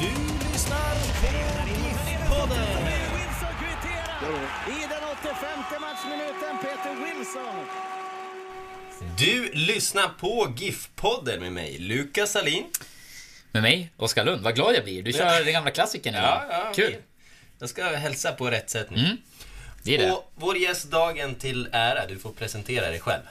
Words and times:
Du 0.00 0.04
lyssnar 0.52 0.94
på 1.20 1.26
GIF-podden. 1.68 2.88
I 4.68 4.80
den 4.88 5.02
85 5.22 5.80
matchminuten, 5.80 6.58
Peter 6.60 6.94
Wilson. 7.04 7.66
Du 9.18 9.50
lyssnar 9.52 10.08
på 10.08 10.54
GIF-podden 10.56 11.40
med 11.40 11.52
mig, 11.52 11.78
Lukas 11.78 12.32
Salin. 12.32 12.64
Med 13.52 13.62
mig, 13.62 13.90
Oskar 13.96 14.24
Lund. 14.24 14.42
Vad 14.42 14.54
glad 14.54 14.74
jag 14.74 14.84
blir. 14.84 15.02
Du 15.02 15.12
kör 15.12 15.44
den 15.44 15.52
gamla 15.52 15.70
klassikern 15.70 16.14
idag. 16.14 16.42
Ja, 16.50 16.64
ja, 16.64 16.72
Kul. 16.74 16.96
Jag 17.58 17.68
ska 17.68 17.84
hälsa 17.84 18.32
på 18.32 18.50
rätt 18.50 18.70
sätt 18.70 18.90
nu. 18.90 18.98
Mm, 18.98 19.16
det 19.82 19.94
är 19.94 19.98
det. 19.98 20.12
Och 20.12 20.32
vår 20.34 20.56
gäst 20.56 20.90
dagen 20.90 21.34
till 21.34 21.68
ära, 21.72 22.06
du 22.06 22.18
får 22.18 22.32
presentera 22.32 22.88
dig 22.88 23.00
själv. 23.00 23.22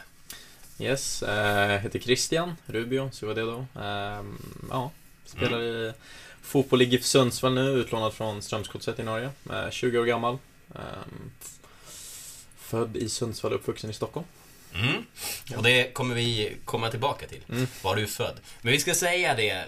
Yes, 0.79 1.23
eh, 1.23 1.71
jag 1.71 1.79
heter 1.79 1.99
Christian 1.99 2.55
Rubio, 2.65 3.09
så 3.13 3.27
var 3.27 3.35
det 3.35 3.41
då. 3.41 3.65
Ehm, 3.81 4.67
ja, 4.71 4.91
spelar 5.25 5.61
i 5.61 5.93
fotboll 6.47 6.81
i 6.81 6.85
GIF 6.85 7.05
Sundsvall 7.05 7.53
nu, 7.53 7.69
utlånad 7.69 8.13
från 8.13 8.41
Strömsgodset 8.41 8.99
i 8.99 9.03
Norge. 9.03 9.29
Eh, 9.49 9.69
20 9.71 9.99
år 9.99 10.05
gammal. 10.05 10.37
Ehm, 10.75 11.31
född 12.57 12.97
i 12.97 13.09
Sundsvall, 13.09 13.53
uppvuxen 13.53 13.89
i 13.89 13.93
Stockholm. 13.93 14.25
Mm. 14.73 15.03
Och 15.57 15.63
det 15.63 15.93
kommer 15.93 16.15
vi 16.15 16.55
komma 16.65 16.89
tillbaka 16.89 17.27
till. 17.27 17.41
Mm. 17.49 17.67
Var 17.81 17.95
du 17.95 18.01
är 18.01 18.07
född. 18.07 18.35
Men 18.61 18.71
vi 18.71 18.79
ska 18.79 18.95
säga 18.95 19.35
det, 19.35 19.65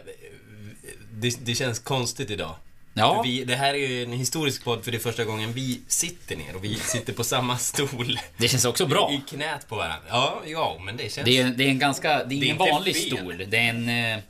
det, 1.11 1.45
det 1.45 1.55
känns 1.55 1.79
konstigt 1.79 2.29
idag. 2.29 2.55
Ja, 2.93 3.21
Vi, 3.21 3.43
det 3.43 3.55
här 3.55 3.73
är 3.73 3.87
ju 3.87 4.03
en 4.03 4.11
historisk 4.11 4.63
podd 4.63 4.83
för 4.83 4.91
det 4.91 4.97
är 4.97 4.99
första 4.99 5.23
gången 5.23 5.53
vi 5.53 5.81
sitter 5.87 6.35
ner 6.35 6.55
och 6.55 6.63
vi 6.63 6.75
sitter 6.79 7.13
på 7.13 7.23
samma 7.23 7.57
stol. 7.57 8.19
det 8.37 8.47
känns 8.47 8.65
också 8.65 8.85
bra. 8.85 9.11
I 9.11 9.35
knät 9.35 9.67
på 9.67 9.75
varandra. 9.75 10.07
Ja, 10.09 10.41
ja, 10.45 10.81
men 10.85 10.97
det 10.97 11.11
känns... 11.11 11.25
Det 11.25 11.37
är, 11.37 11.49
det 11.49 11.63
är 11.63 11.69
en 11.69 11.79
ganska, 11.79 12.23
det 12.23 12.35
är 12.35 12.37
ingen 12.37 12.49
inte 12.49 12.71
vanlig 12.71 12.95
fel. 12.95 13.17
stol. 13.17 13.45
Det 13.47 13.57
är 13.57 13.69
en... 13.69 14.21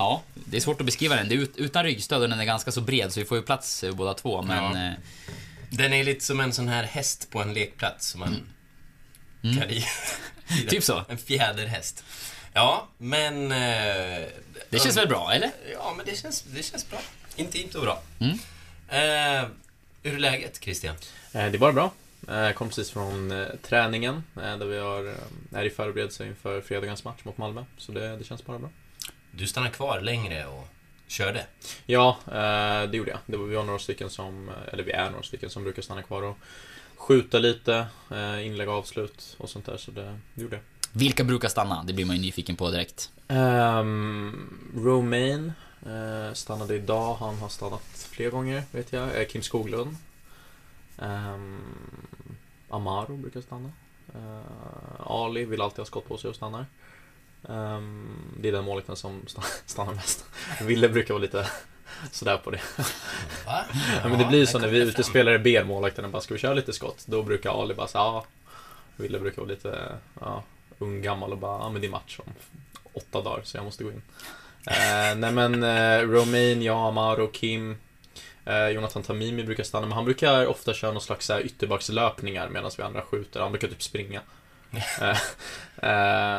eh, 0.00 0.04
Ja, 0.04 0.22
det 0.34 0.56
är 0.56 0.60
svårt 0.60 0.80
att 0.80 0.86
beskriva 0.86 1.16
den. 1.16 1.28
Det 1.28 1.34
är 1.34 1.38
ut, 1.38 1.56
utan 1.56 1.84
ryggstöd 1.84 2.22
och 2.22 2.28
den 2.28 2.40
är 2.40 2.44
ganska 2.44 2.72
så 2.72 2.80
bred 2.80 3.12
så 3.12 3.20
vi 3.20 3.26
får 3.26 3.36
ju 3.36 3.42
plats 3.42 3.84
eh, 3.84 3.94
båda 3.94 4.14
två. 4.14 4.42
Men 4.42 4.74
Ja. 4.76 4.86
eh, 4.88 4.92
Den 5.70 5.92
är 5.92 6.04
lite 6.04 6.24
som 6.24 6.40
en 6.40 6.52
sån 6.52 6.68
här 6.68 6.84
häst 6.84 7.30
på 7.30 7.42
en 7.42 7.54
lekplats 7.54 8.06
som 8.08 8.20
man 8.20 8.46
kan 9.42 9.62
rida. 9.68 9.86
Mm. 10.48 10.66
Typ 10.68 10.82
så. 10.84 11.04
En 11.08 11.18
fjäderhäst. 11.18 12.04
Ja, 12.52 12.88
men... 12.98 13.52
eh, 13.52 14.26
det 14.70 14.78
känns 14.82 14.96
väl 14.96 15.08
bra, 15.08 15.32
eller? 15.32 15.50
Ja, 15.72 15.94
men 15.96 16.06
det 16.06 16.16
känns, 16.16 16.42
det 16.42 16.62
känns 16.62 16.90
bra. 16.90 16.98
Inte 17.36 17.58
inte 17.58 17.78
bra. 17.78 18.02
Mm. 18.18 18.38
Eh, 18.88 19.48
hur 20.02 20.14
är 20.14 20.18
läget, 20.18 20.60
Christian? 20.62 20.94
Eh, 21.32 21.46
det 21.50 21.56
är 21.56 21.58
bara 21.58 21.72
bra. 21.72 21.92
Eh, 22.28 22.34
Jag 22.38 22.54
kom 22.54 22.68
precis 22.68 22.90
från 22.90 23.30
eh, 23.30 23.46
träningen, 23.62 24.24
eh, 24.36 24.56
där 24.58 24.66
vi 24.66 24.78
har, 24.78 25.08
eh, 25.08 25.58
är 25.60 25.64
i 25.64 25.70
förberedelse 25.70 26.26
inför 26.26 26.60
fredagens 26.60 27.04
match 27.04 27.20
mot 27.22 27.38
Malmö. 27.38 27.64
Så 27.78 27.92
det, 27.92 28.16
det 28.16 28.24
känns 28.24 28.44
bara 28.46 28.58
bra. 28.58 28.68
Du 29.30 29.46
stannar 29.46 29.70
kvar 29.70 30.00
längre 30.00 30.46
och 30.46 30.68
körde. 31.06 31.46
Ja, 31.86 32.18
eh, 32.26 32.90
det 32.90 32.96
gjorde 32.96 33.10
jag. 33.10 33.18
Det 33.26 33.36
var, 33.36 33.46
vi 33.46 33.54
var 33.56 33.64
några 33.64 33.78
stycken 33.78 34.10
som, 34.10 34.48
eh, 34.48 34.54
eller 34.72 34.82
vi 34.82 34.92
är 34.92 35.10
några 35.10 35.22
stycken 35.22 35.50
som 35.50 35.62
brukar 35.64 35.82
stanna 35.82 36.02
kvar 36.02 36.22
och 36.22 36.38
skjuta 36.96 37.38
lite, 37.38 37.86
eh, 38.10 38.46
inlägg 38.46 38.68
och 38.68 38.74
avslut 38.74 39.36
och 39.38 39.50
sånt 39.50 39.66
där. 39.66 39.76
Så 39.76 39.90
det, 39.90 40.18
det 40.34 40.42
gjorde 40.42 40.56
jag. 40.56 40.62
Vilka 40.92 41.24
brukar 41.24 41.48
stanna? 41.48 41.84
Det 41.86 41.92
blir 41.92 42.04
man 42.04 42.16
ju 42.16 42.22
nyfiken 42.22 42.56
på 42.56 42.70
direkt. 42.70 43.10
Um, 43.28 44.70
Romain 44.76 45.52
eh, 45.86 46.32
stannade 46.32 46.74
idag. 46.74 47.14
Han 47.14 47.38
har 47.38 47.48
stannat 47.48 48.08
fler 48.10 48.30
gånger, 48.30 48.62
vet 48.70 48.92
jag. 48.92 49.28
Kim 49.28 49.42
Skoglund. 49.42 49.96
Ehm, 50.98 51.58
Amaro 52.68 53.16
brukar 53.16 53.40
stanna. 53.40 53.70
Eh, 54.14 55.06
Ali 55.06 55.44
vill 55.44 55.60
alltid 55.60 55.78
ha 55.78 55.84
skott 55.84 56.08
på 56.08 56.18
sig 56.18 56.30
och 56.30 56.36
stannar. 56.36 56.66
Ehm, 57.48 58.34
det 58.40 58.48
är 58.48 58.52
den 58.52 58.64
målvakten 58.64 58.96
som 58.96 59.22
sta- 59.26 59.44
stannar 59.66 59.94
mest. 59.94 60.24
Ville 60.60 60.88
brukar 60.88 61.14
vara 61.14 61.22
lite 61.22 61.46
sådär 62.10 62.36
på 62.36 62.50
det. 62.50 62.60
Va? 63.46 63.64
Ja, 64.02 64.08
men 64.08 64.18
det 64.18 64.24
blir 64.24 64.46
så 64.46 64.58
när 64.58 64.68
vi 64.68 64.78
utespelare 64.78 65.38
ber 65.38 65.64
målvakten 65.64 66.10
bara, 66.10 66.22
ska 66.22 66.34
vi 66.34 66.40
köra 66.40 66.54
lite 66.54 66.72
skott? 66.72 67.04
Då 67.06 67.22
brukar 67.22 67.62
Ali 67.62 67.74
bara 67.74 67.88
säga 67.88 68.04
ja. 68.04 68.24
Ville 68.96 69.18
brukar 69.18 69.42
vara 69.42 69.50
lite 69.50 69.98
ja, 70.20 70.42
ung, 70.78 71.02
gammal 71.02 71.32
och 71.32 71.38
bara, 71.38 71.58
ja 71.58 71.70
men 71.70 71.80
det 71.80 71.86
är 71.86 71.90
match 71.90 72.18
om 72.26 72.32
åtta 72.92 73.22
dagar 73.22 73.42
så 73.44 73.56
jag 73.56 73.64
måste 73.64 73.84
gå 73.84 73.90
in. 73.90 74.02
Eh, 74.66 75.16
nej 75.16 75.32
men 75.32 75.62
eh, 75.62 76.08
Romain, 76.08 76.62
jag, 76.62 76.76
Amaro, 76.76 77.26
Kim, 77.32 77.76
eh, 78.44 78.68
Jonathan 78.68 79.02
Tamimi 79.02 79.44
brukar 79.44 79.64
stanna, 79.64 79.86
men 79.86 79.92
han 79.96 80.04
brukar 80.04 80.46
ofta 80.46 80.74
köra 80.74 80.92
någon 80.92 81.00
slags 81.02 81.28
här, 81.28 81.40
ytterbackslöpningar 81.40 82.48
medan 82.48 82.70
vi 82.76 82.82
andra 82.82 83.02
skjuter. 83.02 83.40
Han 83.40 83.52
brukar 83.52 83.68
typ 83.68 83.82
springa. 83.82 84.20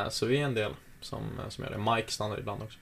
Så 0.09 0.25
vi 0.25 0.37
är 0.37 0.45
en 0.45 0.53
del 0.53 0.71
som, 1.01 1.39
som 1.49 1.63
gör 1.63 1.71
det. 1.71 1.95
Mike 1.95 2.11
stannar 2.11 2.39
ibland 2.39 2.61
också. 2.61 2.77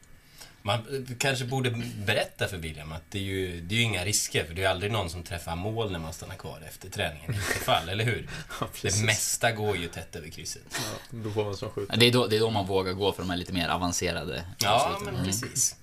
Man 0.62 0.80
eh, 0.80 1.16
kanske 1.18 1.46
borde 1.46 1.72
berätta 2.06 2.48
för 2.48 2.58
William 2.58 2.92
att 2.92 3.04
det 3.10 3.20
är 3.20 3.24
ju, 3.24 3.62
det 3.62 3.76
är 3.76 3.78
ju 3.78 3.84
inga 3.84 4.06
risker, 4.06 4.46
för 4.46 4.54
det 4.54 4.62
är 4.62 4.64
ju 4.64 4.70
aldrig 4.70 4.92
någon 4.92 5.10
som 5.10 5.24
träffar 5.24 5.56
mål 5.56 5.92
när 5.92 6.00
man 6.00 6.14
stannar 6.14 6.36
kvar 6.36 6.62
efter 6.68 6.90
träningen. 6.90 7.34
I 7.34 7.38
fall, 7.64 7.90
eller 7.90 8.04
hur? 8.04 8.30
Ja, 8.62 8.68
Det 8.82 9.02
mesta 9.04 9.52
går 9.52 9.78
ju 9.78 9.88
tätt 9.88 10.16
över 10.16 10.30
krysset. 10.30 10.62
Ja, 10.72 11.20
vem 11.44 11.54
som 11.54 11.70
skjuter. 11.70 11.98
Det 11.98 12.06
är, 12.06 12.12
då, 12.12 12.28
det 12.28 12.36
är 12.36 12.40
då 12.40 12.50
man 12.50 12.66
vågar 12.68 12.94
gå 12.94 13.12
för 13.12 13.22
de 13.24 13.30
här 13.30 13.38
lite 13.38 13.54
mer 13.54 13.70
avancerade 13.70 14.46
Ja, 14.60 15.00
men 15.06 15.26
precis. 15.26 15.76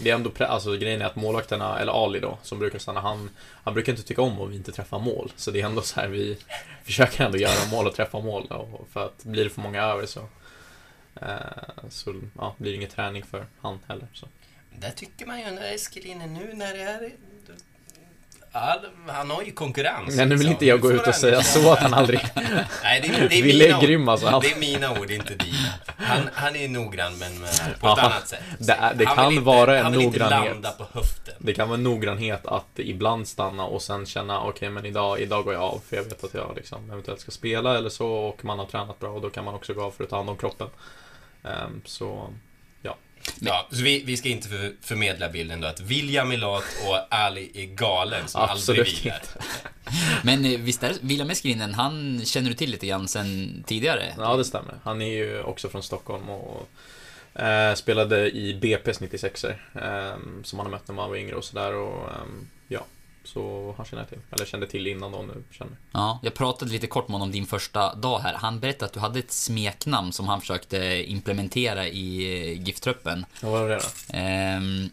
Det 0.00 0.10
är 0.10 0.14
ändå, 0.14 0.30
pre- 0.30 0.44
alltså 0.46 0.76
grejen 0.76 1.02
är 1.02 1.06
att 1.06 1.16
målvakterna, 1.16 1.78
eller 1.78 2.04
Ali 2.04 2.20
då, 2.20 2.38
som 2.42 2.58
brukar 2.58 2.78
stanna, 2.78 3.00
han, 3.00 3.30
han 3.64 3.74
brukar 3.74 3.92
inte 3.92 4.04
tycka 4.04 4.22
om 4.22 4.40
om 4.40 4.50
vi 4.50 4.56
inte 4.56 4.72
träffar 4.72 4.98
mål. 4.98 5.32
Så 5.36 5.50
det 5.50 5.60
är 5.60 5.64
ändå 5.66 5.82
så 5.82 6.00
här, 6.00 6.08
vi 6.08 6.38
försöker 6.84 7.24
ändå 7.24 7.38
göra 7.38 7.66
mål 7.70 7.86
och 7.86 7.94
träffa 7.94 8.20
mål. 8.20 8.46
Och 8.46 8.88
för 8.92 9.06
att 9.06 9.24
blir 9.24 9.44
det 9.44 9.50
för 9.50 9.60
många 9.60 9.82
över 9.82 10.06
så, 10.06 10.20
eh, 10.20 10.26
så 11.90 12.14
ja, 12.38 12.54
blir 12.58 12.70
det 12.70 12.76
ingen 12.76 12.90
träning 12.90 13.24
för 13.24 13.46
han 13.60 13.78
heller. 13.88 14.06
Så. 14.12 14.26
Där 14.78 14.90
tycker 14.90 15.26
man 15.26 15.38
ju 15.40 15.44
när 15.50 15.74
Eskil 15.74 16.06
är 16.06 16.10
inne 16.10 16.26
nu 16.26 16.52
när 16.54 16.74
det 16.74 16.82
är... 16.82 17.10
Ja, 18.52 18.80
han 19.06 19.30
har 19.30 19.42
ju 19.42 19.52
konkurrens. 19.52 20.16
Men 20.16 20.28
nu 20.28 20.34
vill 20.34 20.38
liksom. 20.38 20.52
inte 20.52 20.66
jag 20.66 20.80
gå 20.80 20.92
ut 20.92 21.06
och 21.06 21.14
säga 21.14 21.42
så 21.42 21.72
att 21.72 21.78
han 21.78 21.94
aldrig... 21.94 22.20
Nej, 22.82 23.00
det 23.00 23.08
är, 23.08 23.28
det 23.28 23.38
är 23.38 23.42
Ville 23.42 23.64
mina 23.64 23.74
är 23.76 23.78
ord. 23.80 23.84
grym 23.88 24.08
alltså. 24.08 24.26
Han, 24.26 24.40
Det 24.40 24.52
är 24.52 24.58
mina 24.58 25.00
ord, 25.00 25.10
inte 25.10 25.34
dina. 25.34 25.68
Han, 25.96 26.28
han 26.34 26.56
är 26.56 26.68
noggrann, 26.68 27.18
men 27.18 27.32
eh, 27.32 27.48
på 27.50 27.66
ett 27.72 27.78
Ja, 27.82 28.00
annat 28.00 28.28
sätt. 28.28 28.40
det 28.58 28.92
det 28.96 29.04
kan 29.06 29.32
inte, 29.32 29.44
vara 29.44 29.76
en 29.78 29.82
Han 29.82 29.92
vill 29.92 30.00
inte 30.00 30.18
noggrannhet. 30.18 30.52
landa 30.52 30.70
på 30.72 30.84
höften. 30.92 31.34
det 31.38 31.52
kan 31.54 31.68
vara 31.68 31.78
noggrannhet 31.78 32.46
att 32.46 32.66
ibland 32.78 33.28
stanna 33.28 33.64
och 33.64 33.82
sen 33.82 34.06
känna 34.06 34.40
okej 34.40 34.70
men 34.70 34.86
idag, 34.86 35.20
idag 35.20 35.44
går 35.44 35.54
jag 35.54 35.62
av 35.62 35.82
för 35.88 35.96
jag 35.96 36.04
vet 36.04 36.24
att 36.24 36.34
jag 36.34 36.52
liksom 36.56 36.90
eventuellt 36.90 37.20
ska 37.20 37.30
spela 37.30 37.78
eller 37.78 37.90
så 37.90 38.08
och 38.12 38.44
man 38.44 38.58
har 38.58 38.66
tränat 38.66 38.98
bra 39.00 39.10
och 39.10 39.20
då 39.20 39.30
kan 39.30 39.44
man 39.44 39.54
också 39.54 39.74
gå 39.74 39.82
av 39.82 39.90
för 39.90 40.04
att 40.04 40.10
ta 40.10 40.16
hand 40.16 40.30
om 40.30 40.36
kroppen. 40.36 40.68
Ehm, 41.44 41.82
så 41.84 42.34
Ja, 43.40 43.66
så 43.70 43.82
vi, 43.82 44.02
vi 44.04 44.16
ska 44.16 44.28
inte 44.28 44.48
för, 44.48 44.72
förmedla 44.80 45.28
bilden 45.28 45.60
då 45.60 45.68
att 45.68 45.80
William 45.80 46.32
är 46.32 46.36
lat 46.36 46.64
och 46.88 47.14
Ali 47.14 47.50
är 47.54 47.66
galen 47.66 48.28
som 48.28 48.40
Absolut 48.40 48.78
aldrig 48.78 49.02
vilar. 49.04 49.22
Men 50.22 50.44
eh, 50.44 50.60
visst 50.60 50.82
är 50.82 50.94
William 51.00 51.30
Eskelinen, 51.30 51.74
han 51.74 52.20
känner 52.24 52.48
du 52.48 52.54
till 52.54 52.70
lite 52.70 52.86
grann 52.86 53.08
sen 53.08 53.64
tidigare? 53.66 54.14
Ja, 54.18 54.36
det 54.36 54.44
stämmer. 54.44 54.74
Han 54.82 55.02
är 55.02 55.12
ju 55.12 55.42
också 55.42 55.68
från 55.68 55.82
Stockholm 55.82 56.28
och 56.28 56.68
eh, 57.40 57.74
spelade 57.74 58.30
i 58.30 58.60
BP's 58.60 58.96
96 59.00 59.44
er 59.44 59.62
eh, 59.74 60.42
som 60.42 60.58
han 60.58 60.66
har 60.66 60.70
mött 60.70 60.88
när 60.88 60.94
man 60.94 61.10
var 61.10 61.16
yngre 61.16 61.34
och 61.36 61.44
sådär 61.44 61.74
och 61.74 62.08
ehm, 62.08 62.48
ja, 62.68 62.84
så 63.24 63.74
han 63.76 63.86
känner 63.86 64.02
jag 64.02 64.08
till. 64.08 64.18
Eller 64.30 64.46
kände 64.46 64.66
till 64.66 64.86
innan 64.86 65.12
då 65.12 65.22
nu 65.22 65.44
känner. 65.50 65.76
Ja, 65.92 66.18
jag 66.22 66.34
pratade 66.34 66.70
lite 66.70 66.86
kort 66.86 67.08
med 67.08 67.14
honom 67.14 67.32
din 67.32 67.46
första 67.46 67.94
dag 67.94 68.18
här. 68.18 68.34
Han 68.34 68.60
berättade 68.60 68.84
att 68.84 68.92
du 68.92 69.00
hade 69.00 69.18
ett 69.18 69.32
smeknamn 69.32 70.12
som 70.12 70.28
han 70.28 70.40
försökte 70.40 71.04
implementera 71.10 71.86
i 71.86 72.24
eh, 72.52 72.62
GIF-truppen. 72.62 73.26
Vad 73.42 73.52
var 73.52 73.68
det 73.68 73.74
då? 73.74 73.82
Ehm, 74.18 74.90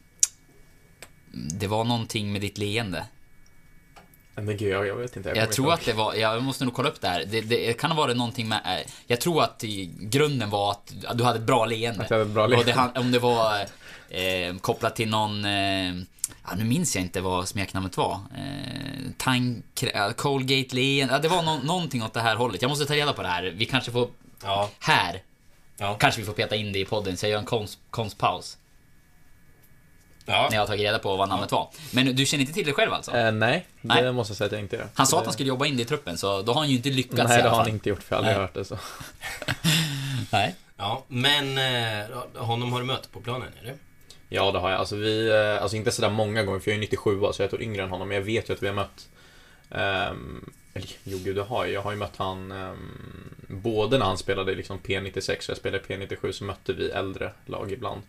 det 1.31 1.67
var 1.67 1.83
någonting 1.83 2.31
med 2.31 2.41
ditt 2.41 2.57
leende. 2.57 3.05
Men 4.35 4.57
gud, 4.57 4.61
jag, 4.73 4.87
jag 4.87 4.95
vet 4.95 5.15
inte. 5.15 5.29
Jag, 5.29 5.35
kommer 5.37 5.53
tror 5.53 5.67
inte 5.71 5.79
att 5.81 5.85
det 5.85 5.93
var, 5.93 6.13
jag 6.13 6.43
måste 6.43 6.65
nog 6.65 6.73
kolla 6.73 6.89
upp 6.89 7.01
det 7.01 7.07
här. 7.07 7.25
Det, 7.25 7.41
det 7.41 7.73
kan 7.79 7.91
ha 7.91 7.97
varit 7.97 8.17
någonting 8.17 8.47
med, 8.47 8.61
eh, 8.65 8.91
jag 9.07 9.21
tror 9.21 9.43
att 9.43 9.63
grunden 9.99 10.49
var 10.49 10.71
att 10.71 10.93
du 11.13 11.23
hade 11.23 11.39
ett 11.39 11.45
bra 11.45 11.65
leende. 11.65 12.03
Att 12.03 12.09
jag 12.09 12.17
hade 12.17 12.29
ett 12.29 12.33
bra 12.35 12.47
leende. 12.47 12.89
Det, 12.93 12.99
om 12.99 13.11
det 13.11 13.19
var 13.19 13.59
eh, 14.09 14.55
kopplat 14.61 14.95
till 14.95 15.09
någon, 15.09 15.45
eh, 15.45 15.93
ja, 16.45 16.55
nu 16.57 16.63
minns 16.63 16.95
jag 16.95 17.03
inte 17.03 17.21
vad 17.21 17.47
smeknamnet 17.47 17.97
var. 17.97 18.13
Eh, 18.37 19.11
Tang, 19.17 19.63
ja, 19.93 20.13
Colgate 20.13 20.75
leende, 20.75 21.13
ja, 21.13 21.19
det 21.19 21.27
var 21.27 21.41
nå- 21.43 21.59
någonting 21.63 22.03
åt 22.03 22.13
det 22.13 22.21
här 22.21 22.35
hållet. 22.35 22.61
Jag 22.61 22.69
måste 22.69 22.85
ta 22.85 22.93
reda 22.95 23.13
på 23.13 23.21
det 23.21 23.27
här. 23.27 23.43
Vi 23.43 23.65
kanske 23.65 23.91
får, 23.91 24.09
Ja. 24.43 24.69
här, 24.79 25.21
Ja. 25.77 25.95
kanske 25.99 26.21
vi 26.21 26.25
får 26.27 26.33
peta 26.33 26.55
in 26.55 26.73
det 26.73 26.79
i 26.79 26.85
podden, 26.85 27.17
så 27.17 27.25
jag 27.25 27.31
gör 27.31 27.39
en 27.39 27.45
konst, 27.45 27.79
konstpaus. 27.89 28.57
Ja. 30.25 30.47
När 30.49 30.55
jag 30.55 30.61
har 30.61 30.67
tagit 30.67 30.81
reda 30.81 30.99
på 30.99 31.15
vad 31.15 31.29
namnet 31.29 31.51
var. 31.51 31.69
Men 31.91 32.15
du 32.15 32.25
känner 32.25 32.41
inte 32.41 32.53
till 32.53 32.65
det 32.65 32.73
själv 32.73 32.93
alltså? 32.93 33.11
Eh, 33.11 33.31
nej, 33.31 33.65
det 33.81 33.87
Nej. 34.01 34.11
måste 34.11 34.31
jag 34.31 34.37
säga 34.37 34.45
att 34.45 34.51
jag 34.51 34.61
inte 34.61 34.75
gör. 34.75 34.87
Han 34.93 35.07
sa 35.07 35.17
att 35.17 35.23
det... 35.23 35.27
han 35.27 35.33
skulle 35.33 35.49
jobba 35.49 35.65
in 35.65 35.77
det 35.77 35.83
i 35.83 35.85
truppen, 35.85 36.17
så 36.17 36.41
då 36.41 36.53
har 36.53 36.59
han 36.59 36.69
ju 36.69 36.75
inte 36.75 36.89
lyckats 36.89 37.17
Nej, 37.17 37.23
i 37.23 37.27
det 37.27 37.33
alla 37.33 37.49
har 37.49 37.55
fall. 37.55 37.65
han 37.65 37.73
inte 37.73 37.89
gjort, 37.89 38.03
för 38.03 38.15
jag 38.15 38.23
har 38.23 38.29
aldrig 38.29 38.37
Nej. 38.37 38.45
hört 38.45 38.53
det 38.53 38.65
så. 38.65 38.77
Nej. 40.37 40.55
ja. 40.77 41.03
Men 41.07 41.57
eh, 41.57 42.17
honom 42.35 42.73
har 42.73 42.79
du 42.79 42.85
mött 42.85 43.11
på 43.11 43.21
planen, 43.21 43.47
eller? 43.61 43.75
Ja, 44.29 44.51
det 44.51 44.59
har 44.59 44.69
jag. 44.69 44.79
Alltså, 44.79 44.95
vi, 44.95 45.29
eh, 45.29 45.61
alltså 45.61 45.77
inte 45.77 45.91
sådär 45.91 46.09
många 46.09 46.43
gånger, 46.43 46.59
för 46.59 46.71
jag 46.71 46.75
är 46.75 46.81
97 46.81 47.19
så 47.19 47.25
jag 47.25 47.39
är 47.39 47.47
ett 47.47 47.53
år 47.53 47.61
yngre 47.61 47.83
än 47.83 47.89
honom, 47.89 48.07
men 48.07 48.15
jag 48.17 48.23
vet 48.23 48.49
ju 48.49 48.53
att 48.53 48.63
vi 48.63 48.67
har 48.67 48.75
mött 48.75 49.07
ehm, 49.71 50.51
eller 50.73 50.89
jo 51.03 51.19
gud, 51.23 51.35
det 51.35 51.43
har 51.43 51.65
jag. 51.65 51.73
Jag 51.73 51.81
har 51.81 51.91
ju 51.91 51.97
mött 51.97 52.17
han 52.17 52.51
ehm, 52.51 52.77
både 53.47 53.97
när 53.97 54.05
han 54.05 54.17
spelade 54.17 54.55
liksom 54.55 54.79
P96 54.79 55.37
och 55.37 55.49
jag 55.49 55.57
spelade 55.57 55.83
P97 55.83 56.31
så 56.31 56.43
mötte 56.43 56.73
vi 56.73 56.89
äldre 56.89 57.31
lag 57.45 57.71
ibland. 57.71 58.01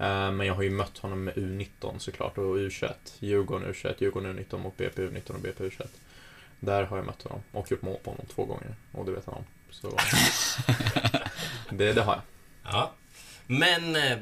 Eh, 0.00 0.32
men 0.32 0.46
jag 0.46 0.54
har 0.54 0.62
ju 0.62 0.70
mött 0.70 0.98
honom 0.98 1.24
med 1.24 1.34
U19 1.34 1.98
såklart 1.98 2.38
och 2.38 2.56
U21. 2.56 2.92
Djurgården 3.18 3.74
U21, 3.74 3.94
Djurgården 3.98 4.38
U19 4.38 4.64
och 4.64 4.74
BP 4.76 5.02
U19 5.02 5.30
och 5.30 5.40
BP 5.40 5.64
U21. 5.64 5.86
Där 6.60 6.84
har 6.84 6.96
jag 6.96 7.06
mött 7.06 7.22
honom 7.22 7.42
och 7.52 7.70
gjort 7.70 7.82
mål 7.82 7.98
på 8.04 8.10
honom 8.10 8.26
två 8.34 8.44
gånger 8.44 8.74
och 8.92 9.04
det 9.04 9.12
vet 9.12 9.26
han 9.26 9.34
om. 9.34 9.44
Så 9.70 9.88
det, 11.70 11.92
det 11.92 12.02
har 12.02 12.12
jag. 12.12 12.22
Ja. 12.72 12.92
Men 13.46 13.96
eh, 13.96 14.18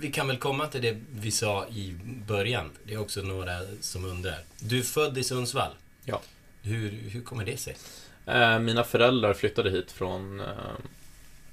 vi 0.00 0.12
kan 0.12 0.26
väl 0.28 0.38
komma 0.38 0.66
till 0.66 0.82
det 0.82 0.96
vi 1.10 1.30
sa 1.30 1.66
i 1.68 1.98
början. 2.26 2.70
Det 2.84 2.94
är 2.94 2.98
också 2.98 3.22
några 3.22 3.60
som 3.80 4.04
undrar. 4.04 4.38
Du 4.58 4.78
är 4.78 4.82
född 4.82 5.18
i 5.18 5.24
Sundsvall. 5.24 5.72
Ja. 6.04 6.22
Hur, 6.62 6.90
hur 6.90 7.22
kommer 7.22 7.44
det 7.44 7.56
sig? 7.56 7.76
Eh, 8.26 8.58
mina 8.58 8.84
föräldrar 8.84 9.34
flyttade 9.34 9.70
hit 9.70 9.92
från 9.92 10.40
eh, 10.40 10.46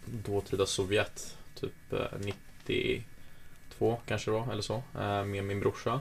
dåtida 0.05 0.65
Sovjet, 0.65 1.37
typ 1.59 1.93
eh, 1.93 2.19
92 2.67 3.97
kanske 4.05 4.31
det 4.31 4.37
var, 4.37 4.51
eller 4.51 4.61
så, 4.61 4.83
eh, 4.95 5.25
med 5.25 5.43
min 5.43 5.59
brorsa. 5.59 5.99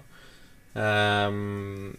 Um, 0.75 1.97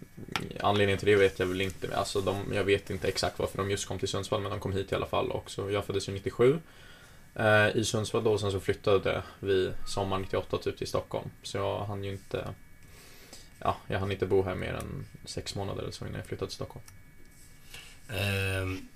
anledningen 0.59 0.99
till 0.99 1.07
det 1.07 1.15
vet 1.15 1.39
jag 1.39 1.45
väl 1.45 1.61
inte, 1.61 1.97
alltså 1.97 2.21
de, 2.21 2.53
jag 2.53 2.63
vet 2.63 2.89
inte 2.89 3.07
exakt 3.07 3.39
varför 3.39 3.57
de 3.57 3.71
just 3.71 3.87
kom 3.87 3.99
till 3.99 4.07
Sundsvall, 4.07 4.41
men 4.41 4.51
de 4.51 4.59
kom 4.59 4.73
hit 4.73 4.91
i 4.91 4.95
alla 4.95 5.05
fall 5.05 5.31
också. 5.31 5.71
Jag 5.71 5.85
föddes 5.85 6.09
ju 6.09 6.13
97 6.13 6.59
uh, 7.39 7.45
eh, 7.45 7.75
i 7.75 7.85
Sundsvall 7.85 8.23
då, 8.23 8.31
och 8.31 8.39
sen 8.39 8.51
så 8.51 8.59
flyttade 8.59 9.23
vi 9.39 9.71
sommaren 9.87 10.21
98 10.21 10.57
typ 10.57 10.77
till 10.77 10.87
Stockholm. 10.87 11.29
Så 11.43 11.57
jag 11.57 11.85
hann 11.85 12.03
ju 12.03 12.11
inte, 12.11 12.53
ja, 13.59 13.77
jag 13.87 13.99
hann 13.99 14.11
inte 14.11 14.25
bo 14.25 14.43
här 14.43 14.55
mer 14.55 14.73
än 14.73 15.05
sex 15.25 15.55
månader 15.55 15.81
eller 15.81 15.91
så 15.91 16.05
innan 16.05 16.19
jag 16.19 16.27
flyttade 16.27 16.49
till 16.49 16.55
Stockholm. 16.55 16.85
Ehm, 18.09 18.87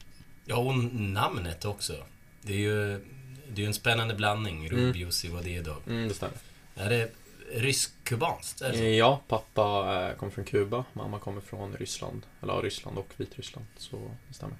ja, 0.45 0.57
och 0.57 0.77
namnet 0.93 1.65
också. 1.65 1.93
Det 2.41 2.53
är 2.53 2.57
ju 2.57 3.01
det 3.49 3.61
är 3.61 3.63
ju 3.63 3.67
en 3.67 3.73
spännande 3.73 4.13
blandning. 4.13 4.69
Rubius 4.69 5.25
mm. 5.25 5.43
det 5.43 5.61
då. 5.61 5.75
Mm, 5.87 6.07
det 6.07 6.13
stämmer. 6.13 6.37
Är 6.75 6.89
det 6.89 7.11
rysk-kubanskt? 7.51 8.61
är 8.61 8.71
det 8.71 8.77
så? 8.77 8.83
Ja, 8.83 9.21
pappa 9.27 9.61
eh, 9.61 10.17
kommer 10.17 10.31
från 10.31 10.45
Kuba, 10.45 10.85
mamma 10.93 11.19
kommer 11.19 11.41
från 11.41 11.75
Ryssland, 11.75 12.25
eller 12.41 12.53
ja, 12.53 12.59
Ryssland 12.63 12.97
och 12.97 13.13
Vitryssland, 13.17 13.65
så 13.77 14.11
det 14.27 14.33
stämmer. 14.33 14.57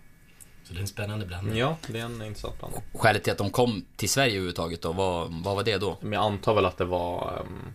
Så 0.64 0.74
det 0.74 0.80
är 0.80 0.82
en 0.82 0.88
spännande 0.88 1.26
blandning. 1.26 1.58
Ja, 1.58 1.78
det 1.88 2.00
är 2.00 2.06
en 2.06 2.22
intressant 2.22 2.60
blandning. 2.60 2.82
Skälet 2.94 3.24
till 3.24 3.32
att 3.32 3.38
de 3.38 3.50
kom 3.50 3.86
till 3.96 4.10
Sverige 4.10 4.32
överhuvudtaget 4.32 4.82
då, 4.82 4.94
vad, 4.94 5.44
vad 5.44 5.56
var 5.56 5.64
det 5.64 5.78
då? 5.78 5.98
Men 6.02 6.12
jag 6.12 6.24
antar 6.24 6.54
väl 6.56 6.66
att 6.66 6.78
det 6.78 6.86
var 6.86 7.42
um, 7.46 7.74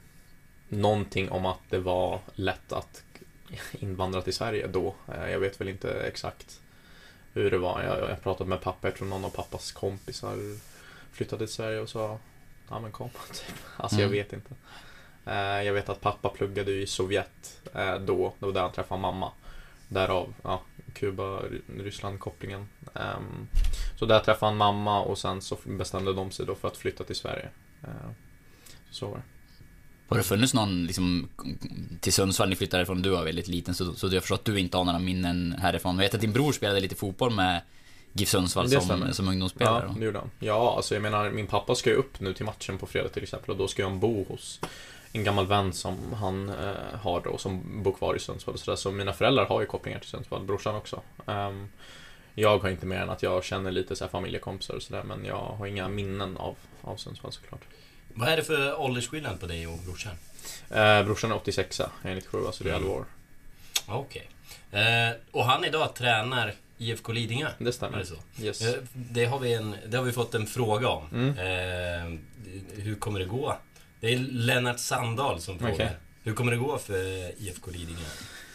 någonting 0.69 1.31
om 1.31 1.47
att 1.47 1.61
det 1.71 1.79
var 1.79 2.21
lätt 2.35 2.73
att 2.73 3.03
invandra 3.73 4.23
till 4.23 4.35
Sverige 4.35 4.67
då. 4.67 4.95
Eh, 5.09 5.31
Jag 5.31 5.41
vet 5.41 5.61
väl 5.61 5.69
inte 5.69 5.93
exakt 5.93 6.61
hur 7.33 7.51
det 7.51 7.59
var. 7.59 7.83
Jag 7.83 7.99
jag 7.99 8.09
har 8.09 8.17
pratat 8.17 8.49
med 8.49 8.61
pappa, 8.61 8.89
jag 8.89 8.97
tror 8.97 9.09
någon 9.09 9.25
av 9.25 9.31
pappas 9.31 9.73
kompisar 9.73 10.37
flyttade 11.13 11.47
till 11.47 11.55
Sverige 11.55 11.81
och 11.81 11.89
sa 11.89 12.19
Ja 12.71 12.81
men 12.81 12.93
kom, 12.93 13.09
typ. 13.33 13.55
Alltså 13.77 13.97
jag 13.97 14.07
Mm. 14.07 14.13
vet 14.19 14.33
inte. 14.33 14.55
Eh, 15.27 15.63
Jag 15.67 15.73
vet 15.73 15.89
att 15.89 16.01
pappa 16.01 16.29
pluggade 16.29 16.73
i 16.73 16.87
Sovjet 16.87 17.61
eh, 17.75 17.95
då, 17.99 18.35
det 18.39 18.47
var 18.47 18.53
där 18.53 18.61
han 18.63 18.73
träffade 18.73 19.01
mamma. 19.01 19.33
Därav, 19.89 20.35
ja, 20.43 20.63
Kuba-Ryssland-kopplingen. 20.95 22.69
Ehm, 22.95 23.47
Så 23.99 24.07
där 24.07 24.21
träffade 24.21 24.51
han 24.51 24.57
mamma 24.57 25.01
och 25.03 25.19
sen 25.19 25.43
så 25.43 25.59
bestämde 25.65 26.13
de 26.13 26.31
sig 26.31 26.47
då 26.47 26.55
för 26.55 26.69
att 26.69 26.77
flytta 26.77 27.05
till 27.05 27.17
Sverige. 27.17 27.49
Eh, 27.83 28.11
Så 28.91 29.07
var 29.07 29.17
det. 29.17 29.23
Har 30.09 30.17
det 30.17 30.23
funnits 30.23 30.55
någon 30.55 30.87
liksom 30.87 31.29
till 32.01 32.13
Sundsvall, 32.13 32.49
ni 32.49 32.57
flyttade 32.57 32.79
härifrån, 32.79 33.03
du 33.03 33.11
var 33.11 33.25
väldigt 33.25 33.49
liten 33.49 33.75
så, 33.75 33.95
så 33.95 34.07
jag 34.07 34.23
förstår 34.23 34.35
att 34.37 34.45
du 34.45 34.59
inte 34.61 34.77
har 34.77 34.85
några 34.85 34.99
minnen 34.99 35.53
härifrån. 35.59 35.95
Jag 35.95 36.03
vet 36.03 36.15
att 36.15 36.21
din 36.21 36.33
bror 36.33 36.53
spelade 36.53 36.81
lite 36.81 36.95
fotboll 36.95 37.35
med 37.35 37.63
GIF 38.13 38.29
Sundsvall 38.29 38.69
som, 38.69 39.13
som 39.13 39.29
ungdomsspelare. 39.29 39.83
Ja, 39.83 39.93
då. 39.93 39.99
det 39.99 40.05
gjorde 40.05 40.19
han. 40.19 40.31
Ja, 40.39 40.77
alltså 40.77 40.95
jag 40.95 41.03
menar, 41.03 41.31
min 41.31 41.47
pappa 41.47 41.75
ska 41.75 41.91
ju 41.91 41.97
upp 41.97 42.21
nu 42.21 42.35
till 42.35 42.45
matchen 42.45 42.79
på 42.79 42.87
fredag 42.87 43.09
till 43.09 43.23
exempel 43.23 43.51
och 43.51 43.57
då 43.57 43.69
ska 43.69 43.85
han 43.85 44.01
bo 44.01 44.25
hos 44.25 44.61
en 45.13 45.25
gammal 45.25 45.47
vän 45.47 45.73
som 45.73 46.13
han 46.13 46.49
eh, 46.49 47.01
har 47.03 47.21
då, 47.21 47.39
som 47.39 47.83
bor 47.83 47.93
kvar 47.93 48.17
i 48.17 48.19
Sundsvall 48.19 48.55
och 48.55 48.61
sådär. 48.61 48.77
Så 48.77 48.91
mina 48.91 49.13
föräldrar 49.13 49.47
har 49.47 49.61
ju 49.61 49.67
kopplingar 49.67 49.99
till 49.99 50.09
Sundsvall, 50.09 50.45
brorsan 50.45 50.75
också. 50.75 51.01
Ehm, 51.27 51.69
jag 52.35 52.59
har 52.59 52.69
inte 52.69 52.87
mer 52.87 53.01
än 53.01 53.11
att 53.11 53.23
jag 53.23 53.45
känner 53.45 53.71
lite 53.71 53.97
så 53.97 54.05
här 54.05 54.11
familjekompisar 54.11 54.75
och 54.75 54.83
sådär, 54.83 55.03
men 55.03 55.25
jag 55.25 55.37
har 55.37 55.67
inga 55.67 55.89
minnen 55.89 56.37
av, 56.37 56.57
av 56.83 56.97
Sundsvall 56.97 57.33
såklart. 57.33 57.61
Vad 58.15 58.29
är 58.29 58.37
det 58.37 58.43
för 58.43 58.81
åldersskillnad 58.81 59.41
på 59.41 59.47
dig 59.47 59.67
och 59.67 59.79
brorsan? 59.79 60.13
Eh, 60.71 61.05
brorsan 61.05 61.31
är 61.31 61.37
86 61.37 61.79
jag 61.79 62.11
är 62.11 62.15
97, 62.15 62.47
alltså 62.47 62.65
det 62.65 62.71
är 62.71 62.75
11 62.75 62.91
år. 62.91 63.05
Okej. 63.87 64.29
Eh, 64.71 65.11
och 65.31 65.45
han 65.45 65.65
idag 65.65 65.95
tränar 65.95 66.55
IFK 66.83 67.13
Lidingö? 67.13 67.49
Det 67.59 67.63
Är 67.63 67.67
det 67.67 67.73
stämmer. 67.73 68.05
så? 68.05 68.15
Yes. 68.43 68.63
Eh, 68.63 68.75
Det 68.95 69.25
har, 69.25 69.39
vi 69.39 69.53
en, 69.55 69.77
det 69.89 69.97
har 69.97 70.05
vi 70.05 70.13
fått 70.13 70.35
en 70.35 70.47
fråga 70.47 70.89
om. 70.89 71.09
Mm. 71.13 71.29
Eh, 71.39 72.19
hur 72.83 72.95
kommer 72.95 73.19
det 73.21 73.27
gå? 73.27 73.57
Det 74.01 74.13
är 74.15 74.19
Lennart 74.19 74.79
Sandahl 74.79 75.41
som 75.41 75.59
frågar. 75.59 75.75
Okej. 75.75 75.91
Hur 76.23 76.35
kommer 76.35 76.53
det 76.53 76.59
gå 76.59 76.79
för 76.79 76.95
IFK 77.43 77.71
Lidingö? 77.71 78.01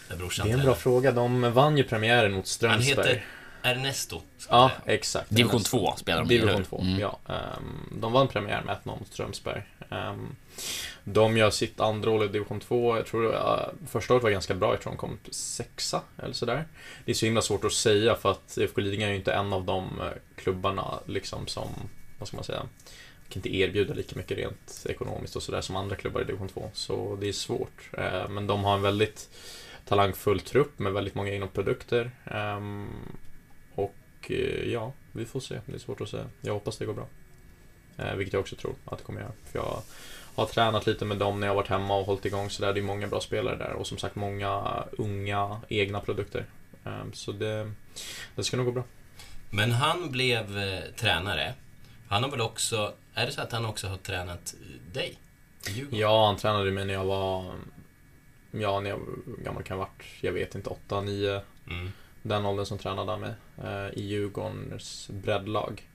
Det 0.09 0.13
är 0.49 0.53
en 0.53 0.61
bra 0.61 0.75
fråga. 0.75 1.11
De 1.11 1.53
vann 1.53 1.77
ju 1.77 1.83
premiären 1.83 2.31
mot 2.31 2.37
Han 2.37 2.45
Strömsberg. 2.45 3.07
heter 3.07 3.25
Ernesto. 3.63 4.21
Ja, 4.49 4.71
exakt. 4.85 5.29
Division 5.29 5.63
2 5.63 5.95
spelar 5.97 6.19
de 6.19 6.27
Division 6.27 6.49
eller 6.49 6.57
hur? 6.57 6.65
2, 6.65 6.81
Mm. 6.81 6.99
ja. 6.99 7.19
Ehm, 7.29 7.99
de 8.01 8.13
vann 8.13 8.27
premiär 8.27 8.61
med 8.61 8.75
1-0 8.83 8.99
mot 8.99 9.07
Strömsberg. 9.07 9.63
Ehm, 9.91 10.35
de 11.09 11.37
gör 11.37 11.49
sitt 11.49 11.79
andra 11.79 12.11
år 12.11 12.25
i 12.25 12.27
Division 12.27 12.59
2. 12.59 12.97
Jag 12.97 13.05
tror 13.05 13.25
uh, 13.25 13.69
första 13.87 14.13
året 14.13 14.23
var 14.23 14.29
ganska 14.29 14.53
bra. 14.53 14.73
Jag 14.73 14.81
tror 14.81 14.91
de 14.91 14.97
kom 14.97 15.19
sexa 15.31 16.01
eller 16.17 16.33
sådär. 16.33 16.65
Det 17.05 17.11
är 17.11 17.15
så 17.15 17.25
himla 17.25 17.41
svårt 17.41 17.63
att 17.63 17.73
säga 17.73 18.15
för 18.15 18.31
att 18.31 18.57
IFK 18.57 18.81
Lidingö 18.81 19.05
är 19.05 19.09
ju 19.09 19.15
inte 19.15 19.33
en 19.33 19.53
av 19.53 19.65
de 19.65 20.01
eh, 20.01 20.07
klubbarna 20.35 20.99
liksom 21.05 21.47
som, 21.47 21.69
vad 22.19 22.27
ska 22.27 22.37
man 22.37 22.43
säga, 22.43 22.59
kan 23.29 23.39
inte 23.39 23.55
erbjuda 23.55 23.93
lika 23.93 24.15
mycket 24.15 24.37
rent 24.37 24.85
ekonomiskt 24.89 25.35
och 25.35 25.43
sådär 25.43 25.61
som 25.61 25.75
andra 25.75 25.95
klubbar 25.95 26.21
i 26.21 26.23
Division 26.23 26.47
2. 26.47 26.69
Så 26.73 27.17
det 27.21 27.27
är 27.27 27.33
svårt. 27.33 27.89
Eh, 27.97 28.29
men 28.29 28.47
de 28.47 28.63
har 28.63 28.73
en 28.73 28.81
väldigt 28.81 29.29
talangfull 29.85 30.39
trupp 30.39 30.79
med 30.79 30.93
väldigt 30.93 31.15
många 31.15 31.33
inom 31.33 31.49
produkter. 31.49 32.11
Ehm, 32.25 32.87
och 33.75 34.31
ja, 34.65 34.93
vi 35.11 35.25
får 35.25 35.39
se. 35.39 35.59
Det 35.65 35.75
är 35.75 35.79
svårt 35.79 36.01
att 36.01 36.09
säga. 36.09 36.25
Jag 36.41 36.53
hoppas 36.53 36.77
det 36.77 36.85
går 36.85 36.93
bra. 36.93 37.07
Vilket 38.15 38.33
jag 38.33 38.39
också 38.39 38.55
tror 38.55 38.75
att 38.85 38.97
det 38.97 39.03
kommer 39.03 39.21
göra. 39.21 39.31
För 39.51 39.59
jag 39.59 39.81
har 40.37 40.45
tränat 40.45 40.85
lite 40.85 41.05
med 41.05 41.17
dem 41.17 41.39
när 41.39 41.47
jag 41.47 41.55
varit 41.55 41.67
hemma 41.67 41.97
och 41.97 42.05
hållit 42.05 42.25
igång 42.25 42.49
så 42.49 42.61
där. 42.61 42.73
Det 42.73 42.79
är 42.79 42.83
många 42.83 43.07
bra 43.07 43.21
spelare 43.21 43.55
där 43.55 43.73
och 43.73 43.87
som 43.87 43.97
sagt 43.97 44.15
många 44.15 44.83
unga 44.91 45.61
egna 45.69 45.99
produkter. 45.99 46.45
Ehm, 46.85 47.13
så 47.13 47.31
det, 47.31 47.71
det 48.35 48.43
ska 48.43 48.57
nog 48.57 48.65
gå 48.65 48.71
bra. 48.71 48.83
Men 49.49 49.71
han 49.71 50.11
blev 50.11 50.57
eh, 50.57 50.79
tränare. 50.95 51.53
Han 52.07 52.23
har 52.23 52.31
väl 52.31 52.41
också... 52.41 52.93
Är 53.13 53.25
det 53.25 53.31
så 53.31 53.41
att 53.41 53.51
han 53.51 53.65
också 53.65 53.87
har 53.87 53.97
tränat 53.97 54.55
dig? 54.93 55.17
Djurgården? 55.67 55.99
Ja, 55.99 56.25
han 56.25 56.37
tränade 56.37 56.71
mig 56.71 56.85
när 56.85 56.93
jag 56.93 57.05
var 57.05 57.53
Ja, 58.51 58.79
när 58.79 58.89
jag 58.89 58.99
gammal 59.43 59.63
kan 59.63 59.77
jag 59.77 59.85
varit? 59.85 60.03
Jag 60.21 60.31
vet 60.31 60.55
inte, 60.55 60.69
8, 60.69 61.01
9 61.01 61.41
Mm. 61.69 61.91
Den 62.21 62.45
åldern 62.45 62.65
som 62.65 62.77
tränade 62.77 63.11
han 63.11 63.21
mig 63.21 63.33
eh, 63.63 63.97
i 63.99 64.07
Djurgårdens 64.07 65.09
breddlag. 65.13 65.87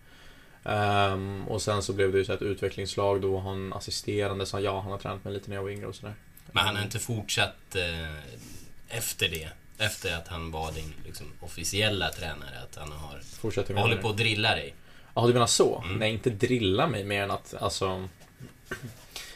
Ehm, 0.65 1.49
och 1.49 1.63
sen 1.63 1.83
så 1.83 1.93
blev 1.93 2.13
det 2.13 2.19
ju 2.19 2.25
så 2.25 2.33
ett 2.33 2.43
utvecklingslag 2.43 3.21
då 3.21 3.39
han 3.39 3.73
assisterande 3.73 4.47
sa 4.47 4.61
ja, 4.61 4.81
han 4.81 4.91
har 4.91 4.99
tränat 4.99 5.25
mig 5.25 5.35
lite 5.35 5.49
när 5.49 5.57
jag 5.57 5.63
var 5.63 5.71
yngre 5.71 5.87
och 5.87 5.95
sådär. 5.95 6.15
Men 6.53 6.65
han 6.65 6.77
har 6.77 6.83
inte 6.83 6.99
fortsatt 6.99 7.77
eh, 7.77 8.97
efter 8.99 9.29
det? 9.29 9.49
Efter 9.79 10.17
att 10.17 10.29
han 10.29 10.51
var 10.51 10.73
din 10.73 10.95
liksom, 11.07 11.27
officiella 11.41 12.09
tränare? 12.09 12.59
Att 12.63 12.77
han 12.77 12.93
har 12.93 13.21
Fortsätter 13.23 13.75
med 13.75 13.83
hållit 13.83 14.03
på 14.03 14.09
att 14.09 14.17
drilla 14.17 14.51
dig? 14.51 14.75
Ja, 15.15 15.27
du 15.27 15.33
menar 15.33 15.47
så? 15.47 15.83
Mm. 15.85 15.97
Nej, 15.97 16.13
inte 16.13 16.31
drilla 16.31 16.87
mig 16.87 17.05
mer 17.05 17.23
än 17.23 17.31
att 17.31 17.55
alltså 17.61 18.09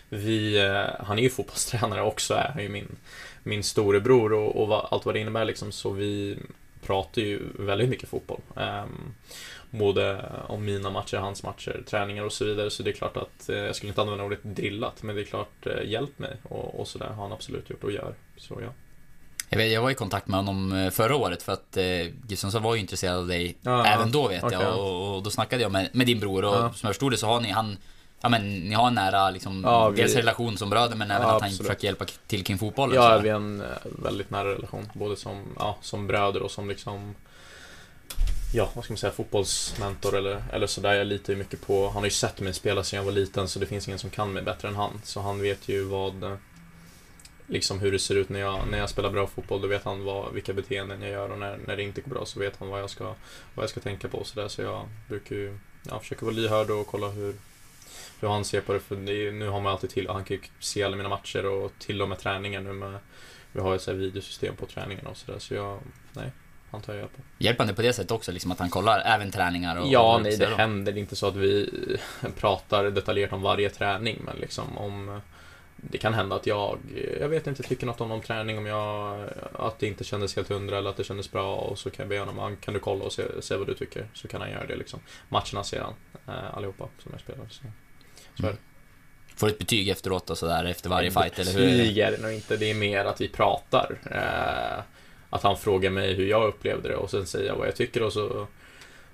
vi, 0.09 0.59
eh, 0.59 1.05
han 1.07 1.19
är 1.19 1.23
ju 1.23 1.31
fotbollstränare 1.31 2.03
också, 2.03 2.35
är 2.35 2.49
han 2.55 2.63
ju 2.63 2.69
min, 2.69 2.97
min 3.43 3.63
storebror 3.63 4.33
och, 4.33 4.63
och 4.63 4.69
vad, 4.69 4.89
allt 4.91 5.07
vad 5.07 5.15
det 5.15 5.21
innebär 5.21 5.45
liksom, 5.45 5.73
så 5.73 5.91
vi 5.91 6.39
pratar 6.83 7.23
ju 7.23 7.41
väldigt 7.59 7.89
mycket 7.89 8.09
fotboll. 8.09 8.41
Um, 8.55 9.15
både 9.79 10.25
om 10.49 10.65
mina 10.65 10.91
matcher, 10.91 11.17
hans 11.17 11.43
matcher, 11.43 11.83
träningar 11.87 12.23
och 12.25 12.33
så 12.33 12.45
vidare. 12.45 12.71
Så 12.71 12.83
det 12.83 12.91
är 12.91 12.95
klart 12.95 13.17
att, 13.17 13.49
eh, 13.49 13.57
jag 13.57 13.77
skulle 13.77 13.89
inte 13.91 14.01
använda 14.03 14.25
ordet 14.25 14.41
drillat, 14.43 15.03
men 15.03 15.15
det 15.17 15.23
är 15.23 15.25
klart 15.25 15.67
eh, 15.67 15.91
hjälpt 15.91 16.19
mig 16.19 16.37
och, 16.43 16.81
och 16.81 16.89
sådär 16.89 17.07
har 17.07 17.23
han 17.23 17.33
absolut 17.33 17.71
gjort 17.71 17.85
och 17.85 17.93
gör. 17.93 18.15
Så 18.37 18.59
ja. 18.63 18.69
Jag, 19.49 19.59
vet, 19.59 19.73
jag 19.73 19.83
var 19.83 19.91
i 19.91 19.95
kontakt 19.95 20.29
med 20.29 20.39
honom 20.39 20.73
eh, 20.73 20.91
förra 20.91 21.17
året 21.17 21.43
för 21.43 21.53
att 21.53 21.77
eh, 21.77 21.85
Gustafsson 22.27 22.63
var 22.63 22.75
ju 22.75 22.81
intresserad 22.81 23.17
av 23.19 23.27
dig 23.27 23.57
Ja, 23.63 23.87
även 23.87 24.13
då 24.13 24.29
vet 24.29 24.45
okej. 24.45 24.59
jag. 24.61 24.79
Och, 24.79 25.17
och 25.17 25.23
då 25.23 25.31
snackade 25.31 25.63
jag 25.63 25.73
med, 25.73 25.89
med 25.93 26.07
din 26.07 26.21
bror 26.21 26.45
och 26.45 26.55
Ja. 26.55 26.61
som 26.61 26.87
jag 26.87 26.95
förstod 26.95 27.13
det 27.13 27.17
så 27.17 27.27
har 27.27 27.41
ni, 27.41 27.51
han, 27.51 27.77
ja 28.21 28.29
men 28.29 28.55
ni 28.59 28.75
har 28.75 28.87
en 28.89 28.95
nära 28.95 29.31
liksom, 29.31 29.63
Ja, 29.65 29.89
vi- 29.89 30.03
dels 30.03 30.15
relation 30.15 30.57
som 30.59 30.71
bröder 30.71 30.97
men 30.97 31.11
även 31.11 31.23
Ja, 31.23 31.35
att 31.37 31.43
han 31.43 31.51
absolut. 31.51 31.67
försöker 31.67 31.85
hjälpa 31.89 32.05
till 32.27 32.45
kring 32.45 32.59
fotbollen. 32.59 32.97
Ja, 32.97 33.03
sådär. 33.03 33.23
vi 33.23 33.29
har 33.29 33.37
en 33.37 33.61
eh, 33.61 33.67
väldigt 33.85 34.31
nära 34.31 34.49
relation, 34.55 34.89
både 34.95 35.17
som, 35.17 35.43
ja, 35.59 35.77
som 35.81 36.07
bröder 36.07 36.43
och 36.43 36.51
som 36.51 36.69
liksom 36.69 37.15
Ja, 38.53 38.71
vad 38.75 38.85
ska 38.85 38.93
man 38.93 38.99
säga, 38.99 39.13
fotbollsmentor 39.13 40.17
eller, 40.17 40.43
eller 40.53 40.67
sådär. 40.67 40.95
Jag 40.95 41.07
litar 41.07 41.33
ju 41.33 41.39
mycket 41.39 41.67
på, 41.67 41.87
han 41.87 41.97
har 41.97 42.05
ju 42.05 42.11
sett 42.11 42.41
mig 42.41 42.55
spela 42.55 42.85
sedan 42.85 42.97
jag 42.97 43.05
var 43.05 43.13
liten 43.13 43.49
så 43.49 43.59
det 43.59 43.67
finns 43.67 43.89
ingen 43.89 43.99
som 43.99 44.11
kan 44.11 44.33
mig 44.33 44.43
bättre 44.43 44.69
än 44.69 44.77
han. 44.77 45.01
Så 45.05 45.21
han 45.21 45.41
vet 45.41 45.69
ju 45.69 45.85
vad, 45.85 46.23
eh, 46.23 46.37
liksom 47.47 47.79
hur 47.79 47.93
det 47.93 47.99
ser 47.99 48.15
ut 48.15 48.29
när 48.29 48.41
jag, 48.41 48.69
när 48.71 48.79
jag 48.79 48.91
spelar 48.91 49.11
bra 49.11 49.27
fotboll. 49.27 49.61
Då 49.61 49.69
vet 49.69 49.85
han 49.85 50.05
vad, 50.05 50.33
vilka 50.33 50.53
beteenden 50.53 51.03
jag 51.03 51.11
gör 51.11 51.33
och 51.33 51.39
när, 51.39 51.59
när 51.67 51.77
det 51.77 51.83
inte 51.83 52.01
går 52.01 52.11
bra 52.11 52.27
så 52.27 52.41
vet 52.41 52.57
han 52.57 52.69
vad 52.69 52.81
jag 52.81 52.91
ska, 52.91 53.05
vad 53.55 53.63
jag 53.63 53.71
ska 53.71 53.81
tänka 53.81 54.09
på 54.09 54.19
och 54.19 54.27
sådär. 54.27 54.49
Så 54.49 54.63
jag 54.63 54.89
brukar 55.09 55.37
ju, 55.37 55.59
ja, 55.83 56.01
försöka 56.01 56.25
vara 56.25 56.35
lyhörd 56.35 56.71
och 56.71 56.87
kolla 56.87 57.09
hur, 57.09 57.35
hur 58.21 58.29
han 58.29 58.45
ser 58.45 58.61
på 58.61 58.73
det. 58.73 58.81
För 58.81 58.97
det 58.97 59.33
nu 59.33 59.49
har 59.49 59.61
man 59.61 59.73
alltid 59.73 59.91
till, 59.91 60.09
han 60.09 60.25
kan 60.25 60.37
ju 60.37 60.43
se 60.61 60.83
alla 60.83 60.97
mina 60.97 61.09
matcher 61.09 61.47
och 61.47 61.73
till 61.79 62.03
och 62.03 62.09
med 62.09 62.19
träningar 62.19 62.61
nu 62.61 62.73
med, 62.73 62.99
vi 63.53 63.61
har 63.61 63.71
ju 63.71 63.77
ett 63.77 63.89
videosystem 63.89 64.57
på 64.57 64.67
träningarna 64.67 65.11
och 65.11 65.17
sådär. 65.17 65.39
Så 65.39 65.55
jag, 65.55 65.81
nej, 66.13 66.31
han 66.71 66.81
tar 66.83 66.95
jag 66.95 67.13
på. 67.13 67.23
Hjälper 67.39 67.59
han 67.59 67.67
dig 67.67 67.77
på 67.77 67.83
det 67.83 67.93
sättet 67.93 68.11
också, 68.11 68.33
liksom 68.33 68.53
att 68.53 68.59
han 68.59 68.71
kollar 68.71 69.01
även 69.07 69.31
träningar? 69.31 69.77
Och, 69.77 69.87
Ja, 69.89 70.15
och 70.17 70.23
nej, 70.23 70.37
det 70.37 70.47
dem? 70.47 70.59
händer 70.59 70.93
Det 70.93 70.99
är 70.99 71.01
inte 71.01 71.17
så 71.17 71.27
att 71.27 71.37
vi 71.37 71.71
pratar 72.39 72.85
detaljerat 72.85 73.33
om 73.33 73.43
varje 73.43 73.71
träning, 73.71 74.19
men 74.25 74.37
liksom 74.37 74.79
om 74.79 75.21
det 75.77 75.99
kan 75.99 76.15
hända 76.15 76.37
att 76.37 76.47
jag, 76.47 76.79
jag 77.21 77.29
vet 77.29 77.47
inte, 77.47 77.63
tycker 77.63 77.87
något 77.87 78.01
om 78.01 78.09
någon 78.09 78.21
träning, 78.21 78.59
om 78.59 78.67
jag, 78.67 79.21
att 79.53 79.79
det 79.79 79.87
inte 79.87 80.05
kändes 80.05 80.37
helt 80.37 80.49
hundra 80.49 80.79
eller 80.79 80.91
att 80.91 80.97
det 80.97 81.05
kändes 81.05 81.31
bra 81.33 81.55
och 81.57 81.79
så 81.79 81.91
kan 81.91 82.03
jag 82.03 82.09
be 82.09 82.19
honom, 82.19 82.39
"Ah, 82.39 82.51
kan 82.61 82.75
du 82.75 82.81
kolla 82.81 83.05
och 83.05 83.13
se, 83.13 83.23
se 83.41 83.57
vad 83.57 83.67
du 83.67 83.75
tycker? 83.75 84.07
Så 84.15 84.29
kan 84.29 84.41
han 84.41 84.51
göra 84.51 84.67
det 84.67 84.77
liksom. 84.77 85.01
Matcherna 85.29 85.65
ser 85.65 85.81
han, 85.81 85.95
eh, 86.29 86.57
allihopa 86.57 86.89
som 87.03 87.13
jag 87.13 87.21
spelar. 87.21 87.47
Så, 87.51 87.63
så 88.37 88.43
det. 88.43 88.57
Får 89.37 89.49
ett 89.49 89.59
betyg 89.59 89.89
efteråt 89.89 90.31
och 90.31 90.39
sådär 90.39 90.65
efter 90.65 90.91
varje 90.91 91.11
fight, 91.11 91.39
eller 91.39 91.53
hur? 91.53 91.67
Betyg 91.79 91.99
är 91.99 92.11
det 92.11 92.23
nog 92.23 92.33
inte, 92.33 92.57
det 92.57 92.71
är 92.71 92.75
mer 92.75 93.05
att 93.05 93.21
vi 93.21 93.29
pratar. 93.29 93.99
Eh, 94.11 94.83
att 95.37 95.43
han 95.43 95.57
frågar 95.59 95.91
mig 95.91 96.15
hur 96.15 96.27
jag 96.27 96.49
upplevde 96.49 96.89
det 96.89 96.97
och 96.97 97.11
sen 97.11 97.27
säger 97.27 97.47
jag 97.47 97.57
vad 97.57 97.67
jag 97.67 97.77
tycker 97.77 98.03
och 98.03 98.13
så, 98.13 98.47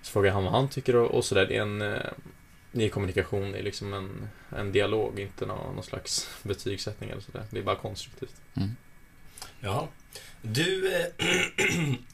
så 0.03 0.13
frågar 0.13 0.33
han 0.33 0.45
vad 0.45 0.53
han 0.53 0.69
tycker 0.69 0.97
och, 0.97 1.11
och 1.11 1.25
sådär. 1.25 1.47
Det 1.47 1.57
är 1.57 1.63
en 1.63 1.83
eh, 1.83 2.01
är 2.73 2.89
kommunikation, 2.89 3.53
det 3.53 3.59
är 3.59 3.63
liksom 3.63 3.93
en, 3.95 4.29
en 4.57 4.73
dialog, 4.73 5.21
inte 5.21 5.47
någon, 5.47 5.75
någon 5.75 5.85
slags 5.85 6.31
betygssättning 6.43 7.11
eller 7.11 7.23
sådär. 7.23 7.45
Det 7.51 7.59
är 7.59 7.63
bara 7.63 7.77
konstruktivt. 7.77 8.35
Ja. 9.61 9.89
Du, 10.43 10.95
eh, 10.95 11.07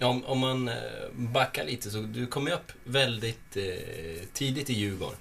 om, 0.09 0.25
om 0.25 0.39
man 0.39 0.69
eh, 0.69 0.75
backar 1.13 1.65
lite 1.65 1.91
så 1.91 2.01
du 2.01 2.27
kom 2.27 2.47
ju 2.47 2.53
upp 2.53 2.73
väldigt 2.85 3.57
eh, 3.57 4.27
tidigt 4.33 4.71
i 4.71 4.73
Djurgården. 4.73 5.19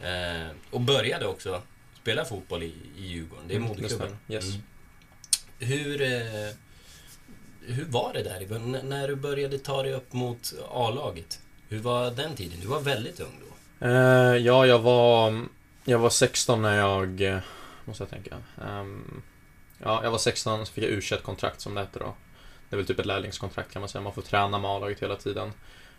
Eh, 0.00 0.48
och 0.70 0.80
började 0.80 1.26
också 1.26 1.62
spela 2.00 2.24
fotboll 2.24 2.62
i, 2.62 2.74
i 2.96 3.06
Djurgården. 3.06 3.44
Det 3.48 3.54
är 3.54 3.56
Mm, 3.56 3.68
moderklubben. 3.68 4.16
Yes. 4.28 4.44
Mm. 4.44 4.62
Hur, 5.58 6.02
eh, 6.02 6.54
hur 7.72 7.84
var 7.84 8.12
det 8.12 8.22
där? 8.22 8.56
N- 8.56 8.80
när 8.84 9.08
du 9.08 9.16
började 9.16 9.58
ta 9.58 9.82
dig 9.82 9.92
upp 9.92 10.12
mot 10.12 10.52
A-laget? 10.70 11.40
Hur 11.68 11.78
var 11.78 12.10
den 12.10 12.34
tiden? 12.34 12.60
Du 12.60 12.66
var 12.66 12.80
väldigt 12.80 13.20
ung 13.20 13.40
då. 13.40 13.86
Uh, 13.86 14.36
ja, 14.36 14.66
jag 14.66 14.78
var, 14.78 15.44
jag 15.84 15.98
var 15.98 16.10
16 16.10 16.62
när 16.62 16.78
jag, 16.78 17.20
eh, 17.20 17.38
måste 17.84 18.02
jag 18.02 18.10
tänka. 18.10 18.36
Um, 18.56 19.22
ja, 19.78 20.00
jag 20.02 20.10
var 20.10 20.18
16 20.18 20.66
så 20.66 20.72
fick 20.72 20.84
jag 20.84 20.90
u 20.90 21.00
kontrakt 21.22 21.60
som 21.60 21.74
det 21.74 21.80
heter 21.80 22.00
då. 22.00 22.14
Det 22.68 22.74
är 22.74 22.76
väl 22.76 22.86
typ 22.86 22.98
ett 22.98 23.06
lärlingskontrakt 23.06 23.72
kan 23.72 23.80
man 23.80 23.88
säga. 23.88 24.02
Man 24.02 24.12
får 24.12 24.22
träna 24.22 24.58
med 24.58 24.70
A-laget 24.70 25.02
hela 25.02 25.16
tiden. 25.16 25.52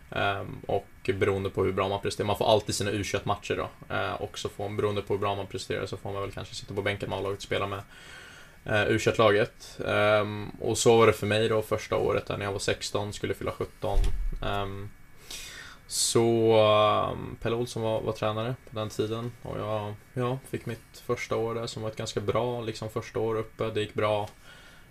Um, 0.10 0.60
och 0.68 1.10
beroende 1.14 1.50
på 1.50 1.64
hur 1.64 1.72
bra 1.72 1.90
man 1.90 2.02
presterar, 2.02 2.28
man 2.28 2.38
får 2.38 2.52
alltid 2.52 2.76
sina 2.76 2.92
u 2.92 3.04
matcher 3.24 3.56
då. 3.56 3.96
Uh, 3.96 4.14
och 4.14 4.40
så 4.40 4.50
får, 4.50 4.70
beroende 4.70 5.02
på 5.02 5.14
hur 5.14 5.20
bra 5.20 5.36
man 5.36 5.48
presterar 5.48 5.86
så 5.86 5.98
får 5.98 6.14
man 6.14 6.22
väl 6.22 6.32
kanske 6.32 6.56
sitta 6.56 6.74
på 6.74 6.82
bänken 6.82 7.10
med 7.10 7.20
A-laget 7.20 7.38
och 7.38 7.44
spela 7.44 7.68
med 7.68 7.82
Eh, 8.66 8.88
uh, 8.88 8.92
u 8.92 9.00
laget 9.18 9.80
ehm, 9.88 10.50
Och 10.60 10.78
så 10.78 10.98
var 10.98 11.08
det 11.08 11.14
för 11.14 11.28
mig 11.28 11.50
då 11.50 11.62
första 11.62 11.98
året 11.98 12.26
där 12.26 12.38
när 12.38 12.46
jag 12.46 12.52
var 12.52 12.60
16, 12.60 13.14
skulle 13.14 13.34
fylla 13.34 13.52
17. 13.52 14.00
Ehm, 14.46 14.90
så 15.88 16.58
um, 17.12 17.38
Pelle 17.42 17.56
Olsson 17.56 17.84
var, 17.84 18.02
var 18.02 18.14
tränare 18.14 18.56
på 18.70 18.80
den 18.80 18.90
tiden 18.90 19.32
och 19.42 19.60
jag 19.60 19.94
ja, 20.14 20.40
fick 20.50 20.66
mitt 20.66 21.04
första 21.06 21.36
år 21.36 21.56
där 21.56 21.68
som 21.68 21.82
var 21.82 21.90
ett 21.90 21.96
ganska 21.96 22.20
bra 22.20 22.62
liksom 22.62 22.90
första 22.90 23.20
år 23.20 23.36
uppe. 23.36 23.70
Det 23.70 23.82
gick 23.82 23.94
bra. 23.94 24.30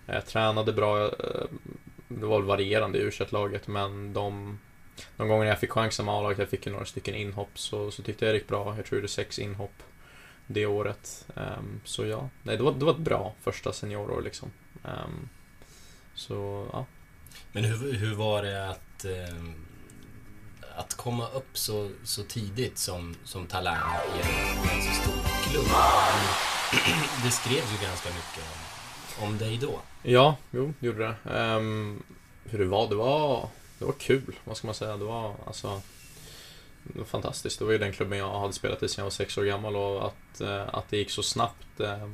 Jag 0.06 0.26
tränade 0.26 0.72
bra. 0.72 1.10
Det 2.08 2.26
var 2.26 2.38
väl 2.38 2.46
varierande 2.46 2.98
i 2.98 3.02
u 3.02 3.10
laget 3.28 3.68
men 3.68 4.12
de, 4.12 4.58
de 5.16 5.28
gånger 5.28 5.46
jag 5.46 5.60
fick 5.60 5.70
chansen 5.70 6.06
med 6.06 6.14
A-laget, 6.14 6.38
jag 6.38 6.48
fick 6.48 6.66
ju 6.66 6.72
några 6.72 6.84
stycken 6.84 7.14
inhopp, 7.14 7.58
så, 7.58 7.90
så 7.90 8.02
tyckte 8.02 8.24
jag 8.24 8.34
det 8.34 8.38
gick 8.38 8.48
bra. 8.48 8.76
Jag 8.76 8.86
tror 8.86 8.96
det 8.96 9.00
gjorde 9.00 9.08
sex 9.08 9.38
inhopp 9.38 9.82
det 10.48 10.66
året. 10.66 11.26
Ehm, 11.36 11.80
så 11.84 12.06
ja, 12.06 12.28
nej, 12.42 12.56
det, 12.56 12.62
var, 12.62 12.72
det 12.72 12.84
var 12.84 12.92
ett 12.92 12.98
bra 12.98 13.34
första 13.42 13.72
seniorår 13.72 14.22
liksom. 14.22 14.50
Ehm, 14.84 15.28
så 16.14 16.68
ja. 16.72 16.86
Men 17.52 17.64
hur, 17.64 17.92
hur 17.92 18.14
var 18.14 18.42
det 18.42 18.70
att, 18.70 19.04
eh, 19.04 19.44
att 20.76 20.94
komma 20.94 21.28
upp 21.28 21.58
så, 21.58 21.90
så 22.04 22.22
tidigt 22.22 22.78
som, 22.78 23.16
som 23.24 23.46
talang 23.46 23.76
i 23.76 24.20
en, 24.20 24.58
en 24.58 24.82
så 24.82 25.02
stor 25.02 25.50
klubb? 25.50 25.66
Det 27.24 27.30
skrevs 27.30 27.72
ju 27.72 27.86
ganska 27.86 28.08
mycket 28.08 28.44
om, 29.18 29.24
om 29.24 29.38
dig 29.38 29.58
då. 29.58 29.80
Ja, 30.02 30.36
jo, 30.50 30.74
det 30.80 30.86
gjorde 30.86 30.98
det. 30.98 31.38
Ehm, 31.38 32.02
hur 32.44 32.58
det 32.58 32.64
var, 32.64 32.88
det 32.88 32.94
var, 32.94 33.48
det 33.78 33.84
var 33.84 33.92
kul, 33.92 34.38
vad 34.44 34.56
ska 34.56 34.66
man 34.66 34.74
säga. 34.74 34.96
Det 34.96 35.04
var 35.04 35.34
alltså 35.46 35.82
fantastiskt. 37.06 37.58
Det 37.58 37.64
var 37.64 37.72
ju 37.72 37.78
den 37.78 37.92
klubben 37.92 38.18
jag 38.18 38.40
hade 38.40 38.52
spelat 38.52 38.82
i 38.82 38.88
sedan 38.88 39.02
jag 39.02 39.06
var 39.06 39.10
sex 39.10 39.38
år 39.38 39.44
gammal 39.44 39.76
och 39.76 40.06
att, 40.06 40.40
eh, 40.40 40.74
att 40.74 40.88
det 40.90 40.96
gick 40.96 41.10
så 41.10 41.22
snabbt 41.22 41.80
eh, 41.80 42.08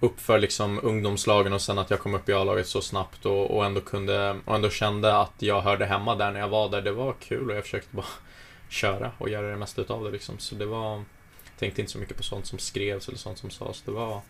upp 0.00 0.20
för 0.20 0.38
liksom 0.38 0.80
ungdomslagen 0.82 1.52
och 1.52 1.62
sen 1.62 1.78
att 1.78 1.90
jag 1.90 2.00
kom 2.00 2.14
upp 2.14 2.28
i 2.28 2.32
A-laget 2.32 2.66
så 2.66 2.80
snabbt 2.80 3.26
och, 3.26 3.56
och 3.56 3.64
ändå 3.64 3.80
kunde 3.80 4.36
och 4.44 4.54
ändå 4.54 4.70
kände 4.70 5.16
att 5.16 5.34
jag 5.38 5.60
hörde 5.60 5.86
hemma 5.86 6.14
där 6.16 6.30
när 6.30 6.40
jag 6.40 6.48
var 6.48 6.68
där. 6.68 6.82
Det 6.82 6.92
var 6.92 7.12
kul 7.12 7.50
och 7.50 7.56
jag 7.56 7.62
försökte 7.62 7.96
bara 7.96 8.06
köra 8.68 9.12
och 9.18 9.28
göra 9.28 9.50
det 9.50 9.56
mesta 9.56 9.80
utav 9.80 10.04
det 10.04 10.10
liksom. 10.10 10.38
Så 10.38 10.54
det 10.54 10.66
var, 10.66 10.92
jag 10.92 11.58
tänkte 11.58 11.80
inte 11.80 11.92
så 11.92 11.98
mycket 11.98 12.16
på 12.16 12.22
sånt 12.22 12.46
som 12.46 12.58
skrevs 12.58 13.08
eller 13.08 13.18
sånt 13.18 13.38
som 13.38 13.50
sades. 13.50 13.82
Det 13.82 13.90
var, 13.90 14.20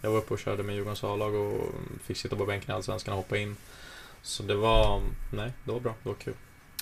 jag 0.00 0.10
var 0.10 0.18
uppe 0.18 0.34
och 0.34 0.40
körde 0.40 0.62
med 0.62 0.74
Djurgårdens 0.74 1.04
A-lag 1.04 1.34
och 1.34 1.66
fick 2.04 2.16
sitta 2.16 2.36
på 2.36 2.46
bänken 2.46 2.70
i 2.70 2.74
Allsvenskan 2.74 3.12
och 3.12 3.18
hoppa 3.18 3.36
in. 3.36 3.56
Så 4.22 4.42
det 4.42 4.54
var, 4.54 5.02
nej, 5.32 5.52
det 5.64 5.72
var 5.72 5.80
bra. 5.80 5.94
Det 6.02 6.08
var 6.08 6.16
kul. 6.16 6.34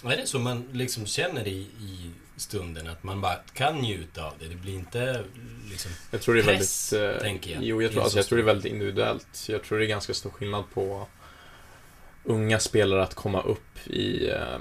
Är 0.05 0.17
det 0.17 0.27
så 0.27 0.39
man 0.39 0.65
liksom 0.73 1.07
känner 1.07 1.49
i, 1.49 1.59
i 1.81 2.11
stunden 2.37 2.89
att 2.89 3.03
man 3.03 3.21
bara 3.21 3.37
kan 3.55 3.77
njuta 3.77 4.25
av 4.25 4.33
det? 4.39 4.49
Det 4.49 4.55
blir 4.55 4.75
inte 4.75 5.25
liksom... 5.71 5.91
Jag 6.11 6.21
tror 6.21 6.35
det 6.35 6.41
är 6.41 6.45
Press, 6.45 6.93
väldigt... 6.93 7.17
eh, 7.17 7.23
tänker 7.23 7.51
jag. 7.51 7.63
Jo, 7.63 7.83
jag 7.83 7.93
tror, 7.93 8.03
alltså, 8.03 8.13
så 8.13 8.19
jag 8.19 8.27
tror 8.27 8.37
det 8.37 8.43
är 8.43 8.47
väldigt 8.47 8.73
individuellt. 8.73 9.47
Jag 9.49 9.63
tror 9.63 9.79
det 9.79 9.85
är 9.85 9.89
ganska 9.89 10.15
stor 10.15 10.31
skillnad 10.31 10.65
på 10.75 11.07
unga 12.25 12.59
spelare 12.59 13.03
att 13.03 13.15
komma 13.15 13.43
upp 13.43 13.87
i, 13.87 14.29
eh, 14.29 14.59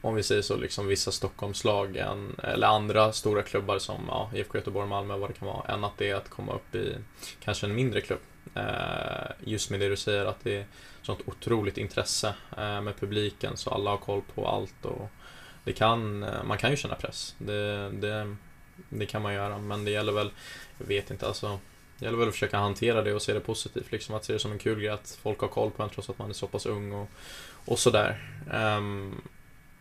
om 0.00 0.14
vi 0.14 0.22
säger 0.22 0.42
så, 0.42 0.56
liksom 0.56 0.86
vissa 0.86 1.12
Stockholmslag 1.12 1.96
än, 1.96 2.36
eller 2.42 2.66
andra 2.66 3.12
stora 3.12 3.42
klubbar 3.42 3.78
som 3.78 4.04
ja, 4.08 4.30
IFK 4.34 4.58
Göteborg, 4.58 4.88
Malmö, 4.88 5.16
vad 5.16 5.30
det 5.30 5.34
kan 5.34 5.48
vara, 5.48 5.74
än 5.74 5.84
att 5.84 5.98
det 5.98 6.10
är 6.10 6.14
att 6.14 6.28
komma 6.28 6.52
upp 6.52 6.74
i 6.74 6.96
kanske 7.40 7.66
en 7.66 7.74
mindre 7.74 8.00
klubb. 8.00 8.20
Eh, 8.54 9.30
just 9.44 9.70
med 9.70 9.80
det 9.80 9.88
du 9.88 9.96
säger, 9.96 10.24
att 10.24 10.44
det 10.44 10.56
är 10.56 10.66
sånt 11.02 11.20
otroligt 11.26 11.78
intresse 11.78 12.34
eh, 12.56 12.80
med 12.80 12.96
publiken, 13.00 13.56
så 13.56 13.70
alla 13.70 13.90
har 13.90 13.98
koll 13.98 14.22
på 14.34 14.48
allt 14.48 14.84
och 14.84 15.10
det 15.64 15.72
kan, 15.72 16.22
eh, 16.22 16.44
man 16.44 16.58
kan 16.58 16.70
ju 16.70 16.76
känna 16.76 16.94
press. 16.94 17.34
Det, 17.38 17.90
det, 17.90 18.36
det 18.88 19.06
kan 19.06 19.22
man 19.22 19.34
göra, 19.34 19.58
men 19.58 19.84
det 19.84 19.90
gäller 19.90 20.12
väl, 20.12 20.30
jag 20.78 20.86
vet 20.86 21.10
inte, 21.10 21.26
alltså 21.26 21.58
det 21.98 22.04
gäller 22.04 22.18
väl 22.18 22.28
att 22.28 22.34
försöka 22.34 22.58
hantera 22.58 23.02
det 23.02 23.14
och 23.14 23.22
se 23.22 23.32
det 23.32 23.40
positivt, 23.40 23.92
liksom 23.92 24.14
att 24.14 24.24
se 24.24 24.32
det 24.32 24.38
som 24.38 24.52
en 24.52 24.58
kul 24.58 24.80
grej 24.80 24.88
att 24.88 25.18
folk 25.22 25.40
har 25.40 25.48
koll 25.48 25.70
på 25.70 25.82
en 25.82 25.90
trots 25.90 26.10
att 26.10 26.18
man 26.18 26.30
är 26.30 26.34
så 26.34 26.46
pass 26.46 26.66
ung 26.66 26.92
och, 26.92 27.08
och 27.64 27.78
sådär. 27.78 28.40
Ehm, 28.52 29.20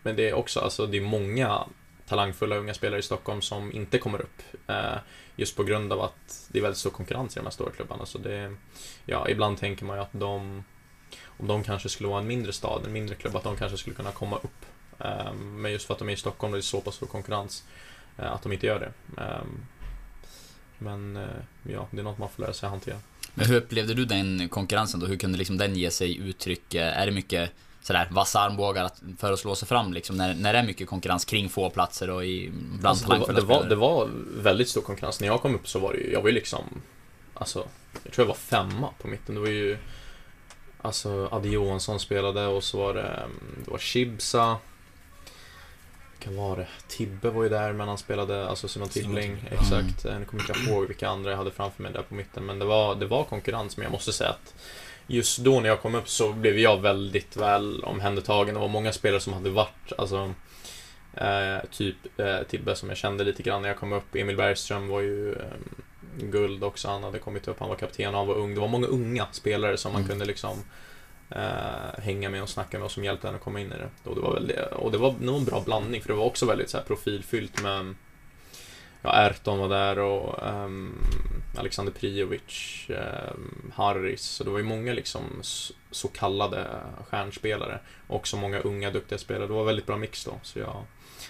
men 0.04 0.16
det 0.16 0.30
är 0.30 0.34
också, 0.34 0.60
alltså 0.60 0.86
det 0.86 0.98
är 0.98 1.02
många 1.02 1.64
talangfulla 2.10 2.56
unga 2.56 2.74
spelare 2.74 3.00
i 3.00 3.04
Stockholm 3.04 3.42
som 3.42 3.72
inte 3.72 3.98
kommer 3.98 4.22
upp. 4.22 4.42
eh, 4.68 4.98
just 5.36 5.56
på 5.56 5.64
grund 5.64 5.94
av 5.94 6.02
att 6.02 6.48
det 6.52 6.60
är 6.60 6.64
väldigt 6.64 6.78
stor 6.78 6.90
konkurrens 6.90 7.36
i 7.36 7.40
de 7.40 7.46
här 7.46 7.52
stora 7.52 7.72
klubbarna. 7.72 8.06
Så 8.06 8.18
det, 8.18 8.56
ja, 9.06 9.30
ibland 9.30 9.58
tänker 9.58 9.86
man 9.86 9.98
ju 9.98 10.02
att 10.04 10.10
de, 10.12 10.64
om 11.26 11.48
de 11.48 11.64
kanske 11.64 11.90
skulle 11.90 12.10
vara 12.10 12.20
en 12.22 12.28
mindre 12.28 12.54
stad, 12.54 12.86
en 12.86 12.94
mindre 12.94 13.16
klubb, 13.16 13.36
att 13.36 13.44
de 13.44 13.58
kanske 13.58 13.78
skulle 13.78 13.96
kunna 13.96 14.12
komma 14.12 14.38
upp. 14.38 14.66
Eh, 15.00 15.34
men 15.34 15.72
just 15.72 15.86
för 15.86 15.94
att 15.94 16.00
de 16.00 16.10
är 16.10 16.14
i 16.14 16.18
Stockholm 16.18 16.54
och 16.54 16.58
det 16.58 16.60
är 16.60 16.64
så 16.64 16.82
pass 16.82 16.96
stor 16.96 17.08
konkurrens, 17.08 17.64
eh, 18.18 18.32
att 18.32 18.42
de 18.42 18.52
inte 18.54 18.66
gör 18.66 18.80
det. 18.80 19.22
Eh, 19.22 19.44
men 20.78 21.18
eh, 21.18 21.24
ja, 21.64 21.88
det 21.92 22.00
är 22.00 22.04
något 22.04 22.18
man 22.18 22.30
får 22.30 22.44
lära 22.44 22.54
sig 22.54 22.68
att 22.68 22.72
hantera. 22.72 22.98
Men 23.34 23.46
hur 23.46 23.56
upplevde 23.56 23.94
du 23.94 24.06
den 24.06 24.50
konkurrensen 24.50 25.00
då? 25.00 25.06
Hur 25.06 25.18
kunde 25.18 25.38
liksom 25.38 25.58
den 25.58 25.76
ge 25.76 25.92
sig 25.92 26.18
uttryck? 26.18 26.76
Är 26.76 27.06
det 27.06 27.12
mycket 27.12 27.52
sådär 27.90 28.08
vassa 28.12 28.40
armbågar 28.40 28.92
för 29.18 29.34
att 29.34 29.40
slå 29.40 29.56
sig 29.56 29.68
fram 29.68 29.94
liksom? 29.94 30.18
När, 30.18 30.34
när 30.34 30.54
det 30.54 30.60
är 30.60 30.64
mycket 30.64 30.90
konkurrens 30.90 31.26
kring 31.26 31.50
få 31.50 31.70
platser 31.70 32.10
och 32.10 32.26
i 32.26 32.52
bland 32.54 32.86
Alltså, 32.86 33.10
det, 33.10 33.20
var, 33.20 33.34
det, 33.34 33.42
var, 33.42 33.64
det 33.64 33.76
var 33.76 34.10
väldigt 34.38 34.70
stor 34.70 34.82
konkurrens. 34.82 35.20
När 35.20 35.28
jag 35.28 35.42
kom 35.42 35.56
upp 35.56 35.68
så 35.68 35.80
var 35.80 35.94
det 35.94 36.00
ju, 36.00 36.12
jag 36.12 36.22
var 36.22 36.30
ju 36.30 36.36
liksom, 36.36 36.82
alltså, 37.34 37.68
jag 38.04 38.14
tror 38.14 38.24
jag 38.24 38.28
var 38.28 38.36
femma 38.36 38.90
på 39.02 39.08
mitten. 39.08 39.36
Det 39.36 39.42
var 39.42 39.48
ju, 39.48 39.78
alltså, 40.82 41.30
Adde 41.32 41.50
Johansson 41.50 42.00
spelade 42.00 42.48
och 42.48 42.64
så 42.64 42.78
var 42.78 42.94
det, 42.94 43.08
mm, 43.08 43.62
det 43.66 43.72
var 43.72 43.78
Chibsa. 43.78 44.58
Kan 46.20 46.36
vara 46.36 46.56
det? 46.56 46.68
Tibbe 46.88 47.30
var 47.30 47.44
ju 47.44 47.50
där, 47.50 47.74
men 47.74 47.88
han 47.88 47.98
spelade, 47.98 48.50
alltså 48.50 48.68
Simon 48.68 48.90
Tibbling, 48.90 49.38
exakt. 49.52 50.04
Nu 50.04 50.26
kommer 50.26 50.44
jag 50.48 50.58
inte 50.58 50.70
ihåg 50.70 50.88
vilka 50.88 51.10
andra 51.10 51.32
jag 51.32 51.38
hade 51.38 51.52
framför 51.52 51.84
mig 51.84 51.92
där 51.94 52.02
på 52.02 52.16
mitten, 52.16 52.46
men 52.46 52.60
det 52.60 52.66
var, 52.66 52.96
det 52.96 53.06
var 53.06 53.24
konkurrens. 53.24 53.78
Men 53.78 53.84
jag 53.84 53.92
måste 53.92 54.14
säga 54.14 54.30
att 54.30 54.54
just 55.10 55.38
då 55.38 55.60
när 55.60 55.70
jag 55.70 55.82
kom 55.82 55.96
upp 55.96 56.10
så 56.10 56.34
blev 56.34 56.60
jag 56.60 56.82
väldigt 56.82 57.38
väl 57.38 57.84
omhändertagen. 57.84 58.54
Det 58.54 58.60
var 58.62 58.68
många 58.68 58.92
spelare 58.92 59.20
som 59.20 59.34
hade 59.34 59.50
varit, 59.50 59.94
alltså 59.98 60.34
Eh, 61.14 61.60
typ 61.72 61.96
eh, 62.20 62.44
Tibbe 62.50 62.76
som 62.76 62.90
jag 62.90 62.98
kände 62.98 63.24
lite 63.24 63.44
grann 63.44 63.62
när 63.62 63.70
jag 63.70 63.78
kom 63.78 63.94
upp. 63.94 64.16
Emil 64.16 64.38
Bergström 64.38 64.88
var 64.88 65.02
ju 65.02 65.34
eh, 65.34 65.40
guld 66.18 66.64
också. 66.64 66.88
Han 66.88 67.04
hade 67.04 67.20
kommit 67.20 67.48
upp, 67.48 67.60
han 67.60 67.70
var 67.70 67.76
kapten 67.76 68.10
och 68.10 68.18
han 68.18 68.28
var 68.28 68.36
ung. 68.36 68.54
Det 68.56 68.62
var 68.62 68.68
många 68.68 68.88
unga 68.88 69.28
spelare 69.32 69.78
som 69.78 69.94
man 69.94 70.02
Mm. 70.02 70.10
kunde 70.10 70.26
liksom 70.26 70.64
eh, 71.30 72.00
hänga 72.04 72.30
med 72.30 72.44
och 72.44 72.50
snacka 72.50 72.78
med 72.78 72.86
och 72.86 72.92
som 72.92 73.04
hjälpte 73.04 73.28
en 73.28 73.36
att 73.36 73.42
komma 73.42 73.60
in 73.60 73.68
i 73.68 73.76
det. 73.76 74.10
Och 74.10 74.16
det 74.16 74.22
var, 74.22 74.34
väldigt, 74.34 74.58
och 74.60 74.92
det 74.92 74.98
var 74.98 75.16
nog 75.20 75.36
en 75.36 75.46
bra 75.46 75.62
blandning 75.66 76.02
för 76.02 76.10
det 76.10 76.16
var 76.16 76.26
också 76.26 76.46
väldigt 76.46 76.70
så 76.70 76.78
här, 76.78 76.84
profilfyllt 76.84 77.62
med 77.62 77.96
Ja, 79.02 79.14
Erton 79.14 79.60
var 79.60 79.70
där 79.70 80.00
och 80.00 80.48
um, 80.48 80.96
Alexander 81.58 81.94
Prijovic, 81.94 82.86
um, 82.90 83.72
Harris. 83.76 84.22
Så 84.22 84.44
det 84.44 84.50
var 84.50 84.58
ju 84.58 84.64
många 84.64 84.94
liksom 84.94 85.24
så 85.92 86.08
kallade 86.08 86.68
stjärnspelare. 87.10 87.80
Och 88.08 88.16
också 88.16 88.38
många 88.38 88.60
unga 88.60 88.92
duktiga 88.92 89.20
spelare. 89.20 89.48
Det 89.48 89.54
var 89.54 89.64
väldigt 89.64 89.86
bra 89.86 89.98
mix 89.98 90.26
då. 90.26 90.34
Så 90.44 90.60
jag, 90.60 90.84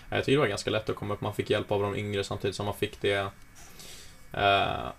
jag 0.10 0.26
tycker 0.26 0.32
det 0.32 0.42
var 0.42 0.48
ganska 0.48 0.70
lätt 0.70 0.90
att 0.90 0.96
komma 0.96 1.14
upp. 1.14 1.22
Man 1.22 1.34
fick 1.34 1.50
hjälp 1.50 1.72
av 1.72 1.82
de 1.82 1.96
yngre 1.96 2.24
samtidigt 2.24 2.56
som 2.56 2.66
man 2.66 2.76
fick 2.76 3.02
det 3.02 3.22
uh, 4.38 4.90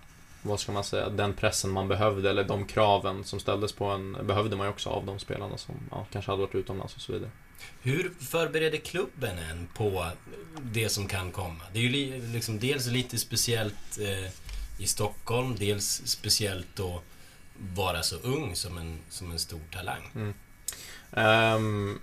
vad 0.43 0.61
ska 0.61 0.73
man 0.73 0.85
säga, 0.85 1.09
den 1.09 1.33
pressen 1.33 1.71
man 1.71 1.89
behövde 1.89 2.31
eller 2.31 2.45
de 2.45 2.65
kraven 2.65 3.25
som 3.25 3.41
ställdes 3.41 3.73
på 3.73 3.85
en 3.85 4.17
behövde 4.27 4.57
man 4.57 4.67
ju 4.67 4.71
också 4.71 4.91
av 4.91 5.07
de 5.07 5.19
spelarna 5.19 5.57
som 5.57 5.75
ja, 5.91 6.07
kanske 6.13 6.31
hade 6.31 6.43
varit 6.43 6.55
utomlands 6.55 6.95
och 6.95 7.01
så 7.01 7.13
vidare. 7.13 7.31
Hur 7.83 8.13
förbereder 8.21 8.79
klubben 8.79 9.39
en 9.39 9.69
på 9.75 10.07
det 10.63 10.89
som 10.89 11.07
kan 11.07 11.33
komma? 11.33 11.65
Det 11.73 11.79
är 11.79 11.83
ju 11.83 12.33
liksom 12.33 12.59
dels 12.59 12.87
lite 12.87 13.19
speciellt 13.19 13.99
eh, 14.01 14.33
i 14.79 14.87
Stockholm, 14.87 15.57
dels 15.59 16.03
speciellt 16.05 16.81
att 16.81 17.03
vara 17.77 18.03
så 18.03 18.17
ung 18.17 18.57
som 18.57 18.79
en, 18.79 18.99
som 19.09 19.31
en 19.31 19.39
stor 19.39 19.61
talang. 19.73 20.11
Mm. 20.15 20.35
Ehm, 21.13 22.01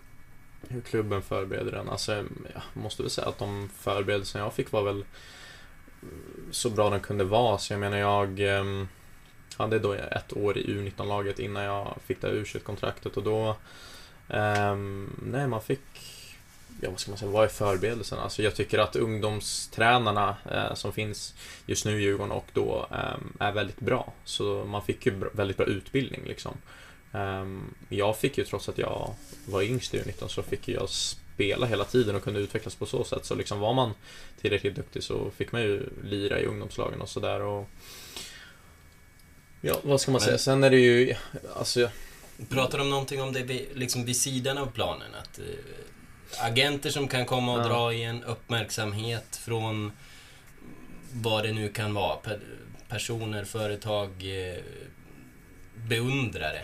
hur 0.68 0.82
klubben 0.82 1.22
förbereder 1.22 1.72
den? 1.72 1.90
Alltså, 1.90 2.16
jag 2.16 2.62
måste 2.74 3.04
väl 3.04 3.10
säga 3.10 3.28
att 3.28 3.40
de 3.40 3.70
förberedelser 3.80 4.40
jag 4.40 4.54
fick 4.54 4.72
var 4.72 4.84
väl 4.84 5.06
mm, 6.02 6.48
så 6.52 6.70
bra 6.70 6.90
de 6.90 7.00
kunde 7.00 7.24
vara. 7.24 7.58
Så 7.58 7.74
jag 7.74 7.80
menar, 7.80 7.98
jag 7.98 8.40
um, 8.40 8.88
hade 9.58 9.80
då 9.80 9.94
ett 9.94 10.38
år 10.38 10.58
i 10.58 10.66
U19-laget 10.66 11.40
innan 11.40 11.64
jag 11.64 11.98
fick 12.06 12.22
det 12.22 12.28
här 12.28 12.36
U21-kontraktet 12.36 13.18
och 13.18 13.24
då 13.24 13.58
ehm, 14.30 15.16
Nej, 15.24 15.48
man 15.48 15.62
fick 15.62 15.80
Ja, 16.82 16.90
vad 16.90 17.00
ska 17.00 17.12
man 17.12 17.18
säga, 17.18 17.32
vad 17.32 17.44
är 17.44 17.48
förberedelserna? 17.50 18.22
Alltså 18.22 18.44
jag 18.44 18.56
tycker 18.56 18.80
att 18.80 18.96
ungdomstränarna 18.96 20.36
eh, 20.52 20.74
som 20.74 20.94
finns 20.94 21.34
just 21.66 21.86
nu 21.86 22.00
i 22.00 22.04
Djurgården 22.04 22.32
och 22.32 22.46
då 22.54 22.88
ehm, 22.92 23.34
är 23.40 23.52
väldigt 23.52 23.80
bra. 23.80 24.14
Så 24.24 24.66
man 24.66 24.82
fick 24.86 25.06
ju 25.06 25.12
bra, 25.12 25.30
väldigt 25.34 25.58
bra 25.58 25.66
utbildning 25.66 26.22
liksom. 26.26 26.58
Ehm, 27.14 27.74
jag 27.90 28.18
fick 28.18 28.38
ju 28.38 28.44
trots 28.44 28.70
att 28.70 28.78
jag 28.78 29.16
var 29.46 29.62
yngst 29.62 29.94
i 29.94 30.00
U19 30.02 30.28
så 30.28 30.44
fick 30.44 30.68
jag 30.68 30.90
spela 30.90 31.66
hela 31.66 31.84
tiden 31.84 32.16
och 32.16 32.24
kunde 32.24 32.40
utvecklas 32.40 32.76
på 32.76 32.86
så 32.86 33.04
sätt. 33.04 33.26
Så 33.26 33.36
liksom 33.36 33.60
var 33.60 33.74
man 33.74 33.94
tillräckligt 34.42 34.76
duktig 34.76 35.04
så 35.04 35.32
fick 35.38 35.52
man 35.52 35.62
ju 35.62 35.90
lira 36.04 36.40
i 36.40 36.46
ungdomslagen 36.46 37.02
och 37.02 37.10
sådär 37.10 37.42
och 37.42 37.68
Ja, 39.62 39.80
vad 39.84 40.02
ska 40.02 40.12
man 40.12 40.20
Men- 40.20 40.26
säga? 40.26 40.38
Sen 40.38 40.64
är 40.64 40.70
det 40.70 40.80
ju, 40.80 41.16
alltså 41.56 41.90
Pratar 42.50 42.78
de 42.78 42.90
någonting 42.90 43.22
om 43.22 43.34
det 43.34 43.44
vid, 43.44 43.68
liksom 43.74 44.06
vid 44.06 44.18
sidan 44.18 44.58
av 44.58 44.66
planen? 44.66 45.16
Att 45.22 45.40
eh, 45.40 46.46
agenter 46.46 46.90
som 46.90 47.08
kan 47.08 47.26
komma 47.26 47.54
och 47.54 47.60
Ja. 47.60 47.68
dra 47.68 47.94
i 47.94 48.04
en 48.04 48.24
uppmärksamhet 48.24 49.36
från 49.36 49.92
vad 51.14 51.44
det 51.44 51.52
nu 51.54 51.70
kan 51.70 51.94
vara. 51.94 52.16
Per, 52.16 52.40
personer, 52.88 53.44
företag, 53.46 54.10
eh, 54.50 54.58
beundrare 55.76 56.62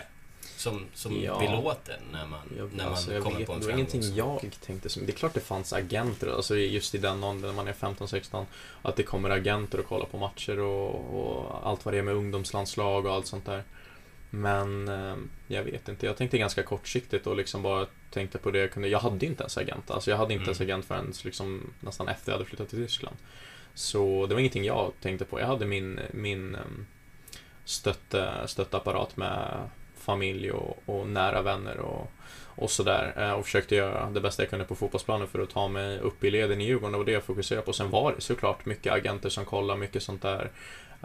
som, 0.56 0.84
som 0.94 1.22
Ja. 1.22 1.38
vill 1.38 1.50
åt 1.54 1.88
en 1.88 1.94
när 2.12 2.26
man, 2.26 2.40
Jag, 2.58 2.72
när 2.74 2.84
man 2.84 2.92
alltså, 2.92 3.20
kommer 3.20 3.38
vet, 3.38 3.46
på 3.46 3.52
en 3.52 3.60
det 3.60 3.66
var 3.66 3.72
ingenting 3.72 4.14
jag 4.14 4.50
tänkte 4.66 4.88
som, 4.88 5.06
Det 5.06 5.12
är 5.12 5.16
klart 5.16 5.34
det 5.34 5.40
fanns 5.40 5.72
agenter, 5.72 6.26
alltså 6.36 6.56
just 6.56 6.94
i 6.94 6.98
den 6.98 7.24
åldern 7.24 7.46
när 7.46 7.52
man 7.52 7.68
är 7.68 7.72
15-16 7.72 8.44
Att 8.82 8.96
det 8.96 9.02
kommer 9.02 9.30
agenter 9.30 9.78
och 9.80 9.86
kollar 9.86 10.06
på 10.06 10.18
matcher 10.18 10.58
och, 10.58 10.94
och 11.20 11.68
allt 11.68 11.84
vad 11.84 11.94
det 11.94 11.98
är 11.98 12.02
med 12.02 12.14
ungdomslandslag 12.14 13.06
och 13.06 13.12
allt 13.14 13.26
sånt 13.26 13.46
där 13.46 13.62
Men 14.40 14.88
eh, 14.88 15.14
jag 15.46 15.62
vet 15.62 15.88
inte, 15.88 16.06
jag 16.06 16.16
tänkte 16.16 16.38
ganska 16.38 16.62
kortsiktigt 16.62 17.26
och 17.26 17.36
liksom 17.36 17.62
bara 17.62 17.86
tänkte 18.10 18.38
på 18.38 18.50
det 18.50 18.58
jag 18.58 18.72
kunde 18.72 18.88
Jag 18.88 18.98
hade 18.98 19.26
inte 19.26 19.42
ens 19.42 19.58
agent, 19.58 19.90
alltså 19.90 20.10
jag 20.10 20.18
hade 20.18 20.32
inte 20.34 20.42
Mm. 20.42 20.48
ens 20.48 20.60
agent 20.60 20.84
förrän 20.84 21.12
liksom 21.24 21.70
nästan 21.80 22.08
efter 22.08 22.32
jag 22.32 22.38
hade 22.38 22.48
flyttat 22.48 22.68
till 22.68 22.78
Tyskland 22.86 23.16
Så 23.74 24.26
det 24.26 24.34
var 24.34 24.40
ingenting 24.40 24.64
jag 24.64 24.92
tänkte 25.00 25.24
på, 25.24 25.40
jag 25.40 25.46
hade 25.46 25.66
min, 25.66 26.00
min 26.12 26.54
eh, 26.54 26.60
stötte, 27.64 28.32
stöttapparat 28.46 29.16
med 29.16 29.68
familj 29.96 30.50
och, 30.52 30.82
och 30.86 31.06
nära 31.08 31.42
vänner 31.42 31.78
och, 31.78 32.10
och 32.56 32.70
sådär. 32.70 33.12
Eh, 33.16 33.32
Och 33.32 33.44
försökte 33.44 33.74
göra 33.74 34.10
det 34.10 34.20
bästa 34.20 34.42
jag 34.42 34.50
kunde 34.50 34.64
på 34.64 34.74
fotbollsplanen 34.74 35.28
för 35.28 35.38
att 35.42 35.50
ta 35.50 35.68
mig 35.68 35.98
upp 35.98 36.24
i 36.24 36.30
leden 36.30 36.60
i 36.60 36.64
Djurgården. 36.64 36.92
Det 36.92 36.98
var 36.98 37.04
det 37.04 37.12
jag 37.12 37.24
fokuserade 37.24 37.66
på. 37.66 37.72
Sen 37.72 37.90
var 37.90 38.12
det 38.12 38.20
såklart 38.20 38.66
mycket 38.66 38.92
agenter 38.92 39.28
som 39.28 39.44
kollade, 39.44 39.80
mycket 39.80 40.02
sånt 40.02 40.22
där. 40.22 40.50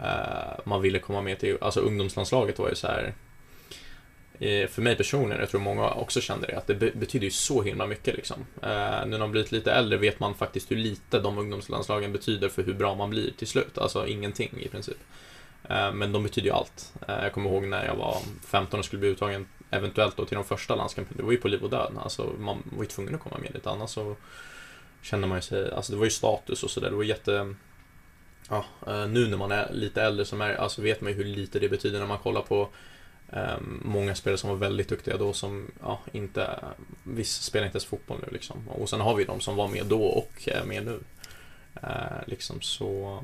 Eh, 0.02 0.58
man 0.64 0.82
ville 0.82 0.98
komma 0.98 1.22
med 1.22 1.38
till, 1.38 1.58
alltså 1.60 1.80
ungdomslandslaget 1.80 2.58
var 2.58 2.68
ju 2.68 2.74
så 2.74 2.86
här. 2.86 3.14
Eh, 4.38 4.68
för 4.68 4.82
mig 4.82 4.96
personligen, 4.96 5.40
jag 5.40 5.50
tror 5.50 5.60
många 5.60 5.90
också 5.90 6.20
kände 6.20 6.46
det, 6.46 6.56
att 6.58 6.66
det 6.66 6.74
betyder 6.74 7.24
ju 7.24 7.30
så 7.30 7.62
himla 7.62 7.86
mycket 7.86 8.16
liksom. 8.16 8.46
Eh, 8.62 8.68
Nu 9.04 9.06
när 9.06 9.18
man 9.18 9.30
blivit 9.30 9.52
lite 9.52 9.72
äldre 9.72 9.98
vet 9.98 10.20
man 10.20 10.34
faktiskt 10.34 10.70
hur 10.70 10.76
lite 10.76 11.18
de 11.20 11.38
ungdomslandslagen 11.38 12.12
betyder 12.12 12.48
för 12.48 12.62
hur 12.62 12.74
bra 12.74 12.94
man 12.94 13.10
blir 13.10 13.30
till 13.30 13.46
slut. 13.48 13.78
Alltså 13.78 14.06
ingenting 14.06 14.50
i 14.60 14.68
princip. 14.68 14.98
Eh, 15.68 15.92
Men 15.92 16.12
de 16.12 16.22
betyder 16.22 16.48
ju 16.48 16.54
allt. 16.54 16.92
Eh, 17.08 17.22
Jag 17.22 17.32
kommer 17.32 17.50
ihåg 17.50 17.64
när 17.64 17.84
jag 17.86 17.96
var 17.96 18.16
15 18.46 18.78
och 18.78 18.84
skulle 18.84 19.00
bli 19.00 19.08
uttagen 19.08 19.46
eventuellt 19.70 20.16
då 20.16 20.24
till 20.24 20.34
de 20.34 20.44
första 20.44 20.74
landskamperna. 20.74 21.16
Det 21.16 21.22
var 21.22 21.32
ju 21.32 21.38
på 21.38 21.48
liv 21.48 21.62
och 21.62 21.70
död. 21.70 21.92
Alltså 22.02 22.32
man 22.38 22.62
var 22.76 22.82
ju 22.82 22.88
tvungen 22.88 23.14
att 23.14 23.20
komma 23.20 23.38
med 23.38 23.54
lite 23.54 23.70
annars 23.70 23.90
så 23.90 24.16
kände 25.02 25.26
man 25.26 25.38
ju 25.38 25.42
sig, 25.42 25.72
alltså 25.72 25.92
det 25.92 25.98
var 25.98 26.04
ju 26.04 26.10
status 26.10 26.62
och 26.62 26.70
sådär. 26.70 26.90
Det 26.90 26.96
var 26.96 27.02
jätte 27.04 27.54
Ja, 28.50 28.64
eh, 28.86 29.08
nu 29.08 29.28
när 29.28 29.36
man 29.36 29.52
är 29.52 29.72
lite 29.72 30.02
äldre 30.02 30.24
så 30.24 30.42
är, 30.42 30.54
alltså 30.54 30.82
vet 30.82 31.00
man 31.00 31.12
ju 31.12 31.16
hur 31.16 31.24
lite 31.24 31.58
det 31.58 31.68
betyder 31.68 31.98
när 31.98 32.06
man 32.06 32.18
kollar 32.18 32.42
på 32.42 32.68
eh, 33.32 33.58
många 33.82 34.14
spelare 34.14 34.38
som 34.38 34.50
var 34.50 34.56
väldigt 34.56 34.88
duktiga 34.88 35.16
då 35.16 35.32
som 35.32 35.70
ja, 35.82 36.00
inte, 36.12 36.58
vissa 37.02 37.42
spelar 37.42 37.66
inte 37.66 37.76
ens 37.76 37.84
fotboll 37.84 38.18
nu 38.26 38.32
liksom. 38.32 38.68
Och 38.68 38.88
sen 38.88 39.00
har 39.00 39.14
vi 39.14 39.24
de 39.24 39.40
som 39.40 39.56
var 39.56 39.68
med 39.68 39.86
då 39.86 40.02
och 40.02 40.48
är 40.48 40.64
med 40.64 40.84
nu. 40.84 41.00
Eh, 41.82 42.26
liksom 42.26 42.60
så 42.60 43.22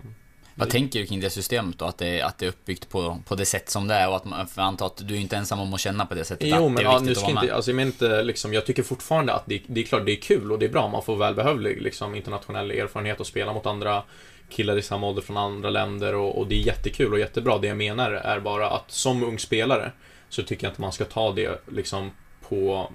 Vad 0.55 0.71
tänker 0.71 1.01
du 1.01 1.07
kring 1.07 1.21
det 1.21 1.31
systemet 1.31 1.79
då? 1.79 1.85
Att 1.85 1.99
det, 1.99 2.23
att 2.23 2.39
det 2.39 2.47
är 2.47 2.49
uppbyggt 2.49 2.89
på, 2.89 3.23
på 3.27 3.35
det 3.35 3.47
sätt 3.47 3.71
som 3.71 3.89
det 3.89 3.95
är 3.95 4.09
och 4.09 4.17
att 4.17 4.25
man, 4.25 4.47
för 4.47 4.63
antar 4.63 4.87
att 4.87 5.09
du 5.09 5.15
är 5.15 5.19
inte 5.19 5.37
ensam 5.37 5.61
om 5.61 5.75
att 5.75 5.81
känna 5.81 6.07
på 6.07 6.15
det 6.15 6.25
sättet 6.25 6.49
Jo, 6.51 6.69
men 6.69 6.83
ja, 6.83 6.99
nu 6.99 7.15
ska 7.15 7.31
inte, 7.31 7.55
alltså 7.55 7.71
jag 7.71 7.77
menar 7.77 7.87
inte 7.87 8.23
liksom, 8.23 8.53
jag 8.53 8.67
tycker 8.67 8.83
fortfarande 8.83 9.33
att 9.33 9.47
det, 9.47 9.63
det 9.67 9.81
är 9.81 9.85
klart 9.85 10.07
det 10.07 10.13
är 10.13 10.21
kul 10.21 10.53
och 10.53 10.59
det 10.59 10.67
är 10.67 10.71
bra, 10.71 10.89
man 10.89 11.03
får 11.03 11.17
välbehövlig 11.17 11.83
liksom 11.83 12.15
internationell 12.15 12.71
erfarenhet 12.71 13.21
och 13.21 13.27
spela 13.27 13.53
mot 13.53 13.67
andra 13.67 14.03
killar 14.49 14.79
i 14.79 14.83
samma 14.83 15.07
ålder 15.07 15.23
från 15.23 15.37
andra 15.37 15.71
länder 15.71 16.15
och, 16.15 16.39
och 16.39 16.47
det 16.47 16.55
är 16.55 16.61
jättekul 16.61 17.13
och 17.13 17.19
jättebra. 17.19 17.59
Det 17.59 17.67
jag 17.67 17.77
menar 17.77 18.13
är 18.13 18.41
bara 18.41 18.71
att 18.71 18.91
som 18.91 19.25
ung 19.25 19.39
spelare 19.39 19.93
så 20.29 20.43
tycker 20.43 20.67
jag 20.67 20.71
inte 20.71 20.81
man 20.81 20.93
ska 20.93 21.05
ta 21.05 21.33
det 21.33 21.63
liksom 21.73 22.11
på 22.49 22.93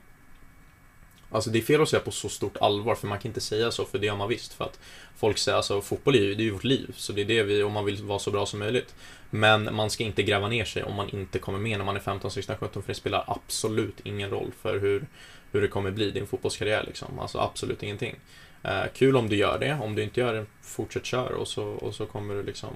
Alltså 1.33 1.49
det 1.49 1.59
är 1.59 1.63
fel 1.63 1.81
att 1.81 1.89
säga 1.89 2.01
på 2.01 2.11
så 2.11 2.29
stort 2.29 2.57
allvar 2.57 2.95
för 2.95 3.07
man 3.07 3.19
kan 3.19 3.29
inte 3.29 3.41
säga 3.41 3.71
så 3.71 3.85
för 3.85 3.99
det 3.99 4.05
gör 4.05 4.15
man 4.15 4.29
visst 4.29 4.53
för 4.53 4.65
att 4.65 4.79
Folk 5.15 5.37
säger 5.37 5.55
alltså 5.55 5.81
fotboll 5.81 6.15
är 6.15 6.19
ju, 6.19 6.35
det 6.35 6.43
är 6.43 6.45
ju 6.45 6.51
vårt 6.51 6.63
liv 6.63 6.93
så 6.97 7.13
det 7.13 7.21
är 7.21 7.25
det 7.25 7.43
vi, 7.43 7.63
om 7.63 7.73
man 7.73 7.85
vill 7.85 8.03
vara 8.03 8.19
så 8.19 8.31
bra 8.31 8.45
som 8.45 8.59
möjligt 8.59 8.95
Men 9.29 9.75
man 9.75 9.89
ska 9.89 10.03
inte 10.03 10.23
gräva 10.23 10.47
ner 10.47 10.65
sig 10.65 10.83
om 10.83 10.95
man 10.95 11.09
inte 11.09 11.39
kommer 11.39 11.59
med 11.59 11.77
när 11.77 11.85
man 11.85 11.95
är 11.95 11.99
15, 11.99 12.31
16, 12.31 12.55
17 12.59 12.83
för 12.83 12.87
det 12.87 12.95
spelar 12.95 13.23
absolut 13.27 13.99
ingen 14.03 14.29
roll 14.29 14.51
för 14.61 14.79
hur, 14.79 15.07
hur 15.51 15.61
det 15.61 15.67
kommer 15.67 15.91
bli 15.91 16.11
din 16.11 16.27
fotbollskarriär 16.27 16.83
liksom. 16.87 17.19
Alltså 17.19 17.39
absolut 17.39 17.83
ingenting. 17.83 18.15
Eh, 18.63 18.83
kul 18.95 19.17
om 19.17 19.29
du 19.29 19.35
gör 19.35 19.59
det, 19.59 19.73
om 19.81 19.95
du 19.95 20.03
inte 20.03 20.19
gör 20.19 20.33
det, 20.33 20.45
fortsätt 20.61 21.05
kör 21.05 21.31
och 21.31 21.47
så, 21.47 21.63
och 21.63 21.95
så 21.95 22.05
kommer 22.05 22.33
du 22.33 22.43
liksom 22.43 22.73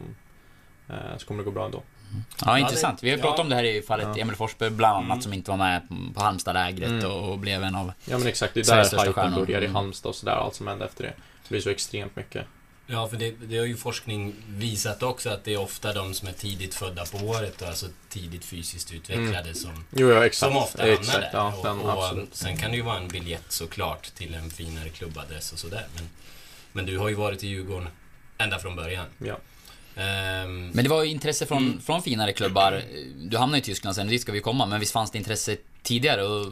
eh, 0.90 0.96
så 1.18 1.26
kommer 1.28 1.40
det 1.44 1.46
gå 1.46 1.52
bra 1.52 1.66
ändå. 1.66 1.84
Ja, 2.46 2.60
intressant. 2.60 3.04
Vi 3.04 3.10
har 3.10 3.18
Ja. 3.18 3.24
pratat 3.24 3.40
om 3.40 3.50
det 3.50 3.56
här 3.56 3.64
i 3.64 3.82
fallet 3.82 4.08
Ja. 4.16 4.22
Emil 4.22 4.36
Forsberg 4.36 4.70
bland 4.70 4.98
annat 4.98 5.12
Mm. 5.12 5.22
som 5.22 5.34
inte 5.34 5.52
var 5.52 5.58
med 5.58 5.82
på 6.16 6.22
Halmstad-lägret 6.24 6.90
Mm. 6.90 7.12
och, 7.12 7.40
blev 7.40 7.64
en 7.64 7.76
av... 7.76 7.92
Ja 8.06 8.18
men 8.18 8.28
exakt, 8.28 8.54
det 8.54 8.60
är 8.70 8.76
där 8.76 9.08
hypen 9.08 9.34
börjar 9.36 9.62
i 9.62 9.66
Mm. 9.66 9.76
Halmstad 9.76 10.10
och 10.10 10.16
sådär, 10.16 10.32
allt 10.36 10.56
som 10.56 10.68
hände 10.68 10.86
efter 10.86 11.04
det. 11.04 11.14
Det 11.44 11.50
blir 11.50 11.62
så 11.62 11.70
extremt 11.70 12.16
mycket. 12.16 12.46
Ja, 12.88 13.08
för 13.08 13.18
det, 13.18 13.32
det 13.32 13.58
har 13.58 13.66
ju 13.66 13.78
forskning 13.78 14.36
visat 14.48 15.04
också 15.04 15.30
att 15.30 15.44
det 15.44 15.54
är 15.54 15.58
ofta 15.60 15.94
de 15.94 16.14
som 16.14 16.28
är 16.28 16.32
tidigt 16.32 16.76
födda 16.76 17.06
på 17.06 17.18
året 17.18 17.62
och 17.62 17.68
alltså 17.68 17.86
tidigt 18.10 18.46
fysiskt 18.46 18.94
utvecklade 18.94 19.54
som, 19.54 19.86
Jo, 19.92 20.10
ja, 20.10 20.26
exakt. 20.26 20.52
som 20.52 20.58
ofta 20.58 20.82
hamnar 20.82 21.00
exakt, 21.00 21.18
där. 21.22 21.30
Ja, 21.34 21.56
och, 21.56 21.66
den, 21.66 21.80
och 21.80 22.28
sen 22.32 22.58
kan 22.58 22.72
det 22.72 22.78
ju 22.78 22.84
vara 22.84 22.98
en 22.98 23.08
biljett 23.08 23.46
såklart 23.52 24.16
till 24.16 24.34
en 24.34 24.50
finare 24.50 24.90
klubbadress 24.90 25.54
och 25.54 25.60
sådär. 25.60 25.88
Men, 25.96 26.10
men 26.72 26.86
du 26.86 26.98
har 26.98 27.10
ju 27.10 27.16
varit 27.16 27.44
i 27.44 27.48
Djurgården 27.48 27.88
ända 28.38 28.60
från 28.60 28.76
början. 28.76 29.06
Ja. 29.18 29.38
Ehm, 29.96 30.68
Men 30.70 30.84
det 30.84 30.90
var 30.90 31.04
ju 31.04 31.10
intresse 31.10 31.46
från, 31.46 31.82
från 31.86 32.02
finare 32.02 32.34
klubbar. 32.34 32.82
Du 33.16 33.38
hamnade 33.38 33.58
i 33.58 33.62
Tyskland 33.62 33.96
sen, 33.96 34.08
dit 34.08 34.22
ska 34.22 34.32
vi 34.32 34.40
komma. 34.42 34.66
Men 34.66 34.80
visst 34.80 34.92
fanns 34.92 35.12
det 35.12 35.18
intresse 35.18 35.58
tidigare 35.86 36.24
och, 36.24 36.46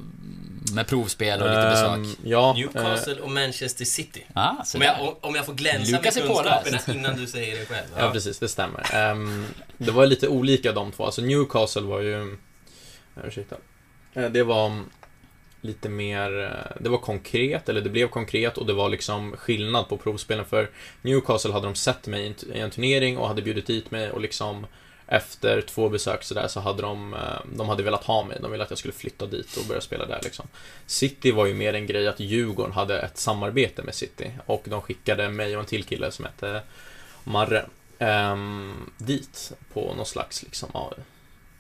med 0.74 0.88
provspel 0.88 1.42
och 1.42 1.50
lite 1.50 1.62
besök? 1.70 1.90
Ehm, 1.90 2.16
ja, 2.24 2.50
eh, 2.50 2.56
Newcastle 2.56 3.16
och 3.22 3.32
Manchester 3.32 3.86
City. 3.86 4.26
Ah, 4.34 4.56
Om 4.76 4.82
jag, 4.82 5.02
om- 5.02 5.16
om 5.22 5.36
jag 5.36 5.46
får 5.46 5.54
glänsa 5.54 5.92
Lukas 5.98 6.16
med 6.16 6.26
kunskaperna 6.26 6.80
innan 7.00 7.16
du 7.18 7.28
säger 7.28 7.60
det 7.60 7.66
själv. 7.66 7.88
Ja, 7.98 8.12
precis, 8.12 8.40
det 8.40 8.48
stämmer. 8.48 8.96
Ehm, 8.96 9.46
det 9.78 9.92
var 9.92 10.06
lite 10.06 10.28
olika 10.28 10.72
de 10.72 10.92
två. 10.92 11.06
Alltså 11.06 11.22
Newcastle 11.22 11.82
var 11.82 12.00
ju... 12.02 12.22
eh, 12.22 13.28
Ursäkta. 13.28 13.56
Eh, 14.14 14.26
Det 14.30 14.44
var 14.44 14.80
lite 15.62 15.90
mer... 15.90 16.30
Det 16.80 16.90
var 16.90 16.98
konkret, 16.98 17.70
eller 17.70 17.82
det 17.82 17.90
blev 17.90 18.08
konkret 18.08 18.58
och 18.58 18.66
det 18.66 18.74
var 18.74 18.90
liksom 18.90 19.36
skillnad 19.38 19.90
på 19.90 19.98
provspelen. 19.98 20.46
För 20.46 20.70
Newcastle 21.02 21.54
hade 21.54 21.66
de 21.68 21.76
sett 21.76 22.08
mig 22.08 22.24
i 22.24 22.28
en- 22.28 22.56
i 22.56 22.60
en 22.60 22.72
turnering 22.72 23.18
och 23.18 23.28
hade 23.28 23.42
bjudit 23.42 23.68
dit 23.68 23.92
mig 23.92 24.12
och 24.12 24.22
liksom 24.22 24.66
efter 25.08 25.62
två 25.62 25.90
besök 25.90 26.24
sådär 26.24 26.48
så 26.48 26.60
hade 26.60 26.82
de, 26.82 27.14
eh, 27.14 27.20
de 27.56 27.70
hade 27.70 27.84
velat 27.84 28.04
ha 28.04 28.24
mig. 28.24 28.38
De 28.42 28.52
ville 28.52 28.64
att 28.64 28.70
jag 28.70 28.80
skulle 28.80 28.94
flytta 28.94 29.26
dit 29.26 29.58
och 29.58 29.66
börja 29.66 29.82
spela 29.82 30.06
där 30.06 30.20
liksom. 30.24 30.48
City 30.86 31.32
var 31.32 31.46
ju 31.46 31.54
mer 31.54 31.74
en 31.74 31.88
grej 31.88 32.08
att 32.08 32.20
Djurgården 32.20 32.74
hade 32.74 33.00
ett 33.00 33.18
samarbete 33.18 33.84
med 33.84 33.96
City 33.96 34.32
och 34.46 34.64
de 34.66 34.82
skickade 34.82 35.30
mig 35.30 35.56
och 35.56 35.60
en 35.60 35.68
till 35.68 35.84
kille 35.84 36.12
som 36.12 36.26
hette 36.26 36.62
Marre 37.24 37.66
um, 38.00 38.92
dit 38.98 39.52
på 39.74 39.94
någon 39.94 40.06
slags, 40.06 40.44
liksom, 40.44 40.70
ja, 40.74 40.94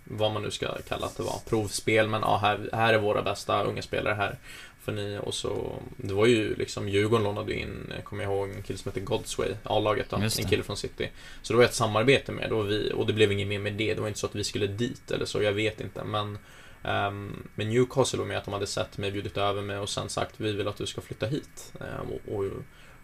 vad 0.04 0.32
man 0.32 0.42
nu 0.42 0.52
ska 0.52 0.78
kalla 0.88 1.06
att 1.06 1.18
det 1.18 1.24
var, 1.24 1.40
provspel, 1.50 2.08
men 2.08 2.22
ja, 2.22 2.38
här, 2.38 2.70
här 2.74 2.94
är 2.94 2.98
våra 2.98 3.22
bästa 3.22 3.64
unga 3.64 3.82
spelare 3.82 4.14
här. 4.14 4.38
För 4.84 4.92
ni, 4.92 5.20
och 5.22 5.34
så, 5.34 5.80
det 5.98 6.14
var 6.14 6.26
ju 6.26 6.56
liksom, 6.56 6.90
Djurgården 6.90 7.24
lånade 7.24 7.54
in, 7.54 7.94
kommer 8.04 8.24
jag 8.24 8.34
ihåg, 8.34 8.50
en 8.50 8.64
kille 8.64 8.80
som 8.80 8.92
heter 8.92 9.02
Godsway, 9.02 9.50
A-laget 9.64 10.10
då, 10.10 10.18
en 10.18 10.30
kille 10.30 10.64
från 10.64 10.78
City. 10.78 11.10
Så 11.42 11.54
det 11.54 11.58
var 11.58 11.66
ett 11.66 11.74
samarbete 11.74 12.32
med, 12.32 12.52
och, 12.52 12.70
vi, 12.70 12.92
och 12.96 13.08
det 13.08 13.14
blev 13.14 13.32
inget 13.32 13.48
mer 13.48 13.60
med 13.60 13.74
det, 13.74 13.94
det 13.94 14.02
var 14.02 14.08
inte 14.08 14.20
så 14.20 14.28
att 14.28 14.36
vi 14.36 14.44
skulle 14.44 14.68
dit 14.68 15.12
eller 15.12 15.26
så, 15.26 15.42
jag 15.42 15.54
vet 15.54 15.82
inte, 15.82 16.04
men 16.04 16.38
Um, 16.86 17.48
men 17.56 17.70
Newcastle 17.70 18.20
var 18.20 18.26
med 18.26 18.38
att 18.38 18.46
de 18.46 18.54
hade 18.54 18.68
sett 18.68 18.98
mig, 18.98 19.12
bjudit 19.12 19.38
över 19.38 19.62
mig 19.62 19.78
och 19.78 19.90
sen 19.90 20.10
sagt 20.10 20.36
vi 20.38 20.52
vill 20.52 20.68
att 20.68 20.78
du 20.78 20.86
ska 20.86 21.02
flytta 21.02 21.26
hit. 21.26 21.74
Ehm, 21.80 22.08
och, 22.12 22.36
och 22.36 22.52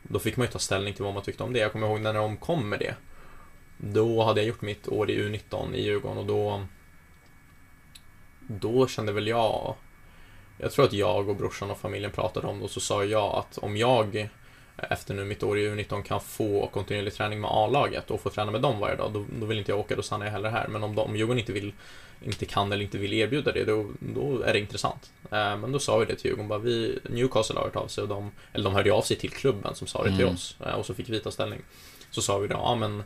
då 0.04 0.20
fick 0.20 0.38
man 0.38 0.46
ju 0.46 0.52
ta 0.52 0.60
ställning 0.60 0.94
till 0.94 1.04
vad 1.04 1.14
man 1.14 1.24
tyckte 1.24 1.44
om 1.44 1.54
det. 1.54 1.60
Jag 1.60 1.72
kommer 1.72 1.88
ihåg 1.88 2.02
när 2.02 2.14
de 2.14 2.38
kom 2.38 2.70
med 2.70 2.80
det. 2.80 2.96
Då 3.78 4.24
hade 4.24 4.42
jag 4.42 4.48
gjort 4.48 4.62
mitt 4.62 4.88
år 4.88 5.10
i 5.10 5.18
U19 5.18 5.76
i 5.76 5.84
Djurgården 5.84 6.18
och 6.18 6.26
då 6.26 6.66
Då 8.48 8.88
kände 8.88 9.12
väl 9.12 9.28
jag 9.28 9.76
Jag 10.62 10.72
tror 10.72 10.86
att 10.86 10.94
jag 10.94 11.30
och 11.30 11.36
brorsan 11.36 11.72
och 11.72 11.78
familjen 11.78 12.12
pratade 12.12 12.48
om 12.48 12.60
det 12.60 12.64
och 12.66 12.72
så 12.72 12.80
sa 12.80 13.04
jag 13.04 13.36
att 13.36 13.58
om 13.58 13.78
jag 13.78 14.30
efter 14.78 15.14
nu 15.14 15.26
mitt 15.26 15.44
år 15.44 15.60
i 15.60 15.70
U19 15.70 16.04
kan 16.04 16.22
få 16.22 16.68
kontinuerlig 16.74 17.14
träning 17.14 17.42
med 17.42 17.50
A-laget 17.54 18.12
och 18.12 18.22
få 18.22 18.30
träna 18.30 18.52
med 18.52 18.62
dem 18.62 18.80
varje 18.80 18.96
dag, 18.96 19.12
då, 19.14 19.26
då 19.40 19.46
vill 19.46 19.58
inte 19.58 19.72
jag 19.72 19.80
åka, 19.80 19.96
då 19.96 20.02
stannar 20.02 20.26
jag 20.26 20.32
hellre 20.34 20.50
här. 20.50 20.68
Men 20.68 20.84
om, 20.84 20.96
de, 20.96 21.02
om 21.02 21.16
Djurgården 21.16 21.40
inte 21.40 21.52
vill, 21.52 21.74
inte 22.26 22.46
kan 22.46 22.72
eller 22.72 22.84
inte 22.84 22.98
vill 22.98 23.14
erbjuda 23.14 23.52
det, 23.52 23.64
då, 23.66 23.86
då 24.00 24.42
är 24.42 24.54
det 24.54 24.60
intressant. 24.60 25.12
Eh, 25.32 25.58
men 25.58 25.72
då 25.72 25.80
sa 25.80 25.98
vi 25.98 26.06
det 26.06 26.16
till 26.16 26.26
Djurgården, 26.26 26.48
bara, 26.48 26.60
vi, 26.60 27.00
Newcastle 27.10 27.56
har 27.56 27.64
hört 27.66 27.76
av 27.76 27.88
sig 27.88 28.02
och 28.02 28.08
de, 28.08 28.32
eller 28.54 28.64
de 28.64 28.74
hörde 28.76 28.94
av 28.94 29.02
sig 29.02 29.18
till 29.18 29.32
klubben 29.32 29.76
som 29.76 29.88
sa 29.88 30.04
det 30.04 30.10
till 30.10 30.22
Mm. 30.22 30.34
oss 30.34 30.56
eh, 30.66 30.74
och 30.74 30.86
så 30.86 30.94
fick 30.94 31.10
vi 31.10 31.20
ta 31.20 31.32
ställning. 31.32 31.60
Så 32.12 32.22
sa 32.22 32.38
vi 32.38 32.48
då, 32.48 32.56
ja 32.56 32.76
men 32.76 33.04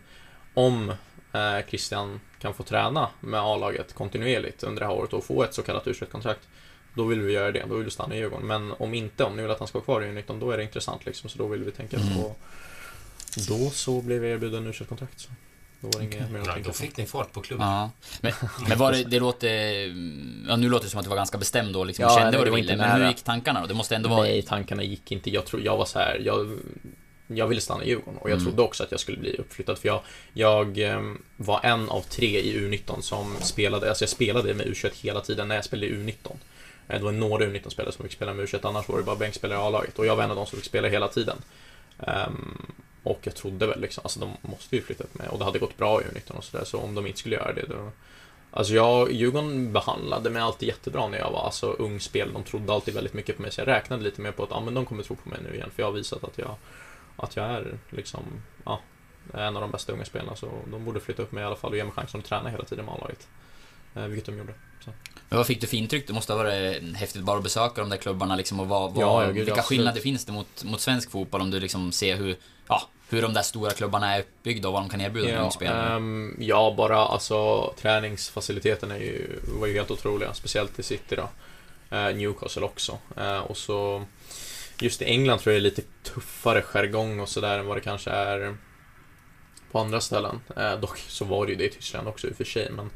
om 0.54 0.90
eh, 1.34 1.68
Christian 1.70 2.20
kan 2.40 2.54
få 2.54 2.64
träna 2.64 3.10
med 3.20 3.40
A-laget 3.40 3.94
kontinuerligt 3.94 4.64
under 4.64 4.80
det 4.80 4.86
här 4.86 4.94
året 4.94 5.14
och 5.14 5.24
få 5.24 5.44
ett 5.44 5.54
så 5.54 5.62
kallat 5.62 5.88
u 5.88 5.94
kontrakt 6.12 6.48
då 6.94 7.04
vill 7.04 7.22
vi 7.22 7.34
göra 7.34 7.52
det, 7.52 7.66
då 7.70 7.76
vill 7.76 7.86
vi 7.86 7.92
stanna 7.92 8.16
i 8.16 8.18
Djurgården. 8.18 8.48
Men 8.48 8.72
om 8.72 8.94
inte, 8.94 9.24
om 9.24 9.36
ni 9.36 9.42
vill 9.42 9.52
att 9.52 9.60
han 9.60 9.68
ska 9.68 9.78
vara 9.78 9.86
kvar 9.86 10.02
i 10.02 10.06
U19, 10.06 10.40
då 10.40 10.52
är 10.52 10.58
det 10.58 10.64
intressant 10.64 11.06
liksom, 11.06 11.30
så 11.30 11.38
då 11.38 11.48
vill 11.48 11.64
vi 11.64 11.72
tänka 11.72 11.98
Mm. 11.98 12.16
på 12.16 12.36
Då 13.48 13.70
så 13.70 14.02
blev 14.02 14.24
jag 14.26 14.34
erbjuden 14.34 14.68
u 14.68 14.74
kontrakt 14.90 15.20
så 15.20 15.30
Då 15.80 15.88
var 15.88 16.00
det 16.00 16.06
inget 16.06 16.32
mer 16.32 16.40
att 16.40 16.46
Ja, 16.48 16.54
tänka 16.54 16.68
då 16.70 16.74
på. 16.74 16.78
fick 16.78 16.98
ni 16.98 17.06
fart 17.06 17.32
på 17.32 17.42
klubben. 17.42 17.68
Ja. 17.68 17.90
Men, 18.22 18.34
men 18.70 18.78
var 18.78 18.92
det, 18.92 19.04
det 19.04 19.20
låter... 19.20 19.48
Ja, 20.50 20.56
nu 20.56 20.70
låter 20.70 20.86
det 20.86 20.90
som 20.90 21.00
att 21.00 21.04
du 21.06 21.10
var 21.10 21.16
ganska 21.18 21.38
bestämd 21.38 21.74
då, 21.74 21.84
liksom, 21.84 22.04
Ja, 22.04 22.10
kände 22.10 22.24
nej, 22.32 22.38
vad 22.38 22.42
det 22.42 22.46
du 22.46 22.52
var 22.52 22.56
ville. 22.58 22.74
inte 22.74 22.88
Men 22.88 23.02
hur 23.02 23.08
gick 23.08 23.22
tankarna 23.24 23.62
då? 23.62 23.68
Det 23.68 23.74
måste 23.74 23.96
ändå 23.96 24.10
vara... 24.10 24.22
Nej, 24.22 24.42
tankarna 24.42 24.84
gick 24.84 25.12
inte. 25.12 25.30
Jag 25.32 25.46
tror, 25.46 25.62
jag 25.62 25.78
var 25.78 25.86
så 25.86 26.00
här, 26.00 26.22
jag, 26.26 26.58
jag 27.28 27.48
ville 27.48 27.62
stanna 27.62 27.84
i 27.84 27.88
Djurgården 27.90 28.18
och 28.20 28.30
jag 28.30 28.34
Mm. 28.38 28.46
trodde 28.46 28.62
också 28.62 28.84
att 28.84 28.92
jag 28.92 29.00
skulle 29.00 29.18
bli 29.18 29.38
uppflyttad 29.38 29.78
för 29.78 29.88
jag, 29.88 30.02
jag 30.34 30.78
ehm, 30.78 31.22
var 31.38 31.60
en 31.64 31.90
av 31.90 32.02
tre 32.02 32.40
i 32.40 32.58
U19 32.60 33.02
som 33.02 33.36
spelade, 33.42 33.90
alltså 33.90 34.04
jag 34.04 34.10
spelade 34.10 34.54
med 34.54 34.68
U21 34.68 34.92
hela 35.02 35.22
tiden 35.22 35.48
när 35.48 35.56
jag 35.56 35.66
spelade 35.66 35.88
i 35.88 35.94
U19. 35.96 36.36
Eh, 36.88 36.98
det 36.98 37.06
var 37.06 37.12
några 37.12 37.46
U19-spelare 37.46 37.92
som 37.92 38.04
fick 38.04 38.14
spela 38.14 38.34
med 38.34 38.46
U21, 38.46 38.68
annars 38.68 38.90
var 38.90 38.98
det 38.98 39.04
bara 39.04 39.16
bänkspelare 39.16 39.60
i 39.60 39.62
A-laget 39.62 40.00
och 40.00 40.06
jag 40.06 40.16
var 40.16 40.24
en 40.24 40.30
av 40.30 40.36
de 40.36 40.46
som 40.46 40.58
fick 40.60 40.66
spela 40.66 40.88
hela 40.88 41.08
tiden. 41.08 41.38
Ehm, 42.00 42.66
och 43.04 43.20
jag 43.24 43.36
trodde 43.36 43.68
väl 43.68 43.82
liksom, 43.82 44.02
alltså 44.04 44.20
de 44.20 44.32
måste 44.42 44.76
ju 44.76 44.82
flyttat 44.82 45.16
med 45.16 45.28
och 45.28 45.40
det 45.40 45.46
hade 45.46 45.60
gått 45.60 45.78
bra 45.78 46.02
i 46.02 46.04
U19 46.04 46.32
och 46.32 46.44
sådär 46.44 46.66
så 46.66 46.80
om 46.80 46.96
de 46.96 47.08
inte 47.08 47.20
skulle 47.20 47.36
göra 47.36 47.54
det 47.54 47.66
då 47.70 47.92
Alltså 48.56 48.74
jag, 48.74 49.12
Djurgården 49.12 49.74
behandlade 49.74 50.30
mig 50.30 50.42
alltid 50.42 50.70
jättebra 50.70 51.08
när 51.08 51.18
jag 51.18 51.32
var 51.32 51.46
alltså, 51.46 51.72
ung 51.72 52.00
spel. 52.00 52.34
De 52.34 52.44
trodde 52.44 52.74
alltid 52.74 52.94
väldigt 52.94 53.14
mycket 53.14 53.36
på 53.36 53.42
mig, 53.42 53.52
så 53.52 53.62
jag 53.62 53.68
räknade 53.68 54.04
lite 54.04 54.22
mer 54.22 54.32
på 54.32 54.44
att 54.44 54.52
ah, 54.52 54.62
men 54.62 54.74
de 54.74 54.86
kommer 54.86 55.04
tro 55.04 55.16
på 55.16 55.30
mig 55.30 55.40
nu 55.44 55.56
igen, 55.56 55.70
för 55.76 55.82
jag 55.82 55.88
har 55.88 55.94
visat 55.94 56.24
att 56.24 56.38
jag, 56.38 56.56
att 57.16 57.36
jag 57.36 57.46
är 57.46 57.78
liksom, 57.90 58.24
ja, 58.66 58.80
en 59.34 59.56
av 59.56 59.62
de 59.62 59.72
bästa 59.72 59.94
unga 59.94 60.06
spelarna, 60.06 60.36
så 60.36 60.52
de 60.72 60.86
borde 60.86 61.00
flytta 61.00 61.22
upp 61.22 61.32
mig 61.32 61.44
i 61.44 61.46
alla 61.46 61.56
fall 61.56 61.72
och 61.72 61.78
ge 61.78 61.84
mig 61.84 61.94
chansen 61.94 62.20
att 62.20 62.26
träna 62.26 62.50
hela 62.50 62.64
tiden 62.64 62.86
med 62.86 62.94
A-laget. 62.94 63.28
Eh, 63.96 64.04
vilket 64.04 64.26
de 64.26 64.38
gjorde. 64.38 64.54
Så. 64.86 64.92
Men 65.30 65.38
vad 65.38 65.48
fick 65.48 65.62
du 65.62 65.68
för 65.68 65.78
intryck? 65.78 66.08
Det 66.08 66.14
måste 66.14 66.34
ha 66.34 66.38
varit 66.44 66.84
häftigt 66.96 67.22
bara 67.24 67.38
att 67.38 67.44
besöka 67.44 67.82
de 67.82 67.90
där 67.90 67.98
klubbarna 67.98 68.36
liksom 68.36 68.60
och 68.60 68.68
vad, 68.68 68.94
vad, 68.94 69.04
Ja, 69.04 69.20
vilka 69.32 69.52
absolut. 69.52 69.66
skillnader 69.66 70.02
finns 70.02 70.26
det 70.26 70.32
mot, 70.32 70.64
mot 70.64 70.82
svensk 70.82 71.12
fotboll 71.12 71.42
om 71.42 71.52
du 71.52 71.60
liksom 71.60 71.92
ser 71.92 72.16
hur, 72.16 72.36
ja, 72.68 72.90
hur 73.10 73.22
de 73.22 73.34
där 73.34 73.42
stora 73.42 73.72
klubbarna 73.72 74.16
är 74.16 74.20
uppbyggda 74.20 74.68
och 74.68 74.74
vad 74.74 74.82
de 74.82 74.90
kan 74.90 75.02
erbjuda 75.02 75.30
Ja, 75.30 75.52
spelare? 75.52 75.96
ehm, 75.96 76.36
ja, 76.40 76.74
bara 76.78 76.98
alltså 76.98 77.68
träningsfaciliteterna 77.82 78.98
ju, 78.98 79.40
var 79.60 79.68
ju 79.68 79.74
helt 79.74 79.92
otroliga, 79.92 80.34
speciellt 80.34 80.80
i 80.80 80.84
City 80.84 81.16
då. 81.16 81.30
Eh, 81.98 82.16
Newcastle 82.16 82.64
också. 82.64 82.98
Eh, 83.18 83.38
och 83.40 83.58
så 83.58 84.06
just 84.80 85.02
i 85.02 85.06
England 85.06 85.40
tror 85.40 85.54
jag 85.54 85.64
det 85.64 85.68
är 85.68 85.70
lite 85.70 85.82
tuffare 86.04 86.62
jargong 86.62 87.20
och 87.20 87.30
sådär 87.30 87.60
än 87.60 87.66
vad 87.66 87.78
det 87.78 87.82
kanske 87.82 88.10
är 88.12 88.58
på 89.72 89.80
andra 89.80 90.02
ställen. 90.02 90.40
Eh, 90.58 90.76
dock 90.80 90.98
så 90.98 91.26
var 91.26 91.46
det 91.46 91.52
ju 91.52 91.58
det 91.58 91.66
i 91.66 91.70
Tyskland 91.70 92.08
också 92.08 92.28
i 92.28 92.32
och 92.32 92.36
för 92.36 92.44
sig, 92.44 92.72
men 92.72 92.90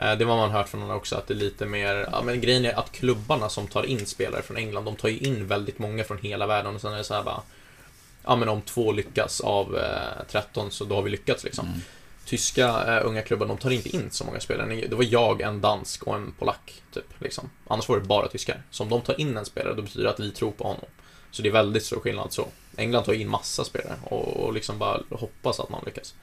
det 0.00 0.24
var 0.24 0.36
man 0.36 0.50
hört 0.50 0.68
från 0.68 0.82
andra 0.82 0.96
också 0.96 1.16
att 1.16 1.26
det 1.26 1.34
är 1.34 1.36
lite 1.36 1.66
mer, 1.66 2.08
ja 2.12 2.22
men 2.22 2.40
grejen 2.40 2.64
är 2.64 2.78
att 2.78 2.92
klubbarna 2.92 3.48
som 3.48 3.66
tar 3.66 3.86
in 3.86 4.06
spelare 4.06 4.42
från 4.42 4.56
England, 4.56 4.84
de 4.84 4.96
tar 4.96 5.08
ju 5.08 5.18
in 5.18 5.46
väldigt 5.46 5.78
många 5.78 6.04
från 6.04 6.18
hela 6.18 6.46
världen 6.46 6.74
och 6.74 6.80
sen 6.80 6.92
är 6.92 6.96
det 6.96 7.04
så 7.04 7.14
här 7.14 7.22
bara 7.22 7.42
Ja 8.24 8.36
men 8.36 8.48
om 8.48 8.62
två 8.62 8.92
lyckas 8.92 9.40
av 9.40 9.76
eh, 9.76 10.24
13 10.28 10.70
så 10.70 10.84
då 10.84 10.94
har 10.94 11.02
vi 11.02 11.10
lyckats 11.10 11.44
liksom. 11.44 11.66
Mm. 11.66 11.80
Tyska 12.24 12.96
eh, 12.96 13.06
unga 13.06 13.22
klubbar, 13.22 13.46
de 13.46 13.58
tar 13.58 13.70
inte 13.70 13.88
in 13.88 14.10
så 14.10 14.24
många 14.24 14.40
spelare. 14.40 14.86
Det 14.86 14.96
var 14.96 15.04
jag, 15.04 15.40
en 15.40 15.60
dansk 15.60 16.02
och 16.02 16.14
en 16.14 16.32
polack, 16.38 16.82
typ. 16.92 17.20
Liksom. 17.20 17.50
Annars 17.66 17.88
var 17.88 18.00
det 18.00 18.06
bara 18.06 18.28
tyskar. 18.28 18.62
Så 18.70 18.82
om 18.82 18.88
de 18.88 19.00
tar 19.00 19.20
in 19.20 19.36
en 19.36 19.44
spelare, 19.44 19.74
då 19.74 19.82
betyder 19.82 20.04
det 20.04 20.10
att 20.10 20.20
vi 20.20 20.30
tror 20.30 20.50
på 20.50 20.64
honom. 20.64 20.84
Så 21.30 21.42
det 21.42 21.48
är 21.48 21.52
väldigt 21.52 21.84
stor 21.84 22.00
skillnad 22.00 22.32
så. 22.32 22.48
England 22.76 23.04
tar 23.04 23.12
in 23.12 23.28
massa 23.28 23.64
spelare 23.64 23.98
och, 24.04 24.36
och 24.36 24.52
liksom 24.52 24.78
bara 24.78 25.02
hoppas 25.10 25.60
att 25.60 25.68
man 25.68 25.82
lyckas. 25.86 26.14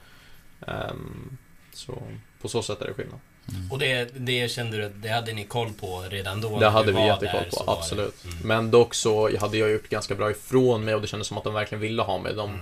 Ehm, 0.66 1.38
så 1.72 2.02
på 2.40 2.48
så 2.48 2.62
sätt 2.62 2.82
är 2.82 2.86
det 2.86 2.94
skillnad. 2.94 3.20
Och 3.70 3.78
det, 3.78 4.10
det 4.16 4.50
kände 4.50 4.76
du 4.76 4.84
att 4.84 5.02
det 5.02 5.08
hade 5.08 5.32
ni 5.32 5.44
koll 5.44 5.72
på 5.72 6.04
redan 6.10 6.40
då? 6.40 6.58
Det 6.58 6.68
hade 6.68 6.92
vi 6.92 7.06
jättekoll 7.06 7.40
där, 7.40 7.64
på, 7.64 7.70
absolut. 7.72 8.24
Mm. 8.24 8.36
Men 8.42 8.70
dock 8.70 8.94
så 8.94 9.38
hade 9.38 9.58
jag 9.58 9.70
gjort 9.70 9.88
ganska 9.88 10.14
bra 10.14 10.30
ifrån 10.30 10.84
mig 10.84 10.94
och 10.94 11.00
det 11.00 11.06
kändes 11.06 11.28
som 11.28 11.38
att 11.38 11.44
de 11.44 11.54
verkligen 11.54 11.80
ville 11.82 12.02
ha 12.02 12.18
mig. 12.18 12.34
De, 12.34 12.50
Mm. 12.50 12.60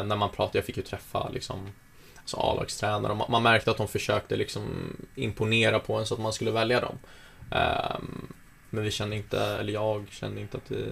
eh, 0.00 0.04
när 0.04 0.16
man 0.16 0.30
pratade, 0.30 0.58
jag 0.58 0.64
fick 0.64 0.76
ju 0.76 0.82
träffa 0.82 1.28
liksom 1.28 1.72
alltså 2.20 2.36
A-lagstränare 2.36 3.14
man, 3.14 3.30
man 3.30 3.42
märkte 3.42 3.70
att 3.70 3.76
de 3.76 3.88
försökte 3.88 4.36
liksom 4.36 4.96
imponera 5.14 5.78
på 5.78 5.94
en 5.94 6.06
så 6.06 6.14
att 6.14 6.20
man 6.20 6.32
skulle 6.32 6.50
välja 6.50 6.80
dem. 6.80 6.98
Ehm, 7.50 8.32
men 8.70 8.84
vi 8.84 8.90
kände 8.90 9.16
inte, 9.16 9.40
eller 9.44 9.72
jag 9.72 10.06
kände 10.10 10.40
inte 10.40 10.56
att 10.56 10.68
det, 10.68 10.84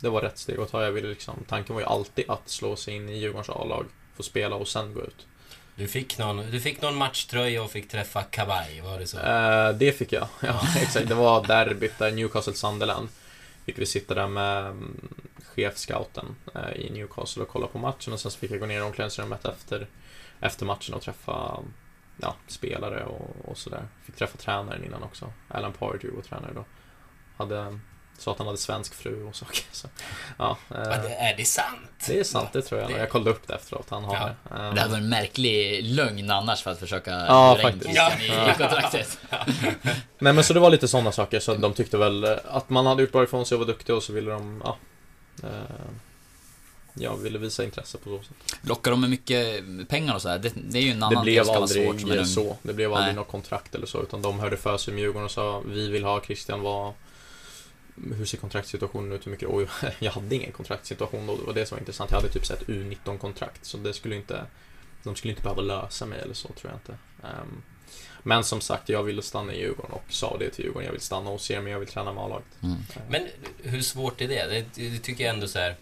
det 0.00 0.08
var 0.08 0.20
rätt 0.20 0.38
steg 0.38 0.58
att 0.60 0.70
ta. 0.70 0.82
Jag 0.84 0.92
ville 0.92 1.08
liksom, 1.08 1.34
tanken 1.48 1.74
var 1.74 1.82
ju 1.82 1.88
alltid 1.88 2.24
att 2.30 2.48
slå 2.48 2.76
sig 2.76 2.94
in 2.94 3.08
i 3.08 3.18
Djurgårdens 3.18 3.50
A-lag, 3.50 3.84
få 4.16 4.22
spela 4.22 4.56
och 4.56 4.68
sen 4.68 4.94
gå 4.94 5.00
ut. 5.00 5.26
Du 5.74 5.88
fick, 5.88 6.18
någon, 6.18 6.50
du 6.50 6.60
fick 6.60 6.82
någon 6.82 6.96
matchtröja 6.96 7.62
och 7.62 7.70
fick 7.70 7.88
träffa 7.88 8.22
kavaj, 8.22 8.80
var 8.80 8.98
det 8.98 9.06
så? 9.06 9.18
Eh, 9.18 9.72
det 9.72 9.92
fick 9.92 10.12
jag. 10.12 10.28
Ja, 10.42 10.60
exakt. 10.76 11.08
Det 11.08 11.14
var 11.14 11.46
derbyt 11.46 11.98
där, 11.98 12.12
Newcastle 12.12 12.54
Sunderland. 12.54 13.08
Fick 13.66 13.78
vi 13.78 13.86
sitta 13.86 14.14
där 14.14 14.28
med 14.28 14.66
mm, 14.66 15.08
chefscouten 15.54 16.36
eh, 16.54 16.72
i 16.72 16.90
Newcastle 16.90 17.42
och 17.42 17.48
kolla 17.48 17.66
på 17.66 17.78
matchen 17.78 18.12
och 18.12 18.20
sen 18.20 18.30
så 18.30 18.38
fick 18.38 18.50
jag 18.50 18.60
gå 18.60 18.66
ner 18.66 18.78
i 18.78 18.82
omklädningsrummet 18.82 19.44
efter, 19.44 19.86
efter 20.40 20.66
matchen 20.66 20.94
och 20.94 21.02
träffa 21.02 21.58
ja, 22.16 22.34
spelare 22.46 23.04
och, 23.04 23.50
och 23.50 23.58
sådär. 23.58 23.88
Fick 24.04 24.16
träffa 24.16 24.38
tränaren 24.38 24.84
innan 24.84 25.02
också. 25.02 25.32
Alan 25.48 25.72
Pardew 25.72 26.16
var 26.16 26.22
tränare 26.22 26.52
då. 26.54 26.64
Hade, 27.36 27.78
sa 28.22 28.32
att 28.32 28.38
han 28.38 28.46
hade 28.46 28.58
svensk 28.58 28.94
fru 28.94 29.24
och 29.24 29.36
saker. 29.36 29.64
Så, 29.72 29.88
ja, 30.38 30.56
Ja, 30.68 30.76
eh, 30.76 31.02
det- 31.02 31.14
Är 31.14 31.36
det 31.36 31.44
sant? 31.44 31.80
det 32.06 32.18
är 32.20 32.24
sant, 32.24 32.48
det 32.52 32.62
tror 32.62 32.80
jag. 32.80 32.90
Det- 32.90 32.98
Jag 32.98 33.10
kollade 33.10 33.30
upp 33.30 33.46
det 33.46 33.54
efteråt. 33.54 33.86
Han 33.90 34.04
har 34.04 34.14
Ja. 34.16 34.24
det. 34.26 34.62
Eh, 34.64 34.74
Det 34.74 34.80
hade 34.80 34.92
varit 34.92 35.02
en 35.02 35.08
märklig 35.08 35.84
lögn 35.84 36.30
annars 36.30 36.62
för 36.62 36.70
att 36.70 36.78
försöka 36.78 37.10
Ja, 37.10 37.58
faktiskt. 37.62 37.84
Christian 37.84 38.12
Ja. 38.28 38.50
i, 38.52 38.54
kontraktet. 38.58 39.18
Nej 40.18 40.32
men 40.32 40.44
så 40.44 40.52
det 40.54 40.60
var 40.60 40.70
lite 40.70 40.88
sådana 40.88 41.12
saker, 41.12 41.40
så 41.40 41.54
de 41.54 41.72
tyckte 41.74 41.96
väl 41.98 42.24
eh, 42.24 42.30
att 42.48 42.70
man 42.70 42.86
hade 42.86 43.02
gjort 43.02 43.12
bra 43.12 43.24
ifrån 43.24 43.46
sig 43.46 43.54
och 43.54 43.60
var 43.60 43.66
duktig 43.66 43.94
och 43.94 44.02
så 44.02 44.12
ville 44.12 44.30
de, 44.30 44.62
ja, 44.64 44.76
eh, 45.42 45.48
ja, 46.94 47.14
ville 47.16 47.38
visa 47.38 47.64
intresse 47.64 47.98
på 47.98 48.10
så 48.18 48.22
sätt. 48.24 48.56
Lockar 48.62 48.90
de 48.90 49.00
med 49.00 49.10
mycket 49.10 49.64
pengar 49.88 50.14
och 50.14 50.22
sådär? 50.22 50.38
Det, 50.38 50.52
det 50.54 50.78
är 50.78 50.82
ju 50.82 50.90
en 50.90 51.00
Det 51.00 51.06
annan 51.06 51.24
del 51.24 51.32
blev 51.34 51.44
som 51.44 51.68
svårt 51.68 52.00
som 52.00 52.10
aldrig 52.10 52.18
ung. 52.20 52.26
så, 52.26 52.56
det 52.62 52.72
blev 52.72 52.92
aldrig 52.94 53.06
Nej. 53.06 53.14
något 53.14 53.28
kontrakt 53.30 53.74
eller 53.74 53.86
så, 53.86 54.02
utan 54.02 54.22
de 54.22 54.40
hörde 54.40 54.56
för 54.56 54.78
sig 54.78 54.94
med 54.94 55.00
Djurgården 55.02 55.24
och 55.24 55.30
sa 55.30 55.62
vi 55.66 55.88
vill 55.88 56.04
ha 56.04 56.20
Christian, 56.20 56.60
vad, 56.60 56.92
hur 58.16 58.24
ser 58.24 58.38
kontraktssituationen 58.38 59.12
ut, 59.12 59.26
hur 59.26 59.30
mycket, 59.30 59.48
oj, 59.48 59.66
jag 59.98 60.12
hade 60.12 60.34
ingen 60.34 60.52
kontraktssituation 60.52 61.26
då, 61.26 61.36
det 61.36 61.42
var 61.42 61.54
det 61.54 61.66
som 61.66 61.76
var 61.76 61.80
intressant, 61.80 62.10
jag 62.10 62.18
hade 62.18 62.32
typ 62.32 62.46
så 62.46 62.52
här 62.52 62.60
ett 62.60 62.68
U19-kontrakt, 62.68 63.64
så 63.64 63.76
det 63.76 63.92
skulle 63.92 64.16
inte, 64.16 64.46
de 65.02 65.16
skulle 65.16 65.32
inte 65.32 65.42
behöva 65.42 65.62
lösa 65.62 66.06
mig 66.06 66.20
eller 66.20 66.34
så, 66.34 66.48
tror 66.48 66.72
jag 66.72 66.74
inte. 66.74 66.96
Ehm, 67.28 67.62
men 68.22 68.44
som 68.44 68.60
sagt, 68.60 68.88
jag 68.88 69.02
ville 69.02 69.22
stanna 69.22 69.52
i 69.52 69.60
Djurgården 69.60 69.92
och 69.92 70.04
sa 70.08 70.36
det 70.38 70.50
till 70.50 70.64
Djurgården, 70.64 70.86
jag 70.86 70.92
vill 70.92 71.00
stanna 71.00 71.30
hos 71.30 71.50
er, 71.50 71.60
men 71.60 71.72
jag 71.72 71.78
vill 71.78 71.88
träna 71.88 72.12
med 72.12 72.24
A-laget. 72.24 72.46
Mm. 72.62 72.76
Men 73.08 73.28
hur 73.62 73.82
svårt 73.82 74.20
är 74.20 74.28
det? 74.28 74.46
Det, 74.46 74.90
det 74.90 74.98
tycker 74.98 75.24
jag 75.24 75.34
ändå 75.34 75.48
så 75.48 75.58
här. 75.58 75.76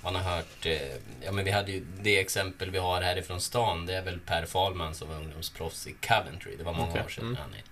Man 0.00 0.14
har 0.14 0.22
hört, 0.22 0.66
eh, 0.66 0.96
ja 1.24 1.32
men 1.32 1.44
vi 1.44 1.50
hade 1.50 1.72
ju 1.72 1.84
det 2.02 2.18
exempel 2.18 2.70
vi 2.70 2.78
har 2.78 3.02
härifrån 3.02 3.40
stan, 3.40 3.86
det 3.86 3.94
är 3.94 4.02
väl 4.02 4.20
Per 4.20 4.46
Fahlman 4.46 4.94
som 4.94 5.08
var 5.08 5.16
ungdomsproffs 5.16 5.86
i 5.86 5.92
Coventry. 5.92 6.56
Det 6.56 6.64
var 6.64 6.72
många 6.72 6.90
Okej, 6.90 7.02
år 7.04 7.08
sedan. 7.08 7.24
mm. 7.24 7.36
Han 7.36 7.54
är 7.54 7.62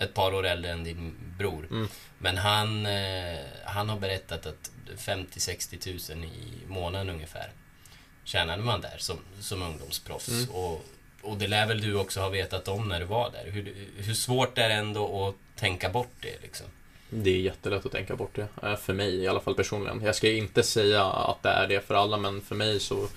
ett 0.00 0.14
par 0.14 0.34
år 0.34 0.46
äldre 0.46 0.70
än 0.70 0.84
din 0.84 1.14
bror. 1.38 1.66
Mm. 1.70 1.88
Men 2.18 2.36
han, 2.36 2.86
eh, 2.86 3.38
han 3.64 3.88
har 3.88 3.98
berättat 3.98 4.46
att 4.46 4.70
50-60 4.96 5.78
tusen 5.78 6.24
i 6.24 6.52
månaden 6.68 7.10
ungefär 7.10 7.50
tjänade 8.24 8.62
man 8.62 8.80
där 8.80 8.96
som, 8.98 9.18
som 9.40 9.62
ungdomsproffs. 9.62 10.28
Mm. 10.28 10.50
Och, 10.50 10.84
och 11.22 11.36
det 11.36 11.46
lär 11.46 11.66
väl 11.66 11.80
du 11.80 11.94
också 11.94 12.20
ha 12.20 12.28
vetat 12.28 12.68
om 12.68 12.88
när 12.88 13.00
du 13.00 13.06
var 13.06 13.30
där. 13.30 13.50
Hur, 13.50 13.74
hur 13.96 14.14
svårt 14.14 14.58
är 14.58 14.68
det 14.68 14.74
ändå 14.74 15.28
att 15.28 15.60
tänka 15.60 15.88
bort 15.88 16.12
det 16.20 16.42
liksom? 16.42 16.66
Det 17.10 17.30
är 17.30 17.40
jättelätt 17.40 17.86
att 17.86 17.92
tänka 17.92 18.16
bort 18.16 18.36
det. 18.36 18.48
eh, 18.62 18.76
För 18.76 18.92
mig 18.94 19.14
i 19.14 19.28
alla 19.28 19.40
fall 19.40 19.54
personligen. 19.54 20.02
Jag 20.04 20.14
ska 20.14 20.28
inte 20.28 20.62
säga 20.62 21.04
att 21.04 21.42
det 21.42 21.48
är 21.48 21.66
det 21.68 21.86
för 21.86 21.94
alla, 21.94 22.16
men 22.16 22.40
för 22.40 22.54
mig 22.54 22.80
så 22.80 23.08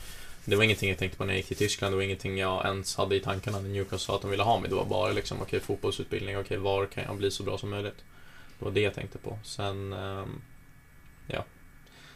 det 0.45 0.55
var 0.55 0.63
ingenting 0.63 0.89
jag 0.89 0.97
tänkte 0.97 1.17
på 1.17 1.25
när 1.25 1.33
jag 1.33 1.37
gick 1.37 1.47
till 1.47 1.57
Tyskland. 1.57 1.93
Det 1.93 1.95
var 1.95 2.03
ingenting 2.03 2.37
jag 2.37 2.65
ens 2.65 2.95
hade 2.95 3.15
i 3.15 3.19
tankarna 3.19 3.59
när 3.59 3.69
Newcastle 3.69 3.99
sa 3.99 4.15
att 4.15 4.21
de 4.21 4.31
ville 4.31 4.43
ha 4.43 4.59
mig. 4.59 4.69
Det 4.69 4.75
var 4.75 4.85
bara 4.85 5.11
liksom, 5.11 5.41
okej, 5.41 5.59
fotbollsutbildning, 5.59 6.37
okej, 6.37 6.57
var 6.57 6.85
kan 6.85 7.03
jag 7.03 7.17
bli 7.17 7.31
så 7.31 7.43
bra 7.43 7.57
som 7.57 7.69
möjligt? 7.69 8.03
Det 8.59 8.65
var 8.65 8.71
det 8.71 8.81
jag 8.81 8.93
tänkte 8.93 9.17
på. 9.17 9.39
Sen, 9.43 9.93
ehm, 9.93 10.41
ja. 11.27 11.45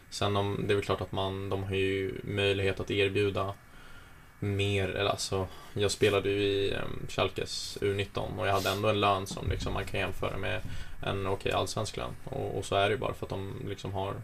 Sen 0.09 0.35
om, 0.35 0.63
det 0.67 0.73
är 0.73 0.75
väl 0.75 0.85
klart 0.85 1.01
att 1.01 1.11
man, 1.11 1.49
de 1.49 1.63
har 1.63 1.75
ju 1.75 2.21
möjlighet 2.23 2.79
att 2.79 2.91
erbjuda 2.91 3.53
mer, 4.39 4.89
eller 4.89 5.09
alltså, 5.09 5.47
jag 5.73 5.91
spelade 5.91 6.29
ju 6.29 6.41
i 6.41 6.73
um, 6.73 7.07
Schalkes 7.09 7.77
U19 7.81 8.39
och 8.39 8.47
jag 8.47 8.53
hade 8.53 8.69
ändå 8.69 8.89
en 8.89 8.99
lön 8.99 9.27
som 9.27 9.49
liksom 9.49 9.73
man 9.73 9.85
kan 9.85 9.99
jämföra 9.99 10.37
med 10.37 10.61
en 11.03 11.27
okej 11.27 11.51
allsvensk 11.51 11.97
lön. 11.97 12.15
Och, 12.23 12.57
och 12.57 12.65
så 12.65 12.75
är 12.75 12.89
det 12.89 12.93
ju 12.93 12.97
bara 12.97 13.13
för 13.13 13.25
att 13.25 13.29
de 13.29 13.53
liksom 13.67 13.93
har 13.93 14.15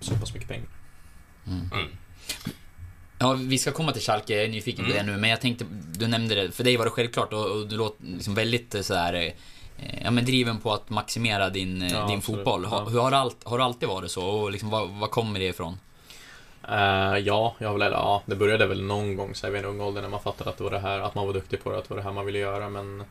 så 0.00 0.14
pass 0.14 0.34
mycket 0.34 0.48
pengar. 0.48 0.68
Mm. 1.46 1.70
Mm. 1.72 1.88
Ja, 3.22 3.32
vi 3.38 3.58
ska 3.58 3.72
komma 3.72 3.92
till 3.92 4.02
Schalke, 4.02 4.34
jag 4.34 4.44
är 4.44 4.48
nyfiken 4.48 4.84
på 4.84 4.90
Mm. 4.90 5.06
det 5.06 5.12
nu, 5.12 5.18
men 5.18 5.30
jag 5.30 5.40
tänkte, 5.40 5.64
du 5.98 6.06
nämnde 6.08 6.34
det, 6.34 6.52
för 6.52 6.64
dig 6.64 6.76
var 6.76 6.84
det 6.84 6.90
självklart 6.90 7.32
och, 7.32 7.46
och 7.50 7.66
du 7.68 7.76
låter 7.76 8.04
liksom 8.04 8.34
väldigt 8.34 8.74
eh, 8.74 8.80
sådär, 8.80 9.14
eh, 9.14 9.32
ja 10.04 10.10
men 10.10 10.24
driven 10.24 10.58
på 10.58 10.72
att 10.72 10.90
maximera 10.90 11.50
din, 11.50 11.82
eh, 11.82 11.92
Ja, 11.92 12.06
din 12.06 12.18
absolut. 12.18 12.24
fotboll. 12.24 12.64
Har, 12.64 12.90
hur 12.90 13.00
har, 13.00 13.12
allt, 13.12 13.44
har 13.44 13.58
det 13.58 13.64
alltid 13.64 13.88
varit 13.88 14.10
så? 14.10 14.24
Och 14.26 14.50
liksom, 14.52 14.70
var, 14.70 14.86
var 14.86 15.08
kommer 15.08 15.38
det 15.40 15.46
ifrån? 15.46 15.78
Eh, 16.68 17.18
ja, 17.18 17.54
jag 17.58 17.68
har 17.68 17.78
väl, 17.78 17.92
ja, 17.92 18.22
det 18.26 18.36
började 18.36 18.66
väl 18.66 18.82
någon 18.82 19.16
gång 19.16 19.34
så 19.34 19.46
här, 19.46 19.52
vid 19.52 19.62
en 19.64 19.68
ung 19.70 19.80
ålder 19.80 20.02
när 20.02 20.08
man 20.08 20.20
fattade 20.22 20.50
att 20.50 20.58
det 20.58 20.64
var 20.64 20.70
det 20.70 20.78
här, 20.78 21.00
att 21.00 21.14
man 21.14 21.26
var 21.26 21.34
duktig 21.34 21.64
på 21.64 21.70
det, 21.70 21.78
att 21.78 21.84
det 21.84 21.90
var 21.90 21.96
det 21.96 22.02
här 22.04 22.12
man 22.12 22.26
ville 22.26 22.38
göra. 22.38 22.68
Men 22.68 23.04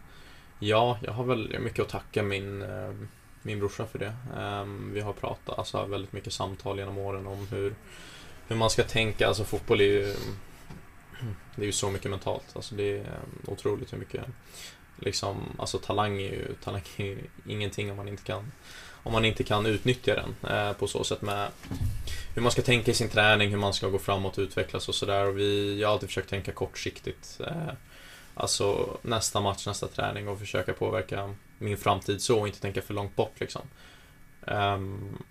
ja, 0.59 0.97
jag 1.03 1.11
har 1.11 1.23
väl 1.23 1.59
mycket 1.59 1.79
att 1.79 1.89
tacka 1.89 2.23
min, 2.23 2.65
min 3.41 3.59
brorsa 3.59 3.85
för 3.85 3.99
det. 3.99 4.13
Eh, 4.37 4.63
vi 4.93 5.01
har 5.01 5.13
pratat, 5.13 5.59
alltså 5.59 5.85
väldigt 5.85 6.13
mycket 6.13 6.33
samtal 6.33 6.77
genom 6.79 6.97
åren 6.97 7.27
om 7.27 7.47
hur, 7.51 7.73
hur 8.51 8.57
man 8.57 8.69
ska 8.69 8.83
tänka. 8.83 9.27
Alltså 9.27 9.43
fotboll 9.43 9.81
är 9.81 9.85
ju, 9.85 10.13
det 11.55 11.61
är 11.61 11.65
ju 11.65 11.71
så 11.71 11.89
mycket 11.89 12.11
mentalt. 12.11 12.45
Alltså 12.53 12.75
det 12.75 12.97
är 12.97 12.99
eh, 12.99 13.51
otroligt 13.51 13.93
hur 13.93 13.97
mycket, 13.97 14.25
liksom, 14.99 15.55
alltså 15.59 15.77
talang 15.77 16.21
är 16.21 16.31
ju, 16.31 16.55
talang 16.63 16.81
är 16.97 17.05
ju 17.05 17.19
ingenting 17.47 17.91
om 17.91 17.97
man 17.97 18.07
inte 18.07 18.23
kan 18.23 18.51
om 19.03 19.11
man 19.11 19.25
inte 19.25 19.43
kan 19.43 19.65
utnyttja 19.65 20.15
den 20.15 20.51
eh, 20.51 20.73
på 20.73 20.87
så 20.87 21.03
sätt 21.03 21.21
med 21.21 21.49
hur 22.35 22.41
man 22.41 22.51
ska 22.51 22.61
tänka 22.61 22.91
i 22.91 22.93
sin 22.93 23.09
träning, 23.09 23.49
hur 23.49 23.57
man 23.57 23.73
ska 23.73 23.89
gå 23.89 23.99
framåt 23.99 24.37
och 24.37 24.41
utvecklas 24.41 24.89
och 24.89 24.95
sådär. 24.95 25.39
Jag 25.79 25.87
har 25.87 25.93
alltid 25.93 26.09
försökt 26.09 26.29
tänka 26.29 26.51
kortsiktigt. 26.51 27.41
Eh, 27.47 27.73
alltså 28.33 28.97
nästa 29.01 29.41
match, 29.41 29.67
nästa 29.67 29.87
träning 29.87 30.27
och 30.27 30.39
försöka 30.39 30.73
påverka 30.73 31.35
min 31.57 31.77
framtid 31.77 32.21
så 32.21 32.39
och 32.39 32.47
inte 32.47 32.61
tänka 32.61 32.81
för 32.81 32.93
långt 32.93 33.15
bort 33.15 33.39
liksom. 33.39 33.61
Um, 34.41 35.23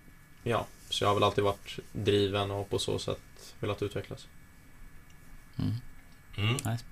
ja, 0.43 0.65
så 0.91 1.03
jag 1.03 1.09
har 1.09 1.13
väl 1.13 1.23
alltid 1.23 1.43
varit 1.43 1.79
driven 1.91 2.51
och 2.51 2.69
på 2.69 2.79
så 2.79 2.99
sätt 2.99 3.55
velat 3.59 3.81
utvecklas. 3.81 4.27
Mm. 5.59 5.73
Mm. 6.37 6.53
Nice. 6.53 6.85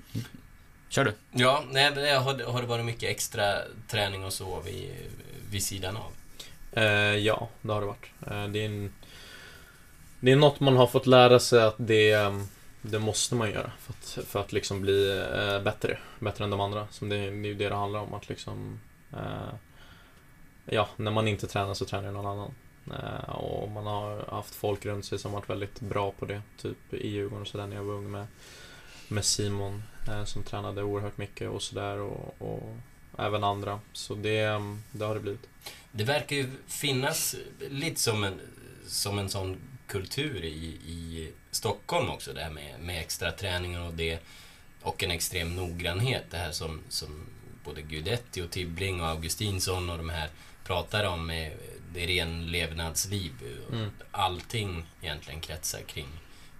Kör 0.89 1.05
du. 1.05 1.13
Ja, 1.31 1.63
nej, 1.71 2.15
har, 2.15 2.51
har 2.51 2.62
det 2.62 2.67
varit 2.67 2.85
mycket 2.85 3.09
extra 3.09 3.55
träning 3.88 4.25
och 4.25 4.33
så 4.33 4.62
vid, 4.62 4.91
vid 5.51 5.63
sidan 5.63 5.97
av? 5.97 6.12
Eh, 6.71 7.15
ja, 7.15 7.49
det 7.62 7.73
har 7.73 7.81
det 7.81 7.88
varit. 7.88 8.12
Eh, 8.27 8.47
det, 8.47 8.59
är 8.59 8.65
en, 8.65 8.93
det 10.19 10.31
är 10.31 10.35
något 10.35 10.59
man 10.59 10.77
har 10.77 10.88
fått 10.88 11.07
lära 11.07 11.39
sig 11.39 11.63
att 11.63 11.75
det, 11.77 12.12
eh, 12.12 12.41
det 12.81 12.99
måste 12.99 13.35
man 13.35 13.51
göra 13.51 13.71
för 13.79 13.93
att, 13.93 14.27
för 14.27 14.39
att 14.39 14.51
liksom 14.51 14.81
bli 14.81 15.27
eh, 15.33 15.62
bättre. 15.62 15.99
Bättre 16.19 16.43
än 16.43 16.49
de 16.49 16.59
andra. 16.59 16.88
Som 16.91 17.09
det, 17.09 17.15
det 17.15 17.23
är 17.23 17.31
ju 17.31 17.53
det 17.53 17.69
det 17.69 17.75
handlar 17.75 17.99
om. 17.99 18.13
Att 18.13 18.29
liksom, 18.29 18.79
eh, 19.13 19.53
ja, 20.65 20.89
när 20.97 21.12
man 21.12 21.27
inte 21.27 21.47
tränar 21.47 21.73
så 21.73 21.85
tränar 21.85 22.12
någon 22.12 22.25
annan. 22.25 22.53
Eh, 22.91 23.30
och 23.30 23.69
man 23.69 23.86
har 23.86 24.25
haft 24.32 24.56
folk 24.56 24.86
runt 24.86 25.06
sig 25.06 25.19
som 25.19 25.32
varit 25.32 25.49
väldigt 25.49 25.80
bra 25.80 26.12
på 26.12 26.25
det. 26.25 26.41
Typ 26.62 26.93
i 26.93 27.08
Djurgården 27.08 27.41
och 27.41 27.47
sådär 27.47 27.67
när 27.67 27.75
jag 27.75 27.84
var 27.84 27.93
ung 27.93 28.12
med, 28.12 28.28
med 29.08 29.25
Simon 29.25 29.84
eh, 30.08 30.23
som 30.25 30.43
tränade 30.43 30.84
oerhört 30.84 31.17
mycket 31.17 31.49
och 31.49 31.62
sådär. 31.62 31.97
Och, 31.97 32.36
och 32.38 32.75
även 33.17 33.43
andra. 33.43 33.80
Så 33.93 34.15
det, 34.15 34.39
mm, 34.39 34.84
det 34.91 35.06
har 35.06 35.13
det 35.13 35.19
blivit. 35.19 35.49
Det 35.91 36.04
verkar 36.04 36.36
ju 36.36 36.49
finnas 36.67 37.36
lite 37.69 38.02
som 38.02 38.23
en, 38.23 38.39
som 38.88 39.19
en 39.19 39.30
sån 39.30 39.58
kultur 39.88 40.43
i, 40.43 40.65
i 40.86 41.32
Stockholm 41.52 42.10
också, 42.10 42.34
det 42.34 42.41
här 42.41 42.52
med, 42.52 42.80
med 42.80 43.02
extra 43.02 43.32
träningar 43.32 43.88
och 43.88 43.93
det. 43.93 44.19
Och 44.82 45.04
en 45.04 45.12
extrem 45.12 45.56
noggrannhet, 45.56 46.23
det 46.30 46.38
här 46.38 46.52
som, 46.52 46.82
som 46.89 47.25
både 47.63 47.82
Guidetti 47.82 48.41
och 48.41 48.52
Tibbling 48.52 49.02
och 49.02 49.08
Augustinsson 49.08 49.89
och 49.89 49.97
de 49.97 50.10
här 50.10 50.30
pratar 50.63 51.04
om. 51.04 51.25
Med, 51.25 51.52
det 51.93 52.04
är 52.04 52.08
ren 52.08 52.47
levnadsliv. 52.47 53.32
Mm. 53.71 53.89
Allting 54.12 54.86
egentligen 55.02 55.39
kretsar 55.39 55.80
kring, 55.82 56.10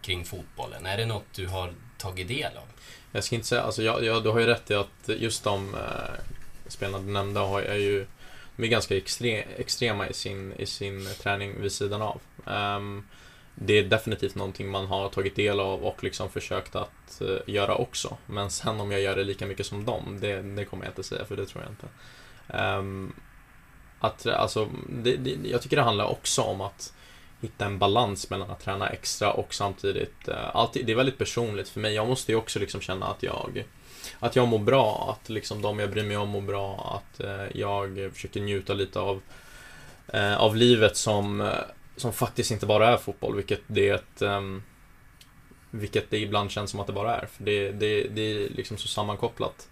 kring 0.02 0.26
fotbollen. 0.26 0.86
Är 0.86 0.98
det 0.98 1.06
något 1.06 1.34
du 1.36 1.48
har 1.48 1.74
tagit 1.98 2.28
del 2.28 2.58
av? 2.58 2.68
Jag 3.12 3.24
ska 3.24 3.36
inte 3.36 3.48
säga, 3.48 3.62
alltså 3.62 3.84
jag, 3.84 4.04
jag, 4.04 4.24
du 4.24 4.30
har 4.30 4.40
ju 4.40 4.46
rätt 4.46 4.72
i 4.72 4.74
att 4.74 5.10
just 5.18 5.44
de 5.44 5.74
eh, 5.74 5.82
spelarna 6.68 7.00
du 7.06 7.12
nämnde 7.12 7.40
har, 7.40 7.62
är 7.62 7.76
ju 7.76 8.06
de 8.60 8.66
är 8.66 8.68
ganska 8.68 8.98
extre, 8.98 9.42
extrema 9.42 10.08
i 10.08 10.14
sin, 10.14 10.54
i 10.54 10.66
sin 10.66 11.08
träning 11.22 11.62
vid 11.62 11.72
sidan 11.72 12.02
av. 12.02 12.22
Ehm, 12.46 13.04
det 13.56 13.74
är 13.74 13.84
definitivt 13.84 14.36
någonting 14.36 14.70
man 14.70 14.88
har 14.88 15.10
tagit 15.10 15.36
del 15.36 15.60
av 15.60 15.84
och 15.84 16.04
liksom 16.04 16.30
försökt 16.30 16.76
att 16.76 17.22
eh, 17.22 17.38
göra 17.46 17.76
också. 17.76 18.18
Men 18.26 18.52
sen 18.52 18.80
om 18.80 18.92
jag 18.92 19.02
gör 19.02 19.16
det 19.16 19.24
lika 19.24 19.46
mycket 19.46 19.66
som 19.66 19.86
dem, 19.86 20.18
det, 20.22 20.42
det 20.42 20.66
kommer 20.66 20.86
jag 20.86 20.92
inte 20.92 21.04
säga 21.04 21.26
för 21.26 21.36
det 21.36 21.46
tror 21.46 21.64
jag 21.64 21.72
inte. 21.72 21.88
Ehm, 22.48 23.14
att, 24.00 24.26
alltså, 24.26 24.70
det, 24.90 25.16
det, 25.18 25.50
jag 25.50 25.62
tycker 25.62 25.76
det 25.76 25.84
handlar 25.84 26.06
också 26.06 26.42
om 26.42 26.62
att 26.62 26.94
hitta 27.42 27.66
en 27.66 27.80
balans 27.80 28.30
mellan 28.30 28.52
att 28.52 28.60
träna 28.60 28.90
extra 28.90 29.32
och 29.32 29.54
samtidigt, 29.54 30.28
eh, 30.28 30.56
alltid, 30.56 30.86
det 30.86 30.92
är 30.92 30.96
väldigt 30.96 31.18
personligt 31.18 31.70
för 31.70 31.80
mig. 31.80 31.94
Jag 31.94 32.08
måste 32.08 32.32
ju 32.32 32.38
också 32.38 32.60
liksom 32.60 32.82
känna 32.82 33.06
att 33.06 33.24
jag 33.24 33.64
att 34.20 34.36
jag 34.36 34.48
mår 34.48 34.60
bra, 34.60 35.18
att 35.18 35.30
liksom 35.30 35.62
de 35.62 35.80
jag 35.80 35.92
bryr 35.92 36.04
mig 36.04 36.18
om 36.18 36.30
mår 36.30 36.42
bra, 36.42 37.02
att 37.02 37.20
eh, 37.20 37.58
jag 37.58 38.10
försöker 38.14 38.42
njuta 38.42 38.74
lite 38.74 39.00
av, 39.00 39.22
eh, 40.08 40.38
av 40.38 40.56
livet 40.56 40.98
som, 40.98 41.42
eh, 41.42 41.48
som 41.96 42.14
faktiskt 42.14 42.52
inte 42.52 42.66
bara 42.66 42.88
är 42.88 42.98
fotboll, 42.98 43.36
vilket 43.36 43.62
det, 43.68 44.22
um, 44.22 44.64
vilket 45.72 46.10
det 46.10 46.18
ibland 46.18 46.52
känns 46.52 46.72
som 46.72 46.80
att 46.80 46.88
det 46.88 46.94
bara 46.94 47.16
är. 47.16 47.26
För 47.26 47.44
det, 47.44 47.72
det, 47.72 48.04
det 48.04 48.22
är 48.22 48.50
liksom 48.50 48.78
så 48.78 48.88
sammankopplat. 48.88 49.68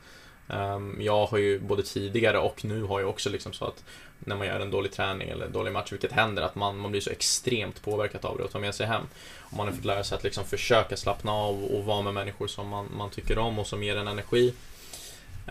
Um, 0.48 0.98
jag 1.02 1.26
har 1.26 1.38
ju 1.38 1.60
både 1.60 1.84
tidigare 1.84 2.38
och 2.38 2.66
nu 2.66 2.84
har 2.84 3.00
jag 3.00 3.10
också 3.10 3.30
liksom 3.30 3.54
så 3.54 3.66
att 3.66 3.84
när 4.20 4.36
man 4.36 4.48
gör 4.48 4.60
en 4.60 4.72
dålig 4.72 4.92
träning 4.92 5.30
eller 5.30 5.48
dålig 5.48 5.72
match, 5.74 5.92
vilket 5.92 6.12
händer, 6.12 6.42
att 6.42 6.56
man, 6.56 6.78
man 6.78 6.92
blir 6.92 7.02
så 7.02 7.10
extremt 7.10 7.82
påverkat 7.82 8.26
av 8.26 8.38
det 8.38 8.44
och 8.44 8.52
tar 8.52 8.60
med 8.60 8.76
sig 8.76 8.88
hem. 8.88 9.02
Och 9.40 9.58
man 9.58 9.68
har 9.68 9.74
fått 9.74 9.86
lära 9.86 10.04
sig 10.04 10.16
att 10.16 10.24
liksom 10.24 10.46
försöka 10.46 10.98
slappna 10.98 11.32
av 11.32 11.64
och 11.64 11.86
vara 11.86 12.02
med 12.02 12.14
människor 12.14 12.48
som 12.48 12.68
man, 12.68 12.90
man 12.98 13.10
tycker 13.10 13.38
om 13.38 13.60
och 13.60 13.68
som 13.68 13.84
ger 13.84 13.98
en 13.98 14.08
energi. 14.08 14.54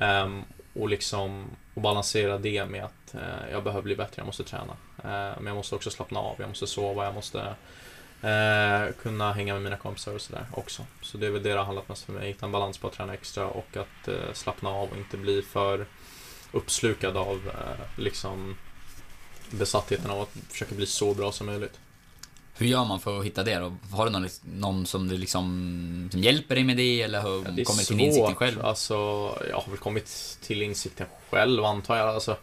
Um, 0.01 0.45
och 0.75 0.89
liksom 0.89 1.45
och 1.75 1.83
balansera 1.83 2.39
det 2.39 2.67
med 2.67 2.85
att 2.85 3.15
uh, 3.15 3.51
jag 3.53 3.65
behöver 3.65 3.83
bli 3.83 3.97
bättre, 3.97 4.15
jag 4.17 4.27
måste 4.27 4.45
träna. 4.45 4.73
Uh, 5.05 5.41
men 5.41 5.47
jag 5.47 5.57
måste 5.57 5.75
också 5.75 5.91
slappna 5.91 6.21
av, 6.21 6.35
jag 6.39 6.49
måste 6.49 6.67
sova, 6.67 7.05
jag 7.05 7.15
måste 7.15 7.55
eh, 8.23 8.95
kunna 9.03 9.33
hänga 9.33 9.55
med 9.55 9.63
mina 9.63 9.77
kompisar 9.77 10.15
och 10.15 10.21
sådär 10.21 10.47
också. 10.53 10.87
Så 11.03 11.19
det 11.19 11.27
är 11.27 11.31
väl 11.31 11.43
det 11.43 11.49
det 11.49 11.59
har 11.59 11.65
handlat 11.65 11.89
mest 11.89 12.05
för 12.05 12.13
mig, 12.13 12.29
hitta 12.29 12.47
en 12.47 12.53
balans 12.53 12.79
på 12.79 12.87
att 12.87 12.93
träna 12.93 13.15
extra 13.15 13.47
och 13.47 13.77
att 13.77 14.09
eh, 14.09 14.33
slappna 14.35 14.71
av 14.71 14.89
och 14.91 14.97
inte 14.97 15.17
bli 15.17 15.43
för 15.43 15.87
uppslukad 16.53 17.17
av 17.17 17.41
eh, 17.47 18.03
liksom 18.03 18.57
besattheten 19.51 20.11
av 20.11 20.21
att 20.21 20.37
försöka 20.49 20.75
bli 20.75 20.87
så 20.87 21.15
bra 21.15 21.33
som 21.33 21.47
möjligt. 21.47 21.79
Hur 22.59 22.67
gör 22.67 22.85
man 22.85 23.01
för 23.01 23.19
att 23.19 23.25
hitta 23.25 23.43
det 23.43 23.55
då? 23.55 23.77
Har 23.91 24.05
du 24.05 24.11
någon, 24.11 24.29
någon 24.43 24.87
som, 24.87 25.09
du 25.09 25.19
liksom, 25.19 26.09
som 26.13 26.21
hjälper 26.21 26.55
dig 26.55 26.65
med 26.65 26.77
det 26.77 27.03
eller 27.03 27.23
hur, 27.23 27.45
Det 27.45 27.63
är 27.63 27.65
kommer 27.65 27.83
till 27.83 28.01
insikten 28.01 28.35
själv? 28.35 28.67
Alltså, 28.67 28.95
jag 29.51 29.57
har 29.57 29.71
väl 29.71 29.79
kommit 29.79 30.39
till 30.43 30.63
insikten 30.63 31.07
själv 31.31 31.65
antar 31.65 31.97
jag. 31.97 32.09
Alltså, 32.09 32.37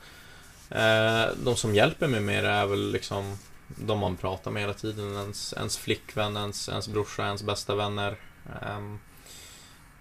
eh, 0.69 1.25
de 1.43 1.55
som 1.55 1.75
hjälper 1.75 2.07
mig 2.07 2.19
med 2.19 2.43
det 2.43 2.49
är 2.49 2.65
väl 2.65 2.91
liksom 2.91 3.37
de 3.75 3.99
man 3.99 4.17
pratar 4.17 4.51
med 4.51 4.61
hela 4.61 4.73
tiden. 4.73 5.15
Ens, 5.17 5.53
ens 5.53 5.77
flickvän, 5.77 6.37
ens, 6.37 6.69
ens 6.69 6.87
brorsa, 6.87 7.25
ens 7.25 7.43
bästa 7.43 7.75
vänner. 7.75 8.15
Um, 8.77 8.99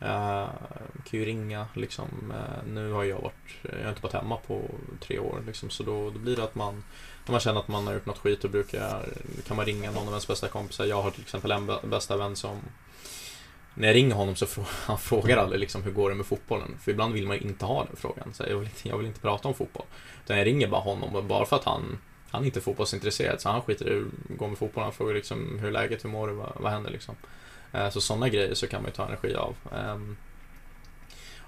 uh, 0.03 0.49
kan 1.05 1.21
ju 1.21 1.25
ringa 1.25 1.67
liksom. 1.75 2.33
Uh, 2.35 2.73
nu 2.73 2.93
har 2.93 3.05
jag 3.05 3.21
varit, 3.21 3.55
jag 3.63 3.83
har 3.83 3.89
inte 3.89 4.03
varit 4.03 4.13
hemma 4.13 4.37
på 4.37 4.71
tre 5.01 5.19
år 5.19 5.43
liksom, 5.47 5.71
så 5.71 5.83
då, 5.83 6.11
då 6.11 6.19
blir 6.19 6.37
det 6.37 6.45
att 6.45 6.55
man 6.55 6.83
när 7.27 7.33
man 7.33 7.41
känner 7.41 7.61
att 7.61 7.69
man 7.69 7.87
har 7.87 7.95
gjort 7.95 8.07
något 8.07 8.19
skit 8.19 8.43
då 8.43 8.49
brukar, 8.49 9.09
kan 9.47 9.57
man 9.57 9.67
ringa 9.67 9.91
någon 9.91 10.03
av 10.03 10.09
ens 10.09 10.29
bästa 10.29 10.49
kompisar. 10.49 10.85
Jag 10.85 11.03
har 11.03 11.11
till 11.11 11.23
exempel 11.23 11.51
en 11.51 11.91
bästa 11.91 12.17
vän 12.17 12.37
som 12.37 12.61
när 13.75 13.89
jag 13.89 13.95
ringer 13.95 14.15
honom 14.15 14.37
så 14.37 14.47
frå- 14.47 14.67
han 14.87 14.99
frågar 14.99 15.37
aldrig 15.37 15.61
liksom 15.61 15.83
hur 15.83 15.93
går 15.93 16.11
det 16.11 16.17
med 16.17 16.27
fotbollen. 16.27 16.79
För 16.81 16.91
ibland 16.91 17.15
vill 17.15 17.27
man 17.27 17.37
ju 17.37 17.43
inte 17.43 17.65
ha 17.65 17.85
den 17.85 17.97
frågan. 17.97 18.35
Så 18.35 18.45
jag, 18.49 18.57
vill 18.57 18.69
inte, 18.69 18.89
jag 18.89 18.99
vill 18.99 19.07
inte 19.07 19.21
prata 19.21 19.49
om 19.49 19.55
fotboll. 19.55 19.87
Utan 20.25 20.39
jag 20.39 20.47
ringer 20.47 20.69
bara 20.69 20.81
honom 20.81 21.29
bara 21.29 21.47
för 21.47 21.57
att 21.57 21.65
han 21.65 21.99
han 22.33 22.43
är 22.43 22.47
inte 22.47 22.61
fotbollsintresserad 22.61 23.41
så 23.41 23.49
han 23.49 23.63
skiter 23.63 23.93
i 23.93 23.99
att 23.99 24.05
gå 24.29 24.35
går 24.35 24.49
med 24.49 24.59
fotbollen. 24.59 24.85
Han 24.85 24.93
frågar 24.93 25.15
liksom 25.15 25.59
hur 25.59 25.71
läget, 25.71 26.05
hur 26.05 26.11
mår 26.11 26.29
du, 26.29 26.35
vad, 26.35 26.53
vad 26.57 26.73
händer 26.73 26.91
liksom. 26.91 27.17
Eh, 27.73 27.91
så 27.91 28.01
sådana 28.01 28.29
grejer 28.29 28.55
så 28.55 28.67
kan 28.67 28.83
man 28.83 28.91
ju 28.91 28.95
ta 28.95 29.07
energi 29.07 29.35
av. 29.35 29.55
Ehm, 29.73 30.17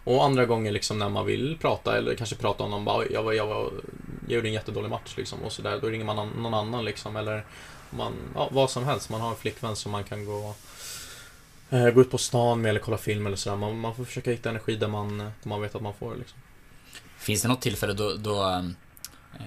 och 0.04 0.24
andra 0.24 0.46
gånger 0.46 0.72
liksom 0.72 0.98
när 0.98 1.08
man 1.08 1.26
vill 1.26 1.58
prata 1.60 1.98
eller 1.98 2.14
kanske 2.14 2.36
prata 2.36 2.64
om 2.64 2.70
någon 2.70 2.84
bara, 2.84 3.06
jag, 3.06 3.22
var, 3.22 3.32
jag, 3.32 3.46
var, 3.46 3.72
jag 4.26 4.36
gjorde 4.36 4.48
en 4.48 4.52
jättedålig 4.52 4.90
match 4.90 5.14
liksom 5.16 5.42
och 5.42 5.52
sådär. 5.52 5.78
Då 5.80 5.88
ringer 5.88 6.04
man 6.04 6.16
någon, 6.16 6.42
någon 6.42 6.54
annan 6.54 6.84
liksom 6.84 7.16
eller 7.16 7.44
man, 7.90 8.12
ja, 8.34 8.48
vad 8.52 8.70
som 8.70 8.84
helst. 8.84 9.10
Man 9.10 9.20
har 9.20 9.30
en 9.30 9.36
flickvän 9.36 9.76
som 9.76 9.92
man 9.92 10.04
kan 10.04 10.24
gå 10.24 10.54
eh, 11.70 11.90
Gå 11.90 12.00
ut 12.00 12.10
på 12.10 12.18
stan 12.18 12.60
med 12.60 12.70
eller 12.70 12.80
kolla 12.80 12.98
film 12.98 13.26
eller 13.26 13.36
sådär. 13.36 13.56
Man, 13.56 13.80
man 13.80 13.94
får 13.94 14.04
försöka 14.04 14.30
hitta 14.30 14.48
energi 14.48 14.76
där 14.76 14.88
man, 14.88 15.18
där 15.18 15.48
man 15.48 15.60
vet 15.60 15.74
att 15.74 15.82
man 15.82 15.94
får 15.94 16.10
det 16.10 16.18
liksom. 16.18 16.38
Finns 17.18 17.42
det 17.42 17.48
något 17.48 17.62
tillfälle 17.62 17.92
då, 17.92 18.14
då, 18.14 18.42
eh, 18.42 18.62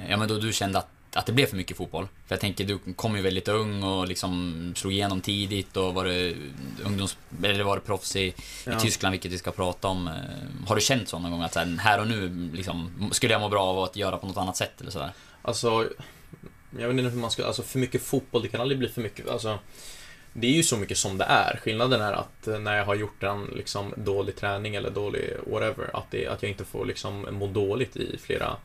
ja, 0.09 0.17
men 0.17 0.27
då 0.27 0.37
du 0.37 0.53
kände 0.53 0.79
att, 0.79 0.87
att 1.17 1.25
det 1.25 1.31
blev 1.31 1.45
för 1.45 1.55
mycket 1.57 1.77
fotboll? 1.77 2.07
För 2.27 2.35
jag 2.35 2.39
tänker, 2.39 2.63
du 2.65 2.79
kom 2.95 3.15
ju 3.15 3.21
väldigt 3.21 3.47
ung 3.47 3.83
och 3.83 4.07
liksom 4.07 4.73
slog 4.75 4.93
igenom 4.93 5.21
tidigt 5.21 5.77
och 5.77 5.93
var 5.93 6.05
det 6.05 6.35
ungdoms... 6.85 7.17
Eller 7.43 7.63
var 7.63 7.75
det 7.75 7.81
proffs 7.81 8.15
i, 8.15 8.19
i 8.21 8.33
Ja. 8.65 8.79
Tyskland, 8.79 9.11
vilket 9.11 9.31
vi 9.31 9.37
ska 9.37 9.51
prata 9.51 9.87
om. 9.87 10.07
Eh, 10.07 10.13
Har 10.67 10.75
du 10.75 10.81
känt 10.81 11.09
så 11.09 11.19
någon 11.19 11.31
gång 11.31 11.41
att 11.41 11.53
så 11.53 11.59
här, 11.59 11.77
här 11.77 11.99
och 11.99 12.07
nu 12.07 12.49
liksom, 12.53 13.09
skulle 13.11 13.33
jag 13.33 13.41
må 13.41 13.49
bra 13.49 13.63
av 13.63 13.79
att 13.79 13.95
göra 13.95 14.17
på 14.17 14.27
något 14.27 14.37
annat 14.37 14.57
sätt 14.57 14.81
eller 14.81 14.91
sådär? 14.91 15.11
Alltså, 15.41 15.89
jag 16.79 16.87
vet 16.87 16.97
inte 16.97 17.09
hur 17.09 17.19
man 17.21 17.31
ska, 17.31 17.45
alltså 17.45 17.63
för 17.63 17.79
mycket 17.79 18.01
fotboll, 18.01 18.41
det 18.41 18.47
kan 18.47 18.61
aldrig 18.61 18.79
bli 18.79 18.89
för 18.89 19.01
mycket, 19.01 19.29
alltså 19.29 19.59
det 20.33 20.47
är 20.47 20.51
ju 20.51 20.63
så 20.63 20.77
mycket 20.77 20.97
som 20.97 21.17
det 21.17 21.23
är. 21.25 21.59
Skillnaden 21.63 22.01
är 22.01 22.13
att 22.13 22.47
eh, 22.47 22.59
när 22.59 22.77
jag 22.77 22.85
har 22.85 22.95
gjort 22.95 23.23
en 23.23 23.45
liksom 23.55 23.93
dålig 23.97 24.35
träning 24.35 24.75
eller 24.75 24.89
dålig 24.89 25.33
whatever, 25.51 25.89
att, 25.93 26.11
det, 26.11 26.27
att 26.27 26.41
jag 26.43 26.51
inte 26.51 26.65
får 26.65 26.85
liksom 26.85 27.27
må 27.31 27.47
dåligt 27.47 27.95
i 27.97 28.17
flera 28.23 28.55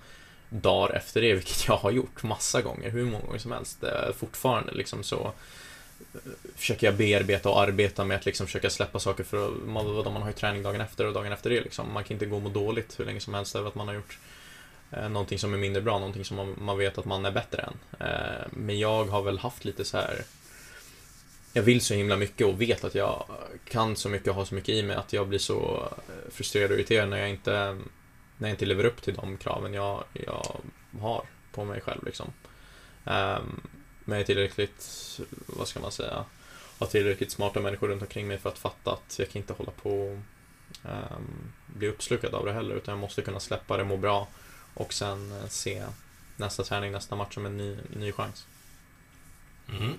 dagar 0.53 0.97
efter 0.97 1.21
det, 1.21 1.35
vilket 1.35 1.69
jag 1.69 1.77
har 1.77 1.91
gjort 1.91 2.23
massa 2.23 2.62
gånger, 2.62 2.91
hur 2.91 3.05
många 3.05 3.25
gånger 3.25 3.38
som 3.38 3.53
helst. 3.53 3.85
Eh, 3.85 4.12
fortfarande 4.19 4.73
liksom 4.73 5.05
så 5.05 5.33
eh, 6.15 6.21
försöker 6.57 6.87
jag 6.87 6.97
bearbeta 6.97 7.49
och 7.49 7.61
arbeta 7.61 8.05
med 8.05 8.17
att 8.17 8.27
liksom 8.27 8.47
försöka 8.47 8.71
släppa 8.71 8.99
saker 8.99 9.25
för 9.25 9.49
att, 9.49 9.53
man, 9.67 9.95
man 10.05 10.23
har 10.23 10.29
ju 10.29 10.35
träning 10.35 10.62
dagen 10.62 10.81
efter 10.81 11.07
och 11.07 11.12
dagen 11.12 11.33
efter 11.33 11.51
det 11.51 11.61
liksom. 11.61 11.93
Man 11.93 12.05
kan 12.05 12.15
inte 12.15 12.27
gå 12.27 12.37
och 12.37 12.43
må 12.43 12.49
dåligt 12.49 13.01
hur 13.01 13.05
länge 13.05 13.21
som 13.21 13.35
helst 13.35 13.57
över 13.57 13.69
att 13.69 13.75
man 13.75 13.88
har 13.88 13.95
gjort 13.95 14.19
eh, 14.91 15.09
någonting 15.09 15.38
som 15.38 15.55
är 15.55 15.59
mindre 15.59 15.83
bra, 15.83 15.99
någonting 15.99 16.25
som 16.25 16.37
man, 16.37 16.55
man 16.59 16.79
vet 16.79 16.99
att 16.99 17.05
man 17.05 17.25
är 17.25 17.33
bättre 17.33 17.62
än. 17.62 18.07
Eh, 18.07 18.47
men 18.51 18.79
jag 18.79 19.05
har 19.05 19.23
väl 19.23 19.38
haft 19.38 19.65
lite 19.65 19.85
så 19.85 19.97
här 19.97 20.25
jag 21.53 21.62
vill 21.62 21.81
så 21.81 21.95
himla 21.95 22.17
mycket 22.17 22.47
och 22.47 22.61
vet 22.61 22.85
att 22.85 22.95
jag 22.95 23.25
kan 23.65 23.97
så 23.97 24.09
mycket 24.09 24.29
och 24.29 24.35
har 24.35 24.45
så 24.45 24.55
mycket 24.55 24.69
i 24.69 24.83
mig 24.83 24.97
att 24.97 25.12
jag 25.12 25.29
blir 25.29 25.38
så 25.38 25.88
eh, 26.09 26.33
frustrerad 26.33 26.71
och 26.71 26.77
irriterad 26.77 27.09
när 27.09 27.19
jag 27.19 27.31
inte, 27.31 27.79
när 28.42 28.48
jag 28.48 28.55
inte 28.55 28.66
lever 28.66 28.85
upp 28.85 29.02
till 29.02 29.14
de 29.14 29.37
kraven 29.37 29.74
jag, 29.74 30.05
jag 30.12 30.57
har 31.00 31.24
på 31.52 31.64
mig 31.64 31.81
själv. 31.81 32.05
Liksom. 32.05 32.33
Ehm, 33.05 33.61
men 34.05 34.18
jag 34.18 34.20
är 34.20 34.26
tillräckligt, 34.26 34.88
vad 35.46 35.68
ska 35.68 35.81
man 35.81 35.92
säga, 35.92 36.24
har 36.78 36.87
tillräckligt 36.87 37.31
smarta 37.31 37.61
människor 37.61 37.88
runt 37.88 38.02
omkring 38.02 38.28
mig 38.28 38.38
för 38.38 38.48
att 38.48 38.59
fatta 38.59 38.92
att 38.92 39.18
jag 39.18 39.31
kan 39.31 39.42
inte 39.42 39.52
hålla 39.52 39.70
på 39.70 39.90
och 40.02 40.18
ehm, 40.90 41.52
bli 41.66 41.88
uppslukad 41.88 42.35
av 42.35 42.46
det 42.46 42.52
heller 42.52 42.74
utan 42.74 42.92
jag 42.92 43.00
måste 43.00 43.22
kunna 43.22 43.40
släppa 43.40 43.76
det, 43.76 43.85
må 43.85 43.96
bra 43.96 44.28
och 44.74 44.92
sen 44.92 45.33
eh, 45.33 45.48
se 45.48 45.85
nästa 46.37 46.62
träning, 46.64 46.92
nästa 46.92 47.16
match 47.16 47.35
som 47.35 47.46
en 47.46 47.57
ny, 47.57 47.76
ny 47.96 48.12
chans. 48.12 48.46
Mm. 49.68 49.92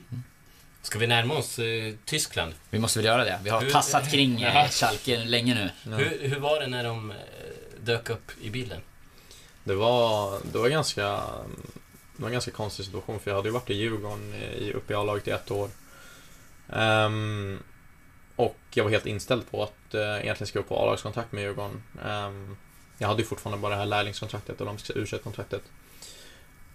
Ska 0.81 0.99
vi 0.99 1.07
närma 1.07 1.33
oss 1.33 1.59
eh, 1.59 1.93
Tyskland? 2.05 2.53
Vi 2.69 2.79
måste 2.79 2.99
väl 2.99 3.05
göra 3.05 3.23
det. 3.23 3.39
Vi 3.43 3.49
har 3.49 3.61
Hur- 3.61 3.71
tassat 3.71 4.11
kring 4.11 4.41
eh. 4.41 4.69
Schalke 4.69 5.23
länge 5.23 5.55
nu. 5.55 5.91
Ja. 5.91 5.97
Hur, 5.97 6.27
hur 6.29 6.39
var 6.39 6.59
det 6.59 6.67
när 6.67 6.83
de 6.83 7.11
eh, 7.11 7.17
dök 7.85 8.09
upp 8.09 8.31
i 8.41 8.49
bilden? 8.49 8.81
Det 9.63 9.75
var, 9.75 10.39
det 10.51 10.57
var 10.57 10.69
ganska 10.69 11.01
Det 12.15 12.21
var 12.21 12.27
en 12.27 12.33
ganska 12.33 12.51
konstig 12.51 12.85
situation 12.85 13.19
för 13.19 13.31
jag 13.31 13.35
hade 13.35 13.47
ju 13.47 13.53
varit 13.53 13.69
i 13.69 13.73
Djurgården 13.73 14.33
i, 14.33 14.73
uppe 14.73 14.93
i 14.93 14.95
A-laget 14.95 15.27
i 15.27 15.31
ett 15.31 15.51
år. 15.51 15.69
Um, 16.67 17.59
och 18.35 18.57
jag 18.73 18.83
var 18.83 18.91
helt 18.91 19.05
inställd 19.05 19.51
på 19.51 19.63
att 19.63 19.95
uh, 19.95 20.01
egentligen 20.01 20.47
skriva 20.47 20.65
på 20.67 20.79
A-lagskontrakt 20.79 21.31
med 21.31 21.43
Djurgården. 21.43 21.83
Um, 22.05 22.57
jag 22.97 23.07
hade 23.07 23.21
ju 23.21 23.27
fortfarande 23.27 23.61
bara 23.61 23.73
det 23.73 23.79
här 23.79 23.85
lärlingskontraktet 23.85 24.61
och 24.61 24.65
de 24.65 24.77
u 24.95 25.05
kontraktet 25.23 25.61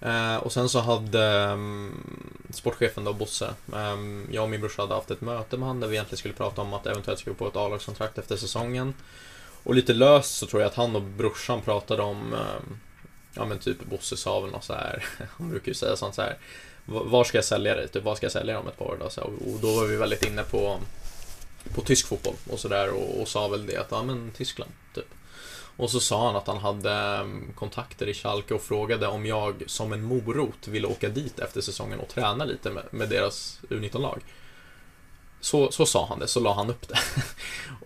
uh, 0.03 0.09
ehm, 0.09 0.41
och 0.41 0.53
sen 0.53 0.69
så 0.69 0.81
hade 0.81 1.47
um, 1.47 2.45
sportchefen 2.51 3.05
då, 3.05 3.13
Bosse, 3.13 3.55
um, 3.73 4.29
jag 4.31 4.45
och 4.45 4.51
min 4.51 4.61
brorsa 4.61 4.83
hade 4.83 4.95
haft 4.95 5.11
ett 5.11 5.21
möte 5.21 5.57
med 5.57 5.69
honom 5.69 5.81
där 5.81 5.89
vi 5.89 5.95
egentligen 5.95 6.19
skulle 6.19 6.35
prata 6.35 6.63
om 6.63 6.75
att 6.75 6.87
eventuellt 6.87 7.21
skriva 7.21 7.39
på 7.39 7.49
ett 7.49 7.57
A-lagskontrakt 7.57 8.19
efter 8.19 8.37
säsongen. 8.37 8.95
Och 9.69 9.75
lite 9.75 9.95
löst 9.95 10.39
så 10.39 10.47
tror 10.47 10.63
jag 10.63 10.69
att 10.69 10.75
han 10.75 10.97
och 10.97 11.03
brorsan 11.03 11.61
pratade 11.61 12.03
om 12.03 12.35
ehm, 12.35 12.79
Ja 13.35 13.45
men 13.45 13.59
typ 13.59 13.85
Bosse 13.85 14.17
sa 14.17 14.41
väl 14.41 14.51
något 14.51 14.65
så 14.65 14.73
här 14.73 15.05
Han 15.39 15.51
brukar 15.51 15.69
ju 15.69 15.75
säga 15.75 15.97
sånt 15.97 16.15
så 16.15 16.23
här 16.23 16.39
Var 16.85 17.25
ska 17.25 17.39
jag 17.39 17.45
sälja 17.45 17.77
dig? 17.77 17.89
Typ, 17.89 18.05
vad 18.05 18.17
ska 18.17 18.25
jag 18.25 18.33
sälja 18.33 18.53
dig 18.53 18.63
om 18.63 18.69
ett 18.69 18.79
par 18.79 18.85
år? 18.85 18.99
Då? 19.01 19.23
Och 19.23 19.61
då 19.61 19.77
var 19.77 19.85
vi 19.85 19.97
väldigt 19.97 20.27
inne 20.27 20.43
på 20.43 20.79
På 21.75 21.81
tysk 21.81 22.07
fotboll 22.07 22.35
och 22.51 22.61
sådär 22.61 22.91
och, 22.91 23.21
och 23.21 23.29
sa 23.29 23.49
väl 23.49 23.67
det 23.67 23.77
att 23.77 23.91
ja 23.91 24.03
men 24.03 24.31
Tyskland 24.37 24.71
typ 24.95 25.15
Och 25.77 25.91
så 25.91 26.01
sa 26.01 26.27
han 26.27 26.37
att 26.37 26.47
han 26.47 26.59
hade 26.59 26.93
ehm, 26.93 27.53
kontakter 27.55 28.09
i 28.09 28.15
Schalke 28.15 28.55
och 28.55 28.63
frågade 28.63 29.07
om 29.07 29.27
jag 29.27 29.63
som 29.67 29.93
en 29.93 30.03
morot 30.03 30.69
ville 30.69 30.87
åka 30.87 31.09
dit 31.09 31.39
efter 31.39 31.61
säsongen 31.61 32.01
och 32.01 32.09
träna 32.09 32.45
lite 32.45 32.71
med, 32.71 32.85
med 32.91 33.09
deras 33.09 33.61
U19-lag 33.69 34.21
så, 35.41 35.73
så 35.73 35.87
sa 35.87 36.07
han 36.07 36.19
det, 36.19 36.29
så 36.29 36.41
la 36.41 36.55
han 36.55 36.71
upp 36.71 36.89
det. 36.89 36.99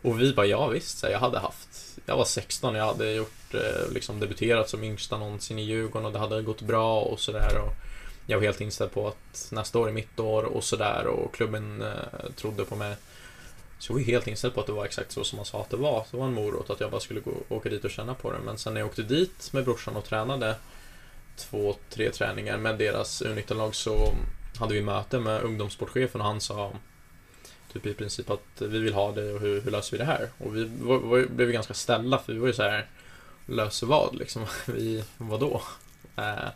Och 0.09 0.21
vi 0.21 0.33
bara, 0.33 0.47
ja 0.47 0.67
visst, 0.67 0.99
så 0.99 1.07
här, 1.07 1.13
jag 1.13 1.21
hade 1.21 1.39
haft 1.39 1.99
Jag 2.07 2.17
var 2.17 2.25
16, 2.25 2.75
jag 2.75 2.87
hade 2.87 3.13
gjort, 3.13 3.55
eh, 3.55 3.93
liksom 3.93 4.21
debuterat 4.21 4.71
som 4.71 4.85
yngsta 4.85 5.19
någonsin 5.19 5.59
i 5.59 5.63
Djurgården 5.63 6.07
och 6.07 6.13
det 6.13 6.19
hade 6.19 6.43
gått 6.43 6.63
bra 6.63 7.01
och 7.01 7.21
sådär. 7.21 7.59
Och 7.59 7.73
Jag 8.27 8.37
var 8.37 8.45
helt 8.45 8.61
inställd 8.61 8.93
på 8.93 9.09
att 9.09 9.49
nästa 9.53 9.79
år 9.79 9.89
är 9.89 9.93
mitt 9.93 10.21
år 10.21 10.43
och 10.43 10.65
sådär. 10.65 11.07
Och 11.07 11.35
klubben 11.35 11.83
eh, 11.83 12.31
trodde 12.37 12.65
på 12.65 12.77
mig. 12.77 12.97
Så 13.79 13.93
jag 13.93 13.95
var 13.95 14.03
helt 14.03 14.27
inställd 14.27 14.55
på 14.55 14.61
att 14.61 14.67
det 14.67 14.73
var 14.73 14.85
exakt 14.85 15.13
så 15.13 15.25
som 15.25 15.39
han 15.39 15.47
sa 15.47 15.61
att 15.61 15.71
det 15.71 15.77
var, 15.77 16.01
så 16.01 16.07
det 16.11 16.17
var 16.17 16.27
en 16.27 16.35
morot 16.35 16.71
att 16.71 16.81
jag 16.81 16.91
bara 16.91 17.01
skulle 17.01 17.21
gå, 17.21 17.33
åka 17.49 17.69
dit 17.69 17.85
och 17.85 17.91
känna 17.91 18.15
på 18.15 18.33
det. 18.33 18.39
Men 18.39 18.59
sen 18.59 18.75
när 18.75 18.81
jag 18.81 18.89
åkte 18.89 19.03
dit 19.03 19.53
med 19.53 19.65
brorsan 19.65 19.97
och 19.97 20.05
tränade 20.05 20.57
Två, 21.37 21.77
tre 21.91 22.11
träningar 22.11 22.59
med 22.59 22.79
deras 22.79 23.23
U19-lag 23.23 23.75
så 23.75 24.15
hade 24.59 24.75
vi 24.75 24.83
möte 24.83 25.21
med 25.21 25.43
ungdomssportchefen 25.43 26.21
och 26.21 26.27
han 26.27 26.41
sa 26.41 26.73
Typ 27.73 27.87
i 27.87 27.95
princip 27.95 28.31
att 28.31 28.61
vi 28.63 28.79
vill 28.79 28.95
ha 28.95 29.13
det 29.13 29.33
och 29.33 29.41
hur, 29.41 29.61
hur 29.61 29.71
löser 29.71 29.93
vi 29.93 29.99
det 29.99 30.05
här? 30.05 30.29
Och 30.39 30.57
vi 30.57 30.65
var, 30.65 30.99
var, 30.99 31.27
blev 31.27 31.49
ju 31.49 31.53
ganska 31.53 31.75
ställda 31.75 32.19
för 32.19 32.33
vi 32.33 32.39
var 32.39 32.47
ju 32.47 32.53
så 32.53 32.63
här 32.63 32.87
Löser 33.47 33.87
vad 33.87 34.15
liksom? 34.19 34.47
Vi, 34.67 35.05
vadå? 35.19 35.63
Eh, 36.17 36.49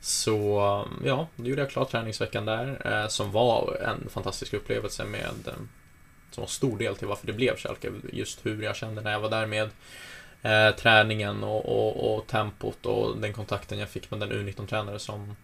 så 0.00 0.84
ja, 1.04 1.28
då 1.36 1.48
gjorde 1.48 1.62
jag 1.62 1.70
klart 1.70 1.90
träningsveckan 1.90 2.44
där 2.44 2.80
eh, 2.84 3.08
som 3.08 3.32
var 3.32 3.76
en 3.82 4.10
fantastisk 4.10 4.54
upplevelse 4.54 5.04
med 5.04 5.46
eh, 5.46 5.54
som 6.30 6.42
var 6.42 6.48
stor 6.48 6.78
del 6.78 6.96
till 6.96 7.08
varför 7.08 7.26
det 7.26 7.32
blev 7.32 7.56
Schalke. 7.56 7.92
Just 8.12 8.46
hur 8.46 8.62
jag 8.62 8.76
kände 8.76 9.02
när 9.02 9.12
jag 9.12 9.20
var 9.20 9.30
där 9.30 9.46
med 9.46 9.70
eh, 10.42 10.76
träningen 10.76 11.44
och, 11.44 11.66
och, 11.66 12.14
och 12.14 12.26
tempot 12.26 12.86
och 12.86 13.18
den 13.18 13.32
kontakten 13.32 13.78
jag 13.78 13.88
fick 13.88 14.10
med 14.10 14.20
den 14.20 14.32
U19-tränare 14.32 14.98
som 14.98 15.36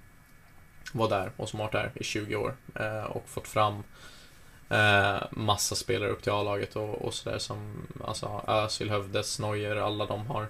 var 0.92 1.08
där 1.08 1.30
och 1.36 1.48
som 1.48 1.60
har 1.60 1.66
varit 1.66 1.72
där 1.72 1.92
i 1.94 2.04
20 2.04 2.36
år 2.36 2.54
eh, 2.74 3.04
och 3.04 3.28
fått 3.28 3.48
fram 3.48 3.82
eh, 4.72 5.22
massa 5.30 5.74
spelare 5.74 6.10
upp 6.10 6.22
till 6.22 6.32
A-laget 6.32 6.76
och, 6.76 7.02
och 7.02 7.14
sådär 7.14 7.38
som 7.38 7.86
alltså 8.04 8.44
Özil, 8.46 8.90
Hövdes, 8.90 9.38
Neuer, 9.38 9.76
alla 9.76 10.06
de 10.06 10.26
har 10.26 10.46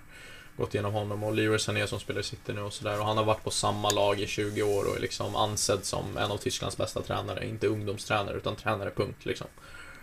gått 0.57 0.75
igenom 0.75 0.93
honom 0.93 1.25
och 1.25 1.35
Leroy 1.35 1.59
Sané 1.59 1.87
som 1.87 2.01
spelar 2.01 2.21
i 2.21 2.25
City 2.25 2.53
nu 2.53 2.61
och 2.61 2.73
sådär. 2.73 3.01
Och 3.01 3.07
han 3.07 3.17
har 3.17 3.25
varit 3.25 3.45
på 3.45 3.51
samma 3.51 3.91
lag 3.91 4.21
i 4.21 4.27
20 4.27 4.63
år 4.63 4.85
och 4.89 4.97
är 4.97 5.01
liksom 5.01 5.37
ansedd 5.37 5.85
som 5.85 6.17
en 6.17 6.31
av 6.31 6.37
Tysklands 6.37 6.77
bästa 6.77 7.03
tränare. 7.03 7.47
Inte 7.49 7.67
ungdomstränare 7.67 8.37
utan 8.37 8.57
tränare, 8.57 8.91
punkt 8.91 9.27
liksom. 9.27 9.47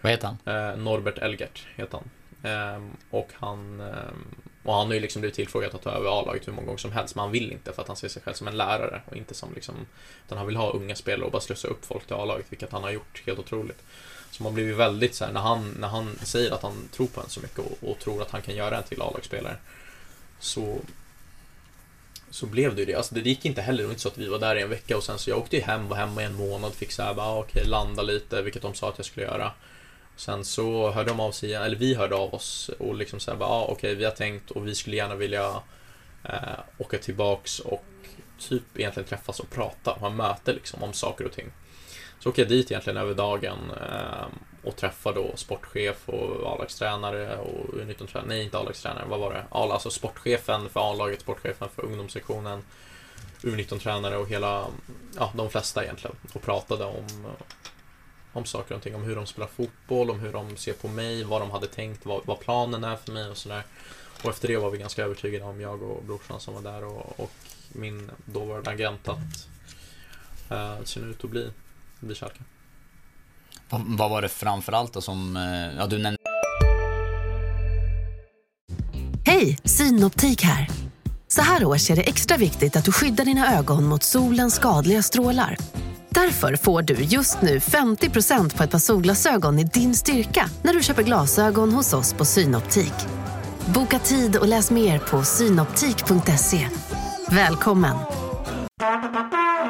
Vad 0.01 0.11
heter 0.11 0.27
han? 0.27 0.55
Eh, 0.55 0.77
Norbert 0.77 1.17
Elgert 1.17 1.65
heter 1.75 1.97
han. 1.97 2.09
Ehm, 2.51 2.91
och 3.09 3.29
han 3.33 3.79
ehm, 3.79 4.25
och 4.69 4.75
han 4.75 4.87
har 4.87 4.93
ju 4.93 4.99
liksom 4.99 5.21
blivit 5.21 5.35
tillfrågad 5.35 5.75
att 5.75 5.81
ta 5.81 5.91
över 5.91 6.19
A-laget 6.19 6.47
hur 6.47 6.53
många 6.53 6.65
gånger 6.65 6.77
som 6.77 6.91
helst, 6.91 7.15
men 7.15 7.21
han 7.21 7.31
vill 7.31 7.51
inte 7.51 7.73
för 7.73 7.81
att 7.81 7.87
han 7.87 7.97
ser 7.97 8.07
sig 8.07 8.21
själv 8.21 8.33
som 8.33 8.47
en 8.47 8.57
lärare 8.57 9.01
och 9.05 9.15
inte 9.15 9.33
som 9.33 9.53
liksom, 9.53 9.75
utan 10.25 10.37
han 10.37 10.47
vill 10.47 10.55
ha 10.55 10.71
unga 10.71 10.95
spelare 10.95 11.25
och 11.25 11.31
bara 11.31 11.41
slussa 11.41 11.67
upp 11.67 11.85
folk 11.85 12.05
till 12.05 12.15
A-laget, 12.15 12.45
vilket 12.49 12.71
han 12.71 12.83
har 12.83 12.91
gjort 12.91 13.23
helt 13.25 13.39
otroligt. 13.39 13.83
Så 14.31 14.43
man 14.43 14.53
blir 14.53 14.65
ju 14.65 14.73
väldigt 14.73 15.15
så 15.15 15.25
här, 15.25 15.31
när 15.31 15.41
han, 15.41 15.75
när 15.79 15.87
han 15.87 16.19
säger 16.23 16.51
att 16.51 16.61
han 16.61 16.89
tror 16.91 17.07
på 17.07 17.21
en 17.21 17.29
så 17.29 17.39
mycket 17.39 17.59
och, 17.59 17.89
och 17.89 17.99
tror 17.99 18.21
att 18.21 18.31
han 18.31 18.41
kan 18.41 18.55
göra 18.55 18.77
en 18.77 18.83
till 18.83 19.01
A-lagsspelare, 19.01 19.57
så 20.39 20.79
så 22.29 22.45
blev 22.45 22.75
det 22.75 22.81
ju 22.81 22.85
det. 22.85 22.95
Alltså 22.95 23.15
det 23.15 23.21
gick 23.21 23.45
inte 23.45 23.61
heller, 23.61 23.77
det 23.77 23.87
var 23.87 23.91
inte 23.91 24.01
så 24.01 24.09
att 24.09 24.17
vi 24.17 24.27
var 24.27 24.39
där 24.39 24.55
i 24.55 24.61
en 24.61 24.69
vecka 24.69 24.97
och 24.97 25.03
sen 25.03 25.19
så 25.19 25.29
jag 25.29 25.39
åkte 25.39 25.55
ju 25.55 25.61
hem, 25.61 25.87
var 25.87 25.97
hemma 25.97 26.21
i 26.21 26.25
en 26.25 26.35
månad, 26.35 26.73
fick 26.73 26.91
såhär 26.91 27.13
bara 27.13 27.39
okej, 27.39 27.51
okej, 27.51 27.69
landa 27.69 28.03
lite, 28.03 28.41
vilket 28.41 28.61
de 28.61 28.73
sa 28.73 28.89
att 28.89 28.97
jag 28.97 29.05
skulle 29.05 29.25
göra. 29.25 29.51
Sen 30.19 30.45
så 30.45 30.91
hörde 30.91 31.09
de 31.09 31.19
av 31.19 31.31
sig 31.31 31.53
eller 31.53 31.75
vi 31.75 31.95
hörde 31.95 32.15
av 32.15 32.33
oss 32.33 32.69
och 32.79 32.95
liksom 32.95 33.19
såhär 33.19 33.37
bara 33.37 33.49
ah, 33.49 33.65
okej, 33.65 33.95
vi 33.95 34.05
har 34.05 34.11
tänkt 34.11 34.51
och 34.51 34.67
vi 34.67 34.75
skulle 34.75 34.95
gärna 34.95 35.15
vilja 35.15 35.61
eh, 36.23 36.59
åka 36.77 36.97
tillbaks 36.97 37.59
och 37.59 37.85
typ 38.39 38.63
egentligen 38.75 39.09
träffas 39.09 39.39
och 39.39 39.49
prata, 39.49 39.91
ha 39.91 40.09
möte 40.09 40.53
liksom 40.53 40.83
om 40.83 40.93
saker 40.93 41.25
och 41.25 41.31
ting. 41.31 41.51
Så 42.19 42.29
åker 42.29 42.41
jag 42.41 42.49
dit 42.49 42.71
egentligen 42.71 42.97
över 42.97 43.13
dagen 43.13 43.57
eh, 43.81 44.27
och 44.63 44.75
träffar 44.75 45.13
då 45.13 45.31
sportchef 45.35 46.09
och 46.09 46.53
A-lagstränare 46.53 47.37
och 47.37 47.73
U19-tränare, 47.73 48.27
nej 48.27 48.43
inte 48.43 48.57
A-lagstränare, 48.57 49.05
vad 49.07 49.19
var 49.19 49.33
det? 49.33 49.43
Alltså 49.51 49.89
sportchefen 49.89 50.69
för 50.69 50.91
A-laget, 50.91 51.21
sportchefen 51.21 51.69
för 51.75 51.85
ungdomssektionen, 51.85 52.63
U19-tränare 53.41 54.17
och 54.17 54.29
hela, 54.29 54.65
ja 55.17 55.31
de 55.35 55.49
flesta 55.49 55.83
egentligen 55.83 56.15
och 56.33 56.41
pratade 56.41 56.85
om 56.85 57.25
om 58.39 58.45
saker 58.45 58.75
och 58.75 58.81
ting, 58.81 58.95
om 58.95 59.03
hur 59.03 59.15
de 59.15 59.25
spelar 59.25 59.47
fotboll, 59.47 60.09
om 60.09 60.19
hur 60.19 60.33
de 60.33 60.57
ser 60.57 60.73
på 60.73 60.87
mig, 60.87 61.23
vad 61.23 61.41
de 61.41 61.51
hade 61.51 61.67
tänkt, 61.67 62.05
vad, 62.05 62.21
vad 62.25 62.39
planen 62.39 62.83
är 62.83 62.95
för 62.95 63.11
mig 63.11 63.29
och 63.29 63.37
sådär. 63.37 63.63
Och 64.23 64.29
efter 64.29 64.47
det 64.47 64.57
var 64.57 64.69
vi 64.69 64.77
ganska 64.77 65.03
övertygade 65.03 65.45
om, 65.45 65.61
jag 65.61 65.83
och 65.83 66.03
brorsan 66.03 66.39
som 66.39 66.53
var 66.53 66.61
där 66.61 66.83
och, 66.83 67.19
och 67.19 67.31
min 67.71 68.11
dåvarande 68.25 68.69
agent 68.69 69.07
att 69.07 69.17
uh, 70.51 70.79
det 70.79 70.85
ser 70.85 71.09
ut 71.09 71.23
att 71.23 71.29
bli, 71.29 71.51
bli 71.99 72.15
Schalke. 72.15 72.39
Vad, 73.69 73.81
vad 73.85 74.09
var 74.09 74.21
det 74.21 74.29
framförallt 74.29 74.93
då 74.93 75.01
som, 75.01 75.37
uh, 75.37 75.77
ja 75.77 75.87
du 75.87 75.97
nämnde... 75.97 76.19
Hej, 79.25 79.57
Synoptik 79.63 80.41
här. 80.41 80.67
Så 81.27 81.41
här 81.41 81.65
års 81.65 81.89
är 81.91 81.95
det 81.95 82.01
extra 82.01 82.37
viktigt 82.37 82.75
att 82.75 82.85
du 82.85 82.91
skyddar 82.91 83.25
dina 83.25 83.57
ögon 83.57 83.83
mot 83.83 84.03
solens 84.03 84.55
skadliga 84.55 85.03
strålar. 85.03 85.57
Därför 86.09 86.55
får 86.55 86.81
du 86.81 86.93
just 86.93 87.41
nu 87.41 87.59
50% 87.59 88.57
på 88.57 88.63
ett 88.63 88.71
par 88.71 88.79
solglasögon 88.79 89.59
i 89.59 89.63
din 89.63 89.95
styrka 89.95 90.49
när 90.63 90.73
du 90.73 90.83
köper 90.83 91.03
glasögon 91.03 91.71
hos 91.71 91.93
oss 91.93 92.13
på 92.13 92.25
Synoptik. 92.25 92.93
Boka 93.73 93.99
tid 93.99 94.35
och 94.35 94.47
läs 94.47 94.71
mer 94.71 94.99
på 94.99 95.23
synoptik.se. 95.23 96.67
Välkommen! 97.31 97.95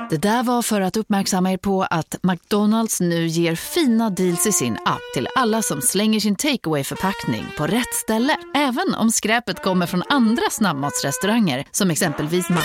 Det 0.09 0.17
där 0.17 0.43
var 0.43 0.61
för 0.61 0.81
att 0.81 0.97
uppmärksamma 0.97 1.51
er 1.51 1.57
på 1.57 1.83
att 1.83 2.15
McDonalds 2.23 3.01
nu 3.01 3.27
ger 3.27 3.55
fina 3.55 4.09
deals 4.09 4.47
i 4.47 4.51
sin 4.51 4.73
app 4.85 5.01
till 5.13 5.27
alla 5.35 5.61
som 5.61 5.81
slänger 5.81 6.19
sin 6.19 6.35
takeaway 6.35 6.83
förpackning 6.83 7.45
på 7.57 7.67
rätt 7.67 7.93
ställe. 7.93 8.37
Även 8.55 8.95
om 8.95 9.11
skräpet 9.11 9.63
kommer 9.63 9.85
från 9.85 10.03
andra 10.09 10.43
snabbmatsrestauranger 10.51 11.65
som 11.71 11.91
exempelvis 11.91 12.49
Ma... 12.49 12.61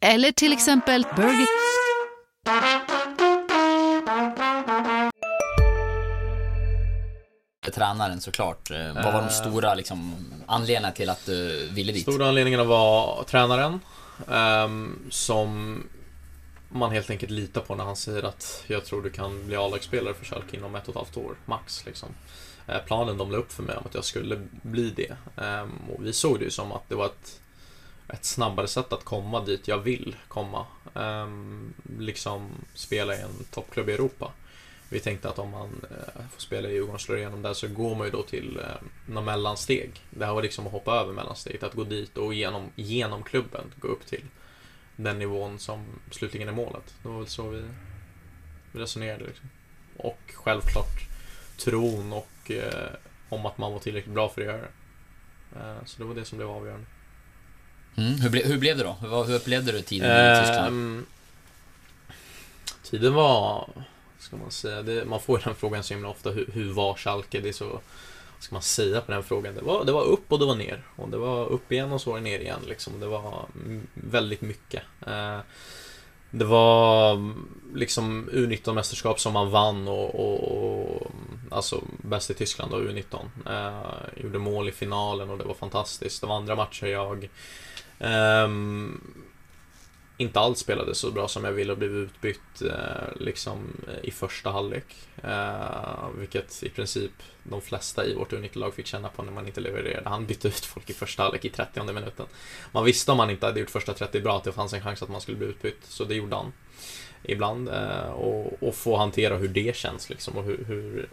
Eller 0.00 0.32
till 0.32 0.52
exempel 0.52 1.06
Burger... 1.16 1.67
Tränaren 7.78 8.20
såklart. 8.20 8.70
Eh, 8.70 8.94
Vad 8.94 9.12
var 9.12 9.22
de 9.22 9.30
stora 9.30 9.74
liksom, 9.74 10.14
anledningarna 10.46 10.90
till 10.92 11.10
att 11.10 11.26
du 11.26 11.68
ville 11.72 11.92
dit? 11.92 12.02
Stora 12.02 12.28
anledningarna 12.28 12.64
var 12.64 13.24
tränaren. 13.24 13.80
ehm, 14.30 14.98
som 15.10 15.82
man 16.68 16.90
helt 16.90 17.10
enkelt 17.10 17.30
litar 17.32 17.60
på 17.60 17.74
när 17.74 17.84
han 17.84 17.96
säger 17.96 18.22
att 18.22 18.64
jag 18.66 18.84
tror 18.84 19.02
du 19.02 19.10
kan 19.10 19.46
bli 19.46 19.56
A-lagsspelare 19.56 20.14
för 20.14 20.24
Schalke 20.24 20.56
inom 20.56 20.74
ett 20.74 20.82
och 20.82 20.88
ett 20.88 20.96
halvt 20.96 21.16
år, 21.16 21.34
max. 21.44 21.86
Liksom. 21.86 22.08
Eh, 22.66 22.78
planen 22.86 23.16
de 23.18 23.30
la 23.30 23.38
upp 23.38 23.52
för 23.52 23.62
mig 23.62 23.76
om 23.76 23.82
att 23.86 23.94
jag 23.94 24.04
skulle 24.04 24.36
bli 24.62 24.90
det. 24.90 25.16
Ehm, 25.42 25.70
och 25.96 26.06
vi 26.06 26.12
såg 26.12 26.38
det 26.38 26.44
ju 26.44 26.50
som 26.50 26.72
att 26.72 26.88
det 26.88 26.94
var 26.94 27.06
ett, 27.06 27.40
ett 28.08 28.24
snabbare 28.24 28.68
sätt 28.68 28.92
att 28.92 29.04
komma 29.04 29.40
dit 29.40 29.68
jag 29.68 29.78
vill 29.78 30.16
komma. 30.28 30.66
Ehm, 30.94 31.74
liksom 31.98 32.50
spela 32.74 33.14
i 33.14 33.20
en 33.20 33.44
toppklubb 33.50 33.88
i 33.88 33.92
Europa. 33.92 34.32
Vi 34.88 35.00
tänkte 35.00 35.28
att 35.28 35.38
om 35.38 35.50
man 35.50 35.84
eh, 35.90 36.22
får 36.30 36.40
spela 36.40 36.68
i 36.68 36.72
Djurgården 36.72 36.98
slår 36.98 37.18
igenom 37.18 37.42
där 37.42 37.54
så 37.54 37.68
går 37.68 37.94
man 37.94 38.06
ju 38.06 38.10
då 38.10 38.22
till 38.22 38.58
eh, 38.58 38.86
några 39.06 39.24
mellansteg. 39.24 39.90
Det 40.10 40.26
här 40.26 40.34
var 40.34 40.42
liksom 40.42 40.66
att 40.66 40.72
hoppa 40.72 40.92
över 40.92 41.12
mellansteget, 41.12 41.62
att 41.62 41.74
gå 41.74 41.84
dit 41.84 42.16
och 42.16 42.34
genom, 42.34 42.70
genom 42.74 43.22
klubben 43.22 43.64
gå 43.76 43.88
upp 43.88 44.06
till 44.06 44.24
den 44.96 45.18
nivån 45.18 45.58
som 45.58 45.84
slutligen 46.10 46.48
är 46.48 46.52
målet. 46.52 46.94
Det 47.02 47.08
var 47.08 47.18
väl 47.18 47.26
så 47.26 47.48
vi, 47.48 47.62
resonerade. 48.72 49.24
Liksom. 49.24 49.48
Och 49.96 50.20
självklart 50.34 51.08
tron 51.56 52.12
och 52.12 52.50
eh, 52.50 52.90
om 53.28 53.46
att 53.46 53.58
man 53.58 53.72
var 53.72 53.78
tillräckligt 53.78 54.14
bra 54.14 54.28
för 54.28 54.40
att 54.40 54.46
göra 54.46 54.56
det. 54.56 54.68
Eh, 55.60 55.84
så 55.84 55.98
det 55.98 56.04
var 56.04 56.14
det 56.14 56.24
som 56.24 56.38
blev 56.38 56.50
avgörande. 56.50 56.86
Mm, 57.96 58.20
hur, 58.20 58.30
ble, 58.30 58.42
hur 58.44 58.58
blev 58.58 58.76
det 58.76 58.84
då? 58.84 58.96
Hur, 59.00 59.24
hur 59.24 59.34
upplevde 59.34 59.72
du 59.72 59.82
tiden 59.82 60.10
i 60.10 60.40
Tyskland? 60.40 60.68
Ehm, 60.68 61.06
tiden 62.82 63.14
var, 63.14 63.70
ska 64.18 64.36
man 64.36 64.50
säga, 64.50 64.82
det, 64.82 65.04
man 65.04 65.20
får 65.20 65.38
ju 65.38 65.44
den 65.44 65.54
frågan 65.54 65.82
så 65.82 65.94
himla 65.94 66.08
ofta, 66.08 66.30
hur, 66.30 66.50
hur 66.52 66.72
var 66.72 66.94
Schalke? 66.94 67.40
Det 67.40 67.48
är 67.48 67.52
så, 67.52 67.64
vad 67.64 68.42
ska 68.42 68.54
man 68.54 68.62
säga 68.62 69.00
på 69.00 69.12
den 69.12 69.22
frågan? 69.22 69.54
Det 69.54 69.62
var, 69.62 69.84
det 69.84 69.92
var 69.92 70.04
upp 70.04 70.32
och 70.32 70.38
det 70.38 70.46
var 70.46 70.54
ner. 70.54 70.82
Och 70.96 71.08
det 71.08 71.18
var 71.18 71.46
upp 71.46 71.72
igen 71.72 71.92
och 71.92 72.00
så 72.00 72.10
var 72.10 72.18
det 72.18 72.24
ner 72.24 72.38
igen 72.38 72.60
liksom. 72.68 73.00
Det 73.00 73.06
var 73.06 73.46
väldigt 73.94 74.40
mycket. 74.40 74.82
Eh, 75.06 75.38
det 76.30 76.44
var 76.44 77.32
liksom 77.74 78.30
U19-mästerskap 78.32 79.16
som 79.16 79.32
man 79.32 79.50
vann 79.50 79.88
och, 79.88 80.14
och, 80.14 80.52
och 80.52 81.06
alltså 81.50 81.80
bäst 81.96 82.30
i 82.30 82.34
Tyskland 82.34 82.72
och 82.72 82.80
U19. 82.80 83.18
Eh, 83.46 84.22
gjorde 84.22 84.38
mål 84.38 84.68
i 84.68 84.72
finalen 84.72 85.30
och 85.30 85.38
det 85.38 85.44
var 85.44 85.54
fantastiskt. 85.54 86.20
Det 86.20 86.26
var 86.26 86.36
andra 86.36 86.56
matcher 86.56 86.86
jag 86.86 87.28
ehm, 87.98 89.00
inte 90.20 90.40
alls 90.40 90.58
spelade 90.58 90.94
så 90.94 91.10
bra 91.10 91.28
som 91.28 91.44
jag 91.44 91.52
ville 91.52 91.72
och 91.72 91.78
blev 91.78 91.96
utbytt 91.96 92.62
eh, 92.62 93.16
liksom 93.16 93.76
i 94.02 94.10
första 94.10 94.50
halvlek. 94.50 94.84
Eh, 95.22 96.08
vilket 96.18 96.62
i 96.62 96.68
princip 96.68 97.10
de 97.42 97.60
flesta 97.60 98.04
i 98.04 98.14
vårt 98.14 98.32
U19-lag 98.32 98.74
fick 98.74 98.86
känna 98.86 99.08
på 99.08 99.22
när 99.22 99.32
man 99.32 99.46
inte 99.46 99.60
levererade. 99.60 100.08
Han 100.08 100.26
bytte 100.26 100.48
ut 100.48 100.64
folk 100.64 100.90
i 100.90 100.92
första 100.92 101.22
halvlek 101.22 101.44
i 101.44 101.48
30 101.48 101.82
minuten. 101.92 102.26
Man 102.72 102.84
visste 102.84 103.10
om 103.10 103.16
man 103.16 103.30
inte 103.30 103.46
hade 103.46 103.60
gjort 103.60 103.70
första 103.70 103.94
30 103.94 104.20
bra 104.20 104.36
att 104.36 104.44
det 104.44 104.52
fanns 104.52 104.72
en 104.72 104.82
chans 104.82 105.02
att 105.02 105.08
man 105.08 105.20
skulle 105.20 105.36
bli 105.36 105.46
utbytt, 105.46 105.84
så 105.84 106.04
det 106.04 106.14
gjorde 106.14 106.36
han 106.36 106.52
ibland. 107.22 107.68
Eh, 107.68 108.10
och, 108.10 108.62
och 108.62 108.74
få 108.74 108.96
hantera 108.96 109.36
hur 109.36 109.48
det 109.48 109.76
känns 109.76 110.10
liksom 110.10 110.36
och 110.36 110.44
hur, 110.44 110.64
hur 110.64 111.08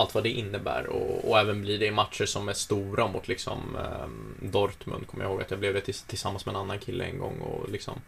allt 0.00 0.14
vad 0.14 0.22
det 0.22 0.30
innebär 0.30 0.86
och, 0.86 1.30
och, 1.30 1.38
även 1.38 1.60
blir 1.60 1.78
det 1.78 1.86
i 1.86 1.90
matcher 1.90 2.26
som 2.26 2.48
är 2.48 2.52
stora 2.52 3.06
mot 3.06 3.28
liksom 3.28 3.76
eh, 3.76 4.48
Dortmund, 4.48 5.06
kommer 5.06 5.24
jag 5.24 5.30
ihåg 5.30 5.42
att 5.42 5.50
jag 5.50 5.60
blev 5.60 5.74
det 5.74 5.80
tillsammans 5.80 6.46
med 6.46 6.54
en 6.54 6.60
annan 6.60 6.78
kille 6.78 7.04
en 7.04 7.18
gång 7.18 7.40
och 7.40 7.68
liksom 7.68 8.00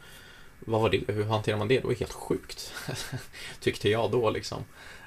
vad 0.59 0.81
var 0.81 0.91
det, 0.91 1.13
hur 1.13 1.25
hanterar 1.25 1.57
man 1.57 1.69
det? 1.69 1.81
Det 1.81 1.87
var 1.87 1.95
helt 1.95 2.13
sjukt, 2.13 2.73
tyckte 3.61 3.89
jag 3.89 4.11
då 4.11 4.31
liksom. 4.31 4.65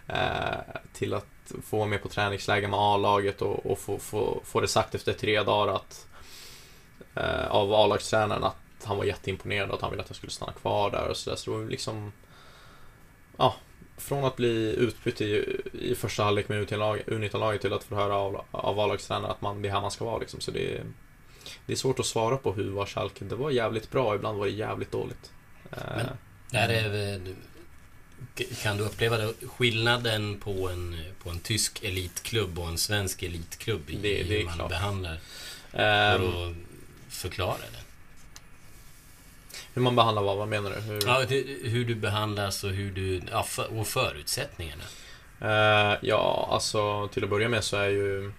Eh, 0.07 0.57
till 0.93 1.13
att 1.13 1.51
få 1.63 1.77
vara 1.77 1.87
med 1.87 2.01
på 2.01 2.09
träningsläger 2.09 2.67
med 2.67 2.79
A-laget 2.79 3.41
och, 3.41 3.65
och 3.65 3.79
få, 3.79 3.99
få, 3.99 4.41
få 4.45 4.61
det 4.61 4.67
sagt 4.67 4.95
efter 4.95 5.13
tre 5.13 5.43
dagar 5.43 5.75
att 5.75 6.07
eh, 7.15 7.47
av 7.47 7.73
A-lagstränaren 7.73 8.43
att 8.43 8.55
han 8.83 8.97
var 8.97 9.05
jätteimponerad 9.05 9.69
och 9.69 9.75
att 9.75 9.81
han 9.81 9.91
ville 9.91 10.03
att 10.03 10.09
jag 10.09 10.17
skulle 10.17 10.31
stanna 10.31 10.51
kvar 10.51 10.91
där 10.91 11.09
och 11.09 11.17
sådär. 11.17 11.37
Så 11.37 11.51
det 11.51 11.57
var 11.57 11.65
liksom 11.65 12.11
ja, 13.37 13.55
från 13.97 14.25
att 14.25 14.35
bli 14.35 14.75
utbytt 14.77 15.21
i, 15.21 15.59
i 15.73 15.95
första 15.95 16.23
halvlek 16.23 16.49
med 16.49 16.69
U19-laget 16.69 17.61
till 17.61 17.73
att 17.73 17.83
få 17.83 17.95
höra 17.95 18.15
av, 18.15 18.41
av 18.51 18.79
A-lagstränaren 18.79 19.31
att 19.31 19.41
man, 19.41 19.61
det 19.61 19.67
är 19.69 19.73
här 19.73 19.81
man 19.81 19.91
ska 19.91 20.05
vara. 20.05 20.19
Liksom. 20.19 20.39
Så 20.39 20.51
det, 20.51 20.81
det 21.65 21.73
är 21.73 21.77
svårt 21.77 21.99
att 21.99 22.05
svara 22.05 22.37
på 22.37 22.53
hur 22.53 22.71
var 22.71 22.85
Schalke. 22.85 23.25
Det 23.25 23.35
var 23.35 23.51
jävligt 23.51 23.91
bra, 23.91 24.15
ibland 24.15 24.37
var 24.37 24.45
det 24.45 24.51
jävligt 24.51 24.91
dåligt. 24.91 25.31
Men, 25.69 26.07
är 26.51 26.67
det, 26.67 27.35
kan 28.63 28.77
du 28.77 28.83
uppleva 28.83 29.17
det, 29.17 29.33
skillnaden 29.47 30.39
på 30.39 30.69
en, 30.69 30.95
på 31.23 31.29
en 31.29 31.39
tysk 31.39 31.83
elitklubb 31.83 32.59
och 32.59 32.67
en 32.67 32.77
svensk 32.77 33.23
elitklubb 33.23 33.89
i 33.89 33.95
det, 33.95 34.23
det 34.23 34.23
hur 34.23 34.45
man 34.45 34.53
klart. 34.55 34.69
behandlar? 34.69 35.19
Ehm, 35.73 36.21
För 36.21 36.47
att 36.47 36.55
förklara 37.09 37.57
det. 37.57 37.84
Hur 39.75 39.81
man 39.81 39.95
behandlar 39.95 40.23
vad? 40.23 40.37
Vad 40.37 40.47
menar 40.47 40.69
du? 40.69 40.81
Hur, 40.81 41.01
Ja, 41.05 41.23
det, 41.27 41.43
hur 41.63 41.85
du 41.85 41.95
behandlas 41.95 42.63
och 42.63 42.69
hur 42.69 42.91
du... 42.91 43.21
Ja, 43.31 43.43
för, 43.43 43.79
och 43.79 43.87
förutsättningarna. 43.87 44.83
Eh, 45.41 45.97
ja, 46.01 46.47
alltså 46.51 47.07
till 47.07 47.23
att 47.23 47.29
börja 47.29 47.49
med 47.49 47.63
så 47.63 47.77
är 47.77 47.89
ju 47.89 48.31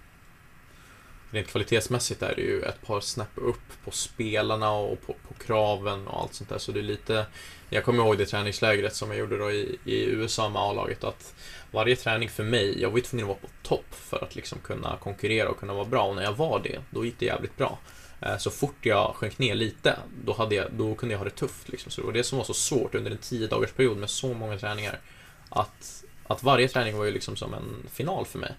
rent 1.31 1.49
kvalitetsmässigt 1.49 2.23
är 2.23 2.35
det 2.37 2.43
ju 2.43 2.63
ett 2.63 2.83
par 2.83 3.01
snäpp 3.01 3.33
upp 3.35 3.85
på 3.85 3.91
spelarna 3.91 4.71
och 4.71 5.07
på, 5.07 5.15
på 5.29 5.35
kraven 5.35 6.07
och 6.07 6.21
allt 6.21 6.35
sånt 6.35 6.51
där. 6.51 6.59
Så 6.59 6.73
det 6.73 6.81
är 6.81 6.83
lite... 6.83 7.27
Jag 7.71 7.85
kommer 7.85 8.05
ihåg 8.05 8.19
det 8.19 8.27
träningslägret 8.27 8.95
som 8.95 9.11
jag 9.11 9.19
gjorde 9.19 9.39
då 9.39 9.51
i, 9.51 9.79
i 9.85 10.05
USA 10.05 10.49
med 10.49 10.63
A-laget. 10.63 11.05
Att 11.05 11.35
varje 11.71 11.97
träning 11.97 12.29
för 12.29 12.45
mig, 12.45 12.81
jag 12.81 12.91
var 12.91 12.97
ju 12.97 13.03
tvungen 13.03 13.25
att 13.25 13.29
vara 13.29 13.39
på 13.39 13.49
topp 13.63 13.87
för 13.91 14.25
att 14.25 14.37
liksom 14.37 14.59
kunna 14.59 14.97
konkurrera 14.97 15.49
och 15.49 15.59
kunna 15.61 15.75
vara 15.75 15.85
bra. 15.85 16.05
Och 16.05 16.17
när 16.17 16.23
jag 16.23 16.33
var 16.33 16.61
det, 16.65 16.79
då 16.91 17.05
gick 17.05 17.19
det 17.19 17.27
jävligt 17.27 17.57
bra. 17.57 17.79
Eh, 18.21 18.37
så 18.39 18.51
fort 18.51 18.77
jag 18.87 19.15
sjönk 19.15 19.39
ner 19.39 19.55
lite, 19.55 19.99
då, 20.25 20.33
hade 20.33 20.55
jag, 20.55 20.73
då 20.73 20.95
kunde 20.95 21.13
jag 21.13 21.19
ha 21.19 21.25
det 21.25 21.31
tufft. 21.31 21.69
Liksom. 21.69 21.93
Så 21.93 22.01
det 22.01 22.07
var 22.07 22.13
det 22.13 22.25
som 22.25 22.39
var 22.39 22.45
så 22.45 22.55
svårt 22.55 22.95
under 22.95 23.11
en 23.11 23.19
tio 23.19 23.47
dagars 23.47 23.73
period 23.73 23.97
med 23.97 24.11
så 24.11 24.35
många 24.35 24.59
träningar. 24.59 25.01
Att, 25.49 26.05
att 26.27 26.43
varje 26.43 26.69
träning 26.69 26.99
var 26.99 27.05
ju 27.05 27.11
liksom 27.11 27.37
som 27.37 27.55
en 27.55 27.87
final 27.93 28.27
för 28.27 28.39
mig. 28.39 28.55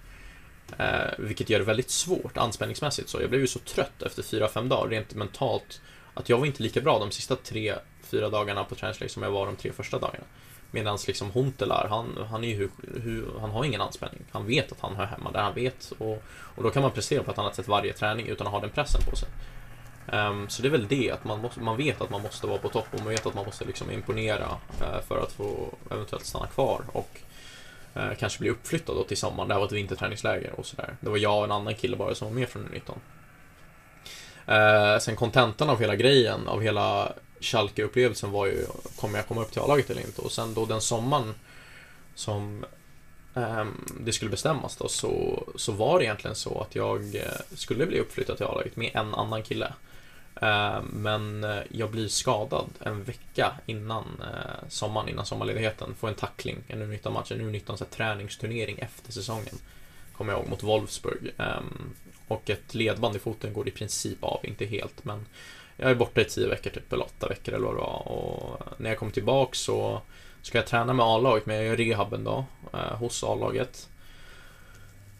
Eh, 0.77 1.11
vilket 1.17 1.49
gör 1.49 1.59
det 1.59 1.65
väldigt 1.65 1.89
svårt 1.89 2.37
anspänningsmässigt. 2.37 3.09
Så 3.09 3.21
jag 3.21 3.29
blev 3.29 3.41
ju 3.41 3.47
så 3.47 3.59
trött 3.59 4.01
efter 4.01 4.23
fyra 4.23 4.47
fem 4.47 4.69
dagar 4.69 4.89
rent 4.89 5.13
mentalt. 5.13 5.81
Att 6.13 6.29
jag 6.29 6.37
var 6.37 6.45
inte 6.45 6.63
lika 6.63 6.81
bra 6.81 6.99
de 6.99 7.11
sista 7.11 7.35
tre 7.35 7.75
fyra 8.01 8.29
dagarna 8.29 8.63
på 8.63 8.75
träningsläger 8.75 9.13
som 9.13 9.23
jag 9.23 9.31
var 9.31 9.45
de 9.45 9.55
tre 9.55 9.71
första 9.71 9.99
dagarna. 9.99 10.25
Medan 10.71 10.97
liksom 11.07 11.31
Huntelaar, 11.31 11.87
han, 11.89 12.27
han, 12.29 12.43
är 12.43 12.47
ju, 12.47 12.69
hur, 13.03 13.25
han 13.39 13.49
har 13.49 13.65
ingen 13.65 13.81
anspänning. 13.81 14.21
Han 14.31 14.47
vet 14.47 14.71
att 14.71 14.79
han 14.79 14.95
hör 14.95 15.05
hemma 15.05 15.31
där 15.31 15.41
han 15.41 15.53
vet. 15.53 15.93
Och, 15.97 16.23
och 16.29 16.63
då 16.63 16.69
kan 16.69 16.81
man 16.81 16.91
prestera 16.91 17.23
på 17.23 17.31
ett 17.31 17.37
annat 17.37 17.55
sätt 17.55 17.67
varje 17.67 17.93
träning 17.93 18.27
utan 18.27 18.47
att 18.47 18.53
ha 18.53 18.59
den 18.59 18.69
pressen 18.69 19.01
på 19.09 19.15
sig. 19.15 19.29
Um, 20.11 20.49
så 20.49 20.61
det 20.61 20.67
är 20.67 20.71
väl 20.71 20.87
det, 20.87 21.11
att 21.11 21.23
man, 21.23 21.41
måste, 21.41 21.59
man 21.59 21.77
vet 21.77 22.01
att 22.01 22.09
man 22.09 22.21
måste 22.21 22.47
vara 22.47 22.57
på 22.57 22.69
topp 22.69 22.87
och 22.91 22.99
man 22.99 23.09
vet 23.09 23.25
att 23.25 23.35
man 23.35 23.45
måste 23.45 23.65
liksom 23.65 23.91
imponera 23.91 24.47
uh, 24.81 25.01
för 25.07 25.23
att 25.23 25.31
få 25.31 25.73
eventuellt 25.91 26.25
stanna 26.25 26.47
kvar. 26.47 26.81
Och 26.91 27.19
uh, 27.97 28.13
kanske 28.19 28.39
bli 28.39 28.49
uppflyttad 28.49 28.95
då 28.95 29.03
till 29.03 29.17
sommaren. 29.17 29.47
Det 29.47 29.53
här 29.53 29.59
var 29.59 29.67
ett 29.67 29.73
vinterträningsläger 29.73 30.59
och 30.59 30.65
sådär. 30.65 30.95
Det 30.99 31.09
var 31.09 31.17
jag 31.17 31.37
och 31.37 31.43
en 31.43 31.51
annan 31.51 31.75
kille 31.75 31.97
bara 31.97 32.15
som 32.15 32.27
var 32.27 32.35
med 32.35 32.49
från 32.49 32.69
U19. 32.69 32.91
Uh, 34.49 34.93
eh, 34.93 34.99
sen 34.99 35.15
kontentan 35.15 35.69
av 35.69 35.79
hela 35.79 35.95
grejen, 35.95 36.47
av 36.47 36.61
hela 36.61 37.13
Schalke-upplevelsen 37.39 38.31
var 38.31 38.45
ju, 38.45 38.65
kommer 38.95 39.19
jag 39.19 39.27
komma 39.27 39.41
upp 39.41 39.51
till 39.51 39.61
A-laget 39.61 39.89
eller 39.89 40.01
inte? 40.01 40.21
Och 40.21 40.31
sen 40.31 40.53
då 40.53 40.65
den 40.65 40.81
sommaren 40.81 41.33
som 42.15 42.65
ehm, 43.33 43.85
det 43.99 44.13
skulle 44.13 44.31
bestämmas 44.31 44.75
då, 44.75 44.87
så, 44.87 45.43
så 45.55 45.71
var 45.71 45.99
det 45.99 46.05
egentligen 46.05 46.35
så 46.35 46.61
att 46.61 46.75
jag 46.75 47.15
eh, 47.15 47.21
skulle 47.55 47.85
bli 47.85 47.99
uppflyttad 47.99 48.37
till 48.37 48.45
A-laget 48.45 48.75
med 48.75 48.91
en 48.93 49.13
annan 49.13 49.43
kille. 49.43 49.73
Ehm, 50.41 50.85
men 50.85 51.43
eh, 51.43 51.61
jag 51.69 51.91
blir 51.91 52.07
skadad 52.07 52.69
en 52.79 53.03
vecka 53.03 53.51
innan 53.65 54.21
eh, 54.21 54.69
sommaren, 54.69 55.09
innan 55.09 55.25
sommarledigheten. 55.25 55.95
Får 55.95 56.07
en 56.07 56.15
tackling, 56.15 56.57
en 56.67 56.93
U19-match, 56.93 57.31
en 57.31 57.55
U19 57.55 57.83
träningsturnering 57.85 58.79
efter 58.79 59.11
säsongen. 59.11 59.55
Kommer 60.13 60.33
jag 60.33 60.39
ihåg, 60.39 60.49
mot 60.49 60.63
Wolfsburg. 60.63 61.31
Ehm, 61.37 61.93
och 62.27 62.49
ett 62.49 62.75
ledband 62.75 63.15
i 63.15 63.19
foten 63.19 63.53
går 63.53 63.67
i 63.67 63.71
princip 63.71 64.23
av, 64.23 64.39
inte 64.43 64.65
helt, 64.65 65.05
men 65.05 65.25
jag 65.77 65.91
är 65.91 65.95
borta 65.95 66.21
i 66.21 66.25
tio 66.25 66.47
veckor 66.47 66.69
typ, 66.69 66.93
eller 66.93 67.05
åtta 67.05 67.27
veckor 67.27 67.53
eller 67.53 67.65
vad 67.65 67.75
det 67.75 67.81
var. 67.81 68.07
Och 68.07 68.63
när 68.77 68.89
jag 68.89 68.99
kommer 68.99 69.11
tillbaka 69.11 69.53
så 69.53 70.01
ska 70.41 70.57
jag 70.57 70.67
träna 70.67 70.93
med 70.93 71.05
A-laget, 71.05 71.45
men 71.45 71.55
jag 71.55 71.65
gör 71.65 71.77
rehaben 71.77 72.23
då, 72.23 72.45
eh, 72.73 72.97
hos 72.97 73.23
A-laget. 73.23 73.89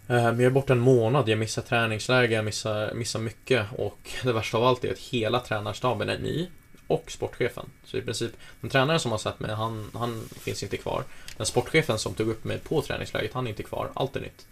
Eh, 0.08 0.24
men 0.24 0.40
jag 0.40 0.46
är 0.46 0.50
borta 0.50 0.74
en 0.74 0.80
månad, 0.80 1.30
jag 1.30 1.40
missar 1.40 1.62
träningsläger, 1.62 2.36
jag 2.36 2.46
missar, 2.46 2.94
missar 2.94 3.20
mycket 3.20 3.66
och 3.78 4.10
det 4.24 4.34
värsta 4.34 4.58
av 4.58 4.64
allt 4.64 4.84
är 4.84 4.92
att 4.92 5.00
hela 5.00 5.40
tränarstaben 5.40 6.10
är 6.10 6.20
ny 6.20 6.48
och 6.88 7.12
sportchefen. 7.12 7.70
Så 7.84 7.98
i 7.98 8.02
princip, 8.02 8.32
den 8.62 8.70
tränaren 8.70 9.00
som 9.00 9.12
har 9.12 9.18
sett 9.18 9.40
mig, 9.40 9.56
han, 9.56 9.92
han 9.94 10.30
finns 10.30 10.64
inte 10.64 10.78
kvar. 10.78 11.04
Den 11.38 11.46
sportchefen 11.46 12.00
som 12.00 12.14
tog 12.14 12.30
upp 12.30 12.44
mig 12.44 12.60
på 12.60 12.82
träningsläget, 12.82 13.34
han 13.34 13.46
är 13.48 13.50
inte 13.50 13.64
kvar. 13.64 13.90
Allt 13.94 14.16
är 14.16 14.22
nytt. 14.22 14.48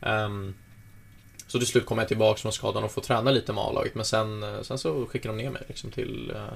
Um, 0.00 0.54
så 1.52 1.58
till 1.58 1.68
slut 1.68 1.86
kom 1.86 1.98
jag 1.98 2.08
tillbaka 2.08 2.38
från 2.38 2.52
skadan 2.52 2.84
och 2.84 2.92
får 2.92 3.02
träna 3.02 3.30
lite 3.30 3.52
med 3.52 3.64
A-laget. 3.64 3.94
Men 3.94 4.04
sen, 4.04 4.42
eh, 4.42 4.62
sen 4.62 4.78
så 4.78 5.06
skickar 5.06 5.28
de 5.28 5.36
ner 5.36 5.50
mig 5.50 5.62
liksom 5.68 5.90
till 5.90 6.32
eh, 6.34 6.52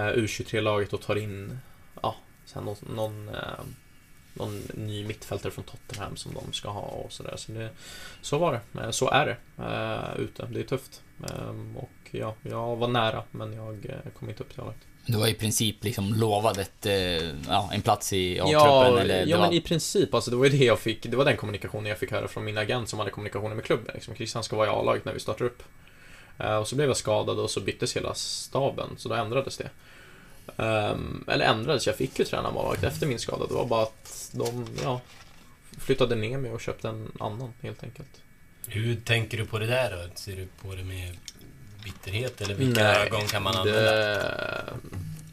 eh, 0.00 0.08
uh, 0.08 0.24
U23-laget 0.24 0.92
och 0.92 1.00
tar 1.02 1.16
in 1.16 1.58
ja, 2.02 2.16
sen 2.44 2.64
någon, 2.64 2.76
någon, 2.94 3.28
uh, 3.28 3.64
någon 4.34 4.62
ny 4.74 5.06
mittfältare 5.06 5.52
från 5.52 5.64
Tottenham 5.64 6.16
som 6.16 6.34
de 6.34 6.52
ska 6.52 6.68
ha 6.68 6.80
och 6.80 7.12
sådär. 7.12 7.34
Så, 7.36 7.52
det, 7.52 7.70
så 8.20 8.38
var 8.38 8.60
det. 8.72 8.92
Så 8.92 9.10
är 9.10 9.26
det 9.26 9.62
uh, 9.62 10.24
ute. 10.24 10.46
Det 10.50 10.60
är 10.60 10.64
tufft. 10.64 11.02
Ehm, 11.30 11.76
och 11.76 12.08
ja, 12.10 12.34
jag 12.42 12.76
var 12.76 12.88
nära 12.88 13.22
men 13.30 13.52
jag 13.52 13.86
kom 14.18 14.28
inte 14.28 14.42
upp 14.42 14.50
till 14.50 14.60
A-laget. 14.60 14.82
Du 15.06 15.18
var 15.18 15.28
i 15.28 15.34
princip 15.34 15.84
liksom 15.84 16.14
lovad 16.14 16.58
ett, 16.58 16.86
eh, 16.86 16.94
ja, 17.48 17.70
en 17.72 17.82
plats 17.82 18.12
i 18.12 18.40
A-truppen? 18.40 18.52
Ja, 18.52 18.98
eller 18.98 19.26
ja 19.26 19.38
var... 19.38 19.46
men 19.46 19.54
i 19.54 19.60
princip. 19.60 20.14
Alltså, 20.14 20.30
det 20.30 20.36
var 20.36 20.48
det 20.48 20.56
jag 20.56 20.78
fick. 20.78 21.02
Det 21.02 21.16
var 21.16 21.24
den 21.24 21.36
kommunikationen 21.36 21.86
jag 21.86 21.98
fick 21.98 22.10
höra 22.10 22.28
från 22.28 22.44
min 22.44 22.58
agent 22.58 22.88
som 22.88 22.98
hade 22.98 23.10
kommunikationen 23.10 23.56
med 23.56 23.64
klubben. 23.64 23.90
Liksom. 23.94 24.14
Christian 24.14 24.44
ska 24.44 24.56
vara 24.56 24.66
i 24.66 24.70
A-laget 24.70 25.04
när 25.04 25.12
vi 25.12 25.20
startar 25.20 25.44
upp. 25.44 25.62
Uh, 26.40 26.56
och 26.56 26.68
så 26.68 26.76
blev 26.76 26.88
jag 26.88 26.96
skadad 26.96 27.38
och 27.38 27.50
så 27.50 27.60
byttes 27.60 27.96
hela 27.96 28.14
staben, 28.14 28.88
så 28.96 29.08
då 29.08 29.14
ändrades 29.14 29.56
det. 29.56 29.70
Um, 30.56 31.24
eller 31.28 31.44
ändrades, 31.44 31.86
jag 31.86 31.96
fick 31.96 32.18
ju 32.18 32.24
träna 32.24 32.50
med 32.50 32.60
A-laget 32.60 32.84
efter 32.84 33.06
min 33.06 33.18
skada. 33.18 33.46
Det 33.46 33.54
var 33.54 33.66
bara 33.66 33.82
att 33.82 34.30
de, 34.32 34.66
ja, 34.82 35.00
flyttade 35.78 36.14
ner 36.14 36.38
mig 36.38 36.50
och 36.50 36.60
köpte 36.60 36.88
en 36.88 37.12
annan 37.20 37.52
helt 37.62 37.82
enkelt. 37.82 38.08
Hur 38.66 38.96
tänker 38.96 39.38
du 39.38 39.46
på 39.46 39.58
det 39.58 39.66
där 39.66 39.90
då? 39.90 40.14
Ser 40.14 40.36
du 40.36 40.46
på 40.62 40.74
det 40.74 40.84
med 40.84 41.16
bitterhet 41.84 42.40
eller 42.40 42.54
vilka 42.54 42.82
Nej, 42.82 43.06
ögon 43.06 43.26
kan 43.26 43.42
man 43.42 43.56
använda? 43.56 43.80
Det, 43.80 44.72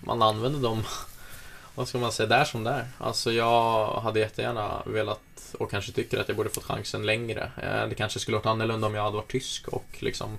man 0.01 0.21
använder 0.21 0.59
dem, 0.59 0.83
vad 1.75 1.87
ska 1.87 1.97
man 1.97 2.11
säga, 2.11 2.27
där 2.29 2.45
som 2.45 2.63
där. 2.63 2.87
Alltså 2.97 3.31
jag 3.31 3.87
hade 3.87 4.19
jättegärna 4.19 4.83
velat 4.85 5.21
och 5.59 5.71
kanske 5.71 5.91
tycker 5.91 6.19
att 6.19 6.27
jag 6.27 6.37
borde 6.37 6.49
fått 6.49 6.63
chansen 6.63 7.05
längre. 7.05 7.51
Eh, 7.57 7.87
det 7.89 7.95
kanske 7.95 8.19
skulle 8.19 8.37
varit 8.37 8.45
annorlunda 8.45 8.87
om 8.87 8.95
jag 8.95 9.03
hade 9.03 9.15
varit 9.15 9.31
tysk 9.31 9.67
och 9.67 9.97
liksom 9.99 10.37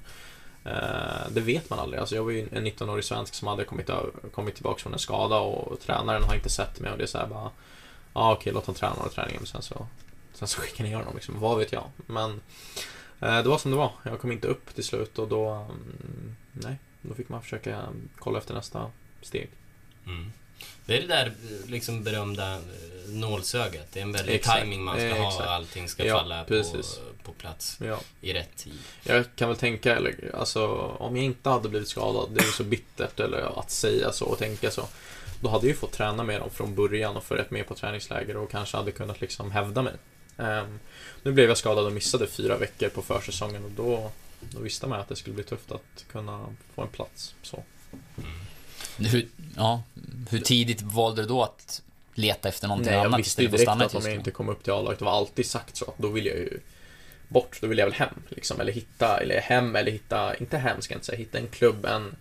eh, 0.64 1.30
det 1.30 1.40
vet 1.40 1.70
man 1.70 1.78
aldrig. 1.78 2.00
Alltså 2.00 2.14
jag 2.14 2.24
var 2.24 2.30
ju 2.30 2.48
en 2.52 2.66
19-årig 2.66 3.04
svensk 3.04 3.34
som 3.34 3.48
hade 3.48 3.64
kommit, 3.64 3.90
kommit 4.34 4.54
tillbaka 4.54 4.82
från 4.82 4.92
en 4.92 4.98
skada 4.98 5.38
och 5.38 5.80
tränaren 5.80 6.22
har 6.22 6.34
inte 6.34 6.50
sett 6.50 6.80
mig 6.80 6.92
och 6.92 6.98
det 6.98 7.04
är 7.04 7.08
såhär 7.08 7.26
bara 7.26 7.50
Ja 8.14 8.20
ah, 8.20 8.32
okej, 8.32 8.52
låt 8.52 8.66
honom 8.66 8.78
träna 8.78 8.94
några 8.94 9.08
träningen 9.08 9.40
men 9.40 9.46
sen 9.46 9.62
så 9.62 9.86
Sen 10.34 10.48
så 10.48 10.60
skickar 10.60 10.84
ni 10.84 10.92
honom 10.92 11.14
liksom, 11.14 11.40
vad 11.40 11.58
vet 11.58 11.72
jag. 11.72 11.84
Men 12.06 12.40
det 13.22 13.48
var 13.48 13.58
som 13.58 13.70
det 13.70 13.76
var. 13.76 13.92
Jag 14.04 14.20
kom 14.20 14.32
inte 14.32 14.48
upp 14.48 14.74
till 14.74 14.84
slut 14.84 15.18
och 15.18 15.28
då... 15.28 15.48
Mm, 15.50 16.36
nej, 16.52 16.76
då 17.02 17.14
fick 17.14 17.28
man 17.28 17.42
försöka 17.42 17.82
kolla 18.18 18.38
efter 18.38 18.54
nästa 18.54 18.90
steg. 19.22 19.48
Mm. 20.06 20.32
Det 20.86 20.96
är 20.96 21.00
det 21.00 21.06
där 21.06 21.32
liksom 21.66 22.04
berömda 22.04 22.54
eh, 22.54 22.60
nålsögat. 23.08 23.86
Det 23.92 24.00
är 24.00 24.02
en 24.02 24.12
väldig 24.12 24.34
Exakt. 24.34 24.60
timing 24.60 24.82
man 24.82 24.96
ska 24.96 25.06
eh, 25.06 25.16
ha 25.16 25.44
allting 25.44 25.88
ska 25.88 26.04
ja, 26.04 26.18
falla 26.18 26.44
på, 26.44 26.62
på 27.22 27.32
plats 27.32 27.78
ja. 27.80 28.00
i 28.20 28.32
rätt 28.32 28.56
tid. 28.56 28.78
Jag 29.02 29.24
kan 29.36 29.48
väl 29.48 29.56
tänka, 29.56 29.96
eller, 29.96 30.34
alltså, 30.34 30.66
om 30.98 31.16
jag 31.16 31.24
inte 31.24 31.50
hade 31.50 31.68
blivit 31.68 31.88
skadad, 31.88 32.30
det 32.30 32.40
är 32.40 32.44
så 32.44 32.64
bittert 32.64 33.20
eller 33.20 33.58
att 33.58 33.70
säga 33.70 34.12
så 34.12 34.26
och 34.26 34.38
tänka 34.38 34.70
så. 34.70 34.88
Då 35.40 35.48
hade 35.48 35.66
jag 35.66 35.74
ju 35.74 35.80
fått 35.80 35.92
träna 35.92 36.24
med 36.24 36.40
dem 36.40 36.50
från 36.50 36.74
början 36.74 37.16
och 37.16 37.24
följt 37.24 37.50
med 37.50 37.66
på 37.66 37.74
träningsläger 37.74 38.36
och 38.36 38.50
kanske 38.50 38.76
hade 38.76 38.92
kunnat 38.92 39.20
liksom 39.20 39.50
hävda 39.50 39.82
mig. 39.82 39.94
Um, 40.42 40.80
nu 41.22 41.32
blev 41.32 41.48
jag 41.48 41.58
skadad 41.58 41.86
och 41.86 41.92
missade 41.92 42.26
fyra 42.26 42.56
veckor 42.56 42.88
på 42.88 43.02
försäsongen 43.02 43.64
och 43.64 43.70
då, 43.70 44.10
då 44.40 44.60
visste 44.60 44.86
man 44.86 45.00
att 45.00 45.08
det 45.08 45.16
skulle 45.16 45.34
bli 45.34 45.44
tufft 45.44 45.72
att 45.72 46.04
kunna 46.12 46.46
få 46.74 46.82
en 46.82 46.88
plats. 46.88 47.34
Så. 47.42 47.62
Mm. 48.18 48.30
Hur, 49.10 49.28
ja, 49.56 49.82
hur 50.30 50.40
tidigt 50.40 50.82
valde 50.82 51.22
du 51.22 51.28
då 51.28 51.42
att 51.42 51.82
leta 52.14 52.48
efter 52.48 52.68
någonting 52.68 52.90
Nej, 52.90 53.00
annat 53.00 53.12
jag 53.12 53.18
visste 53.18 53.42
ju 53.42 53.48
direkt 53.48 53.68
att 53.68 53.94
om 53.94 54.02
jag 54.04 54.14
inte 54.14 54.30
kom 54.30 54.48
upp 54.48 54.62
till 54.62 54.72
A-laget, 54.72 54.98
det 54.98 55.04
var 55.04 55.12
alltid 55.12 55.46
sagt 55.46 55.76
så, 55.76 55.94
då 55.96 56.08
vill 56.08 56.26
jag 56.26 56.36
ju 56.36 56.60
bort, 57.28 57.58
då 57.60 57.66
vill 57.66 57.78
jag 57.78 57.86
väl 57.86 57.94
hem. 57.94 58.14
Liksom, 58.28 58.60
eller 58.60 58.72
hitta, 58.72 59.20
eller 59.20 59.40
hem, 59.40 59.76
eller 59.76 59.92
hitta, 59.92 60.36
inte 60.36 60.58
hem 60.58 60.82
ska 60.82 60.94
jag 60.94 60.96
inte 60.96 61.06
säga, 61.06 61.18
hitta 61.18 61.38
en 61.38 61.48
klubb, 61.48 61.84
en... 61.84 62.16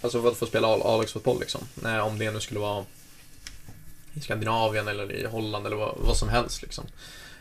Alltså 0.00 0.22
för 0.22 0.28
att 0.28 0.36
få 0.36 0.46
spela 0.46 0.68
A-lagsfotboll 0.68 1.40
liksom. 1.40 1.60
Nej, 1.74 2.00
om 2.00 2.18
det 2.18 2.30
nu 2.30 2.40
skulle 2.40 2.60
vara 2.60 2.84
i 4.16 4.20
Skandinavien 4.20 4.88
eller 4.88 5.12
i 5.12 5.26
Holland 5.26 5.66
eller 5.66 5.76
vad, 5.76 5.94
vad 5.98 6.16
som 6.16 6.28
helst 6.28 6.62
liksom. 6.62 6.84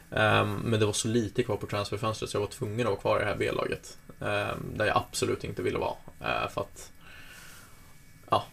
Um, 0.09 0.55
men 0.63 0.79
det 0.79 0.85
var 0.85 0.93
så 0.93 1.07
lite 1.07 1.43
kvar 1.43 1.57
på 1.57 1.67
transferfönstret 1.67 2.29
så 2.29 2.37
jag 2.37 2.41
var 2.41 2.47
tvungen 2.47 2.79
att 2.79 2.91
vara 2.91 3.01
kvar 3.01 3.17
i 3.17 3.19
det 3.19 3.25
här 3.25 3.35
B-laget. 3.35 3.97
Um, 4.19 4.77
där 4.77 4.85
jag 4.85 4.97
absolut 4.97 5.43
inte 5.43 5.61
ville 5.61 5.77
vara. 5.77 5.95
Uh, 6.21 6.49
för 6.49 6.61
att 6.61 6.91
ja, 8.29 8.43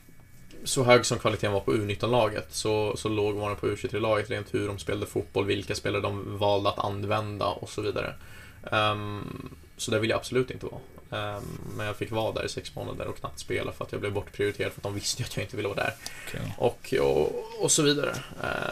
så 0.64 0.84
hög 0.84 1.06
som 1.06 1.18
kvaliteten 1.18 1.52
var 1.52 1.60
på 1.60 1.74
U19-laget 1.74 2.46
så, 2.50 2.96
så 2.96 3.08
låg 3.08 3.36
man 3.36 3.56
på 3.56 3.66
U23-laget 3.66 4.30
rent 4.30 4.54
hur 4.54 4.66
de 4.66 4.78
spelade 4.78 5.06
fotboll, 5.06 5.44
vilka 5.44 5.74
spelare 5.74 6.02
de 6.02 6.38
valde 6.38 6.68
att 6.68 6.78
använda 6.78 7.46
och 7.46 7.68
så 7.68 7.82
vidare. 7.82 8.14
Um, 8.62 9.56
så 9.76 9.90
där 9.90 9.98
vill 9.98 10.10
jag 10.10 10.16
absolut 10.16 10.50
inte 10.50 10.66
vara. 10.66 10.80
Um, 11.12 11.60
men 11.76 11.86
jag 11.86 11.96
fick 11.96 12.10
vara 12.10 12.32
där 12.32 12.44
i 12.44 12.48
sex 12.48 12.74
månader 12.74 13.06
och 13.06 13.18
knappt 13.18 13.38
spela 13.38 13.72
för 13.72 13.84
att 13.84 13.92
jag 13.92 14.00
blev 14.00 14.12
bortprioriterad 14.12 14.72
för 14.72 14.80
att 14.80 14.82
de 14.82 14.94
visste 14.94 15.22
att 15.22 15.36
jag 15.36 15.44
inte 15.44 15.56
ville 15.56 15.68
vara 15.68 15.84
där. 15.84 15.94
Okay. 16.26 16.40
Och, 16.58 16.94
och, 17.00 17.62
och, 17.64 17.72
så 17.72 17.82
vidare. 17.82 18.16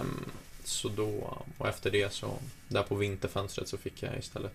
Um, 0.00 0.30
så 0.64 0.88
då, 0.88 1.38
och 1.58 1.68
efter 1.68 1.90
det 1.90 2.12
så, 2.12 2.34
där 2.68 2.82
på 2.82 2.94
vinterfönstret 2.94 3.68
så 3.68 3.78
fick 3.78 4.02
jag 4.02 4.18
istället 4.18 4.52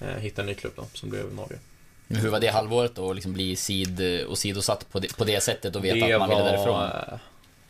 eh, 0.00 0.08
hitta 0.08 0.42
en 0.42 0.46
ny 0.46 0.54
klubb 0.54 0.72
då, 0.76 0.86
som 0.92 1.10
blev 1.10 1.34
Norge. 1.34 1.58
Men 2.06 2.20
hur 2.20 2.28
var 2.28 2.40
det 2.40 2.48
halvåret 2.48 2.94
då, 2.94 3.12
liksom 3.12 3.32
bli 3.32 3.56
sid 3.56 4.24
och 4.24 4.38
sidosatt 4.38 4.90
på 4.90 4.98
det, 4.98 5.16
på 5.16 5.24
det 5.24 5.40
sättet 5.40 5.76
och 5.76 5.84
veta 5.84 6.06
det 6.06 6.12
att 6.12 6.20
man 6.20 6.28
ville 6.28 6.42
därifrån? 6.42 6.90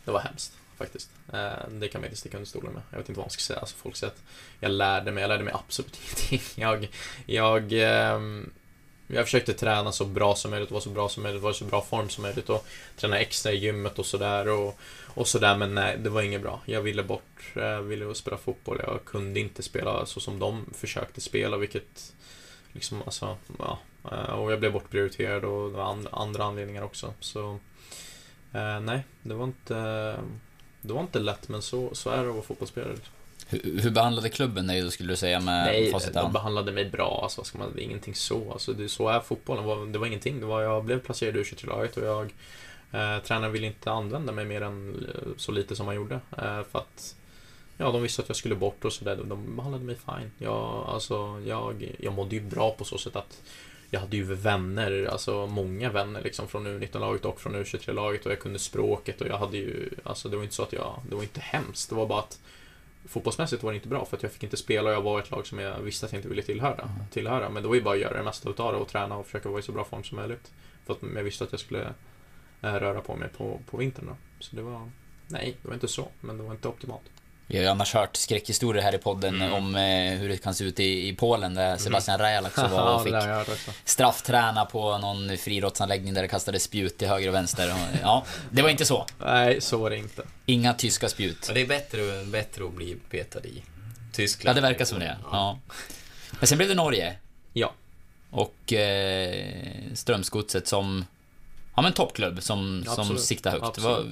Det 0.05 0.11
var 0.11 0.19
hemskt. 0.19 0.53
faktiskt. 0.77 1.09
Eh, 1.33 1.69
det 1.69 1.87
kan 1.87 2.01
man 2.01 2.05
inte 2.05 2.19
sticka 2.19 2.37
under 2.37 2.49
stolen 2.49 2.73
med. 2.73 2.81
Jag 2.89 2.97
vet 2.97 3.09
inte 3.09 3.19
vad 3.19 3.25
man 3.25 3.31
ska 3.31 3.41
säga. 3.41 3.59
Alltså, 3.59 3.75
folk 3.75 3.95
säger 3.95 4.13
att 4.13 4.21
jag 4.59 4.71
lärde 4.71 5.11
mig, 5.11 5.21
jag 5.21 5.29
lärde 5.29 5.43
mig 5.43 5.53
absolut 5.53 5.97
ingenting. 6.29 6.41
Jag, 6.55 6.87
jag, 7.25 7.73
ehm, 7.73 8.49
jag 9.07 9.25
försökte 9.25 9.53
träna 9.53 9.91
så 9.91 10.05
bra 10.05 10.35
som 10.35 10.51
möjligt, 10.51 10.71
vara 10.71 10.81
så 10.81 10.89
bra 10.89 11.09
som 11.09 11.23
möjligt, 11.23 11.41
vara 11.41 11.51
i 11.51 11.55
så 11.55 11.65
bra 11.65 11.81
form 11.81 12.09
som 12.09 12.21
möjligt 12.21 12.49
och 12.49 12.67
träna 12.95 13.19
extra 13.19 13.51
i 13.51 13.57
gymmet 13.57 13.99
och 13.99 14.05
sådär 14.05 14.49
och, 14.49 14.79
och 15.05 15.27
sådär 15.27 15.57
men 15.57 15.75
nej, 15.75 15.97
det 15.97 16.09
var 16.09 16.21
inget 16.21 16.41
bra. 16.41 16.61
Jag 16.65 16.81
ville 16.81 17.03
bort, 17.03 17.51
jag 17.53 17.81
ville 17.81 18.15
spela 18.15 18.37
fotboll, 18.37 18.81
jag 18.83 19.05
kunde 19.05 19.39
inte 19.39 19.63
spela 19.63 20.05
så 20.05 20.19
som 20.19 20.39
de 20.39 20.65
försökte 20.73 21.21
spela 21.21 21.57
vilket 21.57 22.13
liksom 22.71 23.01
alltså, 23.05 23.37
ja, 23.59 23.79
eh, 24.11 24.39
och 24.39 24.51
jag 24.51 24.59
blev 24.59 24.71
bortprioriterad 24.71 25.45
och 25.45 25.69
det 25.71 25.77
var 25.77 25.97
andra 26.11 26.43
anledningar 26.43 26.83
också 26.83 27.13
så 27.19 27.59
eh, 28.53 28.79
nej, 28.79 29.03
det 29.21 29.33
var 29.33 29.43
inte 29.43 29.73
det 30.81 30.93
var 30.93 31.01
inte 31.01 31.19
lätt 31.19 31.49
men 31.49 31.61
så, 31.61 31.95
så 31.95 32.09
är 32.09 32.23
det 32.23 32.29
att 32.29 32.35
vara 32.35 32.45
fotbollsspelare. 32.45 32.93
Liksom. 32.93 33.13
Hur, 33.49 33.81
hur 33.81 33.91
behandlade 33.91 34.29
klubben 34.29 34.67
dig 34.67 34.81
då 34.81 34.91
skulle 34.91 35.13
du 35.13 35.15
säga 35.15 35.39
med 35.39 35.65
Nej, 35.65 35.93
de 36.13 36.33
behandlade 36.33 36.71
mig 36.71 36.85
bra. 36.85 37.19
Alltså, 37.23 37.41
vad 37.41 37.47
ska 37.47 37.57
man, 37.57 37.79
ingenting 37.79 38.15
så. 38.15 38.51
Alltså, 38.51 38.73
det, 38.73 38.89
så 38.89 39.09
är 39.09 39.19
fotbollen. 39.19 39.63
Det 39.63 39.75
var, 39.75 39.85
det 39.85 39.99
var 39.99 40.07
ingenting. 40.07 40.39
Det 40.39 40.45
var, 40.45 40.61
jag 40.61 40.85
blev 40.85 40.99
placerad 40.99 41.35
i 41.35 41.43
U23-laget 41.43 41.97
och 41.97 42.03
jag 42.03 42.33
eh, 42.91 43.23
tränaren 43.23 43.51
ville 43.51 43.67
inte 43.67 43.91
använda 43.91 44.31
mig 44.31 44.45
mer 44.45 44.61
än 44.61 45.05
eh, 45.15 45.27
så 45.37 45.51
lite 45.51 45.75
som 45.75 45.85
man 45.85 45.95
gjorde. 45.95 46.15
Eh, 46.37 46.63
för 46.71 46.79
att 46.79 47.15
Ja, 47.79 47.91
de 47.91 48.01
visste 48.01 48.21
att 48.21 48.27
jag 48.27 48.35
skulle 48.35 48.55
bort 48.55 48.85
och 48.85 48.93
sådär. 48.93 49.19
De 49.23 49.55
behandlade 49.55 49.85
mig 49.85 49.95
fine. 49.95 50.31
Jag, 50.37 50.85
alltså, 50.87 51.41
jag, 51.45 51.95
jag 51.99 52.13
mådde 52.13 52.35
ju 52.35 52.41
bra 52.41 52.71
på 52.71 52.85
så 52.85 52.97
sätt 52.97 53.15
att 53.15 53.41
jag 53.89 53.99
hade 53.99 54.17
ju 54.17 54.23
vänner, 54.23 55.09
alltså 55.11 55.47
många 55.47 55.89
vänner 55.89 56.21
liksom 56.23 56.47
från 56.47 56.67
U19-laget 56.67 57.25
och 57.25 57.41
från 57.41 57.55
U23-laget 57.55 58.25
och 58.25 58.31
jag 58.31 58.39
kunde 58.39 58.59
språket 58.59 59.21
och 59.21 59.27
jag 59.27 59.37
hade 59.37 59.57
ju, 59.57 59.89
alltså 60.03 60.29
det 60.29 60.35
var 60.37 60.43
inte 60.43 60.55
så 60.55 60.63
att 60.63 60.73
jag, 60.73 61.01
det 61.09 61.15
var 61.15 61.23
inte 61.23 61.39
hemskt. 61.39 61.89
Det 61.89 61.95
var 61.95 62.05
bara 62.05 62.19
att 62.19 62.39
fotbollsmässigt 63.07 63.63
var 63.63 63.71
det 63.71 63.75
inte 63.75 63.87
bra 63.87 64.05
för 64.05 64.17
att 64.17 64.23
jag 64.23 64.31
fick 64.31 64.43
inte 64.43 64.57
spela 64.57 64.89
och 64.89 64.95
jag 64.95 65.01
var 65.01 65.19
ett 65.19 65.31
lag 65.31 65.47
som 65.47 65.59
jag 65.59 65.79
visste 65.79 66.05
att 66.05 66.11
jag 66.11 66.19
inte 66.19 66.29
ville 66.29 66.41
tillhöra. 66.41 66.81
Mm. 66.81 67.07
tillhöra. 67.11 67.49
Men 67.49 67.63
det 67.63 67.69
var 67.69 67.75
ju 67.75 67.81
bara 67.81 67.95
att 67.95 68.01
göra 68.01 68.17
det 68.17 68.23
mesta 68.23 68.49
utav 68.49 68.73
det 68.73 68.79
och 68.79 68.87
träna 68.87 69.17
och 69.17 69.25
försöka 69.25 69.49
vara 69.49 69.59
i 69.59 69.63
så 69.63 69.71
bra 69.71 69.83
form 69.83 70.03
som 70.03 70.15
möjligt. 70.17 70.51
För 70.85 70.93
att 70.93 70.99
jag 71.15 71.23
visste 71.23 71.43
att 71.43 71.51
jag 71.51 71.59
skulle 71.59 71.93
äh, 72.61 72.73
röra 72.73 73.01
på 73.01 73.15
mig 73.15 73.29
på, 73.29 73.59
på 73.69 73.77
vintern 73.77 74.05
då. 74.05 74.15
Så 74.39 74.55
det 74.55 74.61
var, 74.61 74.91
nej, 75.27 75.57
det 75.61 75.67
var 75.67 75.73
inte 75.73 75.87
så, 75.87 76.07
men 76.21 76.37
det 76.37 76.43
var 76.43 76.51
inte 76.51 76.67
optimalt. 76.67 77.03
Vi 77.49 77.57
har 77.57 77.63
ju 77.63 77.69
annars 77.69 77.93
hört 77.93 78.15
skräckhistorier 78.15 78.83
här 78.83 78.95
i 78.95 78.97
podden 78.97 79.35
mm. 79.35 79.53
om 79.53 79.75
eh, 79.75 80.19
hur 80.19 80.29
det 80.29 80.37
kan 80.37 80.53
se 80.53 80.63
ut 80.63 80.79
i, 80.79 81.07
i 81.07 81.15
Polen 81.15 81.53
där 81.55 81.67
mm. 81.67 81.79
Sebastian 81.79 82.15
mm. 82.15 82.25
Rajal 82.25 82.45
också 82.45 82.67
var 82.67 82.95
och 82.95 83.03
fick 83.03 83.67
straffträna 83.85 84.65
på 84.65 84.97
någon 84.97 85.37
friidrottsanläggning 85.37 86.13
där 86.13 86.21
det 86.21 86.27
kastades 86.27 86.63
spjut 86.63 86.97
till 86.97 87.07
höger 87.07 87.27
och 87.27 87.33
vänster. 87.33 87.73
ja, 88.01 88.25
det 88.49 88.61
var 88.61 88.69
inte 88.69 88.85
så. 88.85 89.05
Nej, 89.19 89.61
så 89.61 89.77
var 89.77 89.89
det 89.89 89.97
inte. 89.97 90.23
Inga 90.45 90.73
tyska 90.73 91.09
spjut. 91.09 91.51
Det 91.53 91.61
är 91.61 91.67
bättre, 91.67 92.25
bättre 92.25 92.65
att 92.65 92.73
bli 92.73 92.97
petad 93.09 93.39
i 93.39 93.63
Tyskland. 94.13 94.57
Ja, 94.57 94.61
det 94.61 94.67
verkar 94.67 94.85
som 94.85 94.99
det. 94.99 95.17
Ja. 95.31 95.59
Men 96.39 96.47
sen 96.47 96.57
blev 96.57 96.69
det 96.69 96.75
Norge. 96.75 97.15
Ja. 97.53 97.73
Och 98.29 98.73
eh, 98.73 99.45
Strömsgodset 99.93 100.67
som 100.67 101.05
Ja 101.77 101.83
men 101.83 101.93
toppklubb 101.93 102.43
som, 102.43 102.83
som 102.85 103.17
siktar 103.17 103.51
högt. 103.51 103.77
Vad, 103.77 104.05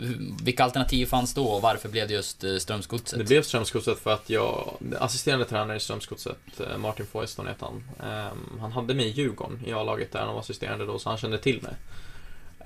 vilka 0.44 0.64
alternativ 0.64 1.06
fanns 1.06 1.34
då 1.34 1.46
och 1.46 1.62
varför 1.62 1.90
blev 1.90 2.08
det 2.08 2.14
just 2.14 2.44
eh, 2.44 2.58
Strömsgodset? 2.58 3.20
Det 3.20 3.26
blev 3.26 3.42
Strömsgodset 3.42 4.00
för 4.00 4.14
att 4.14 4.30
jag, 4.30 4.74
assisterande 5.00 5.46
tränare 5.46 5.78
i 5.78 5.80
Strömsgodset, 5.80 6.60
eh, 6.60 6.78
Martin 6.78 7.06
Foyston 7.06 7.48
heter 7.48 7.66
han. 7.66 7.84
Um, 8.32 8.60
han 8.60 8.72
hade 8.72 8.94
mig 8.94 9.06
i 9.06 9.10
Djurgården 9.10 9.62
i 9.66 9.74
A-laget 9.74 10.12
där 10.12 10.20
han 10.20 10.34
var 10.34 10.40
assisterande 10.40 10.86
då, 10.86 11.00
så 11.00 11.10
han 11.10 11.18
kände 11.18 11.38
till 11.38 11.62
mig. 11.62 11.76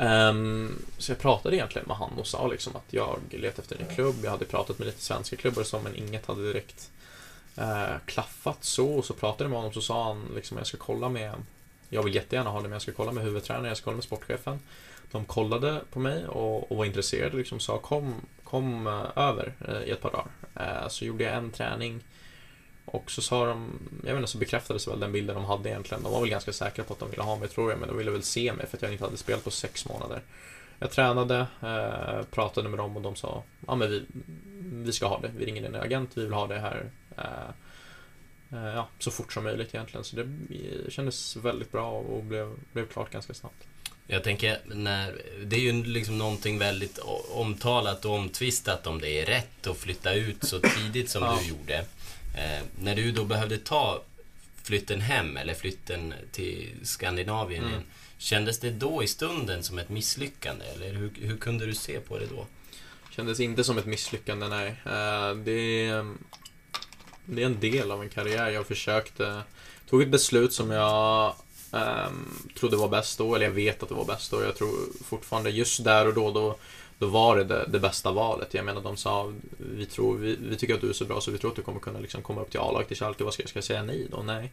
Um, 0.09 0.75
så 0.97 1.11
jag 1.11 1.19
pratade 1.19 1.55
egentligen 1.55 1.87
med 1.87 1.97
han 1.97 2.11
och 2.17 2.27
sa 2.27 2.47
liksom 2.47 2.75
att 2.75 2.93
jag 2.93 3.19
letade 3.29 3.61
efter 3.61 3.77
en 3.79 3.95
klubb. 3.95 4.15
Jag 4.23 4.31
hade 4.31 4.45
pratat 4.45 4.79
med 4.79 4.85
lite 4.85 5.01
svenska 5.01 5.35
klubbar 5.35 5.61
och 5.61 5.67
så, 5.67 5.79
men 5.79 5.95
inget 5.95 6.25
hade 6.25 6.47
direkt 6.47 6.89
uh, 7.57 7.97
klaffat 8.05 8.63
så. 8.63 8.87
Och 8.87 9.05
så 9.05 9.13
pratade 9.13 9.43
jag 9.43 9.49
med 9.49 9.59
honom 9.59 9.73
så 9.73 9.81
sa 9.81 10.03
han 10.03 10.25
liksom 10.35 10.57
att 10.57 10.59
jag 10.59 10.67
ska 10.67 10.77
kolla 10.77 11.09
med 11.09 11.33
jag 11.89 12.03
vill 12.03 12.15
jättegärna 12.15 12.49
ha 12.49 12.57
det, 12.57 12.63
men 12.63 12.71
jag 12.71 12.81
ska 12.81 12.91
kolla 12.91 13.11
med 13.11 13.23
huvudtränaren, 13.23 13.67
jag 13.67 13.77
ska 13.77 13.83
kolla 13.83 13.95
med 13.95 14.03
sportchefen 14.03 14.59
de 15.11 15.25
kollade 15.25 15.81
på 15.91 15.99
mig 15.99 16.27
och, 16.27 16.71
och 16.71 16.77
var 16.77 16.85
intresserade 16.85 17.37
liksom 17.37 17.59
sa 17.59 17.77
kom, 17.77 18.15
kom 18.43 18.87
eh, 18.87 19.23
över 19.23 19.53
eh, 19.67 19.83
i 19.83 19.91
ett 19.91 20.01
par 20.01 20.11
dagar. 20.11 20.31
Eh, 20.55 20.87
så 20.87 21.05
gjorde 21.05 21.23
jag 21.23 21.33
en 21.33 21.51
träning 21.51 22.03
och 22.85 23.11
så 23.11 23.21
sa 23.21 23.45
de, 23.45 23.79
jag 24.03 24.13
vet 24.13 24.19
inte, 24.19 24.31
så 24.31 24.37
bekräftades 24.37 24.87
väl 24.87 24.99
den 24.99 25.11
bilden 25.11 25.35
de 25.35 25.45
hade 25.45 25.69
egentligen. 25.69 26.03
De 26.03 26.11
var 26.11 26.19
väl 26.21 26.29
ganska 26.29 26.53
säkra 26.53 26.83
på 26.83 26.93
att 26.93 26.99
de 26.99 27.09
ville 27.09 27.23
ha 27.23 27.35
mig 27.35 27.47
tror 27.47 27.71
jag, 27.71 27.79
men 27.79 27.89
de 27.89 27.97
ville 27.97 28.11
väl 28.11 28.23
se 28.23 28.53
mig 28.53 28.67
för 28.67 28.77
att 28.77 28.81
jag 28.81 28.91
inte 28.91 29.03
hade 29.03 29.17
spelat 29.17 29.43
på 29.43 29.51
sex 29.51 29.87
månader. 29.89 30.21
Jag 30.79 30.91
tränade, 30.91 31.47
pratade 32.31 32.69
med 32.69 32.79
dem 32.79 32.97
och 32.97 33.01
de 33.01 33.15
sa, 33.15 33.43
ja 33.67 33.75
men 33.75 33.89
vi, 33.89 34.05
vi 34.61 34.91
ska 34.91 35.07
ha 35.07 35.19
det, 35.19 35.31
vi 35.37 35.45
ringer 35.45 35.61
din 35.61 35.75
agent, 35.75 36.09
vi 36.13 36.23
vill 36.23 36.33
ha 36.33 36.47
det 36.47 36.59
här 36.59 36.89
ja, 38.49 38.87
så 38.99 39.11
fort 39.11 39.33
som 39.33 39.43
möjligt 39.43 39.75
egentligen. 39.75 40.03
Så 40.03 40.15
det 40.15 40.27
kändes 40.91 41.35
väldigt 41.35 41.71
bra 41.71 41.91
och 41.91 42.23
blev, 42.23 42.55
blev 42.73 42.87
klart 42.87 43.11
ganska 43.11 43.33
snabbt. 43.33 43.67
Jag 44.11 44.23
tänker, 44.23 44.59
när, 44.65 45.15
det 45.45 45.55
är 45.55 45.59
ju 45.59 45.83
liksom 45.83 46.17
någonting 46.17 46.59
väldigt 46.59 46.97
omtalat 47.31 48.05
och 48.05 48.15
omtvistat 48.15 48.87
om 48.87 49.01
det 49.01 49.09
är 49.09 49.25
rätt 49.25 49.67
att 49.67 49.77
flytta 49.77 50.13
ut 50.13 50.43
så 50.43 50.59
tidigt 50.59 51.09
som 51.09 51.23
ja. 51.23 51.39
du 51.41 51.49
gjorde. 51.49 51.77
Eh, 52.37 52.63
när 52.81 52.95
du 52.95 53.11
då 53.11 53.25
behövde 53.25 53.57
ta 53.57 54.01
flytten 54.63 55.01
hem 55.01 55.37
eller 55.37 55.53
flytten 55.53 56.13
till 56.31 56.69
Skandinavien 56.83 57.65
mm. 57.65 57.81
Kändes 58.17 58.59
det 58.59 58.71
då 58.71 59.03
i 59.03 59.07
stunden 59.07 59.63
som 59.63 59.79
ett 59.79 59.89
misslyckande 59.89 60.65
eller 60.65 60.93
hur, 60.93 61.11
hur 61.21 61.37
kunde 61.37 61.65
du 61.65 61.75
se 61.75 61.99
på 61.99 62.17
det 62.17 62.25
då? 62.25 62.45
Kändes 63.15 63.39
inte 63.39 63.63
som 63.63 63.77
ett 63.77 63.85
misslyckande, 63.85 64.47
nej. 64.47 64.67
Eh, 64.85 65.35
det, 65.35 65.87
det 67.25 67.41
är 67.41 67.45
en 67.45 67.59
del 67.59 67.91
av 67.91 68.01
en 68.01 68.09
karriär. 68.09 68.49
Jag 68.49 68.67
försökte, 68.67 69.41
tog 69.89 70.01
ett 70.01 70.09
beslut 70.09 70.53
som 70.53 70.71
jag 70.71 71.35
Um, 71.71 72.49
trodde 72.59 72.77
var 72.77 72.87
bäst 72.87 73.17
då, 73.17 73.35
eller 73.35 73.45
jag 73.45 73.51
vet 73.51 73.83
att 73.83 73.89
det 73.89 73.95
var 73.95 74.05
bäst 74.05 74.31
då. 74.31 74.43
Jag 74.43 74.55
tror 74.55 74.71
fortfarande 75.05 75.49
just 75.49 75.83
där 75.83 76.07
och 76.07 76.13
då, 76.13 76.31
då, 76.31 76.55
då 76.97 77.07
var 77.07 77.37
det, 77.37 77.43
det, 77.43 77.65
det 77.67 77.79
bästa 77.79 78.11
valet. 78.11 78.53
Jag 78.53 78.65
menar, 78.65 78.81
de 78.81 78.97
sa 78.97 79.33
vi, 79.57 79.85
tror, 79.85 80.17
vi, 80.17 80.37
vi, 80.41 80.55
tycker 80.55 80.75
att 80.75 80.81
du 80.81 80.89
är 80.89 80.93
så 80.93 81.05
bra 81.05 81.21
så 81.21 81.31
vi 81.31 81.37
tror 81.37 81.49
att 81.49 81.55
du 81.55 81.61
kommer 81.61 81.79
kunna 81.79 81.99
liksom 81.99 82.21
komma 82.21 82.41
upp 82.41 82.51
till 82.51 82.59
A-laget 82.59 82.91
i 82.91 82.95
Schalke. 82.95 83.23
Vad 83.23 83.33
ska, 83.33 83.47
ska 83.47 83.57
jag 83.57 83.63
säga 83.63 83.83
nej 83.83 84.07
då? 84.11 84.23
Nej. 84.23 84.51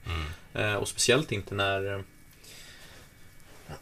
Mm. 0.54 0.72
Uh, 0.72 0.76
och 0.76 0.88
speciellt 0.88 1.32
inte 1.32 1.54
när 1.54 2.04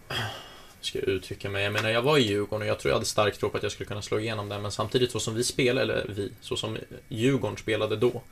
ska 0.80 0.98
jag 0.98 1.08
uttrycka 1.08 1.50
mig? 1.50 1.64
Jag 1.64 1.72
menar, 1.72 1.90
jag 1.90 2.02
var 2.02 2.18
i 2.18 2.22
Djurgården 2.22 2.62
och 2.62 2.68
jag 2.68 2.78
tror 2.78 2.90
jag 2.90 2.96
hade 2.96 3.06
stark 3.06 3.38
tro 3.38 3.50
på 3.50 3.56
att 3.56 3.62
jag 3.62 3.72
skulle 3.72 3.88
kunna 3.88 4.02
slå 4.02 4.20
igenom 4.20 4.48
där, 4.48 4.58
men 4.58 4.72
samtidigt 4.72 5.10
så 5.10 5.20
som 5.20 5.34
vi 5.34 5.44
spelade, 5.44 5.80
eller 5.82 6.06
vi, 6.08 6.32
så 6.40 6.56
som 6.56 6.78
Djurgården 7.08 7.56
spelade 7.56 7.96
då, 7.96 8.22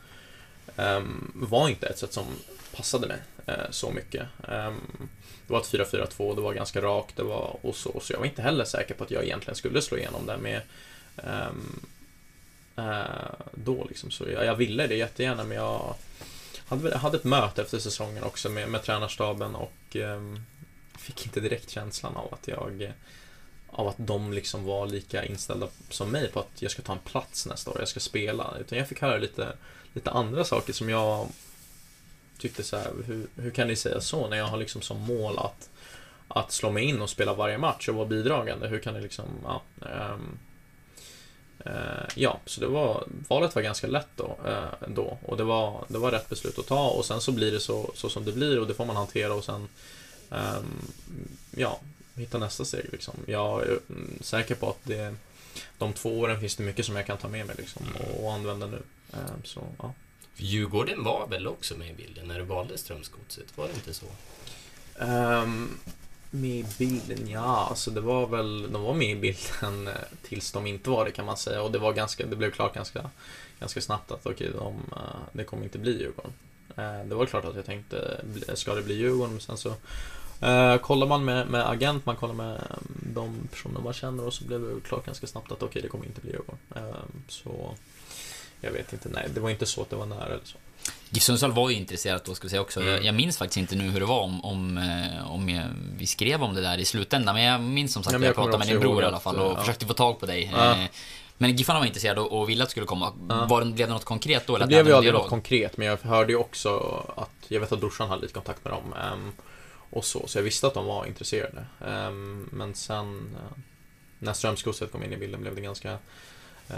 um, 0.77 1.33
var 1.35 1.69
inte 1.69 1.87
ett 1.87 1.99
sätt 1.99 2.13
som 2.13 2.27
passade 2.77 3.07
mig 3.07 3.19
eh, 3.47 3.71
så 3.71 3.91
mycket. 3.91 4.23
Eh, 4.49 4.73
det 5.47 5.53
var 5.53 5.61
ett 5.61 5.73
4-4-2, 5.73 6.35
det 6.35 6.41
var 6.41 6.55
ganska 6.55 6.83
rakt, 6.83 7.17
det 7.17 7.23
var 7.23 7.57
och 7.63 7.77
så, 7.77 8.01
så 8.01 8.13
jag 8.13 8.19
var 8.19 8.27
inte 8.27 8.43
heller 8.43 8.65
säker 8.65 8.95
på 8.95 9.05
att 9.05 9.11
jag 9.11 9.25
egentligen 9.25 9.57
skulle 9.57 9.83
slå 9.83 9.99
igenom 9.99 10.27
det. 10.27 10.39
med 10.39 10.61
ehm, 11.17 11.81
eh, 12.77 13.35
då 13.53 13.87
liksom. 13.89 14.11
Så 14.11 14.25
jag, 14.31 14.45
jag, 14.45 14.55
ville 14.55 14.87
det 14.87 14.97
jättegärna, 14.97 15.45
men 15.45 15.57
jag 15.57 15.95
hade, 16.67 16.99
hade 16.99 17.17
ett 17.17 17.25
möte 17.25 17.63
efter 17.63 17.79
säsongen 17.79 18.25
också 18.25 18.49
med, 18.49 18.69
med 18.69 18.83
tränarstaben 18.83 19.55
och 19.55 19.97
ehm, 19.97 20.45
fick 20.99 21.27
inte 21.27 21.41
direkt 21.41 21.71
känslan 21.71 22.17
av 22.17 22.35
att 22.35 22.49
jag 22.49 22.93
av 23.73 23.89
att 23.89 23.97
de 23.99 24.33
liksom 24.33 24.65
var 24.65 24.87
lika 24.87 25.25
inställda 25.25 25.69
som 25.89 26.11
mig 26.11 26.31
på 26.31 26.41
att 26.41 26.63
jag 26.63 26.71
ska 26.71 26.83
ta 26.83 26.93
en 26.93 26.99
plats 26.99 27.47
nästa 27.47 27.71
år, 27.71 27.77
jag 27.79 27.89
ska 27.89 28.01
spela. 28.01 28.57
Utan 28.61 28.79
jag 28.79 28.89
fick 28.89 29.01
höra 29.01 29.19
lite, 29.19 29.53
lite 29.93 30.11
andra 30.11 30.45
saker 30.45 30.73
som 30.73 30.89
jag 30.89 31.29
tyckte 32.39 32.63
så 32.63 32.77
här, 32.77 32.93
hur, 33.07 33.27
hur 33.37 33.51
kan 33.51 33.69
ni 33.69 33.77
säga 33.77 34.01
så 34.01 34.29
när 34.29 34.37
jag 34.37 34.47
har 34.47 34.57
liksom 34.57 34.83
som 34.83 35.01
mål 35.01 35.39
att, 35.39 35.71
att 36.29 36.53
slå 36.53 36.71
mig 36.71 36.85
in 36.85 37.03
och 37.03 37.11
spela 37.11 37.35
varje 37.35 37.59
match 37.59 37.89
och 37.89 37.95
vara 37.95 38.07
bidragande? 38.07 38.69
Hur 38.69 38.79
kan 38.79 38.95
ni 38.95 39.01
liksom, 39.01 39.25
ja, 39.45 39.63
um, 39.81 40.39
uh, 41.67 42.09
ja, 42.15 42.41
så 42.47 42.61
det 42.61 42.67
var, 42.67 43.05
valet 43.29 43.55
var 43.55 43.63
ganska 43.63 43.87
lätt 43.87 44.09
då, 44.17 44.37
uh, 44.47 44.89
då 44.89 45.19
och 45.27 45.37
det 45.37 45.45
var, 45.45 45.85
det 45.89 45.99
var 45.99 46.11
rätt 46.11 46.29
beslut 46.29 46.59
att 46.59 46.67
ta 46.67 46.89
och 46.89 47.05
sen 47.05 47.21
så 47.21 47.33
blir 47.33 47.53
det 47.53 47.61
så, 47.61 47.91
så 47.95 48.09
som 48.09 48.25
det 48.25 48.33
blir 48.33 48.61
och 48.61 48.67
det 48.67 48.75
får 48.75 48.85
man 48.85 48.97
hantera 48.97 49.35
och 49.35 49.45
sen, 49.45 49.69
um, 50.31 50.93
ja, 51.57 51.81
hitta 52.15 52.39
nästa 52.39 52.65
steg 52.65 52.89
liksom. 52.93 53.15
Jag 53.27 53.63
är 53.63 53.79
säker 54.21 54.55
på 54.55 54.71
att 54.71 54.79
det, 54.83 55.15
de 55.79 55.93
två 55.93 56.21
åren 56.21 56.41
finns 56.41 56.57
det 56.57 56.63
mycket 56.63 56.87
som 56.87 56.97
jag 56.97 57.07
kan 57.07 57.19
ta 57.19 57.29
med 57.29 57.47
mig 57.47 57.57
liksom 57.59 57.87
och, 58.01 58.25
och 58.25 58.33
använda 58.33 58.67
nu. 58.67 58.83
Um, 59.11 59.45
så, 59.45 59.61
ja. 59.79 59.93
Djurgården 60.37 61.05
var 61.05 61.27
väl 61.27 61.47
också 61.47 61.75
med 61.77 61.91
i 61.91 61.95
bilden 61.95 62.29
när 62.29 62.39
du 62.39 62.45
valde 62.45 62.79
Strömsgodset? 62.79 63.57
Var 63.57 63.69
det 63.69 63.75
inte 63.75 63.95
så? 63.95 64.07
Um, 64.99 65.79
med 66.31 66.51
i 66.51 66.67
bilden? 66.79 67.29
Ja, 67.29 67.67
alltså 67.71 67.91
det 67.91 68.01
var 68.01 68.27
väl, 68.27 68.73
de 68.73 68.83
var 68.83 68.95
med 68.95 69.11
i 69.11 69.17
bilden 69.17 69.89
eh, 69.89 69.95
tills 70.23 70.53
de 70.53 70.67
inte 70.67 70.91
var 70.91 71.05
det 71.05 71.11
kan 71.11 71.27
man 71.27 71.37
säga. 71.37 71.63
Och 71.63 71.73
det 71.73 71.79
var 71.79 71.93
ganska, 71.93 72.27
det 72.27 72.37
blev 72.37 72.51
klart 72.51 72.75
ganska, 72.75 73.11
ganska 73.61 73.81
snabbt 73.81 74.11
att 74.11 74.27
okej, 74.27 74.49
okay, 74.49 74.61
de, 74.61 74.75
eh, 74.93 75.21
det 75.33 75.45
kommer 75.45 75.65
inte 75.65 75.79
bli 75.79 75.99
Djurgården. 75.99 76.33
Eh, 76.77 77.05
det 77.09 77.15
var 77.15 77.27
klart 77.27 77.45
att 77.45 77.57
jag 77.57 77.67
tänkte, 77.67 78.21
ska 78.55 78.75
det 78.75 78.83
bli 78.83 78.95
Djurgården? 78.95 79.33
Men 79.33 79.41
sen 79.41 79.57
så 79.57 79.75
Eh, 80.43 80.79
kollar 80.79 81.07
man 81.07 81.25
med, 81.25 81.49
med 81.49 81.71
agent, 81.71 82.07
man 82.07 82.17
kollar 82.17 82.35
med 82.35 82.51
mm, 82.51 83.15
de 83.15 83.49
personer 83.51 83.81
man 83.81 83.93
känner 83.93 84.27
och 84.27 84.35
så 84.35 84.45
blev 84.45 84.61
det 84.61 84.81
klart 84.81 85.07
ganska 85.07 85.27
snabbt 85.27 85.53
att 85.53 85.57
okej, 85.57 85.69
okay, 85.69 85.83
det 85.83 85.89
kommer 85.89 86.07
inte 86.07 86.21
bli 86.21 86.31
Djurgården. 86.31 86.59
Eh, 86.77 87.05
så 87.29 87.75
jag 88.63 88.73
vet 88.73 88.93
inte, 88.93 89.09
nej, 89.09 89.29
det 89.35 89.41
var 89.41 89.51
inte 89.51 89.67
så 89.67 89.83
att 89.83 89.91
det 89.91 89.97
var 89.97 90.07
nära 90.07 90.27
eller 90.27 90.41
så. 90.45 90.59
GIF 91.11 91.23
Sundsvall 91.23 91.53
var 91.53 91.71
ju 91.71 91.77
intresserat 91.77 92.25
då, 92.25 92.35
ska 92.35 92.45
vi 92.47 92.51
säga 92.51 92.63
också. 92.63 92.81
Mm. 92.81 92.93
Jag, 92.93 93.05
jag, 93.05 93.15
minns 93.15 93.39
faktiskt 93.39 93.57
inte 93.57 93.77
nu 93.77 93.91
hur 93.91 94.01
det 94.01 94.07
var 94.07 94.21
om, 94.21 94.45
om, 94.45 94.79
eh, 94.79 95.33
om 95.33 95.49
jag, 95.49 95.65
vi 95.99 96.07
skrev 96.07 96.43
om 96.43 96.55
det 96.55 96.61
där 96.61 96.79
i 96.79 96.85
slutändan. 96.85 97.35
Men 97.35 97.45
jag 97.45 97.61
minns 97.61 97.93
som 97.93 98.03
sagt 98.03 98.17
att 98.17 98.23
jag, 98.23 98.29
jag 98.29 98.35
pratade 98.35 98.59
med 98.59 98.67
din 98.67 98.81
bror 98.81 99.03
i 99.03 99.07
alla 99.07 99.21
fall 99.21 99.39
och 99.39 99.53
ja. 99.53 99.61
försökte 99.61 99.87
få 99.87 99.93
tag 99.93 100.21
på 100.21 100.27
dig. 100.27 100.51
Ja. 100.55 100.71
Eh, 100.71 100.87
men 101.39 101.57
Giffarna 101.57 101.79
var 101.79 101.87
intresserade 101.87 102.21
och 102.21 102.49
ville 102.49 102.63
att 102.63 102.69
det 102.69 102.71
skulle 102.71 102.87
komma. 102.87 103.13
Ja. 103.29 103.47
Var, 103.47 103.65
blev 103.65 103.89
det 103.89 103.95
något 103.95 104.05
konkret 104.05 104.47
då? 104.47 104.57
Eller 104.57 104.67
det 104.67 104.71
blev 104.71 104.87
ju 104.87 104.93
aldrig 104.93 105.15
något 105.15 105.29
konkret, 105.29 105.77
men 105.77 105.87
jag 105.87 105.99
hörde 106.03 106.33
ju 106.33 106.39
också 106.39 106.79
att, 107.17 107.31
jag 107.49 107.61
vet 107.61 107.73
att 107.73 107.81
brorsan 107.81 108.09
hade 108.09 108.23
lite 108.23 108.35
kontakt 108.35 108.65
med 108.65 108.73
dem. 108.73 108.95
Um, 109.13 109.33
och 109.91 110.05
så, 110.05 110.27
så 110.27 110.39
jag 110.39 110.43
visste 110.43 110.67
att 110.67 110.75
de 110.75 110.87
var 110.87 111.07
intresserade. 111.07 111.67
Um, 111.79 112.49
men 112.53 112.75
sen, 112.75 113.07
uh, 113.07 113.59
när 114.19 114.33
Strömsgodset 114.33 114.93
kom 114.93 115.03
in 115.03 115.13
i 115.13 115.17
bilden 115.17 115.41
blev 115.41 115.55
det 115.55 115.61
ganska, 115.61 115.99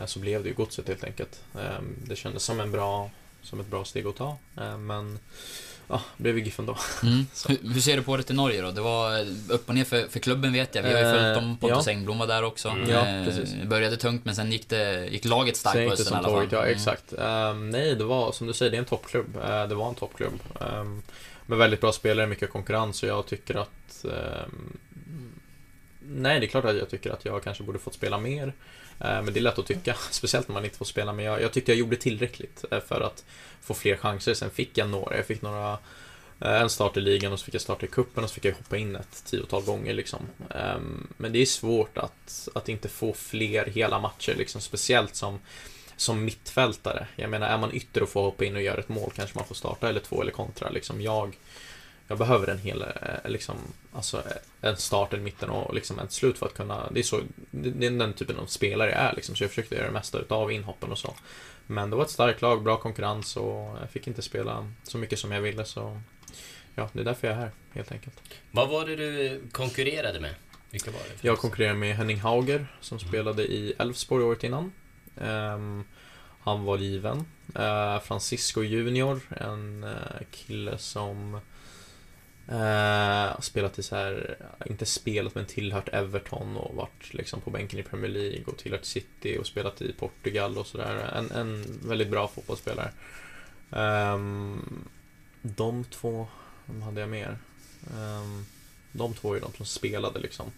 så 0.06 0.18
blev 0.18 0.42
det 0.42 0.48
ju 0.48 0.54
godset 0.54 0.88
helt 0.88 1.04
enkelt. 1.04 1.40
Um, 1.52 1.96
det 2.06 2.16
kändes 2.16 2.42
som 2.42 2.60
en 2.60 2.72
bra 2.72 3.10
som 3.44 3.60
ett 3.60 3.66
bra 3.66 3.84
steg 3.84 4.06
att 4.06 4.16
ta. 4.16 4.36
Eh, 4.56 4.78
men 4.78 5.18
ja, 5.88 6.02
blev 6.16 6.38
ju 6.38 6.44
GIF 6.44 6.58
ändå. 6.58 6.76
Mm. 7.02 7.26
Hur, 7.48 7.74
hur, 7.74 7.80
ser 7.80 7.96
du 7.96 8.02
på 8.02 8.16
det 8.16 8.22
till 8.22 8.34
Norge 8.34 8.62
då? 8.62 8.70
Det 8.70 8.80
var 8.80 9.26
upp 9.48 9.68
och 9.68 9.74
ner 9.74 9.84
för, 9.84 10.08
för 10.08 10.20
klubben 10.20 10.52
vet 10.52 10.74
jag. 10.74 10.82
Vi 10.82 10.92
har 10.92 11.00
ju 11.00 11.04
följt 11.04 11.34
dem. 11.34 11.56
Pontus 11.60 11.86
ja. 11.86 11.92
Engblom 11.92 12.18
var 12.18 12.26
där 12.26 12.42
också. 12.42 12.68
Mm. 12.68 12.90
Ja, 12.90 13.06
eh, 13.06 13.24
precis. 13.24 13.54
Började 13.64 13.96
tungt 13.96 14.24
men 14.24 14.34
sen 14.34 14.52
gick, 14.52 14.68
det, 14.68 15.06
gick 15.06 15.24
laget 15.24 15.56
starkt 15.56 15.74
på 15.74 15.90
hösten 15.90 16.14
i 16.14 16.16
alla 16.16 16.28
fall. 16.28 16.48
Ja, 16.50 16.62
mm. 16.62 16.72
exakt. 16.72 17.12
Um, 17.12 17.70
nej, 17.70 17.94
det 17.94 18.04
var 18.04 18.32
som 18.32 18.46
du 18.46 18.52
säger, 18.52 18.70
det 18.70 18.76
är 18.76 18.78
en 18.78 18.84
toppklubb. 18.84 19.36
Uh, 19.36 19.68
det 19.68 19.74
var 19.74 19.88
en 19.88 19.94
toppklubb. 19.94 20.40
Um, 20.60 21.02
med 21.46 21.58
väldigt 21.58 21.80
bra 21.80 21.92
spelare, 21.92 22.26
mycket 22.26 22.50
konkurrens 22.50 23.02
och 23.02 23.08
jag 23.08 23.26
tycker 23.26 23.54
att 23.54 24.04
um, 24.04 24.76
Nej, 26.08 26.40
det 26.40 26.46
är 26.46 26.48
klart 26.48 26.64
att 26.64 26.76
jag 26.76 26.90
tycker 26.90 27.10
att 27.10 27.24
jag 27.24 27.42
kanske 27.42 27.62
borde 27.62 27.78
fått 27.78 27.94
spela 27.94 28.18
mer. 28.18 28.52
Eh, 29.00 29.22
men 29.22 29.32
det 29.32 29.40
är 29.40 29.42
lätt 29.42 29.58
att 29.58 29.66
tycka, 29.66 29.94
speciellt 30.10 30.48
när 30.48 30.52
man 30.52 30.64
inte 30.64 30.78
får 30.78 30.84
spela. 30.84 31.12
Men 31.12 31.24
jag, 31.24 31.42
jag 31.42 31.52
tyckte 31.52 31.72
jag 31.72 31.78
gjorde 31.78 31.96
tillräckligt 31.96 32.64
eh, 32.70 32.80
för 32.80 33.00
att 33.00 33.24
få 33.60 33.74
fler 33.74 33.96
chanser. 33.96 34.34
Sen 34.34 34.50
fick 34.50 34.78
jag 34.78 34.90
några. 34.90 35.16
Jag 35.16 35.26
fick 35.26 35.42
några 35.42 35.72
eh, 36.40 36.60
en 36.60 36.70
start 36.70 36.96
i 36.96 37.00
ligan 37.00 37.32
och 37.32 37.38
så 37.38 37.44
fick 37.44 37.54
jag 37.54 37.62
starta 37.62 37.86
i 37.86 37.88
kuppen 37.88 38.24
och 38.24 38.30
så 38.30 38.34
fick 38.34 38.44
jag 38.44 38.54
hoppa 38.54 38.76
in 38.76 38.96
ett 38.96 39.24
tiotal 39.24 39.62
gånger 39.62 39.94
liksom. 39.94 40.20
Ehm, 40.50 41.06
men 41.16 41.32
det 41.32 41.38
är 41.38 41.46
svårt 41.46 41.98
att, 41.98 42.48
att 42.54 42.68
inte 42.68 42.88
få 42.88 43.12
fler 43.12 43.66
hela 43.66 44.00
matcher 44.00 44.34
liksom, 44.34 44.60
speciellt 44.60 45.16
som, 45.16 45.38
som 45.96 46.24
mittfältare. 46.24 47.06
Jag 47.16 47.30
menar, 47.30 47.46
är 47.46 47.58
man 47.58 47.74
ytter 47.74 48.02
och 48.02 48.08
får 48.08 48.22
hoppa 48.22 48.44
in 48.44 48.56
och 48.56 48.62
göra 48.62 48.80
ett 48.80 48.88
mål 48.88 49.12
kanske 49.16 49.38
man 49.38 49.46
får 49.46 49.54
starta 49.54 49.88
eller 49.88 50.00
två 50.00 50.22
eller 50.22 50.32
kontra 50.32 50.70
liksom. 50.70 51.00
Jag, 51.00 51.36
jag 52.08 52.18
behöver 52.18 52.46
en 52.46 52.58
hel, 52.58 52.82
eh, 52.82 53.30
liksom, 53.30 53.56
alltså 53.92 54.18
eh, 54.18 54.70
en 54.70 54.76
start, 54.76 55.12
en 55.12 55.24
mitten 55.24 55.50
och 55.50 55.74
liksom 55.74 55.98
ett 55.98 56.12
slut 56.12 56.38
för 56.38 56.46
att 56.46 56.54
kunna, 56.54 56.90
det 56.90 57.00
är 57.00 57.02
så, 57.02 57.20
det 57.50 57.86
är 57.86 57.90
den 57.90 58.12
typen 58.12 58.36
av 58.36 58.46
spelare 58.46 58.90
jag 58.90 59.00
är 59.00 59.12
liksom, 59.16 59.36
så 59.36 59.44
jag 59.44 59.50
försökte 59.50 59.74
göra 59.74 59.86
det 59.86 59.92
mesta 59.92 60.18
utav 60.18 60.52
inhoppen 60.52 60.92
och 60.92 60.98
så. 60.98 61.14
Men 61.66 61.90
det 61.90 61.96
var 61.96 62.04
ett 62.04 62.10
starkt 62.10 62.42
lag, 62.42 62.62
bra 62.62 62.76
konkurrens 62.76 63.36
och 63.36 63.78
jag 63.80 63.90
fick 63.90 64.06
inte 64.06 64.22
spela 64.22 64.70
så 64.82 64.98
mycket 64.98 65.18
som 65.18 65.32
jag 65.32 65.40
ville 65.40 65.64
så 65.64 66.00
ja, 66.74 66.88
det 66.92 67.00
är 67.00 67.04
därför 67.04 67.28
jag 67.28 67.36
är 67.36 67.40
här 67.40 67.50
helt 67.72 67.92
enkelt. 67.92 68.20
Vad 68.50 68.68
var 68.68 68.86
det 68.86 68.96
du 68.96 69.40
konkurrerade 69.52 70.20
med? 70.20 70.34
Vilka 70.70 70.90
var 70.90 71.00
det? 71.00 71.28
Jag 71.28 71.38
konkurrerade 71.38 71.78
med 71.78 71.96
Henning 71.96 72.20
Hauger 72.20 72.66
som 72.80 72.98
mm. 72.98 73.08
spelade 73.08 73.42
i 73.42 73.74
Elfsborg 73.78 74.24
året 74.24 74.44
innan. 74.44 74.72
Um, 75.16 75.84
han 76.40 76.64
var 76.64 76.78
given. 76.78 77.24
Uh, 77.58 78.00
Francisco 78.00 78.62
Junior, 78.62 79.20
en 79.40 79.84
uh, 79.84 79.90
kille 80.30 80.78
som 80.78 81.40
Uh, 82.52 83.40
spelat 83.40 83.78
i 83.78 83.82
så 83.82 83.96
här, 83.96 84.36
inte 84.66 84.86
spelat 84.86 85.34
men 85.34 85.46
tillhört 85.46 85.88
Everton 85.92 86.56
och 86.56 86.74
varit 86.74 87.14
liksom 87.14 87.40
på 87.40 87.50
bänken 87.50 87.78
i 87.78 87.82
Premier 87.82 88.10
League 88.10 88.44
och 88.46 88.56
tillhört 88.56 88.84
City 88.84 89.38
och 89.38 89.46
spelat 89.46 89.82
i 89.82 89.92
Portugal 89.92 90.58
och 90.58 90.66
sådär. 90.66 91.10
En, 91.14 91.30
en 91.30 91.80
väldigt 91.88 92.10
bra 92.10 92.28
fotbollsspelare. 92.28 92.90
Um, 93.70 94.88
de 95.42 95.84
två, 95.84 96.26
vem 96.66 96.82
hade 96.82 97.00
jag 97.00 97.10
mer? 97.10 97.38
Um, 97.96 98.46
de 98.92 99.14
två 99.14 99.34
är 99.34 99.40
de 99.40 99.52
som 99.52 99.66
spelade 99.66 100.18
liksom. 100.18 100.52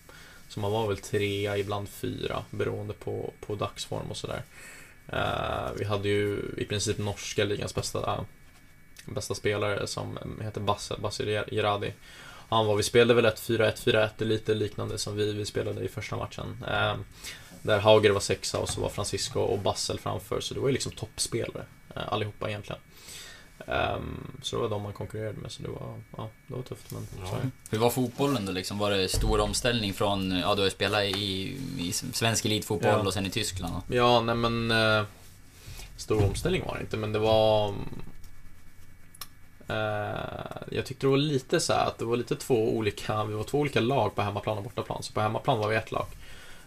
Så 0.49 0.61
man 0.61 0.73
var 0.73 0.89
väl 0.89 0.99
trea, 0.99 1.59
ibland 1.59 1.89
fyra, 1.89 2.45
beroende 2.51 2.95
på, 2.95 3.33
på 3.41 3.55
dagsform 3.55 4.11
och 4.11 4.17
sådär. 4.17 4.43
Uh, 5.13 5.79
vi 5.79 5.85
hade 5.85 6.09
ju 6.09 6.55
i 6.59 6.65
princip 6.65 6.99
norska 6.99 7.45
ligans 7.45 7.75
bästa 7.75 8.27
bästa 9.07 9.35
spelare 9.35 9.87
som 9.87 10.19
heter 10.43 10.61
Basse, 10.61 10.97
Basse 10.99 11.45
Geradi. 11.51 11.93
Han 12.49 12.67
var, 12.67 12.77
vi 12.77 12.83
spelade 12.83 13.15
väl 13.15 13.25
ett 13.25 13.49
4-1, 13.49 14.11
4-1, 14.19 14.25
lite 14.25 14.55
liknande 14.55 14.99
som 14.99 15.17
vi, 15.17 15.33
vi 15.33 15.45
spelade 15.45 15.85
i 15.85 15.89
första 15.89 16.17
matchen. 16.17 16.65
Eh, 16.69 16.95
där 17.63 17.79
Hauger 17.79 18.11
var 18.11 18.21
sexa 18.21 18.59
och 18.59 18.69
så 18.69 18.81
var 18.81 18.89
Francisco 18.89 19.41
och 19.41 19.59
Bassel 19.59 19.99
framför, 19.99 20.41
så 20.41 20.55
det 20.55 20.61
var 20.61 20.69
ju 20.69 20.73
liksom 20.73 20.93
toppspelare 20.93 21.65
eh, 21.97 22.13
allihopa 22.13 22.49
egentligen. 22.49 22.81
Um, 23.59 24.39
så 24.43 24.57
det 24.57 24.63
var 24.63 24.69
de 24.69 24.83
man 24.83 24.93
konkurrerade 24.93 25.39
med, 25.39 25.53
så 25.53 25.63
det 25.63 25.69
var, 25.69 26.01
ja, 26.17 26.29
det 26.47 26.55
var 26.55 26.63
tufft. 26.63 26.91
Men, 26.91 27.07
ja. 27.21 27.39
Hur 27.71 27.79
var 27.79 27.91
fotbollen 27.91 28.47
då 28.47 28.53
liksom? 28.53 28.79
Var 28.79 28.91
det 28.91 29.09
stor 29.09 29.41
omställning 29.41 29.95
från, 29.95 30.31
ja 30.31 30.55
du 30.55 30.61
har 30.61 30.67
ju 30.67 30.71
spelat 30.71 31.05
i, 31.05 31.57
i 31.79 31.93
svensk 31.93 32.45
elitfotboll 32.45 32.91
ja. 32.91 33.07
och 33.07 33.15
sen 33.15 33.27
i 33.27 33.31
Tyskland? 33.31 33.75
Då? 33.75 33.97
Ja, 33.97 34.21
nej 34.21 34.35
men... 34.35 34.71
Eh, 34.71 35.05
stor 35.97 36.25
omställning 36.25 36.63
var 36.67 36.75
det 36.75 36.81
inte, 36.81 36.97
men 36.97 37.13
det 37.13 37.19
var 37.19 37.75
Eh, 39.69 40.63
jag 40.71 40.87
tyckte 40.87 41.07
det 41.07 41.11
var 41.11 41.17
lite 41.17 41.61
så 41.61 41.73
att 41.73 41.99
det 41.99 42.05
var 42.05 42.17
lite 42.17 42.37
två 42.37 42.77
olika, 42.77 43.25
vi 43.25 43.35
var 43.35 43.45
två 43.45 43.59
olika 43.59 43.81
lag 43.81 44.15
på 44.15 44.23
hemmaplan 44.23 44.59
och 44.59 44.65
bortaplan. 44.65 45.03
Så 45.03 45.13
på 45.13 45.21
hemmaplan 45.21 45.59
var 45.59 45.69
vi 45.69 45.77
ett 45.77 45.93
lag 45.93 46.07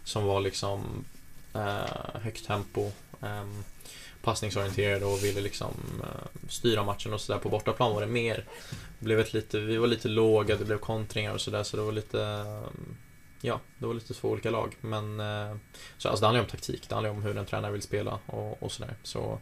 som 0.04 0.26
var 0.26 0.40
liksom 0.42 1.06
uh, 1.56 2.22
högt 2.22 2.48
tempo, 2.48 2.92
um, 3.20 3.64
passningsorienterade 4.22 5.06
och 5.06 5.24
ville 5.24 5.42
liksom 5.42 5.74
uh, 6.00 6.50
styra 6.50 6.84
matchen 6.84 7.14
och 7.14 7.22
sådär. 7.22 7.40
På 7.40 7.50
bortaplan 7.50 7.94
var 7.94 8.02
det 8.02 8.08
mer, 8.08 8.46
blev 9.00 9.20
ett 9.20 9.34
lite, 9.34 9.60
vi 9.60 9.78
var 9.78 9.88
lite 9.88 10.08
låga, 10.08 10.56
det 10.56 10.66
blev 10.66 10.78
kontringar 10.78 11.34
och 11.34 11.42
sådär 11.42 11.64
så 11.64 11.78
det 11.78 11.84
var 11.84 11.92
lite 11.92 12.24
ehm, 12.24 12.98
Ja, 13.42 13.60
det 13.78 13.86
var 13.86 13.94
lite 13.94 14.14
två 14.14 14.30
olika 14.30 14.52
lag 14.52 14.76
men 14.82 15.18
så 15.98 16.10
alltså 16.10 16.22
det 16.22 16.26
handlar 16.26 16.34
ju 16.34 16.40
om 16.40 16.50
taktik, 16.50 16.90
det 16.90 16.96
handlar 16.96 17.12
ju 17.12 17.18
om 17.18 17.24
hur 17.24 17.38
en 17.38 17.46
tränare 17.46 17.72
vill 17.72 17.82
spela 17.82 18.20
och, 18.26 18.64
och 18.64 18.72
sådär. 18.72 18.96
Så 19.04 19.40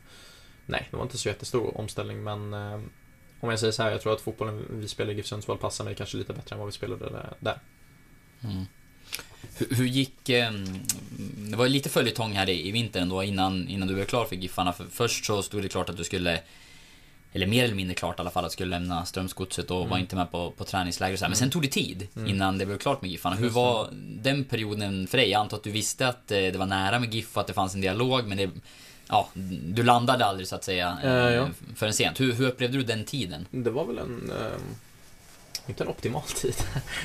nej, 0.65 0.87
det 0.91 0.97
var 0.97 1.03
inte 1.03 1.17
så 1.17 1.29
jättestor 1.29 1.77
omställning 1.77 2.23
men 2.23 2.53
ehm, 2.53 2.89
om 3.39 3.49
jag 3.49 3.59
säger 3.59 3.71
så 3.73 3.83
här, 3.83 3.91
jag 3.91 4.01
tror 4.01 4.13
att 4.13 4.21
fotbollen 4.21 4.65
vi 4.69 4.87
spelar 4.87 5.11
i 5.11 5.15
GIF 5.15 5.27
Sundsvall 5.27 5.57
passar 5.57 5.85
mig 5.85 5.95
kanske 5.95 6.17
lite 6.17 6.33
bättre 6.33 6.53
än 6.53 6.59
vad 6.59 6.65
vi 6.65 6.71
spelade 6.71 7.35
där. 7.39 7.59
Mm. 8.43 8.65
Hur, 9.57 9.75
hur, 9.75 9.85
gick... 9.85 10.29
Eh, 10.29 10.51
det 11.37 11.55
var 11.55 11.67
lite 11.67 11.89
följetong 11.89 12.31
här 12.31 12.49
i, 12.49 12.67
i 12.67 12.71
vintern 12.71 13.09
då 13.09 13.23
innan, 13.23 13.67
innan 13.67 13.87
du 13.87 13.93
blev 13.93 14.05
klar 14.05 14.25
för 14.25 14.35
Giffarna. 14.35 14.73
För 14.73 14.85
först 14.85 15.25
så 15.25 15.43
stod 15.43 15.61
det 15.61 15.69
klart 15.69 15.89
att 15.89 15.97
du 15.97 16.03
skulle 16.03 16.39
eller 17.33 17.47
mer 17.47 17.63
eller 17.63 17.75
mindre 17.75 17.95
klart 17.95 18.19
i 18.19 18.21
alla 18.21 18.29
fall 18.29 18.45
att 18.45 18.51
du 18.51 18.53
skulle 18.53 18.69
lämna 18.69 19.05
Strömsgodset 19.05 19.71
och 19.71 19.77
mm. 19.77 19.89
var 19.89 19.97
inte 19.97 20.15
med 20.15 20.31
på, 20.31 20.51
på 20.51 20.63
träningsläger 20.63 21.13
och 21.13 21.19
så 21.19 21.25
här. 21.25 21.29
Men 21.29 21.37
sen 21.37 21.45
mm. 21.45 21.51
tog 21.51 21.61
det 21.61 21.67
tid 21.67 22.07
mm. 22.15 22.29
innan 22.29 22.57
det 22.57 22.65
blev 22.65 22.77
klart 22.77 23.01
med 23.01 23.11
Giffarna. 23.11 23.35
Hur 23.35 23.49
var 23.49 23.89
den 24.21 24.43
perioden 24.43 25.07
för 25.07 25.17
dig? 25.17 25.29
Jag 25.29 25.41
antar 25.41 25.57
att 25.57 25.63
du 25.63 25.71
visste 25.71 26.07
att 26.07 26.31
eh, 26.31 26.37
det 26.37 26.57
var 26.57 26.65
nära 26.65 26.99
med 26.99 27.13
GIF 27.13 27.37
och 27.37 27.41
att 27.41 27.47
det 27.47 27.53
fanns 27.53 27.75
en 27.75 27.81
dialog 27.81 28.27
men 28.27 28.37
det 28.37 28.49
ja, 29.09 29.29
du 29.63 29.83
landade 29.83 30.25
aldrig 30.25 30.47
så 30.47 30.55
att 30.55 30.63
säga 30.63 30.97
äh, 31.03 31.33
ja. 31.33 31.49
förrän 31.75 31.93
sent. 31.93 32.19
Hur, 32.19 32.33
hur 32.33 32.47
upplevde 32.47 32.77
du 32.77 32.83
den 32.83 33.05
tiden? 33.05 33.45
Det 33.51 33.69
var 33.69 33.85
väl 33.85 33.97
en, 33.97 34.31
äh, 34.31 35.69
inte 35.69 35.83
en 35.83 35.89
optimal 35.89 36.21
tid. 36.35 36.55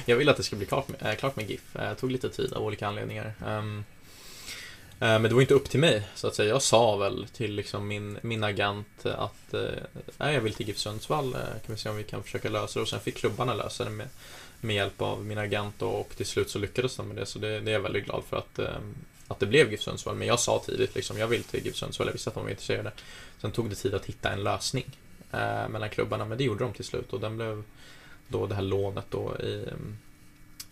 jag 0.07 0.16
ville 0.16 0.30
att 0.30 0.36
det 0.36 0.42
skulle 0.42 0.59
bli 0.59 0.66
klart 0.66 0.88
med, 0.88 1.11
äh, 1.11 1.14
klart 1.14 1.36
med 1.36 1.50
GIF. 1.50 1.72
Det 1.72 1.94
tog 1.94 2.11
lite 2.11 2.28
tid 2.28 2.53
av 2.53 2.62
olika 2.62 2.86
anledningar. 2.86 3.32
Um, 3.46 3.84
men 4.98 5.22
det 5.22 5.34
var 5.34 5.40
inte 5.40 5.55
upp 5.55 5.70
till 5.70 5.80
mig, 5.80 6.03
så 6.14 6.26
att 6.26 6.34
säga. 6.34 6.48
Jag 6.48 6.62
sa 6.62 6.96
väl 6.96 7.26
till 7.32 7.55
liksom 7.55 7.88
min, 7.88 8.18
min 8.22 8.44
agent 8.44 9.07
att 9.07 9.55
nej, 10.18 10.34
jag 10.34 10.40
vill 10.40 10.55
till 10.55 10.66
GIF 10.66 10.78
Sundsvall, 10.78 11.32
kan 11.32 11.74
vi 11.74 11.76
se 11.76 11.88
om 11.88 11.96
vi 11.96 12.05
kan 12.05 12.22
försöka 12.22 12.48
lösa 12.48 12.78
det. 12.78 12.82
Och 12.82 12.88
sen 12.88 13.00
fick 13.00 13.16
klubbarna 13.16 13.55
lösa 13.55 13.84
det 13.84 13.90
med, 13.90 14.09
med 14.61 14.76
hjälp 14.76 15.03
av 15.03 15.24
min 15.24 15.38
agent 15.38 15.82
och, 15.82 16.00
och 16.00 16.16
till 16.16 16.26
slut 16.26 16.50
så 16.50 16.59
lyckades 16.59 16.96
de 16.96 17.09
med 17.09 17.16
det. 17.16 17.26
Så 17.26 17.38
det, 17.38 17.61
det 17.61 17.70
är 17.70 17.72
jag 17.72 17.80
väldigt 17.80 18.05
glad 18.05 18.22
för 18.28 18.36
att 18.36 18.59
ehm, 18.59 18.94
att 19.33 19.41
det 19.41 19.47
blev 19.47 19.70
GIF 19.70 19.83
Sundsvall, 19.83 20.16
men 20.16 20.28
jag 20.28 20.41
sa 20.41 20.62
tidigt 20.66 20.95
liksom, 20.95 21.18
jag 21.18 21.26
vill 21.26 21.45
till 21.45 21.64
GIF 21.64 21.76
Sundsvall, 21.76 22.07
jag 22.07 22.12
visste 22.12 22.30
att 22.30 22.35
de 22.35 22.45
var 22.45 22.51
intresserade. 22.51 22.93
Sen 23.41 23.53
tog 23.53 23.70
det 23.70 23.76
tid 23.76 23.95
att 23.95 24.05
hitta 24.05 24.33
en 24.33 24.45
lösning 24.45 24.99
eh, 25.33 25.68
mellan 25.68 25.91
klubbarna, 25.91 26.24
men 26.24 26.39
det 26.39 26.45
gjorde 26.45 26.64
de 26.64 26.72
till 26.72 26.85
slut 26.85 27.12
och 27.12 27.20
den 27.20 27.37
blev 27.37 27.62
då 28.28 28.47
det 28.47 28.55
här 28.55 28.62
lånet 28.62 29.07
då 29.11 29.37
i, 29.41 29.62
mm, 29.62 29.99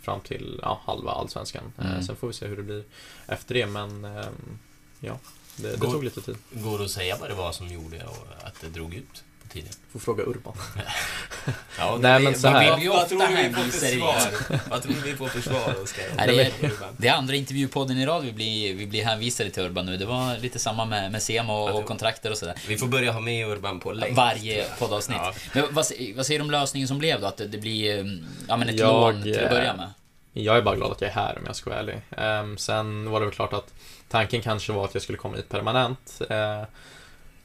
fram 0.00 0.20
till 0.20 0.60
ja, 0.62 0.80
halva 0.84 1.10
allsvenskan. 1.10 1.72
Eh, 1.78 1.90
mm. 1.90 2.02
sen 2.02 2.16
får 2.16 2.26
vi 2.26 2.32
se 2.32 2.46
hur 2.46 2.56
det 2.56 2.62
blir 2.62 2.84
efter 3.26 3.54
det, 3.54 3.66
men 3.66 4.04
eh, 4.04 4.26
ja, 5.00 5.18
det, 5.56 5.70
det 5.70 5.78
går, 5.78 5.92
tog 5.92 6.04
lite 6.04 6.20
tid. 6.20 6.36
Går 6.50 6.78
det 6.78 6.84
att 6.84 6.90
säga 6.90 7.16
vad 7.20 7.30
det 7.30 7.34
var 7.34 7.52
som 7.52 7.68
gjorde 7.68 8.08
att 8.42 8.60
det 8.60 8.68
drog 8.68 8.94
ut 8.94 9.24
tiden? 9.52 9.72
Får 9.92 10.00
fråga 10.00 10.24
Urban. 10.24 10.54
Ja, 11.78 11.98
Nej, 12.00 12.18
vi- 12.18 12.24
men 12.24 12.34
så 12.34 12.50
vad 12.50 12.62
här. 12.62 12.76
vill 12.76 12.80
vi 12.82 12.88
Vad 12.88 12.96
ofta 12.96 13.08
tror 13.08 13.20
du 13.20 13.26
vi 13.26 13.34
får 13.36 13.58
hänvisar 13.58 13.86
för 13.86 13.96
i 13.96 13.98
svar? 13.98 14.60
Vad 14.70 14.82
tror 14.82 14.92
vi 15.04 15.16
får 15.16 15.28
för 15.28 15.40
svar, 15.40 15.82
Oskar? 15.82 16.26
Det, 16.26 16.52
det 16.96 17.08
är 17.08 17.12
andra 17.14 17.34
intervjupodden 17.34 17.98
i 17.98 18.06
rad 18.06 18.24
vi 18.24 18.32
blir, 18.32 18.74
vi 18.74 18.86
blir 18.86 19.04
hänvisade 19.04 19.50
till 19.50 19.62
Urban 19.62 19.86
nu. 19.86 19.96
Det 19.96 20.06
var 20.06 20.38
lite 20.38 20.58
samma 20.58 20.84
med, 20.84 21.12
med 21.12 21.22
SEMA 21.22 21.52
och, 21.52 21.78
och 21.78 21.86
kontrakter 21.86 22.30
och 22.30 22.36
sådär. 22.38 22.54
Vi 22.68 22.76
får 22.76 22.86
börja 22.86 23.12
ha 23.12 23.20
med 23.20 23.48
Urban 23.48 23.80
på 23.80 23.92
länk. 23.92 24.16
Varje 24.16 24.64
poddavsnitt. 24.78 25.18
Ja. 25.22 25.34
Men 25.52 25.62
vad, 25.74 25.86
vad 26.16 26.26
säger 26.26 26.38
du 26.38 26.44
om 26.44 26.50
lösningen 26.50 26.88
som 26.88 26.98
blev 26.98 27.20
då? 27.20 27.26
Att 27.26 27.36
det, 27.36 27.46
det 27.46 27.58
blir 27.58 27.98
mm, 27.98 28.26
ja, 28.48 28.56
men 28.56 28.68
ett 28.68 28.78
Jag, 28.78 28.88
lån 29.14 29.22
till 29.22 29.44
att 29.44 29.50
börja 29.50 29.70
eh, 29.70 29.76
med? 29.76 29.90
Jag 30.32 30.56
är 30.56 30.62
bara 30.62 30.76
glad 30.76 30.92
att 30.92 31.00
jag 31.00 31.10
är 31.10 31.14
här 31.14 31.38
om 31.38 31.42
jag 31.46 31.56
ska 31.56 31.70
vara 31.70 31.80
ärlig. 31.80 32.00
Ehm, 32.16 32.58
sen 32.58 33.10
var 33.10 33.20
det 33.20 33.26
väl 33.26 33.34
klart 33.34 33.52
att 33.52 33.74
tanken 34.08 34.42
kanske 34.42 34.72
var 34.72 34.84
att 34.84 34.94
jag 34.94 35.02
skulle 35.02 35.18
komma 35.18 35.36
hit 35.36 35.48
permanent. 35.48 36.20
Eh, 36.30 36.62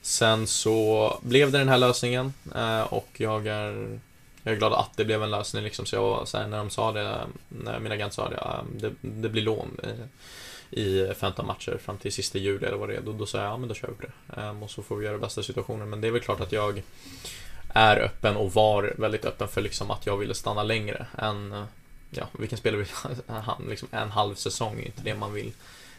sen 0.05 0.47
så 0.47 1.19
blev 1.21 1.51
det 1.51 1.57
den 1.57 1.69
här 1.69 1.77
lösningen 1.77 2.33
eh, 2.55 2.81
och 2.81 3.07
jag 3.17 3.47
är, 3.47 3.99
jag 4.43 4.53
är 4.53 4.57
glad 4.57 4.73
att 4.73 4.97
det 4.97 5.05
blev 5.05 5.23
en 5.23 5.31
lösning 5.31 5.63
liksom. 5.63 5.85
Så 5.85 5.95
jag 5.95 6.01
var 6.01 6.25
så 6.25 6.37
här, 6.37 6.47
när 6.47 6.57
de 6.57 6.69
sa 6.69 6.91
det, 6.91 7.19
när 7.49 7.79
min 7.79 7.91
agent 7.91 8.13
sa 8.13 8.29
det, 8.29 8.65
det, 8.79 8.93
det 9.01 9.29
blir 9.29 9.41
lån 9.41 9.79
eh, 9.83 10.79
i, 10.79 11.13
15 11.19 11.47
matcher 11.47 11.77
fram 11.77 11.97
till 11.97 12.13
sista 12.13 12.37
juli 12.37 12.65
eller 12.65 12.77
vad 12.77 12.89
det 12.89 12.95
är. 12.95 13.01
Då, 13.01 13.13
då 13.13 13.25
sa 13.25 13.37
jag, 13.37 13.47
ja 13.47 13.57
men 13.57 13.69
då 13.69 13.75
kör 13.75 13.87
vi 13.87 13.93
på 13.93 14.01
det. 14.01 14.41
Ehm, 14.41 14.63
och 14.63 14.71
så 14.71 14.83
får 14.83 14.95
vi 14.95 15.05
göra 15.05 15.15
det 15.15 15.21
bästa 15.21 15.43
situationen. 15.43 15.89
Men 15.89 16.01
det 16.01 16.07
är 16.07 16.11
väl 16.11 16.21
klart 16.21 16.41
att 16.41 16.51
jag 16.51 16.83
är 17.69 17.97
öppen 17.97 18.35
och 18.35 18.53
var 18.53 18.93
väldigt 18.97 19.25
öppen 19.25 19.47
för 19.47 19.61
liksom 19.61 19.91
att 19.91 20.05
jag 20.05 20.17
ville 20.17 20.33
stanna 20.33 20.63
längre 20.63 21.07
än 21.17 21.51
eh, 21.51 21.63
ja, 22.09 22.27
vilken 22.39 22.57
spelare 22.57 22.79
vill 22.79 23.13
han 23.27 23.65
liksom 23.69 23.87
en 23.91 24.11
halv 24.11 24.35
säsong 24.35 24.79
är 24.79 24.85
inte 24.85 25.01
det 25.03 25.15
man 25.15 25.33
vill. 25.33 25.53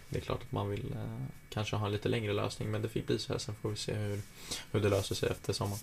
Det 0.09 0.19
är 0.19 0.23
klart 0.23 0.43
att 0.43 0.53
man 0.53 0.71
vill 0.71 0.93
eh, 0.93 1.27
kanske 1.51 1.77
ha 1.77 1.87
en 1.87 1.93
lite 1.93 2.09
längre 2.09 2.33
lösning 2.33 2.71
men 2.71 2.83
det 2.83 2.89
fick 2.89 3.07
bli 3.07 3.19
så 3.19 3.33
här. 3.33 3.39
Sen 3.39 3.55
får 3.63 3.71
vi 3.71 3.77
se 3.77 3.95
hur, 3.95 4.21
hur 4.73 4.81
det 4.81 4.89
löser 4.89 5.15
sig 5.15 5.29
efter 5.31 5.53
sommaren. 5.53 5.81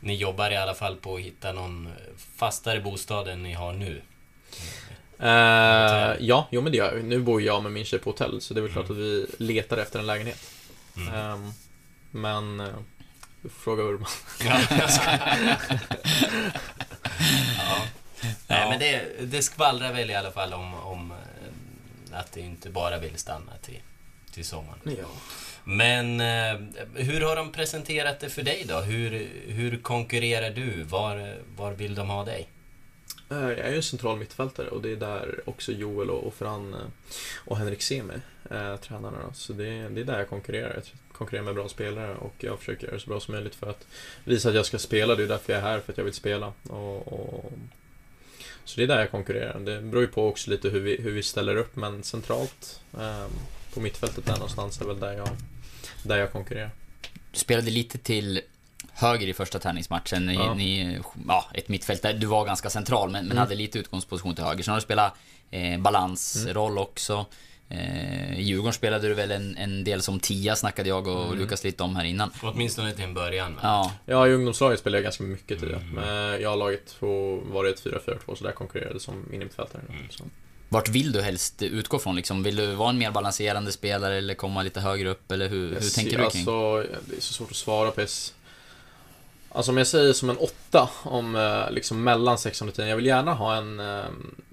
Ni 0.00 0.14
jobbar 0.14 0.50
i 0.50 0.56
alla 0.56 0.74
fall 0.74 0.96
på 0.96 1.14
att 1.14 1.20
hitta 1.20 1.52
någon 1.52 1.92
fastare 2.36 2.80
bostad 2.80 3.28
än 3.28 3.42
ni 3.42 3.52
har 3.52 3.72
nu. 3.72 4.02
Eh, 5.18 6.16
ja, 6.20 6.48
jo 6.50 6.60
men 6.60 6.72
det 6.72 6.78
gör 6.78 6.94
jag. 6.94 7.04
Nu 7.04 7.20
bor 7.20 7.42
jag 7.42 7.62
med 7.62 7.72
min 7.72 7.84
tjej 7.84 7.98
på 7.98 8.10
hotell 8.10 8.40
så 8.40 8.54
det 8.54 8.60
är 8.60 8.62
väl 8.62 8.72
klart 8.72 8.90
att 8.90 8.96
vi 8.96 9.26
letar 9.38 9.76
efter 9.76 9.98
en 9.98 10.06
lägenhet. 10.06 10.50
Mm. 10.96 11.14
Ehm, 11.14 11.52
men 12.10 12.60
eh, 12.60 12.74
får 13.42 13.48
fråga 13.48 13.82
Urban. 13.82 14.08
Ja, 14.44 14.60
ja. 17.58 17.86
Nej, 18.46 18.68
men 18.68 18.78
det, 18.78 19.02
det 19.20 19.42
skvallrar 19.42 19.92
väl 19.92 20.10
i 20.10 20.14
alla 20.14 20.30
fall 20.30 20.52
om, 20.52 20.74
om 20.74 21.10
eh, 21.10 21.16
att 22.16 22.32
det 22.32 22.40
inte 22.40 22.70
bara 22.70 22.98
vill 22.98 23.16
stanna 23.16 23.52
till, 23.62 23.80
till 24.32 24.44
sommaren. 24.44 24.78
Ja. 24.84 25.06
Men 25.64 26.20
eh, 26.20 26.84
hur 26.94 27.20
har 27.20 27.36
de 27.36 27.52
presenterat 27.52 28.20
det 28.20 28.28
för 28.30 28.42
dig 28.42 28.64
då? 28.68 28.80
Hur, 28.80 29.28
hur 29.46 29.78
konkurrerar 29.78 30.50
du? 30.50 30.82
Var, 30.82 31.34
var 31.56 31.72
vill 31.72 31.94
de 31.94 32.08
ha 32.10 32.24
dig? 32.24 32.48
Eh, 33.30 33.36
Jag 33.38 33.58
är 33.58 33.70
ju 33.70 33.76
en 33.76 33.82
central 33.82 34.18
mittfältare 34.18 34.68
och 34.68 34.82
det 34.82 34.92
är 34.92 34.96
där 34.96 35.40
också 35.44 35.72
Joel 35.72 36.10
och 36.10 36.34
Fran 36.34 36.74
eh, 36.74 36.80
och 37.44 37.56
Henrik 37.56 37.82
Semi, 37.82 38.14
eh, 38.50 38.76
tränarna 38.76 39.18
då. 39.26 39.32
Så 39.34 39.52
det, 39.52 39.68
är- 39.68 39.90
det 39.90 40.00
är 40.00 40.04
där 40.04 40.18
jag 40.18 40.28
konkurrerar. 40.28 40.72
Jag 40.74 40.82
konkurrerar 41.12 41.44
med 41.44 41.54
bra 41.54 41.68
spelare 41.68 42.14
och 42.14 42.34
jag 42.38 42.58
försöker 42.58 42.84
göra 42.84 42.94
det 42.94 43.00
så 43.02 43.08
bra 43.10 43.20
som 43.20 43.34
möjligt 43.34 43.54
för 43.54 43.70
att 43.70 43.86
visa 44.24 44.48
att 44.48 44.54
jag 44.54 44.66
ska 44.66 44.78
spela. 44.78 45.14
Det 45.14 45.22
är 45.22 45.26
därför 45.28 45.52
jag 45.52 45.62
är 45.62 45.66
här, 45.66 45.80
för 45.80 45.92
att 45.92 45.98
jag 45.98 46.04
vill 46.04 46.14
spela. 46.14 46.52
Och, 46.68 47.08
och, 47.12 47.52
så 48.66 48.76
det 48.76 48.82
är 48.82 48.86
där 48.86 48.98
jag 48.98 49.10
konkurrerar. 49.10 49.60
Det 49.60 49.80
beror 49.82 50.02
ju 50.02 50.08
på 50.08 50.28
också 50.28 50.50
lite 50.50 50.68
hur 50.68 50.80
vi, 50.80 50.96
hur 51.02 51.10
vi 51.12 51.22
ställer 51.22 51.56
upp, 51.56 51.76
men 51.76 52.02
centralt 52.02 52.80
eh, 52.98 53.26
på 53.74 53.80
mittfältet 53.80 54.26
där 54.26 54.32
någonstans 54.32 54.80
är 54.80 54.84
väl 54.84 55.00
där 55.00 55.12
jag, 55.12 55.28
där 56.02 56.16
jag 56.16 56.32
konkurrerar. 56.32 56.70
Du 57.32 57.38
spelade 57.38 57.70
lite 57.70 57.98
till 57.98 58.40
höger 58.92 59.26
i 59.26 59.32
första 59.34 59.58
träningsmatchen. 59.58 60.26
Ni, 60.26 60.34
Ja. 60.34 60.54
ni, 60.54 60.98
ja, 61.28 61.44
ett 61.54 61.68
mittfält 61.68 62.02
där 62.02 62.14
du 62.14 62.26
var 62.26 62.44
ganska 62.44 62.70
central 62.70 63.10
men, 63.10 63.24
men 63.24 63.32
Mm. 63.32 63.38
hade 63.38 63.54
lite 63.54 63.78
utgångsposition 63.78 64.34
till 64.34 64.44
höger. 64.44 64.62
Sen 64.62 64.72
har 64.72 64.80
du 64.80 64.84
spelat 64.84 65.14
eh, 65.50 65.80
balansroll 65.80 66.78
också. 66.78 67.26
Eh, 67.68 68.38
I 68.38 68.42
Djurgården 68.42 68.72
spelade 68.72 69.08
du 69.08 69.14
väl 69.14 69.30
en, 69.30 69.56
en 69.56 69.84
del 69.84 70.02
som 70.02 70.20
tia, 70.20 70.56
snackade 70.56 70.88
jag 70.88 71.06
och 71.06 71.26
Mm. 71.26 71.38
Lukas 71.38 71.64
lite 71.64 71.82
om 71.82 71.96
här 71.96 72.04
innan. 72.04 72.30
Åtminstone 72.42 72.92
till 72.92 73.04
en 73.04 73.14
början. 73.14 73.54
va? 73.54 73.60
Ja, 73.62 73.92
Ja, 74.06 74.26
i 74.28 74.32
ungdomslaget 74.32 74.80
spelade 74.80 74.98
jag 74.98 75.04
ganska 75.04 75.22
mycket 75.24 75.60
tid. 75.60 75.68
Mm. 75.70 75.90
Men 75.90 76.40
jag 76.42 76.50
har 76.50 76.56
laget 76.56 76.96
på, 77.00 77.40
var 77.46 77.64
det 77.64 77.70
ett 77.70 77.84
4-4-2, 77.84 78.34
så 78.34 78.44
där 78.44 78.52
konkurrerade 78.52 79.00
som 79.00 79.24
innermittfältare. 79.32 79.82
Mm. 79.88 80.02
Så. 80.10 80.24
vart 80.68 80.88
vill 80.88 81.12
du 81.12 81.22
helst 81.22 81.62
utgå 81.62 81.98
från 81.98 82.16
liksom? 82.16 82.42
Vill 82.42 82.56
du 82.56 82.74
vara 82.74 82.90
en 82.90 82.98
mer 82.98 83.10
balanserande 83.10 83.72
spelare 83.72 84.14
eller 84.16 84.34
komma 84.34 84.62
lite 84.62 84.80
högre 84.80 85.08
upp? 85.08 85.30
Eller 85.32 85.48
hur, 85.48 85.68
hur 85.68 85.74
tänker 85.90 85.90
ser- 85.90 86.24
du 86.24 86.30
kring? 86.30 86.40
Alltså, 86.40 86.76
det 87.10 87.16
är 87.16 87.20
så 87.20 87.32
svårt 87.32 87.50
att 87.50 87.56
svara 87.56 87.90
på. 87.90 88.00
Alltså 89.50 89.70
om 89.72 89.76
jag 89.78 89.86
säger 89.86 90.12
som 90.12 90.30
en 90.30 90.36
åtta, 90.36 90.88
om 91.02 91.36
eh, 91.36 91.70
liksom 91.70 92.04
mellan 92.04 92.38
sexan 92.38 92.68
och 92.68 92.74
tio. 92.74 92.86
Jag 92.88 92.96
vill 92.96 93.06
gärna 93.06 93.34
ha 93.34 93.54
en, 93.56 93.80
eh, 93.80 94.04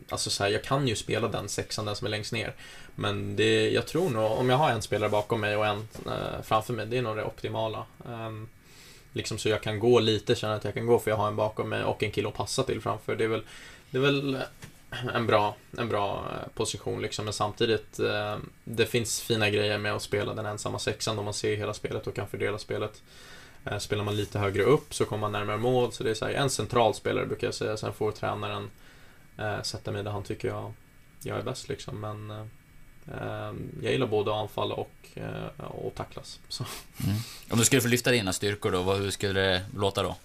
alltså 0.09 0.29
så 0.29 0.43
här, 0.43 0.51
jag 0.51 0.63
kan 0.63 0.87
ju 0.87 0.95
spela 0.95 1.27
den 1.27 1.49
sexan, 1.49 1.85
den 1.85 1.95
som 1.95 2.05
är 2.07 2.11
längst 2.11 2.33
ner. 2.33 2.53
Men 2.95 3.35
det, 3.35 3.69
jag 3.69 3.87
tror 3.87 4.09
nog, 4.09 4.31
om 4.31 4.49
jag 4.49 4.57
har 4.57 4.69
en 4.69 4.81
spelare 4.81 5.09
bakom 5.09 5.41
mig 5.41 5.55
och 5.55 5.65
en 5.65 5.87
eh, 6.05 6.41
framför 6.43 6.73
mig, 6.73 6.85
det 6.85 6.97
är 6.97 7.01
nog 7.01 7.15
det 7.15 7.23
optimala. 7.23 7.85
Um, 8.05 8.49
liksom 9.13 9.37
så 9.37 9.49
jag 9.49 9.61
kan 9.61 9.79
gå 9.79 9.99
lite, 9.99 10.35
känna 10.35 10.53
att 10.55 10.63
jag 10.63 10.73
kan 10.73 10.85
gå 10.85 10.99
för 10.99 11.11
jag 11.11 11.17
har 11.17 11.27
en 11.27 11.35
bakom 11.35 11.69
mig 11.69 11.83
och 11.83 12.03
en 12.03 12.11
kille 12.11 12.27
att 12.27 12.33
passa 12.33 12.63
till 12.63 12.81
framför. 12.81 13.15
Det 13.15 13.23
är 13.23 13.27
väl, 13.27 13.43
det 13.89 13.97
är 13.97 14.01
väl 14.01 14.35
eh, 14.35 15.15
en 15.15 15.27
bra, 15.27 15.55
en 15.77 15.89
bra 15.89 16.25
eh, 16.31 16.49
position 16.53 17.01
liksom. 17.01 17.25
Men 17.25 17.33
samtidigt, 17.33 17.99
eh, 17.99 18.37
det 18.63 18.85
finns 18.85 19.21
fina 19.21 19.49
grejer 19.49 19.77
med 19.77 19.93
att 19.93 20.01
spela 20.01 20.33
den 20.33 20.45
ensamma 20.45 20.79
sexan 20.79 21.15
då 21.15 21.23
man 21.23 21.33
ser 21.33 21.55
hela 21.55 21.73
spelet 21.73 22.07
och 22.07 22.15
kan 22.15 22.27
fördela 22.27 22.57
spelet. 22.57 23.01
Eh, 23.65 23.77
Spelar 23.77 24.03
man 24.03 24.15
lite 24.15 24.39
högre 24.39 24.63
upp 24.63 24.93
så 24.93 25.05
kommer 25.05 25.21
man 25.21 25.31
närmare 25.31 25.57
mål. 25.57 25.91
Så 25.91 26.03
det 26.03 26.09
är 26.09 26.13
så 26.13 26.25
här, 26.25 26.33
en 26.33 26.49
central 26.49 26.93
spelare 26.93 27.25
brukar 27.25 27.47
jag 27.47 27.53
säga. 27.53 27.77
Sen 27.77 27.93
får 27.93 28.11
tränaren 28.11 28.69
eh, 29.37 29.61
sätta 29.61 29.91
mig 29.91 30.03
där 30.03 30.11
han 30.11 30.23
tycker 30.23 30.47
jag, 30.47 30.73
jag 31.23 31.37
är 31.37 31.43
bäst 31.43 31.69
liksom. 31.69 31.99
Men 31.99 32.31
eh, 32.31 32.45
jag 33.81 33.91
gillar 33.91 34.07
både 34.07 34.31
att 34.31 34.37
anfalla 34.37 34.75
och, 34.75 34.93
eh, 35.13 35.65
och 35.65 35.95
tacklas. 35.95 36.39
Mm. 37.03 37.15
Om 37.49 37.57
du 37.59 37.65
skulle 37.65 37.81
få 37.81 37.87
lyfta 37.87 38.11
dina 38.11 38.33
styrkor 38.33 38.71
då, 38.71 38.81
vad, 38.81 38.97
hur 38.97 39.11
skulle 39.11 39.39
det 39.39 39.65
låta 39.75 40.03
då? 40.03 40.15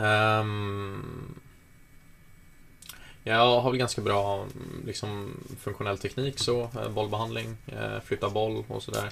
Ehm, 0.00 1.34
jag 3.24 3.60
har 3.60 3.70
väl 3.70 3.78
ganska 3.78 4.00
bra 4.00 4.46
liksom, 4.86 5.36
funktionell 5.60 5.98
teknik 5.98 6.38
så, 6.38 6.62
eh, 6.62 6.88
bollbehandling, 6.88 7.56
eh, 7.66 8.00
flytta 8.04 8.30
boll 8.30 8.64
och 8.68 8.82
sådär. 8.82 9.10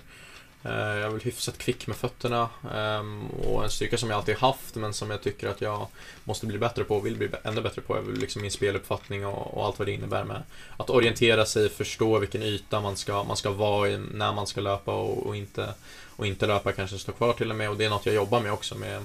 Eh, 0.63 0.73
jag 0.73 0.99
är 0.99 1.11
väl 1.11 1.21
hyfsat 1.21 1.59
kvick 1.59 1.87
med 1.87 1.97
fötterna 1.97 2.49
ehm, 2.75 3.27
och 3.27 3.65
en 3.65 3.71
styrka 3.71 3.99
som 3.99 4.11
jag 4.11 4.17
alltid 4.17 4.37
haft 4.37 4.75
men 4.75 4.95
som 4.95 5.11
jag 5.11 5.23
tycker 5.23 5.49
att 5.49 5.61
jag 5.61 5.87
måste 6.25 6.47
bli 6.47 6.59
bättre 6.59 6.85
på 6.85 6.97
och 6.97 7.07
vill 7.07 7.17
bli 7.17 7.29
ännu 7.45 7.61
bättre 7.61 7.83
på 7.83 7.97
är 7.97 8.01
väl 8.01 8.15
liksom 8.15 8.43
min 8.43 8.51
speluppfattning 8.51 9.27
och, 9.27 9.67
allt 9.67 9.79
vad 9.79 9.89
det 9.89 9.93
innebär 9.93 10.25
med 10.25 10.43
att 10.77 10.91
orientera 10.91 11.47
sig, 11.47 11.69
förstå 11.69 12.19
vilken 12.19 12.43
yta 12.43 12.81
man 12.81 12.97
ska, 12.97 13.25
man 13.25 13.37
ska 13.37 13.51
vara 13.51 13.89
i 13.89 13.99
när 13.99 14.33
man 14.33 14.47
ska 14.47 14.61
löpa 14.61 14.95
och, 14.95 15.27
och, 15.27 15.37
inte, 15.37 15.75
och 16.17 16.27
inte 16.27 16.47
löpa, 16.47 16.73
kanske 16.73 16.99
stå 16.99 17.13
kvar 17.13 17.33
till 17.33 17.51
och 17.51 17.57
med. 17.57 17.71
Och 17.71 17.77
det 17.77 17.85
är 17.85 17.91
något 17.91 18.07
jag 18.07 18.15
jobbar 18.15 18.41
med 18.41 18.53
också 18.53 18.75
med 18.75 19.03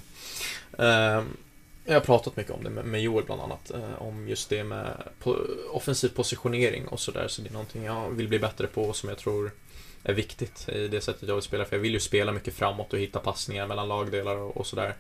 ehm, 0.78 1.38
jag 1.86 1.94
har 1.94 2.02
pratat 2.02 2.38
mycket 2.38 2.54
om 2.54 2.64
det 2.64 2.70
med, 2.70 3.02
Joel 3.02 3.26
bland 3.26 3.42
annat, 3.42 3.72
eh, 3.72 4.02
om 4.02 4.28
just 4.28 4.50
det 4.50 4.64
med 4.64 5.04
offensiv 5.72 6.10
positionering 6.10 6.88
och 6.88 7.00
sådär, 7.00 7.28
så 7.28 7.42
det 7.42 7.50
är 7.50 7.54
någonting 7.54 7.84
jag 7.84 8.10
vill 8.10 8.28
bli 8.28 8.40
bättre 8.40 8.68
på 8.68 8.84
och 8.84 8.96
som 8.96 9.10
jag 9.10 9.18
tror 9.18 9.52
är 10.06 10.14
viktigt 10.14 10.70
i 10.70 10.88
det 10.88 11.02
sättet 11.02 11.28
jag 11.28 11.36
vill 11.36 11.44
spela, 11.44 11.66
för 11.66 11.76
jag 11.76 11.82
vill 11.82 11.94
ju 11.94 12.00
spela 12.00 12.32
mycket 12.32 12.54
framåt 12.54 12.94
och 12.94 13.00
hitta 13.00 13.20
passningar 13.20 13.68
mellan 13.68 13.88
lagdelar 13.88 14.36
och, 14.36 14.58
och 14.58 14.68
sådär. 14.68 14.96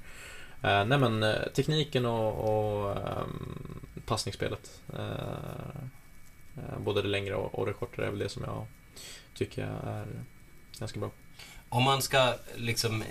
Eh, 0.64 0.86
nej 0.86 0.97
men 0.97 1.24
eh, 1.24 1.47
tekniken 1.56 2.06
och, 2.06 2.34
och 2.34 2.91
ehm, 2.91 3.80
passningsspelet, 4.06 4.82
eh, 4.93 5.10
eh, 6.58 6.80
både 6.80 7.01
det 7.01 7.08
längre 7.08 7.36
och, 7.36 7.60
och 7.60 7.66
det 7.66 7.74
kortare 7.74 8.06
är 8.06 8.10
väl 8.10 8.20
det 8.20 8.30
som 8.30 8.43
jag 8.43 8.66
tycker 9.34 9.62
är 9.64 10.06
ganska 10.80 10.99
bra. 10.99 11.12
Om 11.70 11.84
man 11.84 12.01
ska 12.01 12.34
liksom 12.56 13.03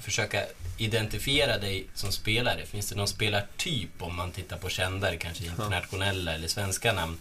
försöka 0.00 0.44
identifiera 0.78 1.58
dig 1.58 1.86
som 1.94 2.12
spelare, 2.12 2.66
finns 2.66 2.90
det 2.90 2.96
någon 2.96 3.08
spelartyp 3.08 4.02
om 4.02 4.16
man 4.16 4.30
tittar 4.30 4.58
på 4.58 4.68
kändare, 4.68 5.16
kanske 5.16 5.44
internationella 5.44 6.34
eller 6.34 6.48
svenska 6.48 6.92
namn, 6.92 7.18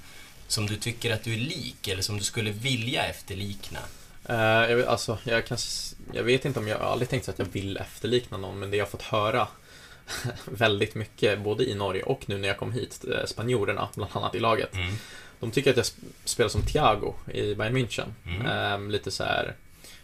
som 0.47 0.65
du 0.65 0.77
tycker 0.77 1.13
att 1.13 1.23
du 1.23 1.33
är 1.33 1.37
lik 1.37 1.87
eller 1.87 2.01
som 2.01 2.17
du 2.17 2.23
skulle 2.23 2.51
vilja 2.51 3.05
efterlikna? 3.05 3.79
Eh, 4.25 4.69
jag, 4.69 4.75
vet, 4.75 4.87
alltså, 4.87 5.17
jag, 5.23 5.45
kan, 5.45 5.57
jag 6.13 6.23
vet 6.23 6.45
inte 6.45 6.59
om 6.59 6.67
jag, 6.67 6.79
jag 6.79 6.83
har 6.83 6.91
aldrig 6.91 7.09
tänkt 7.09 7.29
att 7.29 7.39
jag 7.39 7.45
vill 7.45 7.77
efterlikna 7.77 8.37
någon, 8.37 8.59
men 8.59 8.71
det 8.71 8.77
jag 8.77 8.85
har 8.85 8.89
fått 8.89 9.01
höra 9.01 9.47
väldigt 10.45 10.95
mycket, 10.95 11.39
både 11.39 11.69
i 11.69 11.75
Norge 11.75 12.03
och 12.03 12.29
nu 12.29 12.37
när 12.37 12.47
jag 12.47 12.57
kom 12.57 12.71
hit, 12.71 13.05
eh, 13.11 13.25
spanjorerna 13.25 13.89
bland 13.95 14.11
annat 14.15 14.35
i 14.35 14.39
laget. 14.39 14.73
Mm. 14.73 14.93
De 15.39 15.51
tycker 15.51 15.69
att 15.71 15.77
jag 15.77 15.83
sp- 15.83 16.13
spelar 16.25 16.49
som 16.49 16.61
Thiago 16.61 17.13
i 17.33 17.55
Bayern 17.55 17.77
München. 17.77 18.13
Mm. 18.25 18.45
Ehm, 18.45 18.91
lite 18.91 19.11
så 19.11 19.23
här 19.23 19.55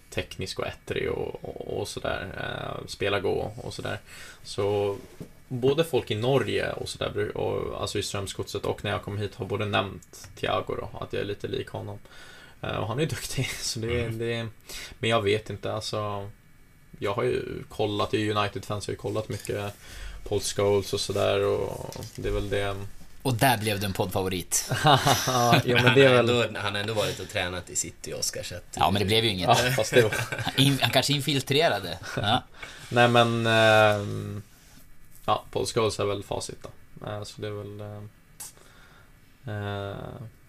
teknisk 0.09 0.59
och 0.59 0.67
ettrig 0.67 1.09
och, 1.09 1.43
och, 1.43 1.79
och 1.79 1.87
sådär. 1.87 2.27
Uh, 2.37 2.87
spela 2.87 3.19
gå 3.19 3.51
och 3.57 3.73
sådär. 3.73 3.99
Så 4.43 4.97
både 5.47 5.83
folk 5.83 6.11
i 6.11 6.15
Norge 6.15 6.71
och 6.71 6.89
sådär, 6.89 7.31
alltså 7.81 7.99
i 7.99 8.03
Strömsgodset 8.03 8.65
och 8.65 8.83
när 8.83 8.91
jag 8.91 9.03
kom 9.03 9.17
hit 9.17 9.35
har 9.35 9.45
både 9.45 9.65
nämnt 9.65 10.29
Thiago 10.35 10.75
då, 10.75 10.89
att 11.01 11.13
jag 11.13 11.21
är 11.21 11.25
lite 11.25 11.47
lik 11.47 11.69
honom. 11.69 11.99
Eh, 12.61 12.75
och 12.75 12.87
han 12.87 12.99
är 12.99 13.05
duktig, 13.05 13.49
så 13.61 13.79
det, 13.79 14.03
Mm. 14.03 14.17
det 14.17 14.47
Men 14.99 15.09
jag 15.09 15.21
vet 15.21 15.49
inte, 15.49 15.73
alltså 15.73 16.29
jag 16.99 17.13
har 17.13 17.23
ju 17.23 17.63
kollat, 17.69 18.13
i 18.13 18.31
United-fans 18.31 18.87
har 18.87 18.91
ju 18.91 18.97
kollat 18.97 19.29
mycket 19.29 19.73
Paul 20.29 20.39
Scholes 20.41 20.93
och 20.93 20.99
sådär 20.99 21.43
och 21.45 21.95
det 22.15 22.27
är 22.29 22.33
väl 22.33 22.49
det. 22.49 22.75
Och 23.21 23.33
där 23.33 23.57
blev 23.57 23.79
du 23.79 23.85
en 23.85 23.93
poddfavorit. 23.93 24.71
ja, 24.83 24.99
men 25.65 25.77
han, 25.77 25.95
det 25.95 26.05
är 26.05 26.09
har 26.09 26.23
väl... 26.23 26.29
ändå, 26.29 26.59
han 26.59 26.73
har 26.73 26.81
ändå 26.81 26.93
varit 26.93 27.19
och 27.19 27.29
tränat 27.29 27.69
i 27.69 27.75
City, 27.75 28.13
Oscar, 28.13 28.43
så 28.43 28.55
att, 28.55 28.63
Ja, 28.75 28.91
men 28.91 28.99
det 28.99 29.05
blev 29.05 29.23
ju 29.23 29.29
inget. 29.29 29.47
Ja, 29.47 29.55
fast 29.75 29.93
det 29.93 30.01
var... 30.01 30.13
In, 30.57 30.79
han 30.81 30.91
kanske 30.91 31.13
infiltrerade. 31.13 31.99
Ja. 32.15 32.43
Nej 32.89 33.07
men... 33.07 33.47
ehm, 33.47 34.41
ja, 35.25 35.43
Paul 35.51 35.65
Scholes 35.65 35.99
är 35.99 36.05
väl 36.05 36.23
facit 36.23 36.57
då. 36.63 36.69
Eh, 37.07 37.23
så 37.23 37.41
det 37.41 37.47
är 37.47 37.51
väl... 37.51 37.79
eh, 37.81 38.03
eh, 39.55 39.97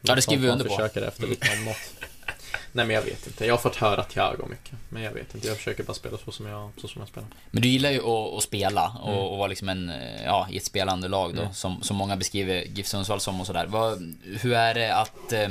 Ja, 0.03 0.15
det 0.15 0.23
skriver 0.23 0.43
vi 0.43 0.49
under 0.49 0.65
på. 0.65 0.71
försöker 0.71 1.03
efter 1.03 1.27
lite 1.27 1.49
om 1.59 1.65
något. 1.65 1.77
Nej 2.73 2.87
men 2.87 2.95
jag 2.97 3.03
vet 3.03 3.27
inte. 3.27 3.47
Jag 3.47 3.53
har 3.55 3.59
fått 3.59 3.77
höra 3.77 4.05
Thiago 4.05 4.47
mycket. 4.51 4.73
Men 4.89 5.03
jag 5.03 5.13
vet 5.13 5.35
inte. 5.35 5.47
Jag 5.49 5.57
försöker 5.57 5.83
bara 5.85 5.95
spela 5.95 6.19
så 6.25 6.33
som 6.33 6.47
jag, 6.47 6.71
så 6.81 6.89
som 6.89 7.01
jag 7.01 7.09
spelar. 7.09 7.29
Men 7.51 7.63
du 7.63 7.69
gillar 7.69 7.91
ju 7.91 7.99
att, 8.01 8.35
att 8.37 8.43
spela 8.43 8.93
och, 9.03 9.09
Mm. 9.13 9.21
och 9.25 9.39
vara 9.39 9.49
liksom 9.49 9.69
en, 9.69 9.93
ja, 10.25 10.47
i 10.51 10.57
ett 10.57 10.65
spelande 10.65 11.09
lag 11.09 11.35
då, 11.35 11.41
Mm. 11.43 11.55
som, 11.55 11.83
som 11.83 11.97
många 11.97 12.17
beskriver 12.17 12.55
GIF 12.63 12.87
Sundsvall 12.87 13.21
som 13.21 13.41
och 13.41 13.47
sådär. 13.47 13.67
Vad- 13.67 14.15
Hur 14.41 14.53
är 14.53 14.75
det 14.75 14.95
att 14.97 15.33
eh, 15.33 15.49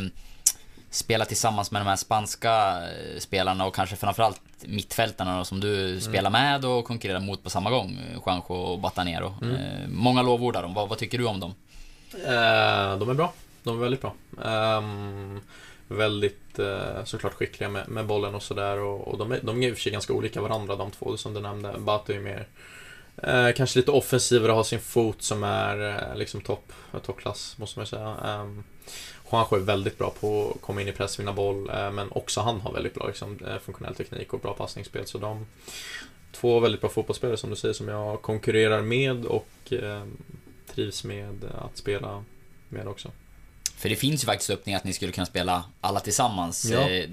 spela 0.91 1.25
tillsammans 1.25 1.71
med 1.71 1.81
de 1.81 1.87
här 1.87 1.95
spanska 1.95 2.81
eh, 2.81 3.19
spelarna 3.19 3.65
och 3.65 3.75
kanske 3.75 3.95
framförallt 3.95 4.41
mittfältarna 4.61 5.37
då, 5.37 5.45
som 5.45 5.59
du 5.59 5.85
Mm. 5.89 6.01
spelar 6.01 6.29
med 6.29 6.65
och 6.65 6.85
konkurrerar 6.85 7.19
mot 7.19 7.43
på 7.43 7.49
samma 7.49 7.69
gång? 7.69 7.97
Juanjo 8.25 8.53
och 8.53 8.79
Batanero. 8.79 9.35
Mm. 9.41 9.55
Eh, 9.55 9.87
många 9.87 10.21
lovordar 10.21 10.61
dem. 10.61 10.73
Vad, 10.73 10.89
vad 10.89 10.97
tycker 10.97 11.17
du 11.17 11.25
om 11.25 11.39
dem? 11.39 11.53
Eh, 12.13 12.97
de 12.97 13.09
är 13.09 13.13
bra. 13.13 13.33
De 13.69 13.77
är 13.77 13.81
väldigt 13.81 14.01
bra. 14.01 14.15
Um, 14.77 15.39
väldigt 15.87 16.59
uh, 16.59 17.03
såklart 17.05 17.33
skickliga 17.33 17.69
med, 17.69 17.89
med 17.89 18.05
bollen 18.05 18.35
och 18.35 18.43
sådär. 18.43 18.77
Och, 18.77 19.07
och 19.07 19.17
de, 19.17 19.31
är, 19.31 19.39
de 19.43 19.63
är 19.63 19.67
i 19.67 19.71
och 19.71 19.75
för 19.75 19.81
sig 19.81 19.91
ganska 19.91 20.13
olika 20.13 20.41
varandra 20.41 20.75
de 20.75 20.91
två 20.91 21.17
som 21.17 21.33
du 21.33 21.39
nämnde. 21.39 21.73
Bata 21.77 22.11
är 22.11 22.17
ju 22.17 22.23
mer 22.23 22.47
eh, 23.23 23.51
kanske 23.55 23.79
lite 23.79 23.91
offensivare 23.91 24.51
och 24.51 24.57
har 24.57 24.63
sin 24.63 24.79
fot 24.79 25.21
som 25.21 25.43
är 25.43 25.89
eh, 25.89 26.17
liksom 26.17 26.41
topp, 26.41 26.73
eh, 26.93 26.99
toppklass 26.99 27.57
måste 27.57 27.79
man 27.79 27.83
ju 27.83 27.89
säga. 27.89 28.15
Um, 28.41 28.63
Juanjo 29.31 29.55
är 29.55 29.59
väldigt 29.59 29.97
bra 29.97 30.13
på 30.19 30.51
att 30.55 30.61
komma 30.61 30.81
in 30.81 30.87
i 30.87 30.91
press, 30.91 31.19
vinna 31.19 31.33
boll, 31.33 31.69
eh, 31.69 31.91
men 31.91 32.11
också 32.11 32.41
han 32.41 32.61
har 32.61 32.73
väldigt 32.73 32.93
bra 32.93 33.07
liksom, 33.07 33.39
eh, 33.47 33.59
funktionell 33.59 33.95
teknik 33.95 34.33
och 34.33 34.39
bra 34.39 34.53
passningsspel. 34.53 35.05
Så 35.05 35.17
de 35.17 35.45
två 36.31 36.59
väldigt 36.59 36.81
bra 36.81 36.89
fotbollsspelare 36.89 37.37
som 37.37 37.49
du 37.49 37.55
säger 37.55 37.73
som 37.73 37.87
jag 37.87 38.21
konkurrerar 38.21 38.81
med 38.81 39.25
och 39.25 39.73
eh, 39.73 40.03
trivs 40.67 41.03
med 41.03 41.45
att 41.57 41.77
spela 41.77 42.23
med 42.69 42.87
också. 42.87 43.11
För 43.79 43.89
det 43.89 43.95
finns 43.95 44.23
ju 44.23 44.25
faktiskt 44.25 44.49
öppningar 44.49 44.77
att 44.79 44.83
ni 44.83 44.93
skulle 44.93 45.11
kunna 45.11 45.25
spela 45.25 45.63
alla 45.81 45.99
tillsammans. 45.99 46.65
Ja. 46.65 46.89
Eh, 46.89 47.09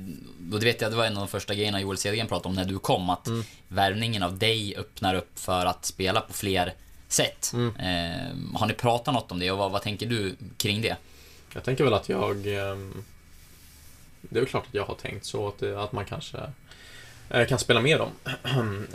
och 0.52 0.60
det 0.60 0.66
vet 0.66 0.80
jag, 0.80 0.92
det 0.92 0.96
var 0.96 1.04
en 1.04 1.12
av 1.16 1.18
de 1.20 1.28
första 1.28 1.54
grejerna 1.54 1.80
Joel 1.80 1.98
Cedergren 1.98 2.26
pratade 2.28 2.48
om 2.48 2.54
när 2.54 2.64
du 2.64 2.78
kom, 2.78 3.10
att 3.10 3.26
Mm. 3.26 3.44
värvningen 3.68 4.22
av 4.22 4.38
dig 4.38 4.76
öppnar 4.76 5.14
upp 5.14 5.38
för 5.38 5.66
att 5.66 5.84
spela 5.84 6.20
på 6.20 6.32
fler 6.32 6.74
sätt. 7.08 7.50
Mm. 7.54 7.76
Eh, 7.76 8.58
har 8.58 8.66
ni 8.66 8.72
pratat 8.74 9.14
något 9.14 9.32
om 9.32 9.38
det 9.38 9.50
och 9.50 9.58
vad, 9.58 9.70
vad 9.70 9.82
tänker 9.82 10.06
du 10.06 10.36
kring 10.56 10.82
det? 10.82 10.96
Jag 11.54 11.64
tänker 11.64 11.84
väl 11.84 11.94
att 11.94 12.08
jag... 12.08 12.36
ehm, 12.46 13.04
Det 14.20 14.36
är 14.38 14.40
väl 14.40 14.46
klart 14.48 14.66
att 14.68 14.74
jag 14.74 14.84
har 14.84 14.94
tänkt 14.94 15.24
så 15.26 15.48
att, 15.48 15.62
att 15.62 15.92
man 15.92 16.04
kanske 16.04 16.38
eh, 17.30 17.46
kan 17.46 17.58
spela 17.58 17.80
med 17.80 17.98
dem. 18.00 18.10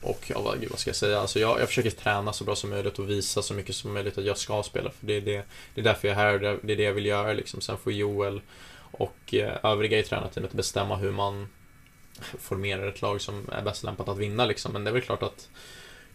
Och 0.00 0.24
ja, 0.26 0.40
vad, 0.40 0.60
gud, 0.60 0.70
vad 0.70 0.78
ska 0.78 0.88
jag 0.88 0.96
säga? 0.96 1.20
Alltså 1.20 1.38
jag, 1.38 1.60
jag 1.60 1.68
försöker 1.68 1.90
träna 1.90 2.32
så 2.32 2.44
bra 2.44 2.56
som 2.56 2.70
möjligt 2.70 2.98
och 2.98 3.10
visa 3.10 3.42
så 3.42 3.54
mycket 3.54 3.74
som 3.76 3.92
möjligt 3.92 4.18
att 4.18 4.24
jag 4.24 4.38
ska 4.38 4.62
spela. 4.62 4.90
För 4.90 5.06
det 5.06 5.16
är, 5.16 5.20
det, 5.20 5.44
det 5.74 5.80
är 5.80 5.84
därför 5.84 6.08
jag 6.08 6.18
är 6.18 6.20
här, 6.20 6.58
det 6.62 6.72
är 6.72 6.76
det 6.76 6.82
jag 6.82 6.92
vill 6.92 7.06
göra. 7.06 7.32
Liksom. 7.32 7.60
Sen 7.60 7.76
får 7.78 7.92
Joel 7.92 8.40
och 8.90 9.34
eh, 9.34 9.58
övriga 9.62 9.98
i 9.98 10.02
tränarteamet 10.02 10.52
bestämma 10.52 10.96
hur 10.96 11.12
man 11.12 11.48
formerar 12.38 12.88
ett 12.88 13.02
lag 13.02 13.20
som 13.20 13.48
är 13.52 13.62
bäst 13.62 13.82
lämpat 13.82 14.08
att 14.08 14.18
vinna. 14.18 14.46
Liksom. 14.46 14.72
Men 14.72 14.84
det 14.84 14.90
är 14.90 14.92
väl 14.92 15.02
klart 15.02 15.22
att 15.22 15.48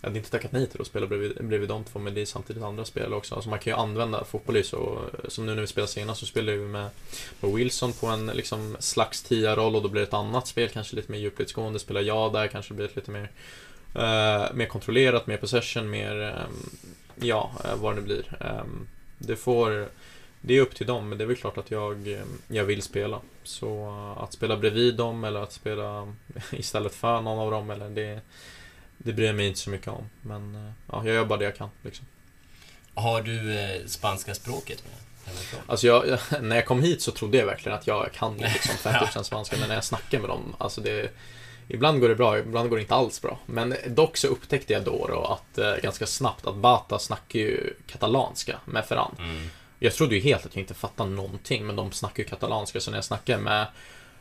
jag 0.04 0.10
hade 0.10 0.20
inte 0.20 0.32
tackat 0.32 0.52
nej 0.52 0.68
till 0.68 0.82
att 0.82 0.88
spela 0.88 1.08
bredvid, 1.08 1.46
bredvid 1.46 1.70
de 1.70 1.84
två, 1.84 2.00
men 2.00 2.14
det 2.14 2.22
är 2.22 2.26
samtidigt 2.26 2.64
andra 2.64 2.86
spel 2.86 3.14
också. 3.14 3.36
Alltså 3.36 3.50
man 3.50 3.60
kan 3.60 3.74
ju 3.74 3.78
använda 3.78 4.24
fotboll 4.24 4.58
i 4.58 4.64
så, 4.64 5.00
som 5.28 5.46
nu 5.46 5.56
när 5.56 5.62
vi 5.62 5.68
spelar 5.68 5.88
senast 5.88 6.20
så 6.20 6.26
spelade 6.26 6.58
vi 6.58 6.66
med, 6.66 6.90
med 7.40 7.54
Wilson 7.54 7.94
på 7.94 8.08
en 8.08 8.26
liksom 8.26 8.78
slags 8.80 9.24
tia-roll 9.24 9.76
och 9.76 9.82
då 9.82 9.90
blir 9.90 10.02
det 10.02 10.08
ett 10.08 10.14
annat 10.14 10.48
spel, 10.48 10.70
kanske 10.70 10.96
lite 10.96 11.12
mer 11.12 11.20
djupledsgående. 11.20 11.80
Spelar 11.80 12.02
jag 12.02 12.34
där 12.34 12.48
kanske 12.48 12.74
det 12.74 12.76
blir 12.76 12.86
ett 12.86 12.96
lite 12.96 13.12
mer, 13.12 13.32
eh, 13.96 14.54
mer 14.54 14.66
kontrollerat, 14.66 15.28
mer 15.28 15.38
possession, 15.38 15.90
mer, 15.90 16.22
ehm, 16.22 16.70
ja, 17.16 17.52
eh, 17.66 17.76
vad 17.76 17.96
det 17.96 18.02
nu 18.02 18.06
blir. 18.06 18.38
Ehm, 18.40 18.88
det 19.18 19.36
får, 19.36 19.90
det 20.42 20.58
är 20.58 20.62
upp 20.62 20.76
till 20.76 20.88
dem, 20.88 21.10
men 21.10 21.18
det 21.18 21.24
är 21.24 21.28
väl 21.28 21.36
klart 21.36 21.58
att 21.58 21.72
jag, 21.72 22.12
eh, 22.12 22.24
jag 22.48 22.64
vill 22.64 22.82
spela. 22.82 23.22
Så 23.44 23.96
att 24.20 24.34
spela 24.34 24.58
bredvid 24.58 24.96
dem 24.96 25.24
eller 25.24 25.44
att 25.44 25.54
spela 25.54 26.14
istället 26.52 26.96
för 26.96 27.22
någon 27.22 27.40
av 27.40 27.52
dem, 27.52 27.70
eller 27.70 27.90
det 27.90 28.22
det 28.98 29.14
bryr 29.14 29.26
jag 29.26 29.36
mig 29.36 29.48
inte 29.48 29.60
så 29.60 29.70
mycket 29.70 29.88
om. 29.88 30.10
Men 30.22 30.74
ja, 30.92 31.02
jag 31.06 31.16
gör 31.16 31.26
bara 31.26 31.40
det 31.40 31.46
jag 31.46 31.56
kan. 31.56 31.70
Liksom. 31.82 32.06
Har 32.94 33.22
du 33.22 33.60
eh, 33.60 33.86
spanska 33.86 34.34
språket 34.34 34.84
med? 34.84 34.94
Alltså 35.68 35.88
jag, 35.88 36.08
jag, 36.08 36.20
när 36.44 36.56
jag 36.56 36.66
kom 36.66 36.82
hit 36.82 37.02
så 37.02 37.12
trodde 37.12 37.38
jag 37.38 37.46
verkligen 37.46 37.78
att 37.78 37.88
jag 37.88 38.12
kan 38.14 38.38
liksom 38.38 38.92
50% 38.92 39.24
spanska, 39.24 39.58
men 39.60 39.68
när 39.68 39.76
jag 39.76 39.84
snackar 39.84 40.20
med 40.20 40.30
dem, 40.30 40.56
alltså 40.58 40.82
det 40.82 41.12
Ibland 41.68 42.02
går 42.02 42.10
det 42.10 42.16
bra, 42.16 42.40
ibland 42.40 42.70
går 42.70 42.78
det 42.78 42.82
inte 42.82 42.96
alls 42.96 43.22
bra. 43.22 43.40
Men 43.46 43.76
dock 43.88 44.18
så 44.18 44.28
upptäckte 44.28 44.74
jag 44.74 44.84
då, 44.84 45.08
då 45.08 45.26
att 45.26 45.58
eh, 45.58 45.76
ganska 45.84 46.06
snabbt 46.06 46.48
att 46.48 46.56
Bata 46.56 47.00
snackar 47.00 47.40
ju 47.40 47.74
katalanska 47.88 48.60
med 48.66 48.86
Ferran. 48.86 49.16
Mm. 49.20 49.50
Jag 49.80 49.94
trodde 49.94 50.16
ju 50.16 50.22
helt 50.22 50.46
att 50.46 50.56
jag 50.56 50.64
inte 50.64 50.74
fattade 50.74 51.10
någonting, 51.10 51.66
men 51.66 51.76
de 51.76 51.92
snackar 51.92 52.24
ju 52.24 52.30
katalanska, 52.30 52.80
så 52.80 52.92
när 52.92 52.98
jag 52.98 53.06
snackar 53.06 53.38
med 53.38 53.68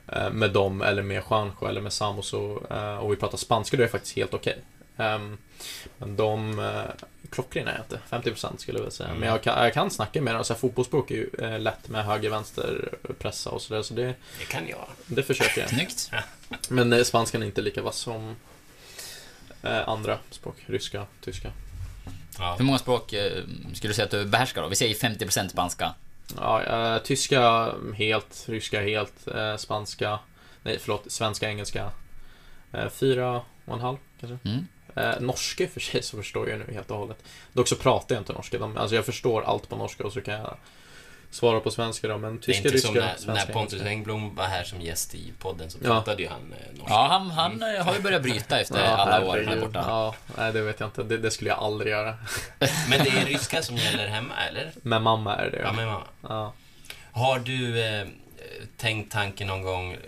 eh, 0.09 0.31
med 0.31 0.51
dem 0.51 0.83
eller 0.83 1.03
med 1.03 1.23
Juanjo 1.31 1.67
eller 1.69 1.81
med 1.81 1.93
Samo 1.93 2.23
så, 2.23 2.63
eh, 2.71 2.97
och 2.97 3.13
vi 3.13 3.17
pratar 3.17 3.39
spanska, 3.39 3.77
då 3.77 3.83
är 3.83 3.87
det 3.87 3.93
faktiskt 3.93 4.17
helt 4.17 4.35
okej. 4.35 4.59
Ehm, 4.97 5.39
men 5.99 6.17
de 6.17 6.59
klockrena 7.33 7.71
är 7.73 7.75
jag 7.77 7.85
inte, 7.85 8.31
50% 8.31 8.57
skulle 8.57 8.79
jag 8.79 8.83
vilja 8.83 8.91
säga. 8.91 9.09
Mm. 9.09 9.21
Men 9.21 9.29
jag 9.29 9.43
kan, 9.43 9.65
jag 9.65 9.75
kan 9.75 9.91
snacka 9.91 10.23
med 10.23 10.35
dem, 10.35 10.45
så 10.45 10.53
här, 10.53 10.61
fotbollsspråk 10.61 11.11
är 11.11 11.15
ju 11.15 11.31
eh, 11.39 11.61
lätt 11.61 11.89
med 11.89 12.05
höger, 12.05 12.31
vänster, 12.31 12.95
pressa 13.19 13.51
och 13.51 13.63
sådär, 13.63 13.83
så 13.83 13.95
det, 13.95 14.15
Det 14.39 14.45
kan 14.49 14.69
jag. 14.69 14.87
det 15.07 15.23
försöker 15.23 15.61
jag. 15.61 15.71
Snyggt. 15.71 16.11
Men 16.69 16.93
eh, 16.93 17.03
spanskan 17.03 17.43
är 17.43 17.47
inte 17.47 17.63
lika 17.63 17.83
vass 17.83 17.97
som 17.97 18.37
eh, 19.63 19.89
andra 19.89 20.19
språk, 20.31 20.57
ryska, 20.67 21.07
tyska. 21.21 21.53
Ja. 22.39 22.55
Hur 22.59 22.65
många 22.65 22.79
språk 22.79 23.15
skulle 23.75 23.91
du 23.91 23.95
säga 23.95 24.05
att 24.05 24.11
du 24.11 24.25
behärskar 24.25 24.63
då? 24.63 24.69
Vi 24.69 24.75
säger 24.77 24.95
50% 24.95 25.49
spanska. 25.49 25.95
Ja, 26.37 26.99
tyska 27.05 27.73
helt, 27.95 28.45
ryska 28.49 28.81
helt, 28.81 29.27
spanska, 29.57 30.19
nej 30.63 30.79
förlåt, 30.81 31.05
svenska, 31.13 31.49
engelska. 31.49 31.91
Fyra 32.91 33.43
och 33.65 33.75
en 33.75 33.81
halv 33.81 33.97
kanske. 34.21 34.49
Mm. 34.49 34.67
Eh, 34.95 35.21
norska 35.21 35.69
för 35.69 35.81
sig 35.81 36.03
så 36.03 36.17
förstår 36.17 36.49
jag 36.49 36.59
nu 36.59 36.75
helt 36.75 36.91
och 36.91 36.97
hållet. 36.99 37.25
Dock 37.53 37.69
så 37.69 37.77
pratar 37.77 38.15
jag 38.15 38.21
inte 38.23 38.33
norska. 38.33 38.59
De, 38.59 38.77
alltså 38.77 38.95
jag 38.97 39.07
förstår 39.07 39.43
allt 39.43 39.69
på 39.69 39.77
norska 39.77 40.05
och 40.05 40.13
så 40.13 40.21
kan 40.21 40.35
jag 40.35 40.57
svara 41.31 41.61
på 41.61 41.71
svenska 41.71 42.09
då. 42.09 42.19
Men 42.19 42.33
Det 42.37 42.43
är 42.43 42.47
tyska, 42.47 42.59
inte 42.59 42.69
ryska, 42.77 42.87
som 42.89 42.95
när, 42.95 43.17
svenska, 43.17 43.47
när 43.47 43.53
Pontus. 43.53 43.83
Engblom 43.83 44.35
var 44.35 44.45
här 44.45 44.65
som 44.65 44.81
gäst 44.81 45.15
i 45.15 45.33
podden 45.39 45.71
så 45.71 45.79
Ja. 45.83 45.89
pratade 45.89 46.23
ju 46.23 46.29
han 46.29 46.41
eh, 46.61 46.79
norska. 46.79 46.95
Ja, 46.95 47.07
han, 47.11 47.31
han 47.31 47.63
eh, 47.77 47.85
har 47.85 47.95
ju 47.95 48.01
börjat 48.01 48.23
bryta 48.23 48.61
efter 48.61 48.83
alla 48.85 49.27
år 49.29 49.45
här 49.47 49.61
borta. 49.61 49.85
Ja, 49.87 50.15
nej 50.39 50.53
det 50.53 50.63
vet 50.63 50.81
jag 50.81 50.87
inte. 50.87 51.03
Det, 51.03 51.19
det 51.19 51.31
skulle 51.31 51.51
jag 51.51 51.59
aldrig 51.59 51.93
göra. 51.93 52.15
Men 52.91 53.05
det 53.05 53.11
är 53.11 53.25
ryska 53.27 53.63
som 53.63 53.77
gäller 53.77 54.07
hemma, 54.09 54.35
eller? 54.49 54.73
Men 54.83 55.03
mamma 55.03 55.37
är 55.37 55.51
det. 55.51 55.59
Ja, 55.65 55.73
men 55.73 55.87
mamma. 55.87 56.03
ja. 56.23 56.53
Har 57.13 57.39
du 57.39 57.81
eh, 57.85 58.07
tänkt 58.77 59.13
tanken 59.13 59.47
någon 59.47 59.63
gång, 59.63 59.93
eh, 59.93 59.99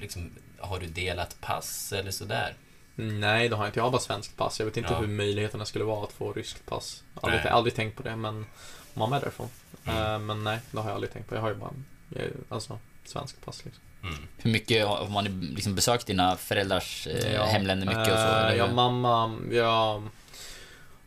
liksom, 0.00 0.30
har 0.60 0.78
du 0.80 0.86
delat 0.86 1.40
pass 1.40 1.92
eller 1.92 2.10
sådär? 2.10 2.54
Nej, 3.00 3.48
det 3.48 3.56
har 3.56 3.64
jag 3.64 3.68
inte. 3.68 3.78
Jag 3.78 3.84
har 3.84 3.90
bara 3.90 4.00
svenskt 4.00 4.36
pass. 4.36 4.58
Jag 4.58 4.66
vet 4.66 4.76
inte 4.76 4.92
Ja. 4.92 4.98
hur 4.98 5.06
möjligheterna 5.06 5.64
skulle 5.64 5.84
vara 5.84 6.04
att 6.04 6.12
få 6.12 6.32
ryskt 6.32 6.66
pass. 6.66 7.02
Aldrig, 7.14 7.40
Nej. 7.44 7.52
aldrig 7.52 7.74
tänkt 7.74 7.96
på 7.96 8.02
det, 8.02 8.16
men 8.16 8.46
mamma 8.94 9.16
är 9.16 9.20
därifrån. 9.20 9.48
Mm. 9.84 10.02
Eh, 10.12 10.18
men 10.18 10.44
nej, 10.44 10.58
det 10.70 10.78
har 10.80 10.88
jag 10.88 10.94
aldrig 10.94 11.12
tänkt 11.12 11.28
på. 11.28 11.34
Jag 11.34 11.40
har 11.42 11.48
ju 11.48 11.54
bara 11.54 11.70
jag, 12.14 12.24
är- 12.24 12.32
alltså, 12.48 12.78
svenskt 13.04 13.44
pass. 13.44 13.64
Liksom. 13.64 13.82
Mm. 14.02 14.14
Hur 14.38 14.50
mycket 14.50 14.86
har 14.86 15.08
man 15.08 15.24
liksom 15.40 15.74
besökt 15.74 16.06
dina 16.06 16.36
föräldrars 16.36 17.06
eh, 17.06 17.32
Ja. 17.34 17.44
hemländer 17.44 17.86
mycket 17.86 18.00
och 18.12 18.18
så? 18.18 18.24
Eh, 18.26 18.46
eller 18.46 18.56
ja, 18.56 18.72
mamma, 18.72 19.38
ja, 19.50 20.02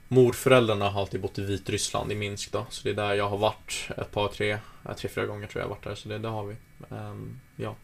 Morföräldrarna 0.07 0.89
har 0.89 1.01
alltid 1.01 1.21
bott 1.21 1.39
i 1.39 1.41
Vitryssland, 1.41 2.11
i 2.11 2.15
Minsk 2.15 2.51
då. 2.51 2.65
Så 2.69 2.83
det 2.83 2.89
är 2.89 2.93
där 2.93 3.13
jag 3.13 3.29
har 3.29 3.37
varit 3.37 3.89
ett 3.97 4.11
par, 4.11 4.27
tre, 4.27 4.51
eh, 4.51 4.93
tre, 4.97 5.09
fyra 5.09 5.25
gånger 5.25 5.47
tror 5.47 5.61
jag 5.61 5.69
varit 5.69 5.83
där. 5.83 5.95
Så 5.95 6.09
det, 6.09 6.17
det 6.17 6.27
har 6.27 6.43
vi. 6.43 6.55
Ehm, 6.91 7.39
ja. 7.55 7.75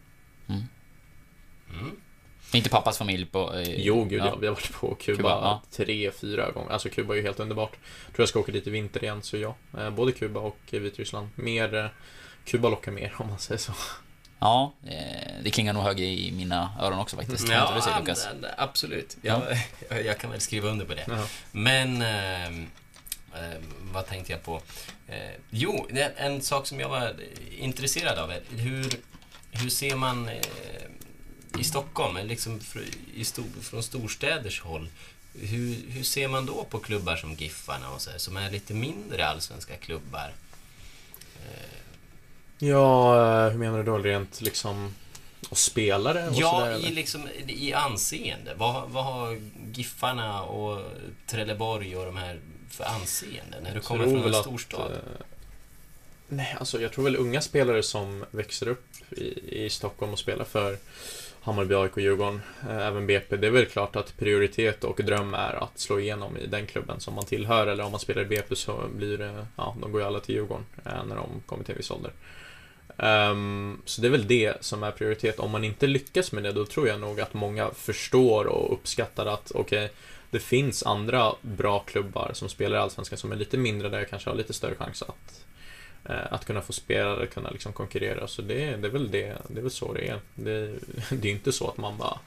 Mm. 0.47 0.61
Inte 2.51 2.69
pappas 2.69 2.97
familj 2.97 3.25
på... 3.25 3.53
Eh, 3.53 3.69
Jo, 3.81 4.03
gud 4.03 4.19
ja. 4.21 4.25
ja. 4.25 4.35
Vi 4.35 4.47
har 4.47 4.53
varit 4.53 4.73
på 4.73 4.95
Kuba, 4.95 5.17
Kuba, 5.17 5.29
ja. 5.29 5.61
tre, 5.71 6.11
fyra 6.11 6.51
gånger. 6.51 6.71
Alltså 6.71 6.89
Kuba 6.89 7.13
är 7.13 7.17
ju 7.17 7.23
helt 7.23 7.39
underbart. 7.39 7.71
Tror 7.71 8.15
jag 8.17 8.29
ska 8.29 8.39
åka 8.39 8.51
dit 8.51 8.67
i 8.67 8.69
vinter 8.69 9.03
igen, 9.03 9.21
så 9.23 9.37
ja. 9.37 9.55
Eh, 9.77 9.89
både 9.89 10.11
Kuba 10.11 10.39
och 10.39 10.57
eh, 10.71 10.79
Vitryssland. 10.79 11.29
Mer, 11.35 11.75
eh, 11.75 11.85
Kuba 12.45 12.69
lockar 12.69 12.91
mer 12.91 13.13
om 13.17 13.27
man 13.27 13.39
säger 13.39 13.59
så. 13.59 13.71
Ja, 14.39 14.73
eh, 14.85 15.33
det 15.43 15.49
klingar 15.51 15.73
nog 15.73 15.83
högre 15.83 16.05
i 16.05 16.31
mina 16.31 16.69
öron 16.81 16.99
också 16.99 17.15
faktiskt. 17.15 17.49
Ja, 17.49 17.71
du 17.75 17.81
säger, 17.81 17.99
Lukas. 17.99 18.27
d- 18.41 18.47
absolut. 18.57 19.17
Jag, 19.21 19.41
jag 20.05 20.17
kan 20.17 20.31
väl 20.31 20.41
skriva 20.41 20.69
under 20.69 20.85
på 20.85 20.93
det. 20.93 21.03
Ja. 21.07 21.23
Men, 21.51 22.01
ehm, 22.01 22.67
vad 23.93 24.07
tänkte 24.07 24.31
jag 24.31 24.43
på? 24.43 24.61
Eh, 25.07 25.15
jo, 25.49 25.87
en 26.17 26.41
sak 26.41 26.67
som 26.67 26.79
jag 26.79 26.89
var 26.89 27.15
intresserad 27.59 28.17
av 28.19 28.31
är 28.31 28.41
hur, 28.57 28.85
hur 29.51 29.69
ser 29.69 29.95
man 29.95 30.29
eh, 30.29 30.35
i 31.59 31.63
Stockholm, 31.63 32.27
liksom 32.27 32.59
i 33.13 33.25
stor, 33.25 33.45
från 33.61 33.83
storstäders 33.83 34.61
håll, 34.61 34.89
hur, 35.33 35.75
hur 35.89 36.03
ser 36.03 36.27
man 36.27 36.45
då 36.45 36.63
på 36.69 36.79
klubbar 36.79 37.15
som 37.15 37.33
Giffarna 37.33 37.91
och 37.91 38.01
så 38.01 38.09
här, 38.09 38.17
som 38.17 38.37
är 38.37 38.51
lite 38.51 38.73
mindre 38.73 39.27
allsvenska 39.27 39.75
klubbar? 39.75 40.33
Ja, 42.59 43.45
eh, 43.45 43.51
hur 43.51 43.59
menar 43.59 43.77
du 43.77 43.83
då 43.83 43.97
rent 43.97 44.41
liksom 44.41 44.93
och 45.49 45.57
spelare? 45.57 46.29
Och 46.29 46.35
ja, 46.35 46.51
sådär, 46.51 46.91
i, 46.91 46.93
liksom, 46.93 47.27
i 47.47 47.73
anseende. 47.73 48.53
Vad, 48.55 48.89
vad 48.89 49.05
har 49.05 49.41
Giffarna 49.73 50.43
och 50.43 50.81
Trelleborg 51.27 51.97
och 51.97 52.05
de 52.05 52.17
här 52.17 52.39
för 52.69 52.83
anseende 52.83 53.57
när 53.63 53.73
du 53.73 53.81
kommer 53.81 54.03
från 54.03 54.33
en 54.33 54.41
storstad? 54.41 54.81
Att, 54.81 54.91
eh, 54.91 55.25
nej, 56.27 56.55
alltså 56.59 56.81
jag 56.81 56.91
tror 56.91 57.03
väl 57.03 57.15
unga 57.15 57.41
spelare 57.41 57.83
som 57.83 58.25
växer 58.31 58.67
upp 58.67 59.11
i, 59.11 59.65
i 59.65 59.69
Stockholm 59.69 60.13
och 60.13 60.19
spelar 60.19 60.45
för 60.45 60.77
Hammarby, 61.47 61.75
AIK 61.75 61.97
Djurgården, 61.97 62.41
eh, 62.69 62.87
även 62.87 63.07
BP. 63.07 63.37
Det 63.37 63.47
är 63.47 63.51
väl 63.51 63.65
klart 63.65 63.95
att 63.95 64.17
prioritet 64.17 64.83
och 64.83 65.01
dröm 65.03 65.33
är 65.33 65.63
att 65.63 65.79
slå 65.79 65.99
igenom 65.99 66.37
i 66.37 66.47
den 66.47 66.67
klubben 66.67 66.99
som 66.99 67.13
man 67.13 67.25
tillhör. 67.25 67.67
Eller 67.67 67.83
om 67.83 67.91
man 67.91 67.99
spelar 67.99 68.21
i 68.21 68.25
BP 68.25 68.55
så 68.55 68.83
blir 68.95 69.17
det, 69.17 69.45
ja, 69.55 69.75
de 69.81 69.91
går 69.91 70.01
ju 70.01 70.07
alla 70.07 70.19
till 70.19 70.35
Djurgården 70.35 70.65
eh, 70.85 71.05
när 71.05 71.15
de 71.15 71.29
kommer 71.45 71.63
till 71.63 71.71
en 71.71 71.77
viss 71.77 71.91
ålder. 71.91 72.11
Um, 72.97 73.81
så 73.85 74.01
det 74.01 74.07
är 74.07 74.11
väl 74.11 74.27
det 74.27 74.63
som 74.63 74.83
är 74.83 74.91
prioritet. 74.91 75.39
Om 75.39 75.51
man 75.51 75.63
inte 75.63 75.87
lyckas 75.87 76.31
med 76.31 76.43
det, 76.43 76.51
då 76.51 76.65
tror 76.65 76.87
jag 76.87 76.99
nog 76.99 77.21
att 77.21 77.33
många 77.33 77.69
förstår 77.71 78.45
och 78.45 78.73
uppskattar 78.73 79.25
att 79.25 79.51
okej, 79.55 79.85
okay, 79.85 79.95
det 80.29 80.39
finns 80.39 80.83
andra 80.83 81.31
bra 81.41 81.79
klubbar 81.79 82.31
som 82.33 82.49
spelar 82.49 82.77
i 82.77 82.79
Allsvenskan 82.79 83.17
som 83.17 83.31
är 83.31 83.35
lite 83.35 83.57
mindre, 83.57 83.89
där 83.89 83.99
jag 83.99 84.09
kanske 84.09 84.29
har 84.29 84.37
lite 84.37 84.53
större 84.53 84.75
chans 84.75 85.01
att, 85.01 85.45
att 86.13 86.45
kunna 86.45 86.61
få 86.61 86.73
spela 86.73 87.13
eller 87.13 87.25
kunna 87.25 87.49
liksom 87.49 87.73
konkurrera. 87.73 88.27
Så 88.27 88.41
det, 88.41 88.75
det, 88.75 88.87
är 88.87 88.91
väl 88.91 89.11
det, 89.11 89.37
det 89.47 89.59
är 89.59 89.61
väl 89.61 89.71
så 89.71 89.93
det 89.93 90.07
är. 90.07 90.19
Det, 90.35 90.73
det 91.09 91.27
är 91.27 91.31
inte 91.31 91.51
så 91.51 91.69
att 91.69 91.77
man 91.77 91.97
bara 91.97 92.19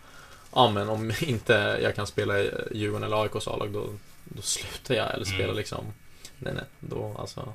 Ja 0.55 0.70
men 0.70 0.89
om 0.89 1.12
inte 1.20 1.78
jag 1.83 1.95
kan 1.95 2.07
spela 2.07 2.41
i 2.41 2.51
Djurgården 2.70 3.05
eller 3.05 3.22
AIKs 3.22 3.49
A-lag 3.49 3.72
då, 3.72 3.87
då 4.24 4.43
slutar 4.43 4.95
jag 4.95 5.14
eller 5.14 5.24
spela 5.24 5.45
mm. 5.45 5.57
liksom 5.57 5.85
Nej 6.39 6.55
nej, 6.55 6.64
då 6.81 7.16
alltså 7.18 7.55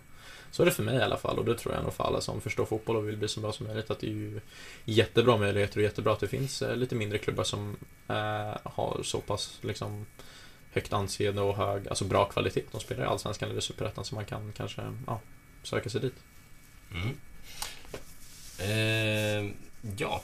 så 0.52 0.62
är 0.64 0.66
det 0.66 0.72
för 0.72 0.84
mig 0.84 0.96
i 0.96 1.02
alla 1.02 1.18
fall 1.18 1.40
och 1.40 1.46
det 1.46 1.56
tror 1.56 1.74
jag 1.74 1.84
nog 1.84 1.94
för 1.94 2.04
alla 2.04 2.22
som 2.22 2.42
förstår 2.42 2.66
fotboll 2.66 2.96
och 2.96 3.08
vill 3.08 3.18
bli 3.18 3.28
så 3.28 3.40
bra 3.40 3.52
som 3.52 3.68
möjligt 3.68 3.90
att 3.90 4.00
det 4.00 4.08
är 4.08 4.12
ju 4.12 4.42
jättebra 4.86 5.38
möjligheter 5.38 5.78
och 5.78 5.84
jättebra 5.84 6.14
att 6.14 6.20
det 6.20 6.28
finns 6.28 6.62
eh, 6.62 6.76
lite 6.76 6.96
mindre 6.96 7.18
klubbar 7.18 7.44
som 7.44 7.76
eh, 8.08 8.58
har 8.64 9.00
så 9.04 9.20
pass 9.20 9.58
liksom 9.62 10.06
högt 10.72 10.94
anseende 10.94 11.42
och 11.42 11.56
hög, 11.56 11.88
alltså 11.88 12.06
bra 12.06 12.26
kvalitet. 12.26 12.64
De 12.72 12.82
spelar 12.82 13.04
i 13.04 13.08
Allsvenskan 13.08 13.50
eller 13.50 13.62
Superettan 13.62 14.06
så 14.06 14.16
man 14.16 14.26
kan 14.26 14.54
kanske 14.58 14.82
ja, 15.08 15.20
söka 15.66 15.90
sig 15.90 16.02
dit. 16.02 16.16
Mm. 16.92 17.18
Eh, 18.60 19.52
ja. 19.98 20.22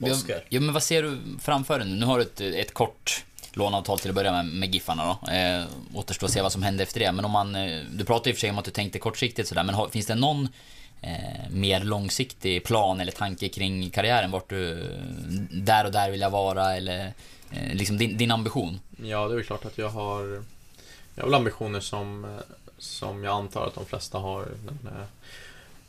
Oskar? 0.00 0.44
Ja, 0.48 0.60
men 0.60 0.72
vad 0.72 0.82
ser 0.82 1.02
du 1.02 1.18
framför 1.40 1.78
dig 1.78 1.88
nu? 1.88 1.94
Nu 1.94 2.06
har 2.06 2.18
du 2.18 2.22
ett, 2.22 2.40
ett 2.40 2.74
kort 2.74 3.24
låneavtal 3.52 3.98
till 3.98 4.10
att 4.10 4.14
börja 4.14 4.32
med, 4.32 4.46
med 4.46 4.74
Giffarna 4.74 5.04
då. 5.04 5.32
Eh, 5.32 5.64
återstår 5.94 6.26
att 6.26 6.32
se 6.32 6.42
vad 6.42 6.52
som 6.52 6.62
händer 6.62 6.82
efter 6.84 7.00
det. 7.00 7.12
Men 7.12 7.24
om 7.24 7.30
man, 7.30 7.54
eh, 7.54 7.80
du 7.92 8.04
pratade 8.04 8.30
i 8.30 8.32
och 8.32 8.36
för 8.36 8.40
sig 8.40 8.50
om 8.50 8.58
att 8.58 8.64
du 8.64 8.70
tänkte 8.70 8.98
kortsiktigt 8.98 9.48
sådär, 9.48 9.64
men 9.64 9.74
har, 9.74 9.88
finns 9.88 10.06
det 10.06 10.14
någon 10.14 10.48
eh, 11.00 11.50
mer 11.50 11.84
långsiktig 11.84 12.64
plan 12.64 13.00
eller 13.00 13.12
tanke 13.12 13.48
kring 13.48 13.90
karriären? 13.90 14.30
Vart 14.30 14.50
du, 14.50 14.90
där 15.50 15.84
och 15.84 15.92
där 15.92 16.10
vill 16.10 16.20
jag 16.20 16.30
vara 16.30 16.76
eller 16.76 17.12
eh, 17.50 17.74
liksom 17.74 17.98
din, 17.98 18.16
din 18.16 18.30
ambition? 18.30 18.80
Ja, 19.02 19.26
det 19.28 19.34
är 19.34 19.36
väl 19.36 19.44
klart 19.44 19.64
att 19.64 19.78
jag 19.78 19.88
har, 19.88 20.44
jag 21.14 21.24
har 21.24 21.32
ambitioner 21.32 21.80
som, 21.80 22.38
som 22.82 23.24
jag 23.24 23.34
antar 23.34 23.66
att 23.66 23.74
de 23.74 23.84
flesta 23.84 24.18
har. 24.18 24.42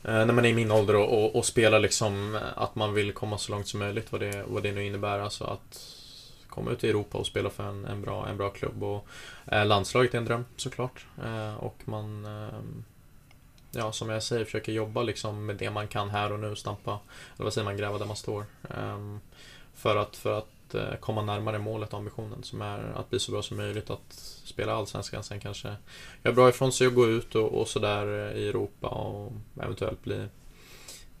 Eh, 0.04 0.26
när 0.26 0.32
man 0.32 0.44
är 0.44 0.48
i 0.48 0.54
min 0.54 0.70
ålder 0.70 0.96
och, 0.96 1.24
och, 1.24 1.36
och, 1.36 1.44
spelar 1.44 1.80
liksom 1.80 2.34
eh, 2.34 2.42
att 2.56 2.74
man 2.74 2.94
vill 2.94 3.12
komma 3.12 3.38
så 3.38 3.52
långt 3.52 3.68
som 3.68 3.80
möjligt 3.80 4.12
vad 4.12 4.20
det, 4.20 4.44
vad 4.46 4.62
det 4.62 4.72
nu 4.72 4.86
innebär. 4.86 5.18
Alltså 5.18 5.44
att 5.44 5.94
komma 6.48 6.70
ut 6.70 6.84
i 6.84 6.88
Europa 6.88 7.18
och 7.18 7.26
spela 7.26 7.50
för 7.50 7.64
en, 7.64 7.84
en, 7.84 8.02
bra, 8.02 8.28
en 8.28 8.36
bra 8.36 8.50
klubb. 8.50 8.82
Och, 8.82 9.06
eh, 9.46 9.66
landslaget 9.66 10.14
är 10.14 10.18
en 10.18 10.24
dröm 10.24 10.44
såklart. 10.56 11.06
Eh, 11.24 11.54
och 11.54 11.76
man, 11.84 12.26
eh, 12.26 12.60
ja 13.70 13.92
som 13.92 14.10
jag 14.10 14.22
säger, 14.22 14.44
försöker 14.44 14.72
jobba 14.72 15.02
liksom 15.02 15.46
med 15.46 15.56
det 15.56 15.70
man 15.70 15.88
kan 15.88 16.10
här 16.10 16.32
och 16.32 16.40
nu. 16.40 16.56
Stampa, 16.56 16.98
eller 17.36 17.44
vad 17.44 17.52
säger 17.52 17.64
man, 17.64 17.76
gräva 17.76 17.98
där 17.98 18.06
man 18.06 18.16
står. 18.16 18.44
Ehm, 18.78 19.20
för 19.74 19.96
att, 19.96 20.16
för 20.16 20.38
att 20.38 20.53
eh, 20.74 20.94
komma 21.00 21.22
närmare 21.22 21.58
målet 21.58 21.92
och 21.92 21.98
ambitionen 21.98 22.42
som 22.42 22.62
är 22.62 22.78
att 22.78 23.10
bli 23.10 23.18
så 23.18 23.32
bra 23.32 23.42
som 23.42 23.56
möjligt. 23.56 23.90
Att 23.90 24.12
spela 24.44 24.74
Allsvenskan, 24.74 25.24
sen 25.24 25.40
kanske 25.40 25.76
göra 26.22 26.34
bra 26.34 26.48
ifrån 26.48 26.72
sig 26.72 26.86
och 26.86 26.94
gå 26.94 27.06
ut 27.06 27.34
och, 27.34 27.60
och 27.60 27.68
sådär 27.68 28.36
i 28.36 28.48
Europa 28.48 28.88
och 28.88 29.32
eventuellt 29.62 30.02
bli 30.02 30.26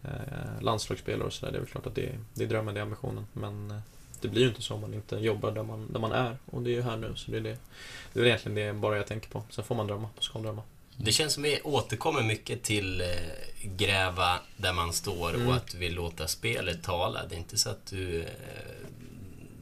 eh, 0.02 0.60
landslagsspelare 0.62 1.26
och 1.26 1.32
sådär. 1.32 1.52
Det 1.52 1.58
är 1.58 1.60
väl 1.60 1.70
klart 1.70 1.86
att 1.86 1.94
det, 1.94 2.18
det 2.34 2.44
är 2.44 2.48
drömmen, 2.48 2.74
det 2.74 2.80
är 2.80 2.82
ambitionen. 2.82 3.26
Men 3.32 3.70
eh, 3.70 3.78
det 4.20 4.28
blir 4.28 4.42
ju 4.42 4.48
inte 4.48 4.62
så 4.62 4.74
om 4.74 4.80
man 4.80 4.94
inte 4.94 5.16
jobbar 5.16 5.50
där 5.50 5.62
man, 5.62 5.92
där 5.92 6.00
man 6.00 6.12
är. 6.12 6.38
Och 6.46 6.62
det 6.62 6.70
är 6.70 6.74
ju 6.74 6.82
här 6.82 6.96
nu, 6.96 7.12
så 7.16 7.30
det 7.30 7.36
är 7.36 7.40
det. 7.40 7.58
Det 8.12 8.18
är 8.18 8.20
väl 8.20 8.26
egentligen 8.26 8.54
det 8.54 8.80
bara 8.80 8.96
jag 8.96 9.06
tänker 9.06 9.30
på. 9.30 9.42
Sen 9.50 9.64
får 9.64 9.74
man 9.74 9.86
drömma, 9.86 10.02
man 10.02 10.22
ska 10.22 10.38
drömma. 10.38 10.62
Det 10.96 11.12
känns 11.12 11.32
som 11.32 11.42
vi 11.42 11.60
återkommer 11.64 12.22
mycket 12.22 12.62
till 12.62 13.00
eh, 13.00 13.06
gräva 13.62 14.40
där 14.56 14.72
man 14.72 14.92
står 14.92 15.34
mm. 15.34 15.48
och 15.48 15.54
att 15.54 15.74
vi 15.74 15.88
låter 15.88 16.26
spelet 16.26 16.82
tala. 16.82 17.26
Det 17.28 17.34
är 17.34 17.38
inte 17.38 17.56
så 17.56 17.70
att 17.70 17.86
du... 17.86 18.24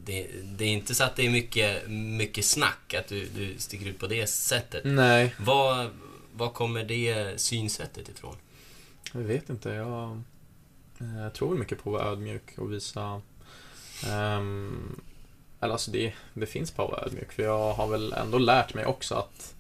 Det, 0.05 0.26
det, 0.44 0.64
är 0.64 0.68
inte 0.68 0.94
så 0.94 1.05
att 1.05 1.16
det 1.16 1.26
är 1.26 1.30
mycket, 1.30 1.90
mycket 1.90 2.44
snack, 2.44 2.94
att 2.94 3.09
du, 3.09 3.26
du 3.26 3.55
sticker 3.59 3.86
ut 3.86 3.98
på 3.98 4.07
det 4.07 4.26
sättet. 4.26 4.84
Nej. 4.84 5.34
Var, 5.38 5.90
var 6.34 6.48
kommer 6.48 6.84
det 6.84 7.40
synsättet 7.40 8.09
ifrån? 8.09 8.36
Jag 9.12 9.20
vet 9.20 9.50
inte. 9.50 9.70
Jag, 9.70 10.22
eh, 11.00 11.18
jag 11.22 11.34
tror 11.34 11.59
mycket 11.59 11.82
på 11.82 11.96
att 11.96 12.03
vara 12.03 12.12
ödmjuk 12.12 12.59
och 12.59 12.72
visa 12.72 13.22
Um, 14.11 15.00
eller 15.61 15.72
alltså 15.72 15.90
det, 15.90 16.12
det 16.34 16.46
finns 16.46 16.70
på 16.70 16.84
att 16.84 16.90
vara 16.90 17.03
ödmjuk, 17.07 17.32
för 17.32 17.42
jag 17.42 17.72
har 17.72 17.88
väl 17.88 18.12
ändå 18.12 18.38
lärt 18.38 18.74
mig 18.74 18.86
också 18.86 19.14
att 19.14 19.55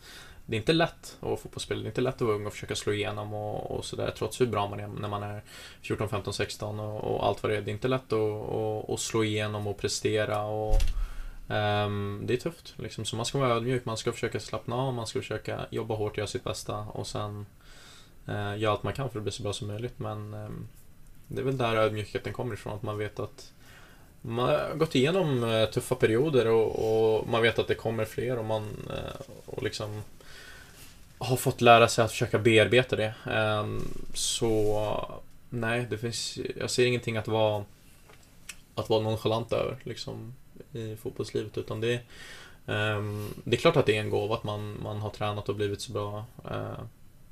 det 0.46 0.56
är 0.56 0.58
inte 0.58 0.72
lätt 0.72 1.16
att 1.20 1.22
vara 1.22 1.36
fotbollsspelare, 1.36 1.82
det 1.82 1.86
är 1.86 1.90
inte 1.90 2.00
lätt 2.00 2.14
att 2.14 2.20
vara 2.20 2.36
ung 2.36 2.46
och 2.46 2.52
försöka 2.52 2.74
slå 2.74 2.92
igenom 2.92 3.34
och, 3.34 3.70
och 3.70 3.84
sådär, 3.84 4.12
trots 4.16 4.40
hur 4.40 4.46
bra 4.46 4.68
man 4.68 4.80
är 4.80 4.86
när 4.86 5.08
man 5.08 5.22
är 5.22 5.42
14, 5.82 6.08
15, 6.08 6.34
16 6.34 6.80
och, 6.80 7.14
och 7.14 7.26
allt 7.26 7.42
vad 7.42 7.52
det 7.52 7.56
är. 7.56 7.60
Det 7.60 7.70
är 7.70 7.72
inte 7.72 7.88
lätt 7.88 8.12
att, 8.12 8.52
att, 8.52 8.90
att 8.90 9.00
slå 9.00 9.24
igenom 9.24 9.66
och 9.66 9.78
prestera 9.78 10.42
och 10.42 10.74
um, 11.48 12.22
det 12.24 12.34
är 12.34 12.36
tufft, 12.36 12.74
liksom. 12.76 13.04
så 13.04 13.16
man 13.16 13.26
ska 13.26 13.38
vara 13.38 13.50
ödmjuk, 13.50 13.84
man 13.84 13.96
ska 13.96 14.12
försöka 14.12 14.40
slappna 14.40 14.76
av, 14.76 14.94
man 14.94 15.06
ska 15.06 15.18
försöka 15.18 15.60
jobba 15.70 15.94
hårt, 15.94 16.16
göra 16.16 16.26
sitt 16.26 16.44
bästa 16.44 16.78
och 16.78 17.06
sen 17.06 17.46
uh, 18.28 18.58
göra 18.58 18.72
allt 18.72 18.82
man 18.82 18.92
kan 18.92 19.10
för 19.10 19.18
att 19.18 19.22
bli 19.22 19.32
så 19.32 19.42
bra 19.42 19.52
som 19.52 19.68
möjligt, 19.68 19.98
men 19.98 20.34
um, 20.34 20.68
det 21.28 21.40
är 21.40 21.44
väl 21.44 21.58
där 21.58 21.76
ödmjukheten 21.76 22.32
kommer 22.32 22.54
ifrån, 22.54 22.72
att 22.72 22.82
man 22.82 22.98
vet 22.98 23.20
att 23.20 23.52
man 24.22 24.48
har 24.48 24.74
gått 24.74 24.94
igenom 24.94 25.44
eh, 25.44 25.66
tuffa 25.66 25.94
perioder 25.94 26.46
och, 26.46 27.18
och, 27.18 27.28
man 27.28 27.42
vet 27.42 27.58
att 27.58 27.68
det 27.68 27.74
kommer 27.74 28.04
fler 28.04 28.38
och 28.38 28.44
man 28.44 28.62
eh, 28.90 29.20
och 29.46 29.62
liksom 29.62 30.02
har 31.22 31.36
fått 31.36 31.60
lära 31.60 31.88
sig 31.88 32.04
att 32.04 32.10
försöka 32.10 32.38
bearbeta 32.38 32.96
det. 32.96 33.14
Ehm, 33.30 33.88
så 34.14 35.20
nej, 35.50 35.86
det 35.90 35.98
finns, 35.98 36.38
jag 36.56 36.70
ser 36.70 36.86
ingenting 36.86 37.16
att 37.16 37.28
vara 37.28 37.64
att 38.74 38.88
vara 38.88 39.02
nonchalant 39.02 39.52
över 39.52 39.76
liksom, 39.82 40.34
i 40.72 40.96
fotbollslivet 40.96 41.58
utan 41.58 41.80
det, 41.80 42.00
ehm, 42.66 43.34
det 43.44 43.56
är 43.56 43.60
klart 43.60 43.76
att 43.76 43.86
det 43.86 43.96
är 43.96 44.00
en 44.00 44.10
gåva 44.10 44.34
att 44.34 44.44
man, 44.44 44.78
man 44.82 45.00
har 45.00 45.10
tränat 45.10 45.48
och 45.48 45.54
blivit 45.54 45.80
så 45.80 45.92
bra 45.92 46.24
eh, 46.50 46.84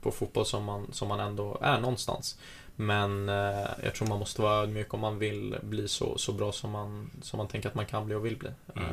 på 0.02 0.10
fotboll 0.10 0.46
som 0.46 0.64
man, 0.64 0.86
som 0.92 1.08
man 1.08 1.20
ändå 1.20 1.58
är 1.60 1.80
någonstans. 1.80 2.38
Men 2.76 3.28
eh, 3.28 3.68
jag 3.82 3.94
tror 3.94 4.08
man 4.08 4.18
måste 4.18 4.42
vara 4.42 4.62
ödmjuk 4.62 4.94
om 4.94 5.00
man 5.00 5.18
vill 5.18 5.56
bli 5.62 5.88
så, 5.88 6.18
så 6.18 6.32
bra 6.32 6.52
som 6.52 6.70
man, 6.70 7.10
som 7.22 7.36
man 7.36 7.48
tänker 7.48 7.68
att 7.68 7.74
man 7.74 7.86
kan 7.86 8.06
bli 8.06 8.14
och 8.14 8.26
vill 8.26 8.36
bli. 8.36 8.50
Mm. 8.76 8.88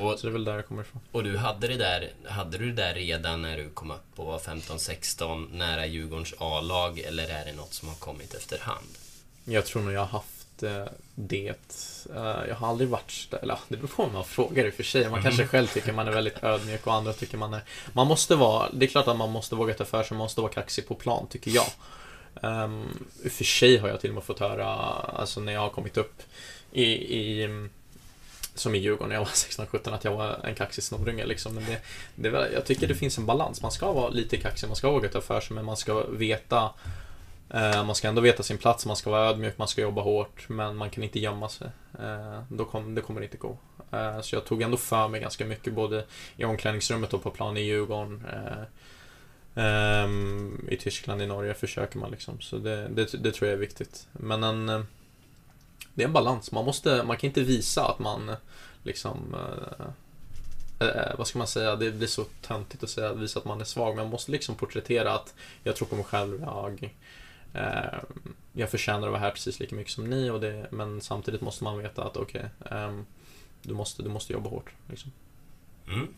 Och, 0.00 0.18
så 0.18 0.26
det 0.26 0.30
är 0.30 0.32
väl 0.32 0.44
där 0.44 0.56
det 0.56 0.62
kommer 0.62 0.82
ifrån. 0.82 1.00
Och 1.12 1.24
du 1.24 1.36
hade 1.36 1.68
det 1.68 1.76
där, 1.76 2.10
hade 2.28 2.58
du 2.58 2.72
det 2.72 2.82
där 2.82 2.94
redan 2.94 3.42
när 3.42 3.56
du 3.56 3.68
kom 3.70 3.90
upp 3.90 4.06
och 4.16 4.26
var 4.26 4.38
15-16 4.38 5.56
nära 5.56 5.86
Djurgårdens 5.86 6.34
A-lag 6.38 6.98
eller 6.98 7.28
är 7.28 7.44
det 7.44 7.52
något 7.52 7.74
som 7.74 7.88
har 7.88 7.94
kommit 7.94 8.34
efterhand? 8.34 8.86
Jag 9.44 9.66
tror 9.66 9.82
nog 9.82 9.92
jag 9.92 10.00
har 10.00 10.06
haft 10.06 10.62
eh, 10.62 10.84
det. 11.14 11.48
Eh, 12.16 12.48
jag 12.48 12.54
har 12.54 12.68
aldrig 12.68 12.88
varit 12.88 13.34
eller 13.42 13.58
det 13.68 13.76
beror 13.76 13.88
på 13.88 14.02
om 14.02 14.12
man 14.12 14.24
frågar 14.24 14.66
i 14.66 14.70
och 14.70 14.74
för 14.74 14.82
sig. 14.82 15.10
Man 15.10 15.22
kanske 15.22 15.46
själv 15.46 15.66
tycker 15.66 15.92
man 15.92 16.08
är 16.08 16.12
väldigt 16.12 16.44
ödmjuk 16.44 16.86
och 16.86 16.94
andra 16.94 17.12
tycker 17.12 17.38
man 17.38 17.54
är... 17.54 17.62
Man 17.92 18.06
måste 18.06 18.34
vara, 18.34 18.68
det 18.72 18.86
är 18.86 18.90
klart 18.90 19.08
att 19.08 19.16
man 19.16 19.30
måste 19.30 19.54
våga 19.54 19.74
ta 19.74 19.84
för 19.84 20.02
sig, 20.02 20.16
man 20.16 20.24
måste 20.24 20.40
vara 20.40 20.52
kaxig 20.52 20.88
på 20.88 20.94
plan, 20.94 21.26
tycker 21.30 21.50
jag. 21.50 21.66
Um, 22.42 23.08
I 23.24 23.28
och 23.28 23.32
för 23.32 23.44
sig 23.44 23.76
har 23.76 23.88
jag 23.88 24.00
till 24.00 24.10
och 24.10 24.14
med 24.14 24.24
fått 24.24 24.38
höra, 24.38 24.66
alltså 24.66 25.40
när 25.40 25.52
jag 25.52 25.60
har 25.60 25.70
kommit 25.70 25.96
upp 25.96 26.22
i, 26.72 26.84
i 27.18 27.68
som 28.54 28.74
i 28.74 28.78
Djurgården 28.78 29.08
när 29.08 29.16
jag 29.16 29.20
var 29.20 29.26
16-17 29.30 29.94
att 29.94 30.04
jag 30.04 30.16
var 30.16 30.40
en 30.44 30.54
kaxig 30.54 30.84
snorunge 30.84 31.26
liksom. 31.26 31.54
Men 31.54 31.64
det, 31.64 32.30
det, 32.30 32.52
jag 32.52 32.64
tycker 32.64 32.88
det 32.88 32.94
finns 32.94 33.18
en 33.18 33.26
balans. 33.26 33.62
Man 33.62 33.72
ska 33.72 33.92
vara 33.92 34.10
lite 34.10 34.36
kaxig, 34.36 34.66
man 34.66 34.76
ska 34.76 34.90
våga 34.90 35.08
ta 35.08 35.20
för 35.20 35.40
sig, 35.40 35.54
men 35.54 35.64
man 35.64 35.76
ska 35.76 36.06
veta 36.06 36.70
eh, 37.50 37.84
Man 37.84 37.94
ska 37.94 38.08
ändå 38.08 38.20
veta 38.20 38.42
sin 38.42 38.58
plats, 38.58 38.86
man 38.86 38.96
ska 38.96 39.10
vara 39.10 39.28
ödmjuk, 39.28 39.58
man 39.58 39.68
ska 39.68 39.80
jobba 39.82 40.02
hårt, 40.02 40.48
men 40.48 40.76
man 40.76 40.90
kan 40.90 41.04
inte 41.04 41.20
gömma 41.20 41.48
sig. 41.48 41.68
Eh, 42.00 42.42
då 42.48 42.64
kom, 42.64 42.94
det 42.94 43.00
kommer 43.00 43.20
inte 43.20 43.36
gå. 43.36 43.58
Eh, 43.90 44.20
så 44.20 44.36
jag 44.36 44.44
tog 44.44 44.62
ändå 44.62 44.76
för 44.76 45.08
mig 45.08 45.20
ganska 45.20 45.44
mycket, 45.44 45.72
både 45.72 46.04
i 46.36 46.44
omklädningsrummet 46.44 47.14
och 47.14 47.22
på 47.22 47.30
plan 47.30 47.56
i 47.56 47.60
Djurgården. 47.60 48.24
Eh, 48.32 49.64
ehm, 49.64 50.66
I 50.70 50.76
Tyskland, 50.76 51.22
i 51.22 51.26
Norge 51.26 51.54
försöker 51.54 51.98
man 51.98 52.10
liksom. 52.10 52.40
Så 52.40 52.58
det, 52.58 52.88
det, 52.88 53.22
det, 53.22 53.32
tror 53.32 53.48
jag 53.48 53.54
är 53.54 53.60
viktigt. 53.60 54.06
Men 54.12 54.44
en, 54.44 54.68
eh, 54.68 54.80
det 55.94 56.02
är 56.02 56.06
en 56.06 56.12
balans. 56.12 56.52
Man, 56.52 56.64
måste, 56.64 57.02
man 57.02 57.16
kan 57.16 57.28
inte 57.28 57.42
visa 57.42 57.86
att 57.86 57.98
man 57.98 58.36
liksom 58.82 59.34
eh, 59.34 59.86
eh, 60.80 61.14
vad 61.18 61.26
ska 61.26 61.38
man 61.38 61.46
säga, 61.46 61.76
det 61.76 61.90
blir 61.90 62.06
så 62.06 62.24
töntigt 62.24 62.82
att 62.82 62.90
säga, 62.90 63.12
visa 63.12 63.38
att 63.38 63.44
man 63.44 63.60
är 63.60 63.64
svag, 63.64 63.96
men 63.96 64.04
man 64.04 64.10
måste 64.10 64.32
liksom 64.32 64.54
porträttera 64.54 65.12
att 65.12 65.34
jag 65.64 65.76
tror 65.76 65.88
på 65.88 65.96
mig 65.96 66.04
själv, 66.04 66.40
jag, 66.40 66.94
eh, 67.54 67.98
jag 68.52 68.70
förtjänar 68.70 69.06
att 69.06 69.12
vara 69.12 69.20
här 69.20 69.30
precis 69.30 69.60
lika 69.60 69.76
mycket 69.76 69.92
som 69.92 70.10
ni, 70.10 70.30
och 70.30 70.40
det, 70.40 70.66
men 70.70 71.00
samtidigt 71.00 71.40
måste 71.40 71.64
man 71.64 71.78
veta 71.78 72.04
att 72.04 72.16
okej, 72.16 72.44
okay, 72.60 72.78
eh, 72.78 73.00
du, 73.62 73.74
måste, 73.74 74.02
du 74.02 74.08
måste 74.08 74.32
jobba 74.32 74.50
hårt. 74.50 74.70
Liksom. 74.88 75.12
Mm. 75.88 76.08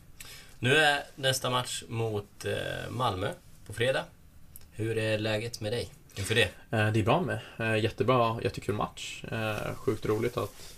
Nu 0.58 0.76
är 0.76 1.04
nästa 1.16 1.50
match 1.50 1.82
mot 1.88 2.44
eh, 2.44 2.90
Malmö 2.90 3.32
på 3.66 3.72
fredag. 3.72 4.04
Hur 4.72 4.98
är 4.98 5.18
läget 5.18 5.60
med 5.60 5.72
dig 5.72 5.90
inför 6.14 6.34
det? 6.34 6.48
Eh, 6.70 6.92
det 6.92 7.00
är 7.00 7.04
bra 7.04 7.20
med. 7.20 7.38
Eh, 7.58 7.84
jättebra, 7.84 8.38
jättekul 8.42 8.74
match. 8.74 9.24
Sjukt 9.76 10.06
roligt 10.06 10.36
att 10.36 10.74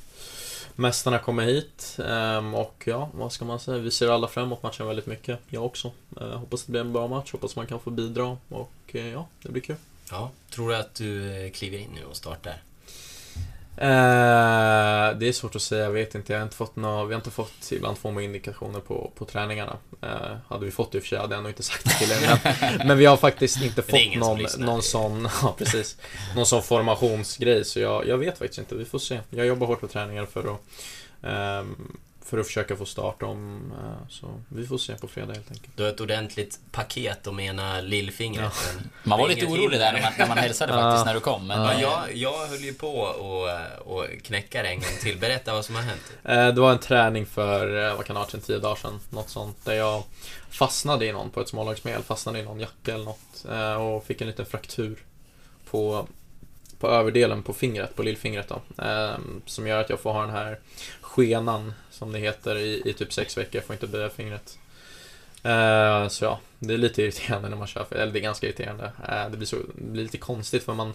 mästarna 0.74 1.18
kommer 1.18 1.44
hit. 1.44 1.98
Ehm, 2.08 2.54
och 2.54 2.82
ja, 2.86 3.10
vad 3.14 3.32
ska 3.32 3.44
man 3.44 3.60
säga? 3.60 3.78
Vi 3.78 3.90
ser 3.90 4.08
alla 4.08 4.28
fram 4.28 4.44
emot 4.44 4.62
matchen 4.62 4.86
väldigt 4.86 5.06
mycket. 5.06 5.38
Jag 5.48 5.64
också. 5.64 5.92
Hoppas 6.16 6.64
det 6.64 6.70
blir 6.70 6.80
en 6.80 6.92
bra 6.92 7.08
match. 7.08 7.32
Hoppas 7.32 7.56
man 7.56 7.66
kan 7.66 7.80
få 7.80 7.90
bidra. 7.90 8.38
Och 8.48 8.72
ja, 8.92 9.26
det 9.42 9.48
blir 9.48 9.62
kul. 9.62 9.76
Ja, 10.10 10.30
tror 10.50 10.68
du 10.68 10.76
att 10.76 10.94
du 10.94 11.50
kliver 11.54 11.78
in 11.78 11.90
nu 11.94 12.04
och 12.04 12.16
startar? 12.16 12.62
Eh, 13.76 15.18
det 15.18 15.28
är 15.28 15.32
svårt 15.32 15.56
att 15.56 15.62
säga, 15.62 15.84
jag 15.84 15.90
vet 15.90 16.14
inte. 16.14 16.32
Jag 16.32 16.40
har 16.40 16.44
inte 16.44 16.56
fått 16.56 16.76
några, 16.76 17.04
vi 17.04 17.14
har 17.14 17.20
inte 17.20 17.30
fått, 17.30 17.72
ibland 17.72 17.98
får 17.98 18.12
man 18.12 18.22
indikationer 18.22 18.80
på, 18.80 19.12
på 19.14 19.24
träningarna. 19.24 19.76
Eh, 20.02 20.36
hade 20.48 20.64
vi 20.64 20.70
fått 20.70 20.92
det 20.92 20.98
i 20.98 21.00
och 21.00 21.02
för 21.02 21.08
sig 21.08 21.18
hade 21.18 21.34
jag 21.34 21.42
nog 21.42 21.50
inte 21.50 21.62
sagt 21.62 21.84
det 21.84 21.90
till 21.90 22.12
er. 22.12 22.40
Men, 22.78 22.86
men 22.88 22.98
vi 22.98 23.06
har 23.06 23.16
faktiskt 23.16 23.62
inte 23.62 23.82
fått 23.82 24.16
någon, 24.16 24.46
någon 24.58 24.82
sån, 24.82 25.28
ja 25.42 25.54
precis, 25.58 25.96
någon 26.36 26.46
sån 26.46 26.62
formationsgrej. 26.62 27.64
Så 27.64 27.80
jag, 27.80 28.08
jag 28.08 28.18
vet 28.18 28.38
faktiskt 28.38 28.58
inte, 28.58 28.74
vi 28.74 28.84
får 28.84 28.98
se. 28.98 29.20
Jag 29.30 29.46
jobbar 29.46 29.66
hårt 29.66 29.80
på 29.80 29.88
träningar 29.88 30.26
för 30.26 30.40
att 30.40 30.60
eh, 31.22 31.64
för 32.24 32.38
att 32.38 32.46
försöka 32.46 32.76
få 32.76 32.86
start 32.86 33.22
om. 33.22 33.72
Eh, 33.78 34.08
så 34.08 34.40
vi 34.48 34.66
får 34.66 34.78
se 34.78 34.94
på 34.94 35.08
fredag 35.08 35.34
helt 35.34 35.50
enkelt. 35.50 35.76
Du 35.76 35.82
har 35.82 35.90
ett 35.90 36.00
ordentligt 36.00 36.58
paket 36.72 37.26
om 37.26 37.40
ena 37.40 37.80
lillfingret. 37.80 38.52
Ja. 38.76 38.82
Man 39.02 39.18
var 39.18 39.28
lite 39.28 39.46
orolig 39.46 39.80
där 39.80 40.12
när 40.18 40.28
man, 40.28 40.38
hälsade 40.38 40.72
faktiskt 40.72 41.06
när 41.06 41.14
du 41.14 41.20
kom. 41.20 41.46
Men... 41.46 41.58
Ja, 41.58 41.80
jag, 41.80 42.16
jag 42.16 42.46
höll 42.46 42.64
ju 42.64 42.74
på 42.74 43.06
att 43.06 43.80
och 43.80 44.06
knäcka 44.22 44.62
det 44.62 44.68
en 44.68 44.80
gång 44.80 44.98
till. 45.02 45.18
Berätta 45.18 45.52
vad 45.52 45.64
som 45.64 45.74
har 45.74 45.82
hänt. 45.82 46.12
Eh, 46.24 46.48
det 46.48 46.60
var 46.60 46.72
en 46.72 46.78
träning 46.78 47.26
för, 47.26 47.88
eh, 47.88 47.96
vad 47.96 48.06
kan 48.06 48.14
det 48.14 48.20
ha 48.20 48.26
varit, 48.32 48.46
tio 48.46 48.58
dagar 48.58 48.76
sedan. 48.76 49.00
Något 49.10 49.30
sånt. 49.30 49.64
Där 49.64 49.74
jag 49.74 50.02
fastnade 50.50 51.06
i 51.06 51.12
någon 51.12 51.30
på 51.30 51.40
ett 51.40 51.48
smålagsspel. 51.48 52.02
Fastnade 52.02 52.38
i 52.38 52.42
någon 52.42 52.60
jacka 52.60 52.94
eller 52.94 53.04
något. 53.04 53.44
Och 53.80 54.06
fick 54.06 54.20
en 54.20 54.26
liten 54.26 54.46
fraktur 54.46 54.98
på 55.70 56.06
på 56.84 56.90
överdelen 56.90 57.42
på 57.42 57.52
fingret, 57.52 57.96
på 57.96 58.02
lillfingret 58.02 58.48
då. 58.48 58.84
Eh, 58.84 59.18
som 59.46 59.66
gör 59.66 59.80
att 59.80 59.90
jag 59.90 60.00
får 60.00 60.12
ha 60.12 60.20
den 60.20 60.30
här 60.30 60.58
skenan, 61.00 61.72
som 61.94 62.12
det 62.12 62.18
heter, 62.18 62.56
i, 62.56 62.82
i 62.84 62.92
typ 62.92 63.12
sex 63.12 63.38
veckor. 63.38 63.54
Jag 63.54 63.64
får 63.64 63.74
inte 63.74 63.86
böja 63.86 64.10
fingret. 64.10 64.58
Eh, 65.42 66.08
så 66.08 66.24
ja, 66.24 66.40
det 66.58 66.74
är 66.74 66.78
lite 66.78 67.02
irriterande 67.02 67.48
när 67.48 67.56
man 67.56 67.66
kör, 67.66 67.86
eller 67.90 68.12
det 68.12 68.18
är 68.18 68.22
ganska 68.22 68.46
irriterande. 68.46 68.92
Eh, 69.08 69.30
det, 69.30 69.36
blir 69.36 69.46
så, 69.46 69.56
det 69.56 69.90
blir 69.90 70.02
lite 70.02 70.18
konstigt 70.18 70.62
för 70.62 70.74
man, 70.74 70.92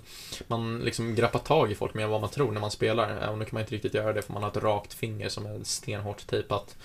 man 0.48 0.80
liksom 0.80 1.16
grappar 1.16 1.40
tag 1.40 1.72
i 1.72 1.76
folk 1.76 1.94
mer 1.94 2.04
än 2.04 2.10
vad 2.10 2.22
man 2.22 2.30
tror 2.30 2.52
när 2.52 2.62
man 2.62 2.72
spelar. 2.72 3.24
Eh, 3.24 3.30
och 3.30 3.38
nu 3.38 3.46
kan 3.46 3.54
man 3.54 3.62
inte 3.62 3.76
riktigt 3.76 3.94
göra 3.94 4.14
det 4.14 4.22
för 4.22 4.34
man 4.34 4.44
har 4.44 4.50
ett 4.50 4.58
rakt 4.58 4.94
finger 4.94 5.30
som 5.30 5.46
är 5.46 5.64
stenhårt 5.64 6.28
tejpat. 6.28 6.76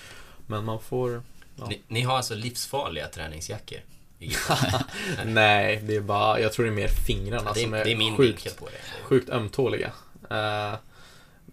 Men 0.47 0.65
man 0.65 0.81
får... 0.81 1.23
Ja. 1.57 1.67
Ni, 1.67 1.81
ni 1.89 2.03
har 2.03 2.17
alltså 2.17 2.35
livsfarliga 2.35 3.09
träningsjackor? 3.09 3.79
Nej, 5.25 5.81
det 5.83 5.97
är 5.97 6.01
bara, 6.01 6.41
jag 6.41 6.53
tror 6.53 6.65
det 6.65 6.73
är 6.73 6.75
mer 6.75 6.89
fingrarna 6.89 7.53
det 7.53 7.61
är, 7.61 7.65
som 7.65 7.75
är, 7.75 7.85
det 7.85 7.93
är 7.93 7.97
min 7.97 8.17
sjukt, 8.17 8.59
på 8.59 8.67
det. 8.67 9.05
sjukt 9.05 9.31
ömtåliga. 9.31 9.93
Uh, 10.31 10.75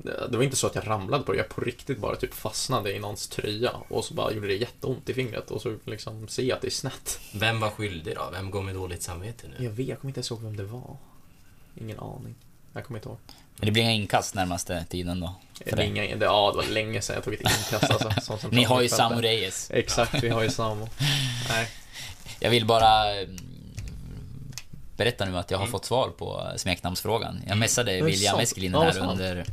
det 0.04 0.38
var 0.38 0.44
inte 0.44 0.56
så 0.56 0.68
att 0.68 0.76
jag 0.76 0.88
ramlade 0.88 1.24
på 1.24 1.32
det, 1.32 1.38
jag 1.38 1.50
på 1.50 1.62
riktigt 1.62 1.98
bara 1.98 2.16
typ 2.16 2.34
fastnade 2.34 2.96
i 2.96 3.00
någons 3.00 3.28
tröja 3.28 3.72
och 3.88 4.06
så 4.06 4.14
bara 4.14 4.32
gjorde 4.32 4.48
det 4.48 4.56
jätteont 4.56 5.10
i 5.10 5.14
fingret 5.14 5.52
och 5.52 5.62
så 5.62 5.76
liksom 5.86 6.28
ser 6.28 6.44
jag 6.44 6.56
att 6.56 6.62
det 6.62 6.68
är 6.68 6.72
snett. 6.72 7.20
Vem 7.34 7.60
var 7.60 7.70
skyldig 7.70 8.16
då? 8.16 8.30
Vem 8.32 8.52
går 8.52 8.62
med 8.62 8.76
dåligt 8.76 9.04
samvete 9.04 9.48
nu? 9.48 9.66
Jag 9.66 9.72
vet, 9.72 9.88
jag 9.88 10.00
kommer 10.00 10.10
inte 10.10 10.18
ens 10.18 10.32
ihåg 10.32 10.42
vem 10.42 10.58
det 10.58 10.64
var. 10.64 10.98
Ingen 11.76 12.00
aning. 12.00 12.36
Jag 12.74 12.86
kommer 12.86 13.00
inte 13.00 13.10
ihåg. 13.10 13.18
Men 13.58 13.66
det 13.66 13.72
blir 13.72 13.84
inga 13.84 13.92
inkast 13.92 14.36
närmaste 14.36 14.86
tiden 14.90 15.20
då? 15.20 15.36
För 15.66 15.76
det, 15.76 15.86
inga, 15.86 16.16
det, 16.16 16.26
ja, 16.26 16.52
det 16.52 16.58
var 16.58 16.74
länge 16.74 17.02
sedan 17.02 17.16
jag 17.16 17.24
tog 17.24 17.34
ett 17.34 17.42
inkast 17.42 17.92
alltså. 17.92 18.48
Ni 18.52 18.64
har 18.64 18.82
ju 18.82 18.90
Samu 18.90 19.22
Reyes. 19.22 19.72
Exakt, 19.72 20.24
vi 20.24 20.30
har 20.30 20.44
ju 20.44 20.50
Samu. 20.60 20.88
Nej. 21.50 21.68
Jag 22.40 22.50
vill 22.50 22.66
bara 22.66 23.14
mm, 23.14 23.38
berätta 24.98 25.26
nu 25.26 25.38
att 25.38 25.52
jag 25.52 25.58
har 25.58 25.66
mm. 25.66 25.72
fått 25.72 25.86
svar 25.86 26.10
på 26.10 26.52
smeknamnsfrågan. 26.58 27.36
Jag 27.36 27.46
mm. 27.46 27.60
messade 27.60 28.02
William 28.02 28.40
Eskelinen 28.40 28.82
här 28.82 29.00
under 29.00 29.46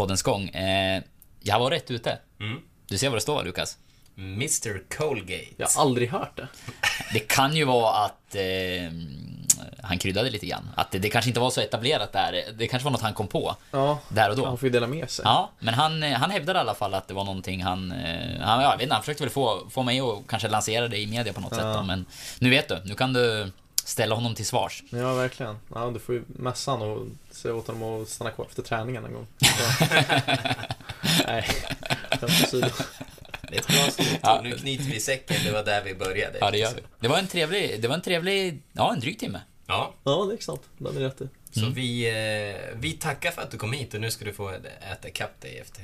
poddens 0.00 0.22
gång. 0.22 0.48
Eh, 0.48 1.02
jag 1.40 1.58
var 1.58 1.70
rätt 1.70 1.90
ute. 1.90 2.18
Mm. 2.40 2.60
Du 2.88 2.98
ser 2.98 3.08
vad 3.08 3.16
det 3.16 3.20
står, 3.20 3.44
Lukas. 3.44 3.78
Mr 4.16 4.96
Colgate. 4.96 5.44
Jag 5.56 5.68
har 5.68 5.82
aldrig 5.82 6.10
hört 6.10 6.36
det. 6.36 6.48
Det 7.12 7.18
kan 7.20 7.56
ju 7.56 7.64
vara 7.64 8.04
att 8.04 8.34
eh, 8.34 8.42
han 9.82 9.98
kryddade 9.98 10.30
lite 10.30 10.46
grann. 10.46 10.70
Att 10.76 10.90
det, 10.90 10.98
det, 10.98 11.08
kanske 11.08 11.30
inte 11.30 11.40
var 11.40 11.50
så 11.50 11.60
etablerat 11.60 12.12
där. 12.12 12.44
Det 12.58 12.66
kanske 12.66 12.84
var 12.84 12.90
något 12.90 13.00
han 13.00 13.14
kom 13.14 13.28
på. 13.28 13.56
Ja, 13.70 13.98
där 14.08 14.30
och 14.30 14.36
då. 14.36 14.46
Han 14.46 14.58
får 14.58 14.66
ju 14.66 14.72
dela 14.72 14.86
med 14.86 15.10
sig. 15.10 15.22
Ja, 15.24 15.50
men 15.58 15.74
han, 15.74 16.02
han 16.02 16.30
hävdade 16.30 16.58
i 16.58 16.60
alla 16.60 16.74
fall 16.74 16.94
att 16.94 17.08
det 17.08 17.14
var 17.14 17.24
någonting 17.24 17.62
han... 17.62 17.92
Eh, 17.92 18.40
han, 18.40 18.62
jag 18.62 18.72
vet 18.72 18.82
inte, 18.82 18.94
han 18.94 19.02
försökte 19.02 19.22
väl 19.22 19.30
få, 19.30 19.68
få 19.70 19.82
mig 19.82 20.00
att 20.00 20.26
kanske 20.28 20.48
lansera 20.48 20.88
det 20.88 20.98
i 20.98 21.06
media 21.06 21.32
på 21.32 21.40
något 21.40 21.52
ja. 21.52 21.56
sätt 21.56 21.74
då, 21.74 21.82
Men 21.82 22.06
nu 22.38 22.50
vet 22.50 22.68
du, 22.68 22.80
nu 22.84 22.94
kan 22.94 23.12
du 23.12 23.52
ställa 23.90 24.14
honom 24.14 24.34
till 24.34 24.46
svars. 24.46 24.82
Ja, 24.90 25.14
verkligen. 25.14 25.56
Ja, 25.74 25.90
du 25.90 26.00
får 26.00 26.14
ju 26.14 26.22
mässa 26.26 26.70
honom 26.70 26.90
och 26.90 27.36
säga 27.36 27.54
åt 27.54 27.66
honom 27.66 28.02
att 28.02 28.08
stanna 28.08 28.30
kvar 28.30 28.46
efter 28.46 28.62
träningen 28.62 29.04
en 29.04 29.12
gång. 29.12 29.26
Nej, 31.26 31.48
skämt 32.10 32.22
åsido. 32.22 32.68
Det 33.42 33.56
är 33.56 33.60
ett 33.60 33.66
bra 33.66 33.90
slut. 33.90 34.18
Ja. 34.22 34.40
Nu 34.44 34.52
knyter 34.58 34.84
vi 34.84 35.00
säcken, 35.00 35.36
det 35.44 35.52
var 35.52 35.64
där 35.64 35.84
vi 35.84 35.94
började. 35.94 36.38
Ja, 36.40 36.50
det 36.50 36.58
gör 36.58 36.74
vi. 36.74 36.82
Det 37.00 37.08
var 37.08 37.18
en 37.18 37.26
trevlig, 37.26 37.82
det 37.82 37.88
var 37.88 37.94
en 37.94 38.02
trevlig, 38.02 38.62
ja 38.72 38.92
en 38.92 39.00
dryg 39.00 39.18
timme. 39.18 39.40
Ja. 39.66 39.94
Ja, 40.04 40.26
det 40.30 40.34
är 40.34 40.38
sant. 40.38 40.62
Det 40.78 40.92
ni 40.92 41.00
rätt 41.00 41.20
i. 41.20 41.28
Så 41.52 41.60
mm. 41.60 41.72
vi, 41.74 42.08
eh, 42.08 42.74
vi 42.74 42.92
tackar 42.92 43.30
för 43.30 43.42
att 43.42 43.50
du 43.50 43.58
kom 43.58 43.72
hit 43.72 43.94
och 43.94 44.00
nu 44.00 44.10
ska 44.10 44.24
du 44.24 44.32
få 44.32 44.50
äta 44.92 45.08
ikapp 45.08 45.40
dig 45.40 45.58
efter, 45.58 45.82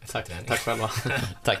efter 0.00 0.12
Tack, 0.12 0.26
träning. 0.26 0.44
tack 0.46 0.60
själva. 0.60 0.90
tack. 1.44 1.60